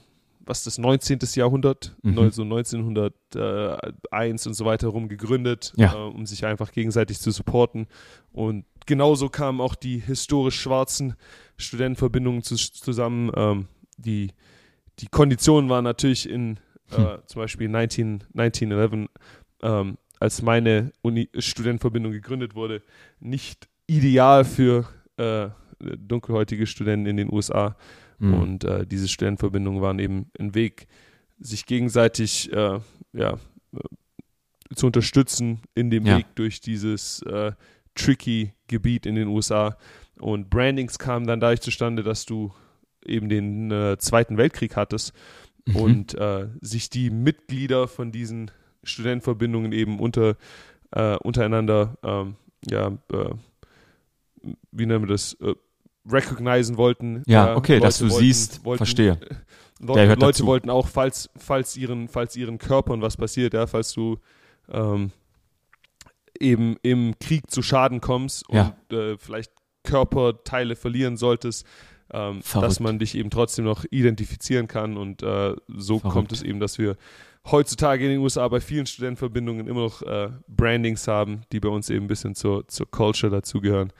was 0.49 0.65
das 0.65 0.79
19. 0.79 1.19
Jahrhundert, 1.35 1.95
mhm. 2.03 2.31
so 2.31 2.43
1901 2.43 4.47
und 4.47 4.55
so 4.55 4.65
weiter 4.65 4.89
rum 4.89 5.09
gegründet, 5.09 5.75
ja. 5.77 5.93
äh, 5.93 5.97
um 5.97 6.25
sich 6.25 6.47
einfach 6.47 6.73
gegenseitig 6.73 7.21
zu 7.21 7.31
supporten. 7.31 7.87
Und 8.33 8.65
genauso 8.87 9.29
kamen 9.29 9.61
auch 9.61 9.75
die 9.75 9.99
historisch 9.99 10.59
schwarzen 10.59 11.17
Studentenverbindungen 11.59 12.43
zu, 12.43 12.57
zusammen. 12.57 13.31
Ähm, 13.37 13.69
die, 13.99 14.33
die 15.01 15.09
Konditionen 15.09 15.69
waren 15.69 15.85
natürlich 15.85 16.27
in 16.29 16.59
äh, 16.93 16.97
hm. 16.97 17.19
zum 17.27 17.43
Beispiel 17.43 17.69
19, 17.69 18.25
1911 18.35 19.11
ähm, 19.63 19.99
als 20.19 20.41
meine 20.41 20.93
Uni 21.03 21.29
Studentenverbindung 21.39 22.13
gegründet 22.13 22.55
wurde, 22.55 22.83
nicht 23.21 23.69
ideal 23.87 24.47
für 24.47 24.89
äh, 25.19 25.51
dunkelhäutige 25.79 26.67
Studenten 26.67 27.07
in 27.07 27.19
den 27.19 27.31
USA. 27.31 27.77
Mhm. 28.19 28.35
Und 28.35 28.65
äh, 28.65 28.87
diese 28.87 29.09
Studentenverbindungen 29.09 29.81
waren 29.81 29.99
eben 29.99 30.31
ein 30.39 30.55
Weg, 30.55 30.87
sich 31.39 31.67
gegenseitig 31.67 32.53
äh, 32.53 32.81
ja, 33.13 33.39
äh, 33.73 34.75
zu 34.75 34.87
unterstützen 34.87 35.61
in 35.75 35.91
dem 35.91 36.07
ja. 36.07 36.19
Weg 36.19 36.27
durch 36.35 36.61
dieses 36.61 37.23
äh, 37.23 37.53
tricky 37.95 38.53
Gebiet 38.67 39.07
in 39.07 39.15
den 39.15 39.29
USA. 39.29 39.77
Und 40.21 40.51
Brandings 40.51 40.99
kamen 40.99 41.27
dann 41.27 41.41
dadurch 41.41 41.61
zustande, 41.61 42.03
dass 42.03 42.25
du 42.27 42.53
eben 43.05 43.29
den 43.29 43.71
äh, 43.71 43.97
Zweiten 43.99 44.37
Weltkrieg 44.37 44.77
hattest 44.77 45.13
mhm. 45.67 45.77
und 45.77 46.17
sich 46.61 46.91
die 46.91 47.11
Mitglieder 47.11 47.89
von 47.89 48.11
diesen 48.11 48.51
Studentenverbindungen 48.85 49.73
eben 49.73 50.01
unter, 50.01 50.37
äh, 50.91 51.17
untereinander, 51.17 51.97
ähm, 52.03 52.37
ja, 52.69 52.89
äh, 53.13 53.35
wie 54.73 54.87
nennen 54.87 55.03
wir 55.03 55.09
das, 55.09 55.35
äh, 55.41 55.55
recognizen 56.11 56.77
wollten. 56.77 57.23
Ja, 57.27 57.57
okay, 57.57 57.75
Leute 57.75 57.87
dass 57.87 57.99
du 57.99 58.11
wollten, 58.11 58.19
siehst, 58.19 58.65
wollten, 58.65 58.79
verstehe. 58.79 59.19
Le 59.81 60.07
Leute 60.07 60.17
dazu. 60.17 60.47
wollten 60.47 60.71
auch, 60.71 60.89
falls, 60.89 61.31
falls, 61.37 61.77
ihren, 61.77 62.09
falls 62.09 62.35
ihren 62.35 62.59
Körpern 62.59 63.01
was 63.01 63.17
passiert, 63.17 63.55
ja, 63.55 63.67
falls 63.69 63.93
du 63.93 64.19
ähm, 64.69 65.13
eben 66.41 66.77
im 66.83 67.15
Krieg 67.21 67.49
zu 67.51 67.63
Schaden 67.63 68.01
kommst 68.01 68.45
ja. 68.51 68.75
und 68.91 68.97
äh, 68.97 69.17
vielleicht 69.19 69.53
Körperteile 69.85 70.77
verlieren 70.77 71.17
solltest, 71.17 71.67
ähm, 72.13 72.41
dass 72.55 72.81
man 72.81 72.99
dich 72.99 73.15
eben 73.15 73.31
trotzdem 73.31 73.65
noch 73.65 73.85
identifizieren 73.91 74.67
kann 74.67 74.97
und 74.97 75.23
äh, 75.23 75.55
so 75.69 75.99
Verrückt. 75.99 76.13
kommt 76.13 76.33
es 76.33 76.43
eben, 76.43 76.59
dass 76.59 76.79
wir 76.79 76.97
heutzutage 77.51 78.05
in 78.05 78.11
den 78.11 78.21
USA 78.21 78.47
bei 78.49 78.61
vielen 78.61 78.87
Studentenverbindungen 78.87 79.67
immer 79.67 79.81
noch 79.81 80.03
äh, 80.03 80.31
Brandings 80.49 81.09
haben, 81.09 81.43
die 81.53 81.61
bei 81.61 81.69
uns 81.69 81.89
eben 81.91 82.05
ein 82.05 82.09
bisschen 82.09 82.35
zur, 82.35 82.67
zur 82.69 82.91
Culture 82.91 83.31
dazugehören. 83.31 83.93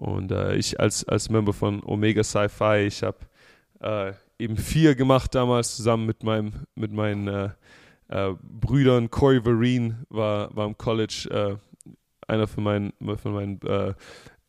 Und 0.00 0.32
äh, 0.32 0.56
ich 0.56 0.80
als, 0.80 1.06
als 1.06 1.28
Member 1.28 1.52
von 1.52 1.82
Omega 1.84 2.24
Sci-Fi, 2.24 2.86
ich 2.86 3.02
habe 3.02 3.18
äh, 3.80 4.12
eben 4.42 4.56
vier 4.56 4.94
gemacht 4.94 5.34
damals 5.34 5.76
zusammen 5.76 6.06
mit, 6.06 6.22
meinem, 6.22 6.52
mit 6.74 6.90
meinen 6.90 7.28
äh, 7.28 7.50
äh, 8.08 8.34
Brüdern. 8.42 9.10
Corey 9.10 9.42
Vereen 9.42 10.06
war, 10.08 10.56
war 10.56 10.66
im 10.66 10.78
College 10.78 11.28
äh, 11.30 11.92
einer 12.26 12.46
von 12.46 12.64
meinen, 12.64 12.94
von 13.18 13.32
meinen 13.32 13.60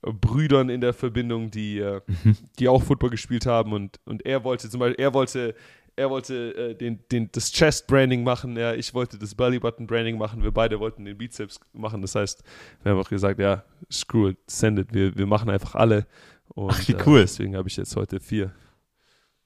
Brüdern 0.02 0.70
in 0.70 0.80
der 0.80 0.94
Verbindung, 0.94 1.52
die, 1.52 1.82
mhm. 1.82 2.38
die 2.58 2.70
auch 2.70 2.82
Football 2.82 3.10
gespielt 3.10 3.46
haben 3.46 3.74
und, 3.74 4.00
und 4.06 4.26
er 4.26 4.46
wollte 4.46 4.70
zum 4.70 4.80
Beispiel, 4.80 5.04
er 5.04 5.14
wollte 5.14 5.54
er 5.96 6.10
wollte 6.10 6.56
äh, 6.56 6.76
den, 6.76 7.00
den, 7.12 7.30
das 7.32 7.52
Chest-Branding 7.52 8.24
machen, 8.24 8.58
ja, 8.58 8.74
ich 8.74 8.94
wollte 8.94 9.18
das 9.18 9.36
Belly-Button-Branding 9.36 10.18
machen, 10.18 10.44
wir 10.44 10.52
beide 10.52 10.80
wollten 10.80 11.06
den 11.06 11.18
Bizeps 11.18 11.60
machen. 11.74 12.02
Das 12.02 12.16
heißt, 12.16 12.44
wir 12.84 12.92
haben 12.92 13.00
auch 13.00 13.10
gesagt, 13.10 13.40
ja, 13.40 13.64
screw 13.92 14.30
it, 14.30 14.38
send 14.48 14.80
it, 14.80 14.94
wir, 14.94 15.16
wir 15.18 15.26
machen 15.26 15.50
einfach 15.50 15.76
alle. 15.76 16.08
Und, 16.50 16.72
Ach, 16.72 16.88
wie 16.88 16.96
cool. 17.06 17.20
Äh, 17.20 17.24
deswegen 17.24 17.56
habe 17.56 17.68
ich 17.68 17.78
jetzt 17.78 17.96
heute 17.96 18.20
vier. 18.20 18.52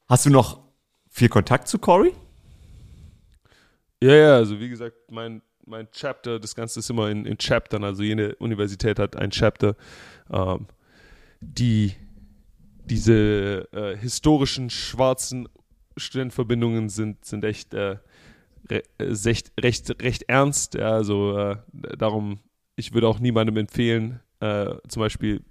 Hast 0.07 0.25
du 0.25 0.29
noch 0.29 0.61
viel 1.09 1.29
Kontakt 1.29 1.67
zu 1.67 1.79
Corey? 1.79 2.13
Ja, 4.01 4.13
ja, 4.13 4.35
also 4.35 4.59
wie 4.59 4.69
gesagt, 4.69 4.95
mein, 5.09 5.41
mein 5.65 5.89
Chapter, 5.91 6.39
das 6.39 6.53
Ganze 6.53 6.79
ist 6.79 6.89
immer 6.89 7.09
in, 7.09 7.25
in 7.25 7.37
Chaptern, 7.37 7.83
also 7.83 8.03
jede 8.03 8.35
Universität 8.35 8.99
hat 8.99 9.15
ein 9.15 9.31
Chapter. 9.31 9.75
Ähm, 10.31 10.67
die 11.41 11.93
diese 12.85 13.67
äh, 13.71 13.97
historischen 13.97 14.69
schwarzen 14.69 15.47
Studentenverbindungen 15.97 16.89
sind, 16.89 17.25
sind 17.25 17.43
echt 17.43 17.73
äh, 17.73 17.97
recht, 18.99 19.51
recht, 19.59 20.01
recht 20.01 20.23
ernst. 20.27 20.75
Ja, 20.75 20.91
also 20.91 21.37
äh, 21.37 21.57
darum, 21.97 22.39
ich 22.75 22.93
würde 22.93 23.07
auch 23.07 23.19
niemandem 23.19 23.57
empfehlen, 23.57 24.19
äh, 24.39 24.75
zum 24.87 25.01
Beispiel 25.01 25.41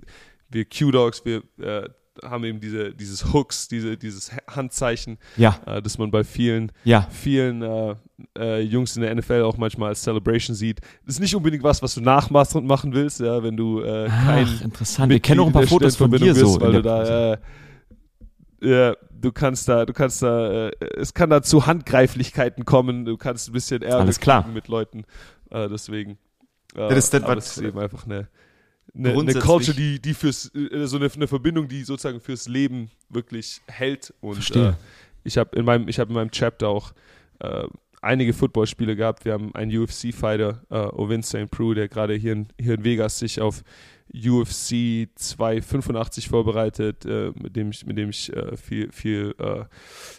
wir 0.51 0.65
Q-Dogs, 0.65 1.25
wir 1.25 1.43
äh, 1.61 1.89
haben 2.23 2.45
eben 2.45 2.61
diese, 2.61 2.95
dieses 2.95 3.33
Hooks, 3.33 3.69
diese, 3.69 3.97
dieses 3.97 4.31
Handzeichen, 4.49 5.19
ja. 5.37 5.59
äh, 5.67 5.83
das 5.83 5.99
man 5.99 6.11
bei 6.11 6.23
vielen, 6.23 6.71
ja. 6.85 7.09
vielen 7.11 7.63
äh, 7.63 7.97
äh, 8.39 8.61
Jungs 8.61 8.97
in 8.97 9.03
der 9.03 9.15
NFL 9.15 9.43
auch 9.43 9.57
manchmal 9.57 9.89
als 9.89 10.03
Celebration 10.03 10.55
sieht. 10.55 10.81
Das 11.05 11.17
ist 11.17 11.21
nicht 11.21 11.35
unbedingt 11.35 11.65
was, 11.65 11.83
was 11.83 11.95
du 11.95 12.01
nachmachend 12.01 12.67
machen 12.67 12.95
willst, 12.95 13.21
ja, 13.21 13.43
wenn 13.43 13.57
du 13.57 13.81
äh, 13.81 14.09
kein 14.09 14.47
Ach, 14.47 14.63
interessant. 14.63 15.11
Wir 15.11 15.21
kennen 15.21 15.41
auch 15.41 15.47
ein 15.49 15.53
paar 15.53 15.67
Fotos 15.67 15.97
von 15.97 16.11
dir 16.11 16.35
bist, 16.35 16.41
so. 16.41 16.61
Weil 16.61 16.73
du 16.73 16.83
da, 16.83 17.33
äh, 17.33 17.39
ja, 18.61 18.97
du 19.11 19.33
kannst 19.33 19.69
da, 19.69 19.85
du 19.85 19.93
kannst 19.93 20.23
da, 20.23 20.69
äh, 20.69 20.73
es 20.97 21.15
kann 21.15 21.31
da 21.31 21.43
zu 21.43 21.67
Handgreiflichkeiten 21.67 22.65
kommen, 22.65 23.05
du 23.05 23.17
kannst 23.17 23.49
ein 23.49 23.53
bisschen 23.53 23.83
Ärger 23.83 24.47
mit 24.53 24.69
Leuten. 24.69 25.05
Äh, 25.51 25.69
deswegen. 25.69 26.13
Äh, 26.75 26.89
das 26.89 26.99
ist, 26.99 27.15
das, 27.15 27.23
aber 27.23 27.35
das 27.37 27.57
ist 27.57 27.63
eben 27.63 27.79
einfach 27.79 28.07
eine, 28.07 28.29
eine, 28.95 29.13
eine 29.13 29.35
Culture, 29.35 29.77
die, 29.77 30.01
die 30.01 30.15
fürs, 30.15 30.55
äh, 30.55 30.87
so 30.87 30.97
eine, 30.97 31.11
eine, 31.13 31.29
Verbindung, 31.29 31.69
die 31.69 31.85
sozusagen 31.85 32.21
fürs 32.21 32.49
Leben 32.49 32.91
wirklich 33.09 33.61
hält. 33.67 34.15
Und 34.21 34.35
Verstehe. 34.35 34.77
ich 35.23 35.39
habe 35.39 35.57
in 35.57 35.65
meinem, 35.65 35.89
ich 35.89 35.99
habe 35.99 36.11
in 36.11 36.15
meinem 36.15 36.31
Chapter 36.31 36.69
auch 36.69 36.93
äh, 37.41 37.65
einige 38.05 38.33
Footballspiele 38.33 38.97
gehabt. 38.97 39.25
Wir 39.25 39.33
haben 39.33 39.55
einen 39.55 39.77
UFC-Fighter, 39.77 40.63
äh, 40.71 41.01
Ovin 41.01 41.23
St. 41.23 41.51
Prue, 41.51 41.75
der 41.75 41.89
gerade 41.89 42.15
hier 42.15 42.33
in, 42.33 42.49
hier 42.61 42.75
in 42.75 42.85
Vegas 42.85 43.19
sich 43.19 43.41
auf 43.41 43.63
UFC 44.13 45.09
285 45.17 46.29
vorbereitet, 46.29 47.05
äh, 47.05 47.33
mit 47.35 47.57
dem 47.57 47.71
ich, 47.71 47.85
mit 47.85 47.99
dem 47.99 48.11
ich 48.11 48.33
äh, 48.33 48.57
viel, 48.57 48.93
viel, 48.93 49.35
äh, 49.39 49.65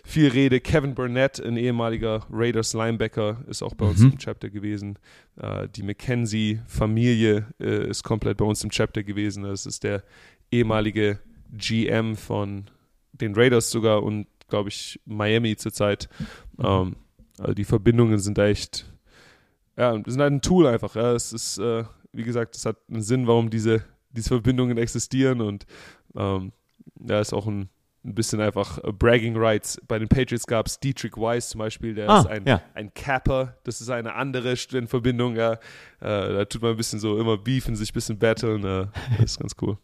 viel 0.03 0.29
rede. 0.29 0.59
Kevin 0.59 0.95
Burnett, 0.95 1.39
ein 1.39 1.55
ehemaliger 1.55 2.25
Raiders 2.29 2.73
Linebacker, 2.73 3.43
ist 3.47 3.61
auch 3.61 3.73
bei 3.75 3.85
mhm. 3.85 3.91
uns 3.91 4.01
im 4.01 4.17
Chapter 4.17 4.49
gewesen. 4.49 4.99
Äh, 5.37 5.69
die 5.69 5.83
McKenzie-Familie 5.83 7.47
äh, 7.59 7.89
ist 7.89 8.03
komplett 8.03 8.37
bei 8.37 8.45
uns 8.45 8.63
im 8.63 8.69
Chapter 8.69 9.03
gewesen. 9.03 9.43
Das 9.43 9.65
ist 9.65 9.83
der 9.83 10.03
ehemalige 10.51 11.19
GM 11.53 12.15
von 12.15 12.65
den 13.13 13.33
Raiders 13.35 13.69
sogar 13.69 14.03
und, 14.03 14.27
glaube 14.49 14.69
ich, 14.69 14.99
Miami 15.05 15.55
zurzeit. 15.55 16.09
Mhm. 16.57 16.65
Ähm, 16.65 16.95
also 17.39 17.53
die 17.53 17.65
Verbindungen 17.65 18.19
sind 18.19 18.37
echt, 18.37 18.85
ja, 19.77 19.93
sind 19.93 20.21
halt 20.21 20.33
ein 20.33 20.41
Tool 20.41 20.67
einfach. 20.67 20.95
Ja. 20.95 21.13
Es 21.13 21.33
ist 21.33 21.57
äh, 21.57 21.83
wie 22.15 22.23
gesagt, 22.23 22.55
es 22.55 22.65
hat 22.65 22.77
einen 22.89 23.01
Sinn, 23.01 23.27
warum 23.27 23.49
diese, 23.49 23.83
diese 24.09 24.29
Verbindungen 24.29 24.77
existieren 24.77 25.41
und 25.41 25.65
ähm, 26.15 26.51
ja, 27.07 27.19
ist 27.19 27.33
auch 27.33 27.47
ein, 27.47 27.69
ein 28.03 28.15
bisschen 28.15 28.39
einfach 28.39 28.79
Bragging 28.97 29.35
Rights. 29.35 29.79
Bei 29.87 29.99
den 29.99 30.07
Patriots 30.07 30.47
gab 30.47 30.67
es 30.67 30.79
Dietrich 30.79 31.17
Weiss 31.17 31.49
zum 31.49 31.59
Beispiel, 31.59 31.93
der 31.93 32.09
ah, 32.09 32.19
ist 32.19 32.27
ein, 32.27 32.45
ja. 32.45 32.61
ein 32.73 32.93
Capper, 32.93 33.57
das 33.63 33.81
ist 33.81 33.89
eine 33.89 34.13
andere 34.13 34.55
Studentenverbindung, 34.55 35.35
ja. 35.35 35.53
Äh, 35.53 35.57
da 35.99 36.45
tut 36.45 36.61
man 36.61 36.71
ein 36.71 36.77
bisschen 36.77 36.99
so 36.99 37.19
immer 37.19 37.37
beefen, 37.37 37.75
sich 37.75 37.91
ein 37.91 37.93
bisschen 37.93 38.17
battlen, 38.17 38.63
äh, 38.63 38.87
das 39.19 39.31
ist 39.31 39.39
ganz 39.39 39.55
cool. 39.61 39.77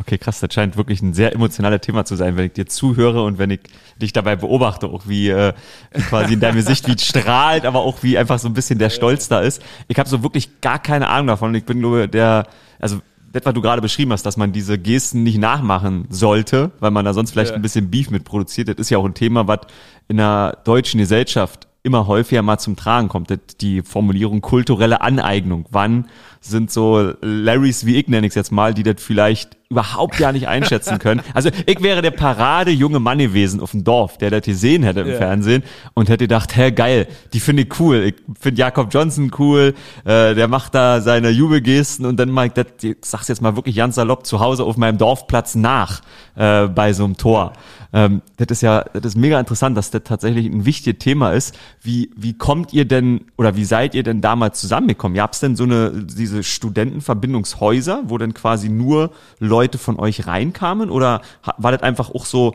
Okay, 0.00 0.16
krass, 0.16 0.38
das 0.40 0.54
scheint 0.54 0.76
wirklich 0.76 1.02
ein 1.02 1.12
sehr 1.12 1.32
emotionales 1.34 1.80
Thema 1.80 2.04
zu 2.04 2.14
sein, 2.14 2.36
wenn 2.36 2.46
ich 2.46 2.52
dir 2.52 2.66
zuhöre 2.66 3.24
und 3.24 3.38
wenn 3.38 3.50
ich 3.50 3.60
dich 4.00 4.12
dabei 4.12 4.36
beobachte, 4.36 4.86
auch 4.86 5.08
wie, 5.08 5.28
äh, 5.28 5.52
wie 5.92 6.02
quasi 6.02 6.34
in 6.34 6.40
deinem 6.40 6.56
Gesicht 6.56 6.86
wie 6.86 6.96
strahlt, 6.98 7.66
aber 7.66 7.80
auch 7.80 8.02
wie 8.02 8.16
einfach 8.16 8.38
so 8.38 8.48
ein 8.48 8.54
bisschen 8.54 8.78
der 8.78 8.90
Stolz 8.90 9.28
da 9.28 9.40
ist. 9.40 9.60
Ich 9.88 9.98
habe 9.98 10.08
so 10.08 10.22
wirklich 10.22 10.60
gar 10.60 10.78
keine 10.78 11.08
Ahnung 11.08 11.26
davon. 11.26 11.54
Ich 11.54 11.64
bin 11.64 11.80
nur 11.80 12.06
der, 12.06 12.46
also 12.78 13.00
das, 13.32 13.44
was 13.44 13.54
du 13.54 13.60
gerade 13.60 13.82
beschrieben 13.82 14.12
hast, 14.12 14.24
dass 14.24 14.36
man 14.36 14.52
diese 14.52 14.78
Gesten 14.78 15.22
nicht 15.22 15.38
nachmachen 15.38 16.06
sollte, 16.10 16.70
weil 16.80 16.90
man 16.90 17.04
da 17.04 17.12
sonst 17.12 17.32
vielleicht 17.32 17.50
ja. 17.50 17.56
ein 17.56 17.62
bisschen 17.62 17.90
Beef 17.90 18.10
mit 18.10 18.24
produziert. 18.24 18.68
Das 18.68 18.76
ist 18.76 18.90
ja 18.90 18.98
auch 18.98 19.04
ein 19.04 19.14
Thema, 19.14 19.46
was 19.46 19.60
in 20.08 20.16
der 20.16 20.58
deutschen 20.64 20.98
Gesellschaft 20.98 21.67
immer 21.88 22.06
häufiger 22.06 22.42
mal 22.42 22.58
zum 22.58 22.76
Tragen 22.76 23.08
kommt. 23.08 23.32
Die 23.60 23.82
Formulierung 23.82 24.40
kulturelle 24.40 25.00
Aneignung. 25.00 25.66
Wann 25.70 26.06
sind 26.40 26.70
so 26.70 27.12
Larrys 27.20 27.84
wie 27.84 27.96
ich 27.96 28.06
nenne 28.06 28.26
ich 28.26 28.30
es 28.30 28.36
jetzt 28.36 28.52
mal, 28.52 28.72
die 28.72 28.84
das 28.84 29.02
vielleicht 29.02 29.56
überhaupt 29.70 30.18
ja 30.20 30.32
nicht 30.32 30.46
einschätzen 30.48 30.98
können. 31.00 31.20
Also 31.34 31.50
ich 31.66 31.82
wäre 31.82 32.00
der 32.00 32.12
Parade 32.12 32.70
junge 32.70 33.00
Mann 33.00 33.18
gewesen 33.18 33.60
auf 33.60 33.72
dem 33.72 33.84
Dorf, 33.84 34.16
der 34.18 34.30
das 34.30 34.42
gesehen 34.42 34.82
hätte 34.82 35.00
im 35.00 35.08
Ja. 35.08 35.16
Fernsehen 35.16 35.62
und 35.94 36.08
hätte 36.08 36.24
gedacht, 36.24 36.56
hä, 36.56 36.70
geil, 36.70 37.06
die 37.32 37.40
finde 37.40 37.64
ich 37.64 37.80
cool. 37.80 37.96
Ich 38.04 38.14
finde 38.40 38.60
Jakob 38.60 38.88
Johnson 38.94 39.32
cool, 39.38 39.74
äh, 40.04 40.34
der 40.34 40.48
macht 40.48 40.74
da 40.74 41.00
seine 41.00 41.30
Jubelgesten 41.30 42.06
und 42.06 42.18
dann 42.18 42.30
mal, 42.30 42.48
das, 42.50 42.66
ich 42.82 42.96
sag's 43.02 43.28
jetzt 43.28 43.42
mal 43.42 43.56
wirklich 43.56 43.76
ganz 43.76 43.96
salopp, 43.96 44.26
zu 44.26 44.40
Hause 44.40 44.64
auf 44.64 44.76
meinem 44.76 44.96
Dorfplatz 44.98 45.54
nach 45.54 46.00
äh, 46.36 46.66
bei 46.68 46.92
so 46.92 47.04
einem 47.04 47.16
Tor. 47.16 47.52
Ähm, 47.92 48.22
das 48.36 48.48
ist 48.48 48.62
ja, 48.62 48.82
das 48.92 49.04
ist 49.06 49.16
mega 49.16 49.40
interessant, 49.40 49.76
dass 49.76 49.90
das 49.90 50.02
tatsächlich 50.04 50.46
ein 50.46 50.64
wichtiges 50.64 50.98
Thema 50.98 51.32
ist. 51.32 51.58
Wie, 51.80 52.10
wie 52.16 52.36
kommt 52.36 52.72
ihr 52.72 52.84
denn 52.84 53.26
oder 53.36 53.56
wie 53.56 53.64
seid 53.64 53.94
ihr 53.94 54.02
denn 54.02 54.20
damals 54.20 54.60
zusammengekommen? 54.60 55.16
Gab 55.16 55.32
es 55.32 55.40
denn 55.40 55.56
so 55.56 55.64
eine, 55.64 56.04
diese 56.04 56.42
Studentenverbindungshäuser, 56.42 58.02
wo 58.06 58.18
dann 58.18 58.34
quasi 58.34 58.68
nur 58.68 59.10
Leute 59.38 59.78
von 59.78 59.98
euch 59.98 60.26
reinkamen 60.26 60.90
oder 60.90 61.22
war 61.56 61.72
das 61.72 61.82
einfach 61.82 62.10
auch 62.10 62.26
so 62.26 62.54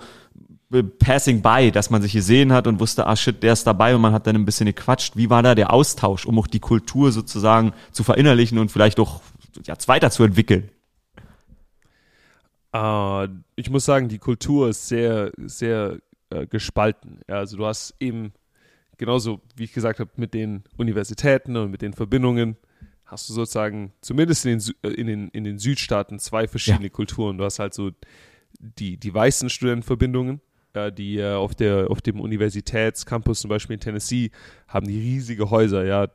äh, 0.71 0.83
passing 0.83 1.41
by, 1.41 1.71
dass 1.71 1.89
man 1.89 2.01
sich 2.01 2.13
gesehen 2.13 2.53
hat 2.53 2.67
und 2.67 2.79
wusste, 2.79 3.07
ah 3.07 3.15
shit, 3.15 3.41
der 3.41 3.53
ist 3.53 3.65
dabei 3.65 3.95
und 3.95 4.01
man 4.01 4.13
hat 4.13 4.27
dann 4.27 4.35
ein 4.35 4.45
bisschen 4.45 4.67
gequatscht. 4.67 5.15
Wie 5.15 5.29
war 5.29 5.41
da 5.41 5.55
der 5.55 5.73
Austausch, 5.73 6.25
um 6.25 6.37
auch 6.39 6.47
die 6.47 6.59
Kultur 6.59 7.11
sozusagen 7.11 7.73
zu 7.91 8.03
verinnerlichen 8.03 8.57
und 8.59 8.71
vielleicht 8.71 8.99
auch 8.99 9.21
ja, 9.65 9.75
weiterzuentwickeln? 9.87 10.69
Äh, 12.73 13.27
ich 13.55 13.69
muss 13.69 13.85
sagen, 13.85 14.09
die 14.09 14.19
Kultur 14.19 14.69
ist 14.69 14.87
sehr, 14.87 15.31
sehr 15.37 15.99
äh, 16.29 16.47
gespalten. 16.47 17.19
Ja, 17.29 17.35
also 17.37 17.57
du 17.57 17.65
hast 17.65 17.95
eben 17.99 18.33
genauso, 18.97 19.41
wie 19.55 19.63
ich 19.63 19.73
gesagt 19.73 19.99
habe, 19.99 20.11
mit 20.17 20.33
den 20.33 20.63
Universitäten 20.77 21.55
und 21.55 21.71
mit 21.71 21.81
den 21.81 21.93
Verbindungen 21.93 22.57
hast 23.05 23.29
du 23.29 23.33
sozusagen 23.33 23.93
zumindest 24.01 24.45
in 24.45 24.59
den, 24.59 24.73
äh, 24.83 24.93
in 24.93 25.07
den, 25.07 25.29
in 25.29 25.43
den 25.43 25.59
Südstaaten 25.59 26.19
zwei 26.19 26.47
verschiedene 26.47 26.89
Kulturen. 26.89 27.37
Du 27.37 27.43
hast 27.43 27.59
halt 27.59 27.73
so 27.73 27.91
die, 28.59 28.97
die 28.97 29.13
weißen 29.13 29.49
Studentenverbindungen, 29.49 30.41
äh, 30.73 30.91
die 30.91 31.17
äh, 31.19 31.33
auf, 31.33 31.55
der, 31.55 31.89
auf 31.91 32.01
dem 32.01 32.19
Universitätscampus 32.19 33.41
zum 33.41 33.49
Beispiel 33.49 33.75
in 33.75 33.79
Tennessee 33.79 34.31
haben 34.67 34.87
die 34.87 34.99
riesige 34.99 35.49
Häuser, 35.49 35.85
ja, 35.85 36.07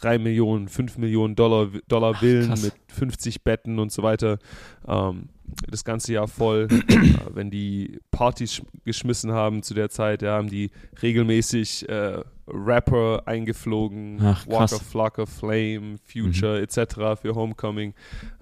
drei 0.00 0.18
Millionen, 0.18 0.68
fünf 0.68 0.98
Millionen 0.98 1.34
Dollar, 1.36 1.68
Dollar 1.88 2.14
Villen 2.14 2.48
krass. 2.48 2.62
mit 2.62 2.74
50 2.88 3.42
Betten 3.44 3.78
und 3.78 3.92
so 3.92 4.02
weiter. 4.02 4.38
Ähm, 4.86 5.28
das 5.70 5.84
ganze 5.84 6.12
Jahr 6.14 6.28
voll. 6.28 6.68
äh, 6.88 6.96
wenn 7.34 7.50
die 7.50 7.98
Partys 8.10 8.54
sch- 8.54 8.64
geschmissen 8.84 9.32
haben 9.32 9.62
zu 9.62 9.74
der 9.74 9.90
Zeit, 9.90 10.22
ja, 10.22 10.34
haben 10.36 10.48
die 10.48 10.70
regelmäßig 11.02 11.88
äh, 11.88 12.20
Rapper 12.48 13.22
eingeflogen, 13.26 14.18
Ach. 14.22 14.46
Walker, 14.46 14.78
Flocker, 14.78 15.26
Flame, 15.26 15.96
Future 16.04 16.60
etc. 16.60 17.20
für 17.20 17.34
Homecoming. 17.34 17.94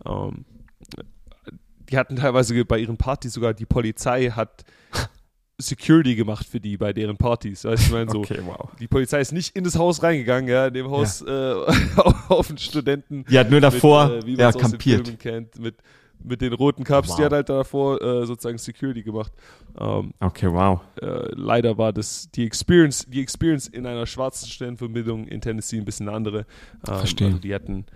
Ähm, 0.07 0.45
die 1.91 1.99
hatten 1.99 2.17
teilweise 2.17 2.65
bei 2.65 2.79
ihren 2.79 2.97
Partys 2.97 3.33
sogar, 3.33 3.53
die 3.53 3.67
Polizei 3.67 4.31
hat 4.31 4.65
Security 5.61 6.15
gemacht 6.15 6.47
für 6.47 6.61
die 6.61 6.77
bei 6.77 6.93
deren 6.93 7.17
Partys. 7.17 7.65
Weißt 7.65 7.87
ich 7.87 7.93
meine 7.93 8.11
so, 8.11 8.23
wow. 8.23 8.71
die 8.79 8.89
Polizei 8.89 9.21
ist 9.21 9.33
nicht 9.33 9.57
in 9.57 9.65
das 9.65 9.77
Haus 9.77 10.03
reingegangen, 10.03 10.49
ja, 10.49 10.67
in 10.67 10.75
dem 10.75 10.91
Haus 10.91 11.23
äh, 11.23 11.55
auf 12.29 12.49
den 12.49 12.59
Studenten. 12.59 13.25
Die 13.31 13.39
hat 13.39 13.51
nur 13.51 13.61
davor 13.61 14.09
mit, 14.09 14.25
äh, 14.25 14.27
wie 14.27 14.37
ja, 14.37 14.53
kampiert. 14.53 15.19
Kennt, 15.19 15.59
mit, 15.59 15.77
mit 16.23 16.41
den 16.41 16.53
roten 16.53 16.85
Cups, 16.85 17.11
Wow. 17.11 17.17
die 17.17 17.25
hat 17.25 17.33
halt 17.33 17.49
davor 17.49 18.01
äh, 18.01 18.27
sozusagen 18.27 18.59
Security 18.59 19.03
gemacht. 19.03 19.33
Ähm, 19.79 20.13
Okay, 20.21 20.53
wow. 20.53 20.81
äh, 21.01 21.29
leider 21.35 21.79
war 21.79 21.93
das 21.93 22.31
die 22.31 22.45
Experience, 22.45 23.07
die 23.09 23.21
Experience 23.23 23.67
in 23.69 23.87
einer 23.87 24.07
schwarzen 24.07 24.49
Studentenverbindung 24.49 25.27
in 25.27 25.41
Tennessee 25.41 25.79
ein 25.79 25.85
bisschen 25.85 26.09
eine 26.09 26.17
andere. 26.17 26.39
Ähm, 26.87 26.97
Verstehe. 26.97 27.29
Also 27.29 27.39
die 27.39 27.55
hatten 27.55 27.87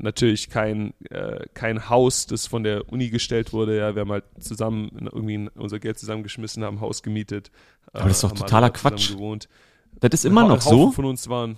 natürlich 0.00 0.48
kein, 0.48 0.94
äh, 1.10 1.46
kein 1.54 1.88
Haus, 1.88 2.26
das 2.26 2.46
von 2.46 2.64
der 2.64 2.90
Uni 2.92 3.10
gestellt 3.10 3.52
wurde. 3.52 3.76
Ja, 3.78 3.94
wir 3.94 4.00
haben 4.00 4.12
halt 4.12 4.24
zusammen 4.40 4.90
irgendwie 5.12 5.48
unser 5.56 5.78
Geld 5.78 5.98
zusammengeschmissen, 5.98 6.64
haben 6.64 6.76
ein 6.78 6.80
Haus 6.80 7.02
gemietet. 7.02 7.50
äh, 7.92 7.98
Aber 7.98 8.08
das 8.08 8.18
ist 8.18 8.24
doch 8.24 8.32
totaler 8.32 8.70
Quatsch. 8.70 9.12
Gewohnt. 9.12 9.48
Das 10.00 10.10
ist 10.12 10.24
immer 10.24 10.46
noch 10.48 10.60
so. 10.60 10.90
von 10.90 11.04
uns 11.04 11.28
waren 11.28 11.56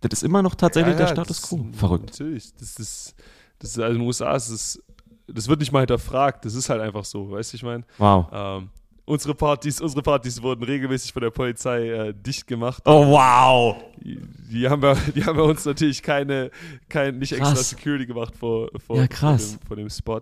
Das 0.00 0.12
ist 0.12 0.22
immer 0.22 0.42
noch 0.42 0.54
tatsächlich 0.54 0.92
ja, 0.92 0.98
der 0.98 1.06
ja, 1.08 1.12
Status 1.12 1.40
das- 1.40 1.48
quo. 1.50 1.66
Verrückt. 1.72 2.06
Natürlich. 2.06 2.54
Das 2.54 2.76
ist, 2.76 3.14
das 3.58 3.70
ist 3.70 3.78
also 3.78 3.92
in 3.92 3.98
den 4.00 4.06
USA 4.06 4.34
ist 4.34 4.48
es, 4.48 4.82
das 5.26 5.48
wird 5.48 5.60
nicht 5.60 5.72
mal 5.72 5.80
hinterfragt. 5.80 6.44
Das 6.44 6.54
ist 6.54 6.68
halt 6.70 6.80
einfach 6.80 7.04
so, 7.04 7.30
weißt 7.32 7.52
du, 7.52 7.56
ich 7.56 7.62
meine. 7.62 7.84
Wow. 7.98 8.26
Ähm, 8.32 8.70
unsere 9.06 9.34
Partys, 9.34 9.80
unsere 9.80 10.02
Partys 10.02 10.42
wurden 10.42 10.64
regelmäßig 10.64 11.12
von 11.12 11.22
der 11.22 11.30
Polizei 11.30 11.88
äh, 11.88 12.14
dicht 12.14 12.46
gemacht. 12.46 12.82
Oh, 12.84 13.06
wow. 13.06 13.76
Die, 14.02 14.20
die 14.50 14.68
haben 14.68 14.82
wir, 14.82 14.96
die 15.14 15.24
haben 15.24 15.38
wir 15.38 15.44
uns 15.44 15.64
natürlich 15.64 16.02
keine, 16.02 16.50
kein, 16.88 17.18
nicht 17.18 17.32
extra 17.32 17.54
Krass. 17.54 17.70
Security 17.70 18.06
gemacht 18.06 18.36
vor, 18.36 18.68
vor, 18.84 18.96
Ja, 18.96 19.06
vor, 19.08 19.36
dem, 19.36 19.58
vor 19.66 19.76
dem 19.76 19.88
Spot. 19.88 20.20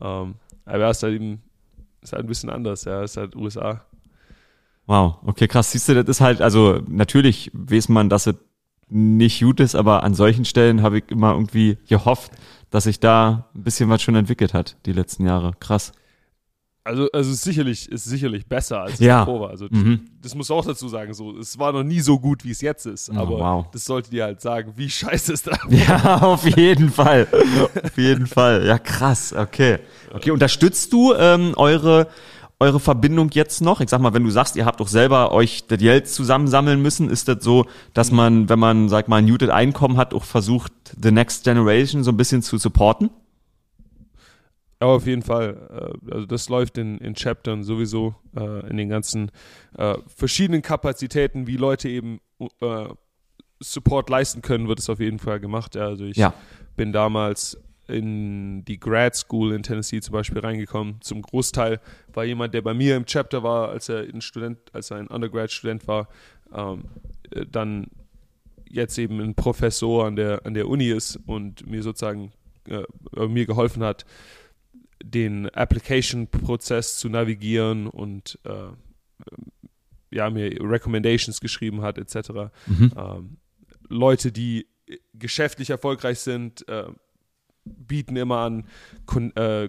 Ähm, 0.00 0.34
aber 0.66 0.78
ja, 0.78 0.90
ist 0.90 1.02
halt 1.02 1.14
eben, 1.14 1.42
ist 2.02 2.12
halt 2.12 2.24
ein 2.24 2.28
bisschen 2.28 2.50
anders, 2.50 2.84
ja, 2.84 3.02
ist 3.02 3.16
halt 3.16 3.34
USA. 3.34 3.84
Wow. 4.86 5.18
Okay, 5.24 5.48
krass. 5.48 5.70
Siehst 5.72 5.88
du, 5.88 5.94
das 5.94 6.16
ist 6.16 6.20
halt, 6.20 6.42
also 6.42 6.82
natürlich 6.88 7.50
weiß 7.54 7.88
man, 7.88 8.10
dass 8.10 8.26
es 8.26 8.34
nicht 8.90 9.40
gut 9.40 9.60
ist, 9.60 9.74
aber 9.74 10.02
an 10.02 10.14
solchen 10.14 10.44
Stellen 10.44 10.82
habe 10.82 10.98
ich 10.98 11.10
immer 11.10 11.32
irgendwie 11.32 11.78
gehofft, 11.88 12.32
dass 12.70 12.84
sich 12.84 13.00
da 13.00 13.48
ein 13.54 13.62
bisschen 13.62 13.88
was 13.88 14.02
schon 14.02 14.14
entwickelt 14.14 14.52
hat, 14.52 14.76
die 14.84 14.92
letzten 14.92 15.24
Jahre. 15.24 15.52
Krass. 15.58 15.92
Also, 16.86 17.08
also 17.14 17.30
ist 17.30 17.42
sicherlich, 17.42 17.90
ist 17.90 18.04
sicherlich 18.04 18.46
besser 18.46 18.82
als 18.82 18.94
es 18.94 19.00
Ja. 19.00 19.20
davor 19.20 19.40
war. 19.40 19.48
Also 19.50 19.68
Mhm. 19.70 20.00
das 20.20 20.34
muss 20.34 20.50
auch 20.50 20.66
dazu 20.66 20.86
sagen, 20.88 21.14
so, 21.14 21.34
es 21.38 21.58
war 21.58 21.72
noch 21.72 21.82
nie 21.82 22.00
so 22.00 22.18
gut, 22.20 22.44
wie 22.44 22.50
es 22.50 22.60
jetzt 22.60 22.84
ist. 22.84 23.08
Oh, 23.10 23.16
Aber 23.16 23.38
wow. 23.38 23.66
das 23.72 23.86
sollte 23.86 24.10
dir 24.10 24.24
halt 24.24 24.42
sagen, 24.42 24.74
wie 24.76 24.90
scheiße 24.90 25.32
es 25.32 25.42
da 25.42 25.52
Ja, 25.70 26.18
auf 26.20 26.46
jeden 26.46 26.90
Fall. 26.90 27.26
Auf 27.82 27.96
jeden 27.96 28.26
Fall. 28.26 28.66
Ja, 28.66 28.78
krass. 28.78 29.32
Okay. 29.32 29.78
Okay, 30.12 30.30
unterstützt 30.30 30.92
du 30.92 31.14
ähm, 31.14 31.54
eure, 31.56 32.06
eure 32.60 32.80
Verbindung 32.80 33.30
jetzt 33.32 33.62
noch? 33.62 33.80
Ich 33.80 33.88
sag 33.88 34.02
mal, 34.02 34.12
wenn 34.12 34.24
du 34.24 34.30
sagst, 34.30 34.54
ihr 34.54 34.66
habt 34.66 34.78
doch 34.80 34.88
selber 34.88 35.32
euch 35.32 35.66
das 35.66 35.78
Geld 35.78 36.06
zusammensammeln 36.06 36.82
müssen, 36.82 37.08
ist 37.08 37.28
das 37.28 37.42
so, 37.42 37.64
dass 37.94 38.10
man, 38.12 38.50
wenn 38.50 38.58
man, 38.58 38.90
sag 38.90 39.08
mal, 39.08 39.16
ein 39.16 39.24
muted 39.24 39.48
Einkommen 39.48 39.96
hat, 39.96 40.12
auch 40.12 40.24
versucht, 40.24 40.72
the 41.02 41.10
next 41.10 41.44
generation 41.44 42.04
so 42.04 42.10
ein 42.10 42.18
bisschen 42.18 42.42
zu 42.42 42.58
supporten? 42.58 43.08
Aber 44.80 44.92
auf 44.92 45.06
jeden 45.06 45.22
Fall, 45.22 45.94
äh, 46.08 46.12
also 46.14 46.26
das 46.26 46.48
läuft 46.48 46.76
in, 46.78 46.98
in 46.98 47.14
Chaptern 47.14 47.62
sowieso, 47.64 48.14
äh, 48.36 48.68
in 48.68 48.76
den 48.76 48.88
ganzen 48.88 49.30
äh, 49.78 49.94
verschiedenen 50.08 50.62
Kapazitäten, 50.62 51.46
wie 51.46 51.56
Leute 51.56 51.88
eben 51.88 52.20
Support 53.60 54.10
leisten 54.10 54.42
können, 54.42 54.68
wird 54.68 54.80
es 54.80 54.90
auf 54.90 55.00
jeden 55.00 55.18
Fall 55.18 55.40
gemacht. 55.40 55.76
Also 55.76 56.04
ich 56.04 56.16
Ja. 56.16 56.34
bin 56.76 56.92
damals 56.92 57.56
in 57.86 58.64
die 58.64 58.80
Grad 58.80 59.14
School 59.14 59.52
in 59.52 59.62
Tennessee 59.62 60.00
zum 60.00 60.12
Beispiel 60.12 60.40
reingekommen. 60.40 61.00
Zum 61.00 61.22
Großteil 61.22 61.80
war 62.12 62.24
jemand, 62.24 62.54
der 62.54 62.62
bei 62.62 62.74
mir 62.74 62.96
im 62.96 63.04
Chapter 63.06 63.42
war, 63.42 63.68
als 63.68 63.88
er 63.88 64.00
ein 64.00 64.20
Student, 64.20 64.58
als 64.72 64.90
er 64.90 64.98
ein 64.98 65.06
Undergrad-Student 65.08 65.86
war, 65.86 66.08
ähm, 66.52 66.84
äh, 67.30 67.44
dann 67.46 67.88
jetzt 68.68 68.98
eben 68.98 69.20
ein 69.20 69.34
Professor 69.34 70.06
an 70.06 70.16
der, 70.16 70.44
an 70.46 70.54
der 70.54 70.68
Uni 70.68 70.88
ist 70.88 71.18
und 71.26 71.66
mir 71.66 71.82
sozusagen 71.82 72.32
äh, 72.68 72.82
mir 73.28 73.46
geholfen 73.46 73.82
hat, 73.84 74.04
den 75.02 75.48
Application-Prozess 75.50 76.98
zu 76.98 77.08
navigieren 77.08 77.86
und 77.86 78.38
äh, 78.44 78.70
ja, 80.10 80.30
mir 80.30 80.50
Recommendations 80.60 81.40
geschrieben 81.40 81.82
hat, 81.82 81.98
etc. 81.98 82.52
Mhm. 82.66 82.92
Ähm, 82.96 83.36
Leute, 83.88 84.32
die 84.32 84.66
geschäftlich 85.14 85.70
erfolgreich 85.70 86.20
sind, 86.20 86.66
äh, 86.68 86.84
bieten 87.64 88.16
immer 88.16 88.38
an, 88.38 88.66
kon 89.06 89.34
äh, 89.36 89.68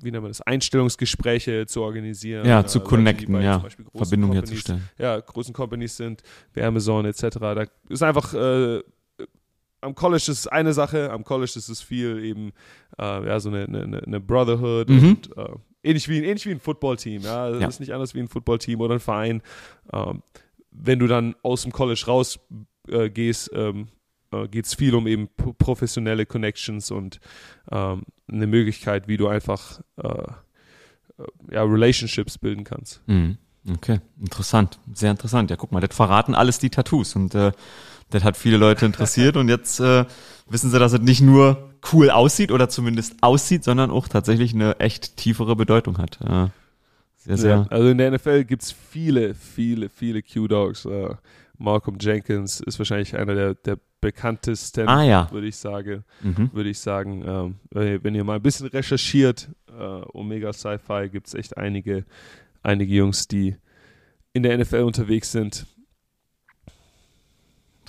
wie 0.00 0.10
nennt 0.10 0.22
man 0.22 0.30
das, 0.30 0.40
Einstellungsgespräche 0.40 1.66
zu 1.66 1.82
organisieren. 1.82 2.46
Ja, 2.46 2.60
äh, 2.60 2.66
zu 2.66 2.80
connecten, 2.80 3.40
ja. 3.40 3.54
zum 3.54 3.62
Beispiel 3.62 3.84
großen 3.84 4.06
Verbindung 4.06 4.30
Companies- 4.30 4.50
herzustellen. 4.50 4.88
ja, 4.98 5.20
großen 5.20 5.54
Companies 5.54 5.96
sind, 5.96 6.22
wie 6.54 6.62
Amazon 6.62 7.04
etc. 7.06 7.38
Da 7.38 7.64
ist 7.88 8.02
einfach 8.02 8.34
äh, 8.34 8.82
am 9.80 9.94
College 9.94 10.16
ist 10.22 10.28
es 10.40 10.46
eine 10.46 10.72
Sache, 10.72 11.10
am 11.10 11.24
College 11.24 11.52
ist 11.56 11.68
es 11.68 11.80
viel 11.80 12.22
eben 12.24 12.52
äh, 12.98 13.26
ja, 13.26 13.38
so 13.40 13.48
eine, 13.50 13.64
eine, 13.64 14.02
eine 14.04 14.20
Brotherhood 14.20 14.88
Mhm. 14.88 15.08
und 15.08 15.36
äh, 15.36 15.48
ähnlich, 15.82 16.08
wie, 16.08 16.18
ein- 16.18 16.24
ähnlich 16.24 16.46
wie 16.46 16.50
ein 16.52 16.60
Footballteam. 16.60 17.22
Ja? 17.22 17.50
Das 17.50 17.60
Ja. 17.62 17.68
ist 17.68 17.80
nicht 17.80 17.92
anders 17.92 18.14
wie 18.14 18.20
ein 18.20 18.28
Footballteam 18.28 18.80
oder 18.80 18.94
ein 18.94 19.00
Verein. 19.00 19.42
Ähm, 19.92 20.22
wenn 20.70 20.98
du 20.98 21.06
dann 21.06 21.34
aus 21.42 21.62
dem 21.62 21.72
College 21.72 22.02
raus 22.06 22.38
äh, 22.88 23.08
gehst, 23.10 23.50
ähm, 23.54 23.88
äh, 24.32 24.46
geht 24.48 24.66
es 24.66 24.74
viel 24.74 24.94
um 24.94 25.06
eben 25.06 25.28
pro- 25.36 25.52
professionelle 25.54 26.26
Connections 26.26 26.90
und 26.90 27.20
ähm, 27.70 28.02
eine 28.30 28.46
Möglichkeit, 28.46 29.08
wie 29.08 29.16
du 29.16 29.28
einfach 29.28 29.80
äh, 29.96 30.08
äh, 30.08 30.24
ja, 31.52 31.62
Relationships 31.62 32.36
bilden 32.38 32.64
kannst. 32.64 33.00
Mhm. 33.06 33.38
Okay, 33.74 34.00
interessant, 34.20 34.78
sehr 34.94 35.10
interessant. 35.10 35.50
Ja, 35.50 35.56
guck 35.56 35.72
mal, 35.72 35.80
das 35.80 35.94
verraten 35.94 36.34
alles 36.34 36.58
die 36.58 36.70
Tattoos 36.70 37.14
und 37.16 37.34
das 38.10 38.24
hat 38.24 38.36
viele 38.36 38.56
Leute 38.56 38.86
interessiert 38.86 39.36
und 39.36 39.48
jetzt 39.48 39.80
äh, 39.80 40.04
wissen 40.48 40.70
sie, 40.70 40.78
dass 40.78 40.92
es 40.92 41.00
nicht 41.00 41.20
nur 41.20 41.70
cool 41.92 42.10
aussieht 42.10 42.50
oder 42.52 42.68
zumindest 42.68 43.16
aussieht, 43.22 43.64
sondern 43.64 43.90
auch 43.90 44.08
tatsächlich 44.08 44.54
eine 44.54 44.80
echt 44.80 45.16
tiefere 45.16 45.56
Bedeutung 45.56 45.98
hat. 45.98 46.18
Äh, 46.22 46.48
sehr, 47.16 47.36
sehr. 47.36 47.50
Ja, 47.50 47.66
also 47.70 47.88
in 47.88 47.98
der 47.98 48.10
NFL 48.12 48.44
gibt 48.44 48.62
es 48.62 48.72
viele, 48.72 49.34
viele, 49.34 49.88
viele 49.88 50.22
Q-Dogs. 50.22 50.84
Äh, 50.86 51.14
Malcolm 51.58 51.98
Jenkins 52.00 52.60
ist 52.60 52.78
wahrscheinlich 52.78 53.16
einer 53.16 53.34
der, 53.34 53.54
der 53.54 53.78
bekanntesten, 54.00 54.88
Ah, 54.88 55.02
ja. 55.02 55.28
würde 55.32 55.48
ich 55.48 55.56
sagen. 55.56 56.04
Mhm. 56.22 56.50
Würde 56.52 56.70
ich 56.70 56.78
sagen, 56.78 57.24
ähm, 57.26 57.54
wenn 57.70 58.14
ihr 58.14 58.22
mal 58.24 58.36
ein 58.36 58.42
bisschen 58.42 58.68
recherchiert, 58.68 59.48
äh, 59.68 59.82
Omega 60.12 60.52
Sci-Fi 60.52 61.08
gibt 61.10 61.26
es 61.26 61.34
echt 61.34 61.56
einige, 61.56 62.04
einige 62.62 62.94
Jungs, 62.94 63.26
die 63.26 63.56
in 64.32 64.44
der 64.44 64.56
NFL 64.56 64.82
unterwegs 64.82 65.32
sind. 65.32 65.66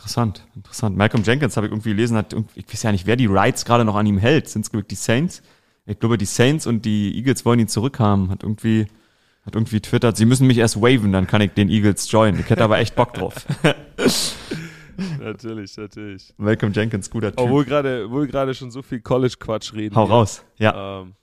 Interessant, 0.10 0.44
interessant. 0.56 0.98
Malcolm 0.98 1.22
Jenkins 1.22 1.56
habe 1.56 1.68
ich 1.68 1.72
irgendwie 1.72 1.90
gelesen, 1.90 2.18
hat 2.18 2.36
ich 2.56 2.68
weiß 2.68 2.82
ja 2.82 2.92
nicht, 2.92 3.06
wer 3.06 3.16
die 3.16 3.28
Rights 3.28 3.64
gerade 3.64 3.86
noch 3.86 3.96
an 3.96 4.08
ihm 4.08 4.18
hält. 4.18 4.50
Sind 4.50 4.66
es 4.66 4.72
die 4.88 4.96
Saints? 4.96 5.44
Ich 5.86 6.00
glaube, 6.00 6.18
die 6.18 6.26
Saints 6.26 6.66
und 6.66 6.84
die 6.84 7.16
Eagles 7.16 7.46
wollen 7.46 7.60
ihn 7.60 7.68
zurückhaben. 7.68 8.32
Hat 8.32 8.42
irgendwie, 8.42 8.88
hat 9.46 9.54
irgendwie 9.54 9.80
twittert, 9.80 10.18
sie 10.18 10.26
müssen 10.26 10.48
mich 10.48 10.58
erst 10.58 10.82
waven, 10.82 11.12
dann 11.12 11.28
kann 11.28 11.42
ich 11.42 11.52
den 11.52 11.70
Eagles 11.70 12.12
joinen. 12.12 12.40
Ich 12.40 12.50
hätte 12.50 12.64
aber 12.64 12.80
echt 12.80 12.96
Bock 12.96 13.14
drauf. 13.14 13.46
natürlich, 15.20 15.78
natürlich. 15.78 16.34
Malcolm 16.38 16.74
Jenkins, 16.74 17.12
guter 17.12 17.30
Typ. 17.30 17.42
Obwohl 17.42 17.66
gerade, 17.66 18.10
wo 18.10 18.22
wir 18.22 18.28
gerade 18.28 18.56
schon 18.56 18.72
so 18.72 18.82
viel 18.82 19.02
College-Quatsch 19.02 19.76
reden. 19.76 19.96
Hau 19.96 20.08
hier. 20.08 20.14
raus. 20.16 20.44
Ja. 20.58 21.02
Ähm, 21.02 21.14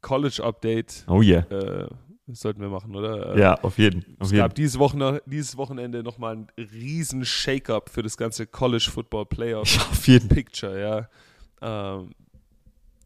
College-Update 0.00 1.06
Oh 1.08 1.22
yeah. 1.22 1.44
äh, 1.50 1.88
sollten 2.28 2.60
wir 2.60 2.68
machen, 2.68 2.94
oder? 2.96 3.34
Äh, 3.36 3.40
Ja, 3.40 3.54
auf 3.62 3.78
jeden. 3.78 4.04
Auf 4.18 4.26
Es 4.26 4.30
jeden. 4.32 4.42
gab 4.42 4.54
dieses, 4.54 4.78
Wochen, 4.78 5.00
dieses 5.26 5.56
Wochenende 5.56 6.02
nochmal 6.02 6.32
einen 6.34 6.46
riesen 6.72 7.24
Shake-up 7.24 7.88
für 7.90 8.02
das 8.02 8.16
ganze 8.16 8.46
College 8.46 8.88
Football 8.92 9.26
Playoff 9.26 9.68
Ja, 9.76 9.82
auf 9.82 10.06
jeden. 10.08 10.28
Picture, 10.28 10.80
ja. 10.80 11.08
Ähm, 11.62 12.10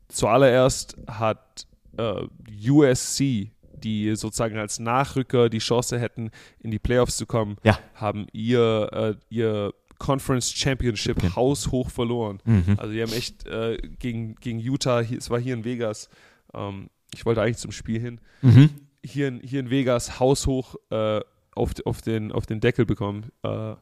zuallererst 0.08 0.96
hat 1.06 1.66
äh, 1.98 2.26
USC, 2.68 3.50
die 3.74 4.14
sozusagen 4.16 4.58
als 4.58 4.78
Nachrücker 4.78 5.48
die 5.48 5.58
Chance 5.58 5.98
hätten, 5.98 6.30
in 6.60 6.70
die 6.70 6.78
Playoffs 6.78 7.16
zu 7.16 7.26
kommen, 7.26 7.56
Ja. 7.62 7.78
haben 7.94 8.26
ihr, 8.32 8.88
äh, 8.92 9.14
ihr 9.34 9.72
Conference 9.98 10.50
Championship 10.52 11.22
Ja. 11.22 11.36
haushoch 11.36 11.90
verloren. 11.90 12.40
Mhm. 12.44 12.76
Also 12.78 12.92
die 12.92 13.02
haben 13.02 13.12
echt 13.12 13.46
äh, 13.46 13.76
gegen, 13.98 14.34
gegen 14.36 14.58
Utah, 14.58 15.00
hier, 15.00 15.18
es 15.18 15.28
war 15.30 15.38
hier 15.38 15.54
in 15.54 15.64
Vegas, 15.64 16.08
ähm, 16.54 16.88
ich 17.14 17.26
wollte 17.26 17.42
eigentlich 17.42 17.58
zum 17.58 17.72
Spiel 17.72 18.00
hin, 18.00 18.20
Mhm. 18.42 18.70
Hier 19.04 19.28
in, 19.28 19.40
hier 19.40 19.60
in 19.60 19.70
Vegas 19.70 20.20
haushoch 20.20 20.74
äh, 20.90 21.20
auf, 21.54 21.72
auf, 21.84 22.00
den, 22.02 22.32
auf 22.32 22.46
den 22.46 22.60
Deckel 22.60 22.86
bekommen. 22.86 23.30
Äh, 23.42 23.74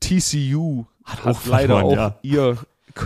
TCU 0.00 0.86
Hat 1.04 1.24
hat, 1.24 1.36
auch 1.36 1.46
leider 1.46 1.78
verloren, 1.78 1.98
auch 1.98 2.14
ja. 2.14 2.18
ihr, 2.22 2.58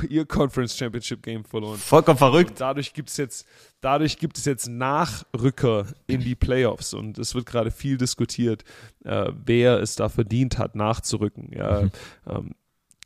ihr 0.09 0.27
Conference 0.27 0.77
Championship 0.77 1.23
Game 1.23 1.45
verloren. 1.45 1.79
Vollkommen 1.79 2.19
verrückt. 2.19 2.51
Und 2.51 2.61
dadurch 2.61 2.93
gibt 2.93 3.09
es 3.11 3.17
jetzt, 3.17 3.47
dadurch 3.81 4.19
gibt 4.19 4.39
es 4.39 4.45
jetzt 4.45 4.69
Nachrücker 4.69 5.87
in 6.07 6.21
die 6.21 6.35
Playoffs 6.35 6.95
und 6.95 7.19
es 7.19 7.35
wird 7.35 7.47
gerade 7.47 7.71
viel 7.71 7.97
diskutiert, 7.97 8.65
äh, 9.05 9.31
wer 9.45 9.81
es 9.81 9.97
da 9.97 10.09
verdient 10.09 10.59
hat, 10.59 10.75
nachzurücken. 10.75 11.51
Ja, 11.53 11.83
Mhm. 11.83 11.91
ähm, 12.29 12.55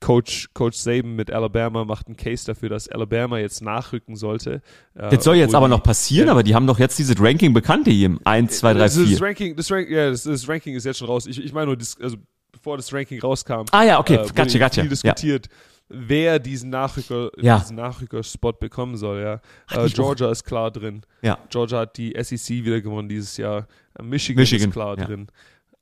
Coach, 0.00 0.48
Coach 0.54 0.76
Saban 0.78 1.14
mit 1.14 1.30
Alabama 1.30 1.84
macht 1.84 2.06
einen 2.06 2.16
Case 2.16 2.46
dafür, 2.46 2.70
dass 2.70 2.88
Alabama 2.88 3.38
jetzt 3.38 3.60
nachrücken 3.62 4.16
sollte. 4.16 4.62
Äh, 4.94 5.10
Das 5.10 5.24
soll 5.24 5.36
jetzt 5.36 5.54
aber 5.54 5.66
die- 5.66 5.70
noch 5.70 5.82
passieren, 5.82 6.26
ja. 6.26 6.32
aber 6.32 6.42
die 6.42 6.54
haben 6.54 6.66
doch 6.66 6.78
jetzt 6.78 6.98
dieses 6.98 7.16
Ranking 7.20 7.52
bekannt, 7.52 7.86
die 7.86 8.02
ihm. 8.02 8.18
1, 8.24 8.58
2, 8.58 8.72
3, 8.72 8.78
das, 8.78 8.94
das 8.94 9.06
4. 9.06 9.20
Ranking, 9.20 9.56
das, 9.56 9.70
Rank, 9.70 9.88
ja, 9.90 10.10
das, 10.10 10.22
das 10.22 10.48
Ranking 10.48 10.74
ist 10.74 10.84
jetzt 10.84 10.98
schon 10.98 11.08
raus. 11.08 11.26
Ich, 11.26 11.42
ich 11.44 11.52
meine 11.52 11.66
nur, 11.66 11.76
das, 11.76 11.98
also 12.00 12.16
bevor 12.50 12.76
das 12.78 12.92
Ranking 12.92 13.20
rauskam, 13.20 13.64
Ah 13.72 13.82
ja, 13.84 13.98
okay, 14.00 14.14
äh, 14.14 14.26
gotcha, 14.34 14.58
gotcha. 14.58 14.68
viel 14.70 14.84
Ja. 14.84 14.88
diskutiert, 14.88 15.48
wer 15.90 16.38
diesen 16.38 16.70
Nachrücker, 16.70 17.30
Ja. 17.38 17.58
diesen 17.58 17.76
Nachrücker-Spot 17.76 18.52
bekommen 18.52 18.96
soll. 18.96 19.20
Ja. 19.20 19.34
Äh, 19.76 19.86
ich 19.86 19.92
doch. 19.94 20.04
Georgia 20.04 20.30
ist 20.30 20.44
klar 20.44 20.70
drin. 20.70 21.02
Ja. 21.20 21.38
Georgia 21.50 21.80
hat 21.80 21.96
die 21.98 22.14
SEC 22.22 22.64
wieder 22.64 22.80
gewonnen 22.80 23.08
dieses 23.08 23.36
Jahr. 23.36 23.66
Michigan, 24.02 24.40
Michigan, 24.40 24.68
ist 24.68 24.72
klar 24.72 24.96
ja. 24.98 25.04
drin. 25.04 25.26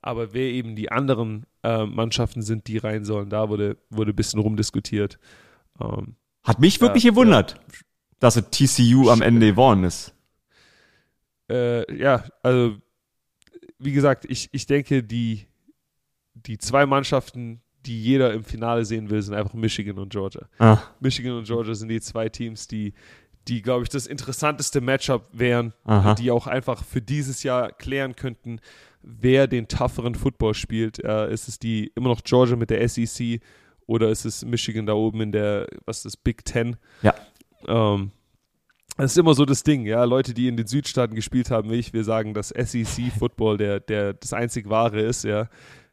Aber 0.01 0.33
wer 0.33 0.43
eben 0.49 0.75
die 0.75 0.91
anderen 0.91 1.45
äh, 1.63 1.85
Mannschaften 1.85 2.41
sind, 2.41 2.67
die 2.67 2.77
rein 2.77 3.03
sollen, 3.03 3.29
da 3.29 3.49
wurde, 3.49 3.77
wurde 3.89 4.11
ein 4.11 4.15
bisschen 4.15 4.39
rumdiskutiert. 4.39 5.19
Ähm, 5.81 6.15
Hat 6.43 6.59
mich 6.59 6.79
wirklich 6.81 7.03
Ja, 7.03 7.09
gewundert, 7.11 7.59
dass 8.19 8.37
es 8.37 8.45
TCU 8.49 9.09
am 9.09 9.21
Ende 9.21 9.47
geworden 9.47 9.83
ist. 9.83 10.13
äh, 11.49 11.95
ja, 11.95 12.23
also 12.43 12.77
wie 13.77 13.91
gesagt, 13.93 14.25
ich, 14.29 14.49
ich 14.51 14.65
denke, 14.65 15.03
die, 15.03 15.45
die 16.33 16.57
zwei 16.57 16.85
Mannschaften, 16.85 17.61
die 17.85 18.01
jeder 18.01 18.33
im 18.33 18.43
Finale 18.43 18.85
sehen 18.85 19.09
will, 19.09 19.21
sind 19.21 19.33
einfach 19.35 19.53
Michigan 19.53 19.97
und 19.97 20.09
Georgia. 20.11 20.47
Ah, 20.59 20.79
Michigan 20.99 21.33
und 21.37 21.45
Georgia 21.45 21.73
sind 21.73 21.89
die 21.89 22.01
zwei 22.01 22.27
Teams, 22.29 22.67
die, 22.67 22.93
die 23.47 23.61
glaube 23.61 23.83
ich, 23.83 23.89
das 23.89 24.05
interessanteste 24.05 24.81
Matchup 24.81 25.27
wären, 25.31 25.73
aha. 25.85 26.15
die 26.15 26.29
auch 26.31 26.45
einfach 26.47 26.83
für 26.83 27.01
dieses 27.01 27.43
Jahr 27.43 27.71
klären 27.71 28.15
könnten, 28.15 28.59
wer 29.01 29.47
den 29.47 29.67
tougheren 29.67 30.15
Football 30.15 30.53
spielt. 30.53 31.03
Äh, 31.03 31.31
ist 31.31 31.47
es 31.47 31.59
die 31.59 31.91
immer 31.95 32.09
noch 32.09 32.23
Georgia 32.23 32.55
mit 32.55 32.69
der 32.69 32.87
SEC 32.87 33.41
oder 33.85 34.09
ist 34.09 34.25
es 34.25 34.45
Michigan 34.45 34.85
da 34.85 34.93
oben 34.93 35.21
in 35.21 35.31
der, 35.31 35.67
was 35.85 35.97
ist 35.97 36.05
das, 36.05 36.17
Big 36.17 36.45
Ten? 36.45 36.75
Ja. 37.01 37.15
Ähm, 37.67 38.11
das 38.97 39.11
ist 39.11 39.17
immer 39.17 39.33
so 39.33 39.45
das 39.45 39.63
Ding, 39.63 39.85
ja. 39.85 40.03
Leute, 40.03 40.33
die 40.33 40.47
in 40.47 40.57
den 40.57 40.67
Südstaaten 40.67 41.15
gespielt 41.15 41.49
haben, 41.51 41.71
wie 41.71 41.75
ich, 41.75 41.93
wir 41.93 42.03
sagen, 42.03 42.33
dass 42.33 42.49
SEC-Football 42.49 43.57
der, 43.57 43.79
der 43.79 44.13
das 44.13 44.33
einzig 44.33 44.69
wahre 44.69 44.99
ist, 45.01 45.23
ja. 45.23 45.47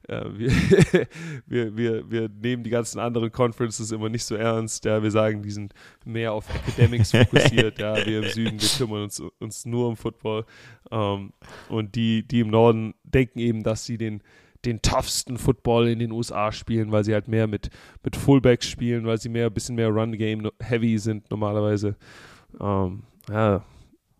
Äh, 0.08 0.24
wir, 0.36 0.50
wir, 1.46 1.76
wir, 1.76 2.10
wir 2.10 2.28
nehmen 2.28 2.62
die 2.62 2.70
ganzen 2.70 2.98
anderen 2.98 3.32
Conferences 3.32 3.90
immer 3.92 4.08
nicht 4.08 4.24
so 4.24 4.34
ernst, 4.34 4.84
ja. 4.84 5.02
Wir 5.02 5.10
sagen, 5.10 5.42
die 5.42 5.50
sind 5.50 5.74
mehr 6.04 6.32
auf 6.32 6.46
Academics 6.54 7.10
fokussiert, 7.10 7.78
ja. 7.78 7.96
Wir 8.06 8.22
im 8.22 8.30
Süden, 8.30 8.60
wir 8.60 8.68
kümmern 8.68 9.02
uns, 9.04 9.22
uns 9.38 9.66
nur 9.66 9.88
um 9.88 9.96
Football. 9.96 10.44
Ähm, 10.90 11.32
und 11.68 11.94
die, 11.94 12.26
die 12.26 12.40
im 12.40 12.48
Norden 12.48 12.94
denken 13.04 13.38
eben, 13.38 13.62
dass 13.62 13.84
sie 13.84 13.98
den, 13.98 14.22
den 14.64 14.82
toughsten 14.82 15.38
Football 15.38 15.88
in 15.88 15.98
den 15.98 16.12
USA 16.12 16.52
spielen, 16.52 16.92
weil 16.92 17.04
sie 17.04 17.14
halt 17.14 17.28
mehr 17.28 17.46
mit, 17.46 17.70
mit 18.02 18.16
Fullbacks 18.16 18.68
spielen, 18.68 19.06
weil 19.06 19.18
sie 19.18 19.28
mehr, 19.28 19.46
ein 19.46 19.54
bisschen 19.54 19.76
mehr 19.76 19.88
Run-Game-heavy 19.88 20.98
sind 20.98 21.30
normalerweise. 21.30 21.96
Ähm, 22.60 23.02
ja, 23.28 23.64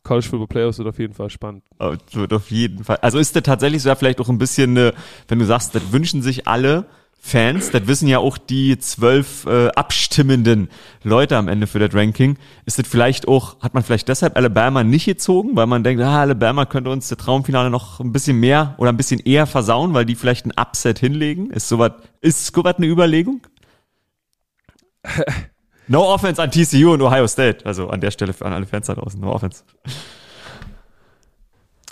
College 0.07 0.29
Football 0.29 0.47
Playoffs 0.47 0.79
wird 0.79 0.89
auf 0.89 0.99
jeden 0.99 1.15
Fall 1.15 1.31
spannend. 1.31 1.65
Es 1.79 2.15
wird 2.15 2.33
auf 2.33 2.51
jeden 2.51 2.85
Fall. 2.85 2.99
Also 3.03 3.19
ist 3.19 3.35
das 3.35 3.43
tatsächlich 3.43 3.83
so 3.83 3.89
ja 3.89 3.97
vielleicht 3.97 4.21
auch 4.21 4.29
ein 4.29 4.39
bisschen, 4.39 4.71
eine, 4.71 4.95
wenn 5.29 5.39
du 5.39 5.45
sagst, 5.45 5.75
das 5.75 5.93
wünschen 5.93 6.23
sich 6.23 6.47
alle 6.47 6.87
Fans, 7.19 7.73
das 7.73 7.89
wissen 7.89 8.07
ja 8.07 8.19
auch 8.19 8.39
die 8.39 8.79
zwölf 8.79 9.47
äh, 9.47 9.69
abstimmenden 9.71 10.69
Leute 11.03 11.37
am 11.37 11.49
Ende 11.49 11.67
für 11.67 11.81
das 11.81 11.93
Ranking. 11.93 12.39
Ist 12.67 12.79
das 12.79 12.87
vielleicht 12.87 13.27
auch, 13.27 13.61
hat 13.61 13.75
man 13.75 13.83
vielleicht 13.83 14.07
deshalb 14.09 14.37
Alabama 14.37 14.85
nicht 14.85 15.07
gezogen, 15.07 15.57
weil 15.57 15.67
man 15.67 15.83
denkt, 15.83 16.01
ah, 16.05 16.21
Alabama 16.21 16.67
könnte 16.67 16.91
uns 16.91 17.09
das 17.09 17.19
Traumfinale 17.19 17.69
noch 17.69 17.99
ein 17.99 18.13
bisschen 18.13 18.39
mehr 18.39 18.77
oder 18.79 18.91
ein 18.91 18.97
bisschen 18.97 19.19
eher 19.19 19.47
versauen, 19.47 19.93
weil 19.93 20.05
die 20.05 20.15
vielleicht 20.15 20.47
ein 20.47 20.53
Upset 20.57 21.01
hinlegen? 21.01 21.51
Ist 21.51 21.67
sowas, 21.67 21.93
ist 22.21 22.55
sowas 22.55 22.77
eine 22.77 22.87
Überlegung? 22.87 23.41
No 25.89 26.03
offense 26.13 26.43
an 26.43 26.51
TCU 26.51 26.93
und 26.95 27.03
Ohio 27.03 27.27
State. 27.27 27.65
Also 27.65 27.89
an 27.89 28.01
der 28.01 28.11
Stelle 28.11 28.33
für 28.33 28.45
an 28.47 28.53
alle 28.53 28.67
Fans 28.67 28.87
da 28.87 28.95
draußen. 28.95 29.21
No 29.21 29.33
offense. 29.33 29.63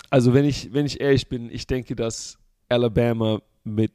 Also 0.09 0.33
wenn 0.33 0.45
ich, 0.45 0.73
wenn 0.73 0.85
ich 0.85 1.01
ehrlich 1.01 1.27
bin, 1.29 1.49
ich 1.49 1.67
denke, 1.67 1.95
dass 1.95 2.37
Alabama 2.69 3.39
mit 3.63 3.91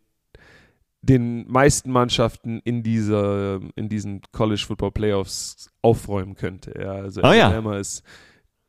den 1.03 1.51
meisten 1.51 1.91
Mannschaften 1.91 2.61
in 2.65 2.83
dieser, 2.83 3.61
in 3.75 3.89
diesen 3.89 4.21
College 4.33 4.63
Football 4.67 4.91
Playoffs 4.93 5.71
aufräumen 5.81 6.35
könnte. 6.35 6.75
Ja, 6.79 6.93
also 6.93 7.23
Oh 7.23 7.33
ja. 7.33 7.47
Alabama 7.49 7.79
ist 7.79 8.03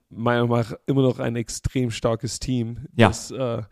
meiner 0.10 0.46
Meinung 0.48 0.66
nach 0.72 0.78
immer 0.86 1.02
noch 1.02 1.20
ein 1.20 1.36
extrem 1.36 1.92
starkes 1.92 2.40
Team, 2.40 2.88
Ja. 2.96 3.10
das 3.10 3.32
äh, 3.32 3.64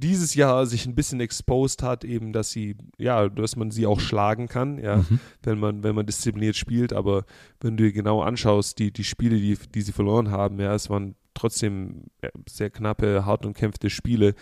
dieses 0.00 0.34
Jahr 0.34 0.66
sich 0.66 0.86
ein 0.86 0.94
bisschen 0.94 1.20
exposed 1.20 1.82
hat, 1.82 2.04
eben, 2.04 2.32
dass 2.32 2.50
sie, 2.50 2.76
ja, 2.98 3.28
dass 3.28 3.56
man 3.56 3.70
sie 3.70 3.86
auch 3.86 4.00
schlagen 4.00 4.48
kann, 4.48 4.78
ja, 4.78 4.98
Mhm. 4.98 5.20
wenn 5.42 5.58
man, 5.58 5.82
wenn 5.82 5.94
man 5.94 6.06
diszipliniert 6.06 6.56
spielt, 6.56 6.92
aber 6.92 7.24
wenn 7.60 7.76
du 7.76 7.84
dir 7.84 7.92
genau 7.92 8.22
anschaust, 8.22 8.78
die, 8.78 8.92
die 8.92 9.04
Spiele, 9.04 9.36
die, 9.36 9.58
die 9.74 9.82
sie 9.82 9.92
verloren 9.92 10.30
haben, 10.30 10.60
ja, 10.60 10.74
es 10.74 10.88
waren 10.90 11.14
trotzdem 11.34 12.04
sehr 12.48 12.70
knappe, 12.70 13.24
hart 13.26 13.44
umkämpfte 13.46 13.90
Spiele. 13.90 14.34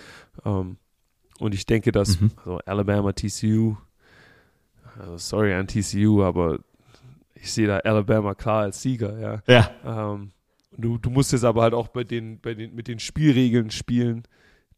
Ähm, 0.44 0.76
und 1.38 1.54
ich 1.54 1.66
denke, 1.66 1.92
dass 1.92 2.20
Mhm. 2.20 2.30
also 2.36 2.58
Alabama, 2.64 3.12
TCU, 3.12 3.76
also 4.98 5.18
sorry 5.18 5.52
an 5.52 5.66
TCU, 5.66 6.22
aber 6.22 6.58
ich 7.34 7.52
sehe 7.52 7.66
da 7.66 7.78
Alabama 7.80 8.34
klar 8.34 8.62
als 8.62 8.80
Sieger, 8.82 9.18
ja. 9.18 9.42
Ja. 9.46 10.14
Ähm, 10.14 10.30
du, 10.76 10.96
du 10.98 11.10
musst 11.10 11.32
jetzt 11.32 11.44
aber 11.44 11.62
halt 11.62 11.74
auch 11.74 11.88
bei 11.88 12.04
den, 12.04 12.40
bei 12.40 12.54
den, 12.54 12.74
mit 12.74 12.88
den 12.88 12.98
Spielregeln 12.98 13.70
spielen, 13.70 14.22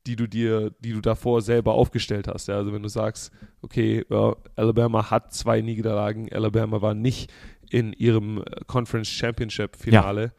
die 0.08 0.16
du 0.16 0.26
dir, 0.26 0.74
die 0.80 0.92
du 0.92 1.00
davor 1.00 1.42
selber 1.42 1.74
aufgestellt 1.74 2.26
hast. 2.28 2.48
Ja? 2.48 2.56
Also 2.56 2.72
wenn 2.72 2.82
du 2.82 2.88
sagst, 2.88 3.30
okay, 3.60 4.04
ja, 4.08 4.34
Alabama 4.56 5.10
hat 5.10 5.34
zwei 5.34 5.60
Niederlagen, 5.60 6.32
Alabama 6.32 6.80
war 6.80 6.94
nicht 6.94 7.30
in 7.70 7.92
ihrem 7.92 8.38
äh, 8.38 8.44
Conference 8.66 9.08
Championship 9.08 9.76
Finale, 9.76 10.32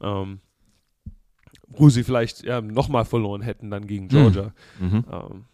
ähm, 0.00 0.40
wo 1.68 1.90
sie 1.90 2.02
vielleicht 2.02 2.42
ja, 2.42 2.62
nochmal 2.62 3.04
verloren 3.04 3.42
hätten 3.42 3.70
dann 3.70 3.86
gegen 3.86 4.08
Georgia. 4.08 4.54
Mhm. 4.80 5.04
Ähm, 5.12 5.44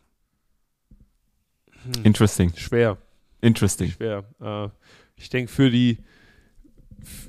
hm, 1.82 2.04
Interesting. 2.04 2.52
schwer 2.56 2.98
Interesting. 3.40 3.90
schwer. 3.90 4.24
Äh, 4.40 4.68
ich 5.16 5.28
denke, 5.28 5.50
für 5.50 5.70
die, 5.70 5.98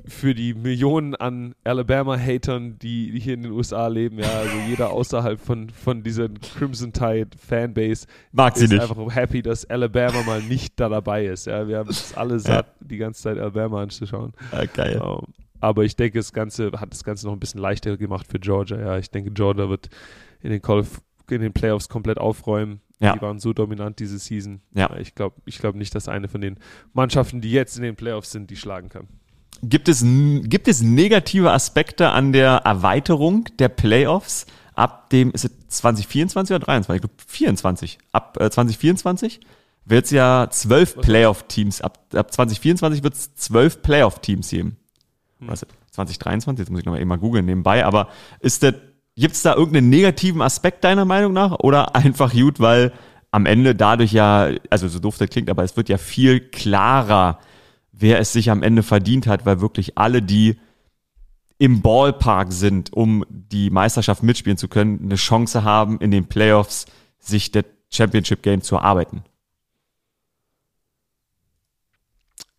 für 0.07 0.33
die 0.33 0.53
Millionen 0.53 1.15
an 1.15 1.53
Alabama-Hatern, 1.63 2.79
die 2.79 3.19
hier 3.19 3.35
in 3.35 3.43
den 3.43 3.51
USA 3.51 3.87
leben, 3.87 4.19
ja, 4.19 4.29
also 4.31 4.57
jeder 4.67 4.91
außerhalb 4.91 5.39
von, 5.39 5.69
von 5.69 6.03
dieser 6.03 6.29
Crimson 6.29 6.93
Tide 6.93 7.29
Fanbase 7.37 8.07
Mag 8.31 8.57
sie 8.57 8.65
ist 8.65 8.71
nicht. 8.71 8.81
einfach 8.81 9.15
happy, 9.15 9.41
dass 9.41 9.65
Alabama 9.65 10.23
mal 10.23 10.41
nicht 10.41 10.79
da 10.79 10.89
dabei 10.89 11.25
ist. 11.25 11.47
Ja, 11.47 11.67
wir 11.67 11.77
haben 11.77 11.89
es 11.89 12.15
alle 12.15 12.39
satt, 12.39 12.73
die 12.79 12.97
ganze 12.97 13.21
Zeit 13.21 13.37
Alabama 13.37 13.81
anzuschauen. 13.83 14.33
Ah, 14.51 14.65
geil. 14.65 15.01
Ähm, 15.03 15.33
aber 15.59 15.83
ich 15.83 15.95
denke, 15.95 16.19
das 16.19 16.33
Ganze 16.33 16.71
hat 16.73 16.91
das 16.91 17.03
Ganze 17.03 17.25
noch 17.25 17.33
ein 17.33 17.39
bisschen 17.39 17.61
leichter 17.61 17.97
gemacht 17.97 18.27
für 18.29 18.39
Georgia. 18.39 18.79
Ja, 18.79 18.97
ich 18.97 19.09
denke, 19.09 19.31
Georgia 19.31 19.69
wird 19.69 19.89
in 20.41 20.51
den, 20.51 20.61
Call 20.61 20.85
in 21.29 21.41
den 21.41 21.53
Playoffs 21.53 21.89
komplett 21.89 22.17
aufräumen. 22.17 22.81
Ja. 22.99 23.13
Die 23.13 23.21
waren 23.21 23.39
so 23.39 23.53
dominant 23.53 23.99
diese 23.99 24.17
Season. 24.17 24.61
Ja. 24.73 24.95
Ich 24.97 25.13
glaube 25.13 25.35
ich 25.45 25.59
glaub 25.59 25.75
nicht, 25.75 25.93
dass 25.93 26.07
eine 26.07 26.27
von 26.27 26.41
den 26.41 26.57
Mannschaften, 26.93 27.41
die 27.41 27.51
jetzt 27.51 27.77
in 27.77 27.83
den 27.83 27.95
Playoffs 27.95 28.31
sind, 28.31 28.49
die 28.49 28.55
schlagen 28.55 28.89
kann. 28.89 29.07
Gibt 29.63 29.89
es, 29.89 30.03
gibt 30.03 30.67
es 30.67 30.81
negative 30.81 31.51
Aspekte 31.51 32.09
an 32.09 32.31
der 32.31 32.57
Erweiterung 32.57 33.45
der 33.59 33.69
Playoffs 33.69 34.45
ab 34.75 35.09
dem, 35.09 35.31
ist 35.31 35.45
es 35.45 35.51
2024 35.69 36.55
oder 36.55 36.65
23? 36.65 36.95
Ich 36.95 37.01
glaube 37.01 37.23
24. 37.25 37.97
Ab 38.11 38.37
äh, 38.39 38.49
2024 38.49 39.39
wird 39.85 40.05
es 40.05 40.11
ja 40.11 40.47
zwölf 40.51 40.95
Playoff-Teams, 40.97 41.81
ab, 41.81 41.99
ab 42.13 42.31
2024 42.31 43.03
wird 43.03 43.13
es 43.13 43.35
zwölf 43.35 43.81
Playoff-Teams 43.81 44.49
geben. 44.49 44.77
Es 45.49 45.65
2023? 45.91 46.59
Jetzt 46.59 46.69
muss 46.69 46.79
ich 46.79 46.85
nochmal 46.85 47.01
eben 47.01 47.09
mal 47.09 47.17
googeln 47.17 47.45
nebenbei, 47.45 47.85
aber 47.85 48.09
ist 48.39 48.63
das, 48.63 48.75
gibt 49.15 49.35
es 49.35 49.41
da 49.41 49.55
irgendeinen 49.55 49.89
negativen 49.89 50.41
Aspekt 50.41 50.83
deiner 50.83 51.05
Meinung 51.05 51.33
nach 51.33 51.59
oder 51.59 51.95
einfach 51.95 52.33
gut, 52.33 52.59
weil 52.59 52.93
am 53.31 53.45
Ende 53.45 53.75
dadurch 53.75 54.13
ja, 54.13 54.49
also 54.69 54.87
so 54.87 54.99
doof 54.99 55.17
das 55.17 55.29
klingt, 55.29 55.49
aber 55.49 55.63
es 55.63 55.75
wird 55.75 55.89
ja 55.89 55.97
viel 55.97 56.39
klarer, 56.39 57.39
wer 57.99 58.19
es 58.19 58.33
sich 58.33 58.49
am 58.49 58.63
Ende 58.63 58.83
verdient 58.83 59.27
hat, 59.27 59.45
weil 59.45 59.61
wirklich 59.61 59.97
alle, 59.97 60.21
die 60.21 60.57
im 61.57 61.81
Ballpark 61.81 62.51
sind, 62.51 62.93
um 62.93 63.25
die 63.29 63.69
Meisterschaft 63.69 64.23
mitspielen 64.23 64.57
zu 64.57 64.67
können, 64.67 64.99
eine 65.01 65.15
Chance 65.15 65.63
haben, 65.63 65.99
in 65.99 66.11
den 66.11 66.27
Playoffs 66.27 66.85
sich 67.19 67.51
das 67.51 67.65
Championship 67.89 68.43
Game 68.43 68.61
zu 68.61 68.75
erarbeiten. 68.75 69.23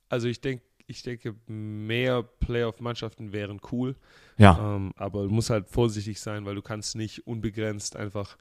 Also 0.08 0.26
ich 0.26 0.40
denke, 0.40 0.64
ich 0.86 1.02
denke, 1.02 1.34
mehr 1.46 2.22
Playoff-Mannschaften 2.22 3.32
wären 3.32 3.60
cool. 3.70 3.94
Ja. 4.38 4.74
Ähm, 4.76 4.92
aber 4.96 5.24
du 5.24 5.28
musst 5.28 5.50
halt 5.50 5.68
vorsichtig 5.68 6.18
sein, 6.18 6.46
weil 6.46 6.54
du 6.54 6.62
kannst 6.62 6.96
nicht 6.96 7.26
unbegrenzt 7.26 7.94
einfach 7.94 8.38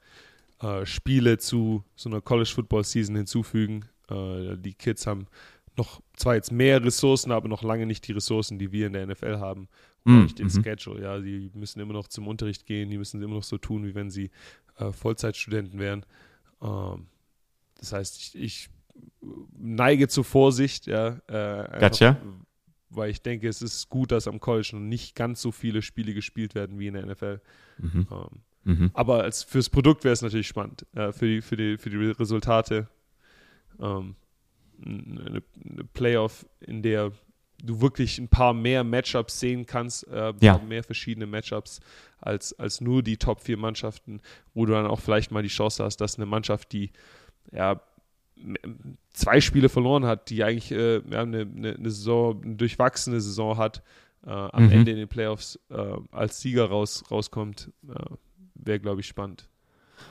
äh, 0.60 0.86
Spiele 0.86 1.38
zu 1.38 1.84
so 1.94 2.08
einer 2.08 2.22
College-Football-Season 2.22 3.14
hinzufügen. 3.14 3.84
Äh, 4.08 4.56
die 4.56 4.72
Kids 4.72 5.06
haben 5.06 5.26
noch 5.78 6.02
zwar 6.14 6.34
jetzt 6.34 6.52
mehr 6.52 6.84
Ressourcen, 6.84 7.32
aber 7.32 7.48
noch 7.48 7.62
lange 7.62 7.86
nicht 7.86 8.06
die 8.06 8.12
Ressourcen, 8.12 8.58
die 8.58 8.72
wir 8.72 8.88
in 8.88 8.92
der 8.92 9.06
NFL 9.06 9.38
haben. 9.38 9.68
Mm, 10.04 10.22
nicht 10.24 10.38
den 10.38 10.46
mhm. 10.46 10.62
Schedule. 10.62 11.02
Ja, 11.02 11.18
die 11.18 11.50
müssen 11.54 11.80
immer 11.80 11.94
noch 11.94 12.08
zum 12.08 12.26
Unterricht 12.28 12.66
gehen, 12.66 12.90
die 12.90 12.98
müssen 12.98 13.22
immer 13.22 13.34
noch 13.34 13.42
so 13.42 13.56
tun, 13.58 13.86
wie 13.86 13.94
wenn 13.94 14.10
sie 14.10 14.30
äh, 14.76 14.92
Vollzeitstudenten 14.92 15.78
wären. 15.78 16.04
Ähm, 16.60 17.06
das 17.78 17.92
heißt, 17.92 18.18
ich, 18.18 18.34
ich 18.34 18.70
neige 19.56 20.08
zur 20.08 20.24
Vorsicht, 20.24 20.86
ja. 20.86 21.20
Äh, 21.28 21.36
einfach, 21.36 21.80
Gotcha. 21.80 22.16
Weil 22.90 23.10
ich 23.10 23.22
denke, 23.22 23.48
es 23.48 23.60
ist 23.60 23.88
gut, 23.90 24.12
dass 24.12 24.26
am 24.26 24.40
College 24.40 24.70
noch 24.72 24.80
nicht 24.80 25.14
ganz 25.14 25.42
so 25.42 25.52
viele 25.52 25.82
Spiele 25.82 26.14
gespielt 26.14 26.54
werden 26.54 26.78
wie 26.78 26.86
in 26.86 26.94
der 26.94 27.06
NFL. 27.06 27.40
Mhm. 27.78 28.06
Ähm, 28.10 28.40
Mhm. 28.64 28.90
aber 28.92 29.22
als 29.22 29.44
fürs 29.44 29.70
Produkt 29.70 30.04
wäre 30.04 30.12
es 30.12 30.20
natürlich 30.20 30.46
spannend. 30.48 30.84
Äh, 30.94 31.12
für, 31.12 31.26
die, 31.26 31.40
für, 31.40 31.56
die, 31.56 31.78
für 31.78 31.88
die 31.88 31.96
Resultate. 31.96 32.88
Ähm, 33.80 34.14
eine, 34.84 35.42
eine 35.70 35.84
Playoff, 35.92 36.46
in 36.60 36.82
der 36.82 37.12
du 37.64 37.80
wirklich 37.80 38.18
ein 38.18 38.28
paar 38.28 38.54
mehr 38.54 38.84
Matchups 38.84 39.40
sehen 39.40 39.66
kannst, 39.66 40.06
äh, 40.08 40.32
Ja. 40.40 40.58
mehr 40.58 40.84
verschiedene 40.84 41.26
Matchups 41.26 41.80
als, 42.20 42.56
als 42.58 42.80
nur 42.80 43.02
die 43.02 43.16
Top 43.16 43.40
4 43.40 43.56
Mannschaften, 43.56 44.20
wo 44.54 44.64
du 44.64 44.72
dann 44.72 44.86
auch 44.86 45.00
vielleicht 45.00 45.32
mal 45.32 45.42
die 45.42 45.48
Chance 45.48 45.82
hast, 45.82 45.96
dass 46.00 46.16
eine 46.16 46.26
Mannschaft, 46.26 46.72
die 46.72 46.92
ja 47.50 47.80
zwei 49.12 49.40
Spiele 49.40 49.68
verloren 49.68 50.04
hat, 50.06 50.30
die 50.30 50.44
eigentlich 50.44 50.70
äh, 50.70 50.98
ja, 51.10 51.22
eine, 51.22 51.40
eine, 51.40 51.74
eine 51.74 51.90
Saison, 51.90 52.40
eine 52.44 52.54
durchwachsene 52.54 53.20
Saison 53.20 53.56
hat, 53.56 53.82
äh, 54.24 54.30
am 54.30 54.66
Mhm. 54.66 54.72
Ende 54.72 54.90
in 54.92 54.96
den 54.98 55.08
Playoffs 55.08 55.58
äh, 55.70 55.96
als 56.12 56.40
Sieger 56.40 56.66
raus, 56.66 57.02
rauskommt, 57.10 57.72
äh, 57.88 57.94
wäre, 58.54 58.78
glaube 58.78 59.00
ich, 59.00 59.08
spannend. 59.08 59.48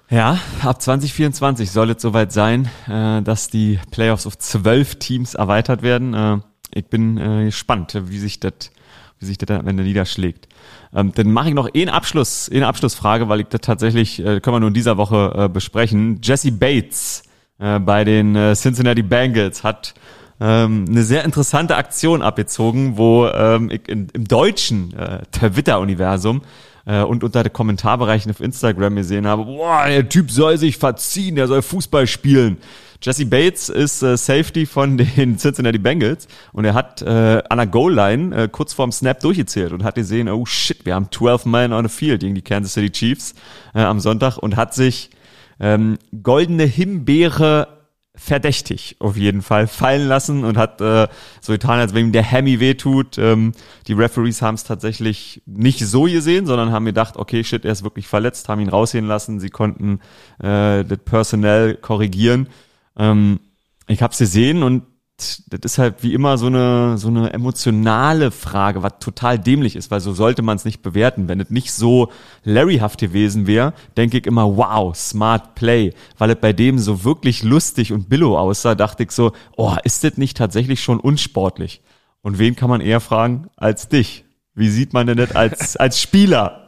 Ja, 0.10 0.40
ab 0.64 0.82
2024 0.82 1.70
soll 1.70 1.90
es 1.90 2.02
soweit 2.02 2.32
sein, 2.32 2.70
äh, 2.88 3.22
dass 3.22 3.50
die 3.50 3.80
Playoffs 3.92 4.26
auf 4.26 4.38
zwölf 4.38 4.96
Teams 4.96 5.34
erweitert 5.34 5.82
werden. 5.82 6.14
Äh, 6.14 6.38
ich 6.74 6.86
bin 6.86 7.18
äh, 7.18 7.46
gespannt, 7.46 8.00
wie 8.06 8.20
sich 8.20 8.40
das 8.40 8.72
wie 9.20 9.26
sich 9.26 9.38
das 9.38 9.50
am 9.60 9.68
Ende 9.68 9.84
niederschlägt. 9.84 10.48
Ähm, 10.94 11.12
dann 11.16 11.32
mache 11.32 11.50
ich 11.50 11.56
noch 11.56 11.70
eine 11.74 11.94
Abschluss, 11.94 12.50
eine 12.54 12.68
Abschlussfrage, 12.68 13.30
weil 13.30 13.42
ich 13.42 13.48
das 13.48 13.62
tatsächlich, 13.62 14.20
äh, 14.20 14.40
können 14.40 14.56
wir 14.56 14.60
nur 14.60 14.70
in 14.70 14.74
dieser 14.74 14.98
Woche 14.98 15.34
äh, 15.36 15.50
besprechen. 15.50 16.20
Jesse 16.22 16.52
Bates 16.52 17.24
äh, 17.60 17.80
bei 17.80 18.04
den 18.04 18.36
Cincinnati 18.56 19.02
Bengals 19.02 19.64
hat 19.64 19.96
ähm, 20.40 20.86
eine 20.88 21.04
sehr 21.04 21.26
interessante 21.26 21.76
Aktion 21.76 22.22
abgezogen, 22.22 22.98
wo 22.98 23.28
ähm, 23.28 23.72
ich 23.72 23.88
in, 23.90 24.10
im 24.14 24.28
deutschen 24.28 24.94
Twitter-Universum 25.32 26.42
äh, 26.88 27.04
und 27.04 27.24
unter 27.24 27.44
den 27.44 27.54
Kommentarbereichen 27.54 28.32
auf 28.32 28.40
Instagram 28.40 28.96
gesehen 28.96 29.28
habe, 29.28 29.46
boah, 29.46 29.86
der 29.88 30.08
Typ 30.10 30.32
soll 30.32 30.58
sich 30.58 30.78
verziehen, 30.78 31.36
der 31.36 31.48
soll 31.48 31.62
Fußball 31.62 32.08
spielen. 32.08 32.58
Jesse 33.02 33.28
Bates 33.28 33.70
ist 33.70 34.02
äh, 34.02 34.18
Safety 34.18 34.66
von 34.66 34.98
den 34.98 35.38
Cincinnati 35.38 35.78
Bengals 35.78 36.28
und 36.54 36.66
er 36.66 36.74
hat 36.74 37.02
äh, 37.04 37.44
an 37.48 37.58
der 37.58 37.68
Goal-Line 37.68 38.36
äh, 38.36 38.48
kurz 38.52 38.74
vorm 38.74 38.92
Snap 38.92 39.20
durchgezählt 39.20 39.72
und 39.72 39.84
hat 39.84 39.96
gesehen, 39.96 40.30
oh 40.30 40.46
shit, 40.46 40.86
wir 40.86 40.96
haben 40.96 41.10
12 41.12 41.46
Men 41.46 41.74
on 41.74 41.88
the 41.88 41.94
field 41.94 42.22
gegen 42.22 42.34
die 42.34 42.42
Kansas 42.42 42.74
City 42.74 42.90
Chiefs 42.90 43.36
äh, 43.76 43.82
am 43.82 44.00
Sonntag 44.00 44.38
und 44.38 44.56
hat 44.56 44.74
sich 44.74 45.12
ähm, 45.60 45.98
goldene 46.24 46.64
Himbeere 46.64 47.77
verdächtig 48.18 48.96
auf 49.00 49.16
jeden 49.16 49.42
Fall 49.42 49.68
fallen 49.68 50.08
lassen 50.08 50.44
und 50.44 50.58
hat 50.58 50.82
äh, 50.82 51.08
so 51.40 51.54
getan, 51.54 51.80
als 51.80 51.94
wenn 51.94 52.08
ihm 52.08 52.12
der 52.12 52.30
Hammy 52.30 52.60
wehtut. 52.60 53.18
Ähm, 53.18 53.54
die 53.88 53.94
Referees 53.94 54.42
haben 54.42 54.56
es 54.56 54.64
tatsächlich 54.64 55.42
nicht 55.46 55.80
so 55.80 56.04
gesehen, 56.04 56.48
sondern 56.48 56.72
haben 56.72 56.86
gedacht, 56.86 57.16
okay, 57.16 57.44
shit, 57.44 57.64
er 57.64 57.72
ist 57.72 57.84
wirklich 57.84 58.08
verletzt, 58.08 58.50
haben 58.50 58.60
ihn 58.60 58.70
rausgehen 58.70 59.06
lassen. 59.06 59.40
Sie 59.40 59.50
konnten 59.50 60.00
äh, 60.40 60.84
das 60.84 61.00
Personell 61.06 61.76
korrigieren. 61.76 62.50
Ähm, 62.98 63.40
ich 63.88 64.02
habe 64.02 64.12
es 64.12 64.18
gesehen 64.18 64.64
und 64.64 64.84
das 65.18 65.60
ist 65.64 65.78
halt 65.80 66.04
wie 66.04 66.14
immer 66.14 66.38
so 66.38 66.46
eine 66.46 67.00
so 67.00 67.08
eine 67.08 67.34
emotionale 67.34 68.30
Frage, 68.30 68.84
was 68.84 69.00
total 69.00 69.40
dämlich 69.40 69.76
ist, 69.76 69.90
weil 69.90 70.00
so 70.00 70.14
sollte 70.14 70.44
man 70.44 70.58
es 70.58 70.66
nicht 70.66 70.84
bewerten. 70.84 71.28
Wenn 71.28 71.40
es 71.40 71.50
nicht 71.50 71.72
so 71.72 72.12
Larryhaft 72.44 73.00
gewesen 73.00 73.48
wäre, 73.48 73.74
denke 73.98 74.20
ich 74.20 74.28
immer, 74.28 74.58
wow, 74.58 74.96
smart 74.96 75.56
play. 75.56 75.94
Weil 76.20 76.30
es 76.30 76.36
bei 76.40 76.54
dem 76.54 76.78
so 76.78 77.04
wirklich 77.04 77.42
lustig 77.42 77.94
und 77.94 78.10
billow 78.10 78.38
aussah, 78.38 78.76
dachte 78.76 79.04
ich 79.04 79.12
so, 79.12 79.32
oh, 79.56 79.76
ist 79.84 80.04
das 80.04 80.18
nicht 80.18 80.38
tatsächlich 80.38 80.84
schon 80.84 81.00
unsportlich? 81.00 81.82
Und 82.22 82.38
wen 82.38 82.56
kann 82.56 82.70
man 82.70 82.82
eher 82.82 83.00
fragen 83.00 83.48
als 83.56 83.90
dich? 83.90 84.24
Wie 84.54 84.70
sieht 84.70 84.94
man 84.94 85.08
denn 85.08 85.18
das 85.18 85.36
als, 85.36 85.76
als 85.78 86.00
Spieler? 86.00 86.66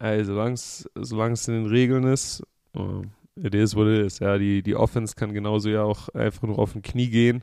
Ey, 0.00 0.24
solange 0.24 0.54
es 0.54 1.48
in 1.48 1.54
den 1.54 1.66
Regeln 1.66 2.04
ist, 2.04 2.42
ähm, 2.74 3.10
it 3.42 3.54
is 3.54 3.76
what 3.76 3.86
it 3.86 4.06
is. 4.06 4.18
Ja, 4.18 4.38
die, 4.38 4.62
die 4.62 4.76
Offense 4.76 5.14
kann 5.14 5.32
genauso 5.32 5.68
ja 5.68 5.82
auch 5.82 6.08
einfach 6.10 6.42
nur 6.42 6.58
auf 6.58 6.72
den 6.72 6.82
Knie 6.82 7.08
gehen 7.08 7.42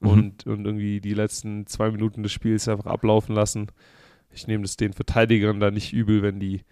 Mhm. 0.00 0.08
und, 0.08 0.46
und 0.46 0.64
irgendwie 0.66 1.00
die 1.00 1.14
letzten 1.14 1.66
zwei 1.66 1.90
Minuten 1.90 2.22
des 2.22 2.32
Spiels 2.32 2.68
einfach 2.68 2.86
ablaufen 2.86 3.34
lassen. 3.34 3.68
Ich 4.30 4.46
nehme 4.46 4.62
das 4.62 4.76
den 4.76 4.92
Verteidigern 4.92 5.60
da 5.60 5.70
nicht 5.70 5.92
übel, 5.92 6.22
wenn 6.22 6.40
die, 6.40 6.62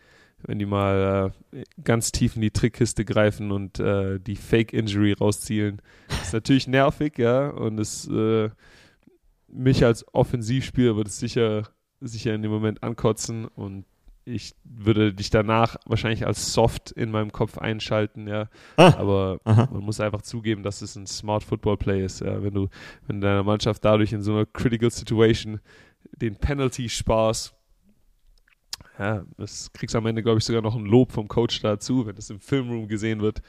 wenn 0.43 0.59
die 0.59 0.67
mal 0.67 1.33
äh, 1.53 1.63
ganz 1.85 2.13
tief 2.13 2.37
in 2.37 2.43
die 2.43 2.51
Trickkiste 2.51 3.05
greifen 3.05 3.53
und 3.53 3.79
äh, 3.79 4.19
die 4.19 4.37
Fake-Injury 4.37 5.13
rauszielen. 5.13 5.81
Das 6.09 6.23
ist 6.29 6.33
natürlich 6.33 6.67
nervig, 6.67 7.19
ja, 7.19 7.49
und 7.49 7.79
es 7.79 8.09
äh, 8.09 8.51
mich 9.49 9.85
als 9.85 10.05
Offensivspieler 10.15 10.97
wird 10.97 11.09
es 11.09 11.19
sicher, 11.19 11.69
sicher 12.01 12.35
in 12.35 12.43
dem 12.43 12.51
Moment 12.51 12.83
ankotzen 12.83 13.47
und 13.47 13.85
ich 14.25 14.55
würde 14.65 15.13
dich 15.13 15.31
danach 15.31 15.77
wahrscheinlich 15.87 16.27
als 16.27 16.53
soft 16.53 16.91
in 16.91 17.11
meinem 17.11 17.33
Kopf 17.33 17.59
einschalten, 17.59 18.29
ja. 18.29 18.49
Ah, 18.77 18.95
Aber 18.99 19.39
aha. 19.45 19.69
man 19.73 19.83
muss 19.83 20.01
einfach 20.01 20.23
zugeben, 20.23 20.63
dass 20.63 20.83
es 20.83 20.97
ein 20.97 21.07
Smart 21.07 21.43
Football 21.43 21.77
Play 21.77 22.05
ist, 22.05 22.21
ja. 22.21 22.43
Wenn 22.43 22.55
du, 22.55 22.69
wenn 23.07 23.21
deine 23.21 23.43
Mannschaft 23.43 23.85
dadurch 23.85 24.13
in 24.13 24.23
so 24.23 24.33
einer 24.33 24.47
Critical 24.47 24.91
Situation 24.91 25.61
den 26.17 26.37
Penalty 26.37 26.89
sparst, 26.89 27.55
ja, 28.99 29.25
das 29.39 29.73
kriegst 29.73 29.95
du 29.95 29.99
am 29.99 30.07
Ende, 30.07 30.23
glaube 30.23 30.39
ich, 30.39 30.45
sogar 30.45 30.63
noch 30.63 30.77
ein 30.77 30.85
Lob 30.85 31.13
vom 31.13 31.27
Coach 31.27 31.61
dazu, 31.61 32.07
wenn 32.07 32.15
das 32.15 32.31
im 32.31 32.41
Filmroom 32.41 32.89
gesehen 32.89 33.21
wird. 33.21 33.41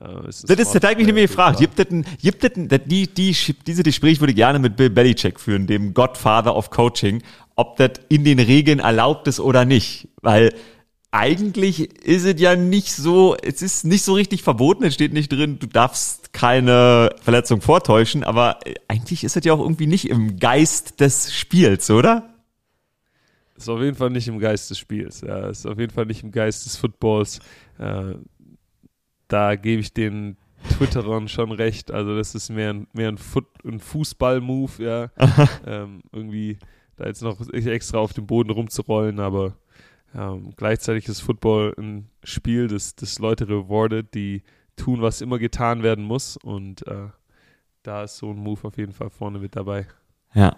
Äh, 0.00 0.28
ist 0.28 0.48
Das 0.48 0.56
das 0.56 0.74
habe 0.74 0.92
ich 0.92 0.96
mich 0.98 1.06
Play 1.06 1.06
nämlich 1.06 1.28
gefragt. 1.28 1.58
Gibt 1.58 1.78
es 1.78 1.86
gibt 2.20 2.44
es 2.44 2.80
die, 2.86 3.06
die, 3.06 3.36
diese 3.66 3.82
Gespräche 3.82 4.20
würde 4.20 4.32
ich 4.32 4.36
gerne 4.36 4.58
mit 4.58 4.76
Bill 4.76 4.90
Belichick 4.90 5.38
führen, 5.38 5.66
dem 5.66 5.94
Godfather 5.94 6.56
of 6.56 6.70
Coaching, 6.70 7.22
ob 7.56 7.76
das 7.76 7.92
in 8.08 8.24
den 8.24 8.38
Regeln 8.38 8.78
erlaubt 8.78 9.26
ist 9.26 9.40
oder 9.40 9.64
nicht. 9.64 10.08
Weil 10.22 10.54
eigentlich 11.10 12.04
ist 12.04 12.24
es 12.24 12.40
ja 12.40 12.54
nicht 12.54 12.92
so, 12.92 13.36
es 13.36 13.62
ist 13.62 13.84
nicht 13.84 14.02
so 14.02 14.12
richtig 14.12 14.42
verboten, 14.42 14.84
es 14.84 14.94
steht 14.94 15.14
nicht 15.14 15.32
drin, 15.32 15.58
du 15.58 15.66
darfst 15.66 16.32
keine 16.34 17.10
Verletzung 17.22 17.62
vortäuschen, 17.62 18.22
aber 18.22 18.58
eigentlich 18.88 19.24
ist 19.24 19.36
es 19.36 19.44
ja 19.44 19.54
auch 19.54 19.60
irgendwie 19.60 19.86
nicht 19.86 20.10
im 20.10 20.38
Geist 20.38 21.00
des 21.00 21.34
Spiels, 21.34 21.90
oder? 21.90 22.34
Ist 23.56 23.70
auf 23.70 23.80
jeden 23.80 23.96
Fall 23.96 24.10
nicht 24.10 24.28
im 24.28 24.38
Geist 24.38 24.68
des 24.68 24.78
Spiels. 24.78 25.22
Ja, 25.22 25.48
ist 25.48 25.66
auf 25.66 25.78
jeden 25.78 25.92
Fall 25.92 26.04
nicht 26.04 26.22
im 26.22 26.30
Geist 26.30 26.66
des 26.66 26.76
Footballs. 26.76 27.38
Äh, 27.78 28.16
da 29.28 29.56
gebe 29.56 29.80
ich 29.80 29.94
den 29.94 30.36
Twitterern 30.76 31.28
schon 31.28 31.52
recht. 31.52 31.90
Also 31.90 32.14
das 32.14 32.34
ist 32.34 32.50
mehr 32.50 32.74
ein, 32.74 32.86
mehr 32.92 33.08
ein, 33.08 33.16
Foot, 33.16 33.46
ein 33.64 33.80
Fußball-Move, 33.80 34.82
ja. 34.82 35.10
ähm, 35.66 36.02
irgendwie 36.12 36.58
da 36.96 37.06
jetzt 37.06 37.22
noch 37.22 37.40
extra 37.50 37.98
auf 37.98 38.12
dem 38.12 38.26
Boden 38.26 38.50
rumzurollen, 38.50 39.20
aber 39.20 39.54
ähm, 40.14 40.52
gleichzeitig 40.56 41.08
ist 41.08 41.20
Football 41.20 41.74
ein 41.78 42.08
Spiel, 42.24 42.68
das, 42.68 42.94
das 42.94 43.18
Leute 43.18 43.48
rewardet, 43.48 44.14
die 44.14 44.42
tun, 44.76 45.02
was 45.02 45.20
immer 45.20 45.38
getan 45.38 45.82
werden 45.82 46.04
muss 46.04 46.36
und 46.36 46.86
äh, 46.86 47.08
da 47.82 48.04
ist 48.04 48.16
so 48.16 48.30
ein 48.30 48.36
Move 48.36 48.64
auf 48.64 48.76
jeden 48.76 48.92
Fall 48.92 49.10
vorne 49.10 49.38
mit 49.38 49.56
dabei. 49.56 49.86
Ja. 50.34 50.56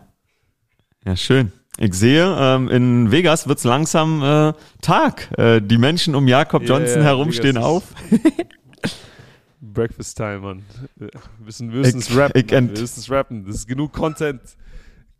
Ja, 1.05 1.16
schön. 1.16 1.52
Ich 1.78 1.94
sehe, 1.94 2.36
ähm, 2.39 2.69
in 2.69 3.12
Vegas 3.12 3.47
wird's 3.47 3.62
langsam 3.62 4.23
äh, 4.23 4.52
Tag. 4.82 5.31
Äh, 5.39 5.60
die 5.60 5.78
Menschen 5.78 6.16
um 6.16 6.27
Jakob 6.27 6.62
Johnson 6.65 6.98
yeah, 6.98 7.05
herum 7.05 7.31
stehen 7.31 7.56
auf. 7.56 7.94
Breakfast 9.60 10.16
Time, 10.16 10.39
Mann. 10.40 10.65
Wir 10.97 11.10
müssen, 11.39 11.73
es 11.73 12.16
rappen. 12.16 12.40
Ich, 12.40 12.51
wir 12.51 12.60
müssen 12.62 12.82
es 12.82 13.10
rappen. 13.10 13.44
Das 13.44 13.56
ist 13.56 13.69
genug 13.69 13.93
Content. 13.93 14.40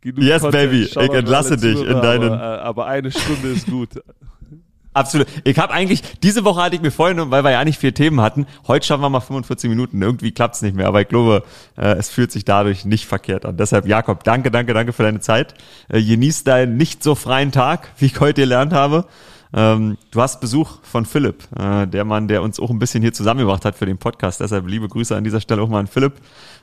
Genug 0.01 0.23
yes, 0.23 0.41
Content. 0.41 0.71
baby. 0.71 0.87
Shoutout 0.87 1.11
ich 1.11 1.19
entlasse 1.19 1.57
dich 1.57 1.77
Zuhörer, 1.77 1.95
in 1.95 2.01
deinen. 2.01 2.31
Aber, 2.31 2.57
äh, 2.57 2.61
aber 2.61 2.85
eine 2.87 3.11
Stunde 3.11 3.49
ist 3.49 3.67
gut. 3.67 3.89
Absolut. 4.93 5.27
Ich 5.43 5.57
habe 5.59 5.71
eigentlich, 5.71 6.01
diese 6.23 6.43
Woche 6.43 6.61
hatte 6.61 6.75
ich 6.75 6.81
mir 6.81 6.91
vorhin, 6.91 7.29
weil 7.29 7.43
wir 7.43 7.51
ja 7.51 7.63
nicht 7.63 7.79
vier 7.79 7.93
Themen 7.93 8.21
hatten, 8.21 8.47
heute 8.67 8.85
schaffen 8.85 9.01
wir 9.01 9.09
mal 9.09 9.19
45 9.19 9.69
Minuten. 9.69 10.01
Irgendwie 10.01 10.31
klappt's 10.31 10.61
nicht 10.61 10.75
mehr, 10.75 10.87
aber 10.87 11.01
ich 11.01 11.07
glaube, 11.07 11.43
äh, 11.77 11.93
es 11.93 12.09
fühlt 12.09 12.31
sich 12.31 12.43
dadurch 12.43 12.85
nicht 12.85 13.05
verkehrt 13.05 13.45
an. 13.45 13.55
Deshalb, 13.55 13.87
Jakob, 13.87 14.23
danke, 14.23 14.49
danke, 14.49 14.73
danke 14.73 14.91
für 14.91 15.03
deine 15.03 15.19
Zeit. 15.19 15.53
Äh, 15.89 16.01
genieß 16.01 16.43
deinen 16.43 16.77
nicht 16.77 17.03
so 17.03 17.13
freien 17.13 17.51
Tag, 17.51 17.89
wie 17.99 18.07
ich 18.07 18.19
heute 18.19 18.41
gelernt 18.41 18.73
habe. 18.73 19.05
Ähm, 19.51 19.97
du 20.11 20.21
hast 20.21 20.41
Besuch 20.41 20.83
von 20.83 21.05
Philipp, 21.05 21.43
äh, 21.57 21.87
der 21.87 22.05
Mann, 22.05 22.27
der 22.27 22.43
uns 22.43 22.59
auch 22.59 22.69
ein 22.69 22.77
bisschen 22.77 23.01
hier 23.01 23.13
zusammengebracht 23.13 23.65
hat 23.65 23.75
für 23.75 23.85
den 23.85 23.97
Podcast. 23.97 24.39
Deshalb 24.41 24.67
liebe 24.67 24.87
Grüße 24.87 25.15
an 25.15 25.23
dieser 25.23 25.41
Stelle 25.41 25.61
auch 25.61 25.69
mal 25.69 25.79
an 25.79 25.87
Philipp, 25.87 26.13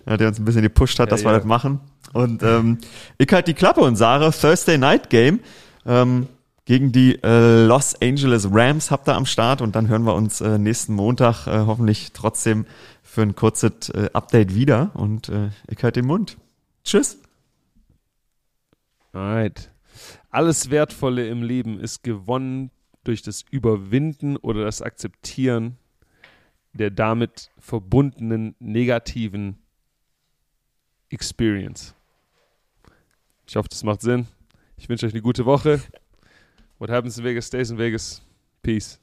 äh, 0.04 0.16
der 0.16 0.28
uns 0.28 0.38
ein 0.38 0.44
bisschen 0.44 0.62
gepusht 0.62 0.98
hat, 1.00 1.08
ja, 1.08 1.10
dass 1.10 1.22
ja. 1.22 1.30
wir 1.30 1.36
das 1.36 1.44
machen. 1.44 1.80
Und 2.12 2.42
ähm, 2.44 2.78
ich 3.18 3.32
halt 3.32 3.48
die 3.48 3.54
Klappe 3.54 3.80
und 3.80 3.96
sage, 3.96 4.30
Thursday 4.30 4.78
Night 4.78 5.10
Game 5.10 5.40
ähm, 5.84 6.28
gegen 6.64 6.92
die 6.92 7.20
äh, 7.22 7.64
Los 7.64 8.00
Angeles 8.00 8.48
Rams 8.50 8.90
habt 8.90 9.08
ihr 9.08 9.16
am 9.16 9.26
Start 9.26 9.60
und 9.62 9.74
dann 9.74 9.88
hören 9.88 10.04
wir 10.04 10.14
uns 10.14 10.40
äh, 10.40 10.58
nächsten 10.58 10.94
Montag 10.94 11.46
äh, 11.46 11.66
hoffentlich 11.66 12.12
trotzdem 12.12 12.66
für 13.02 13.22
ein 13.22 13.34
kurzes 13.34 13.88
äh, 13.90 14.10
Update 14.12 14.54
wieder 14.54 14.90
und 14.94 15.28
äh, 15.28 15.50
ich 15.68 15.82
halt 15.82 15.96
den 15.96 16.06
Mund. 16.06 16.36
Tschüss. 16.84 17.18
Alright. 19.12 19.70
Alles 20.30 20.70
Wertvolle 20.70 21.26
im 21.28 21.42
Leben 21.42 21.80
ist 21.80 22.02
gewonnen 22.02 22.70
durch 23.06 23.22
das 23.22 23.44
Überwinden 23.50 24.36
oder 24.36 24.64
das 24.64 24.82
Akzeptieren 24.82 25.76
der 26.72 26.90
damit 26.90 27.50
verbundenen 27.58 28.54
negativen 28.58 29.58
Experience. 31.08 31.94
Ich 33.46 33.56
hoffe, 33.56 33.68
das 33.68 33.84
macht 33.84 34.02
Sinn. 34.02 34.26
Ich 34.76 34.88
wünsche 34.88 35.06
euch 35.06 35.12
eine 35.12 35.22
gute 35.22 35.46
Woche. 35.46 35.80
What 36.78 36.90
happens 36.90 37.16
in 37.16 37.24
Vegas 37.24 37.46
stays 37.46 37.70
in 37.70 37.78
Vegas. 37.78 38.22
Peace. 38.62 39.00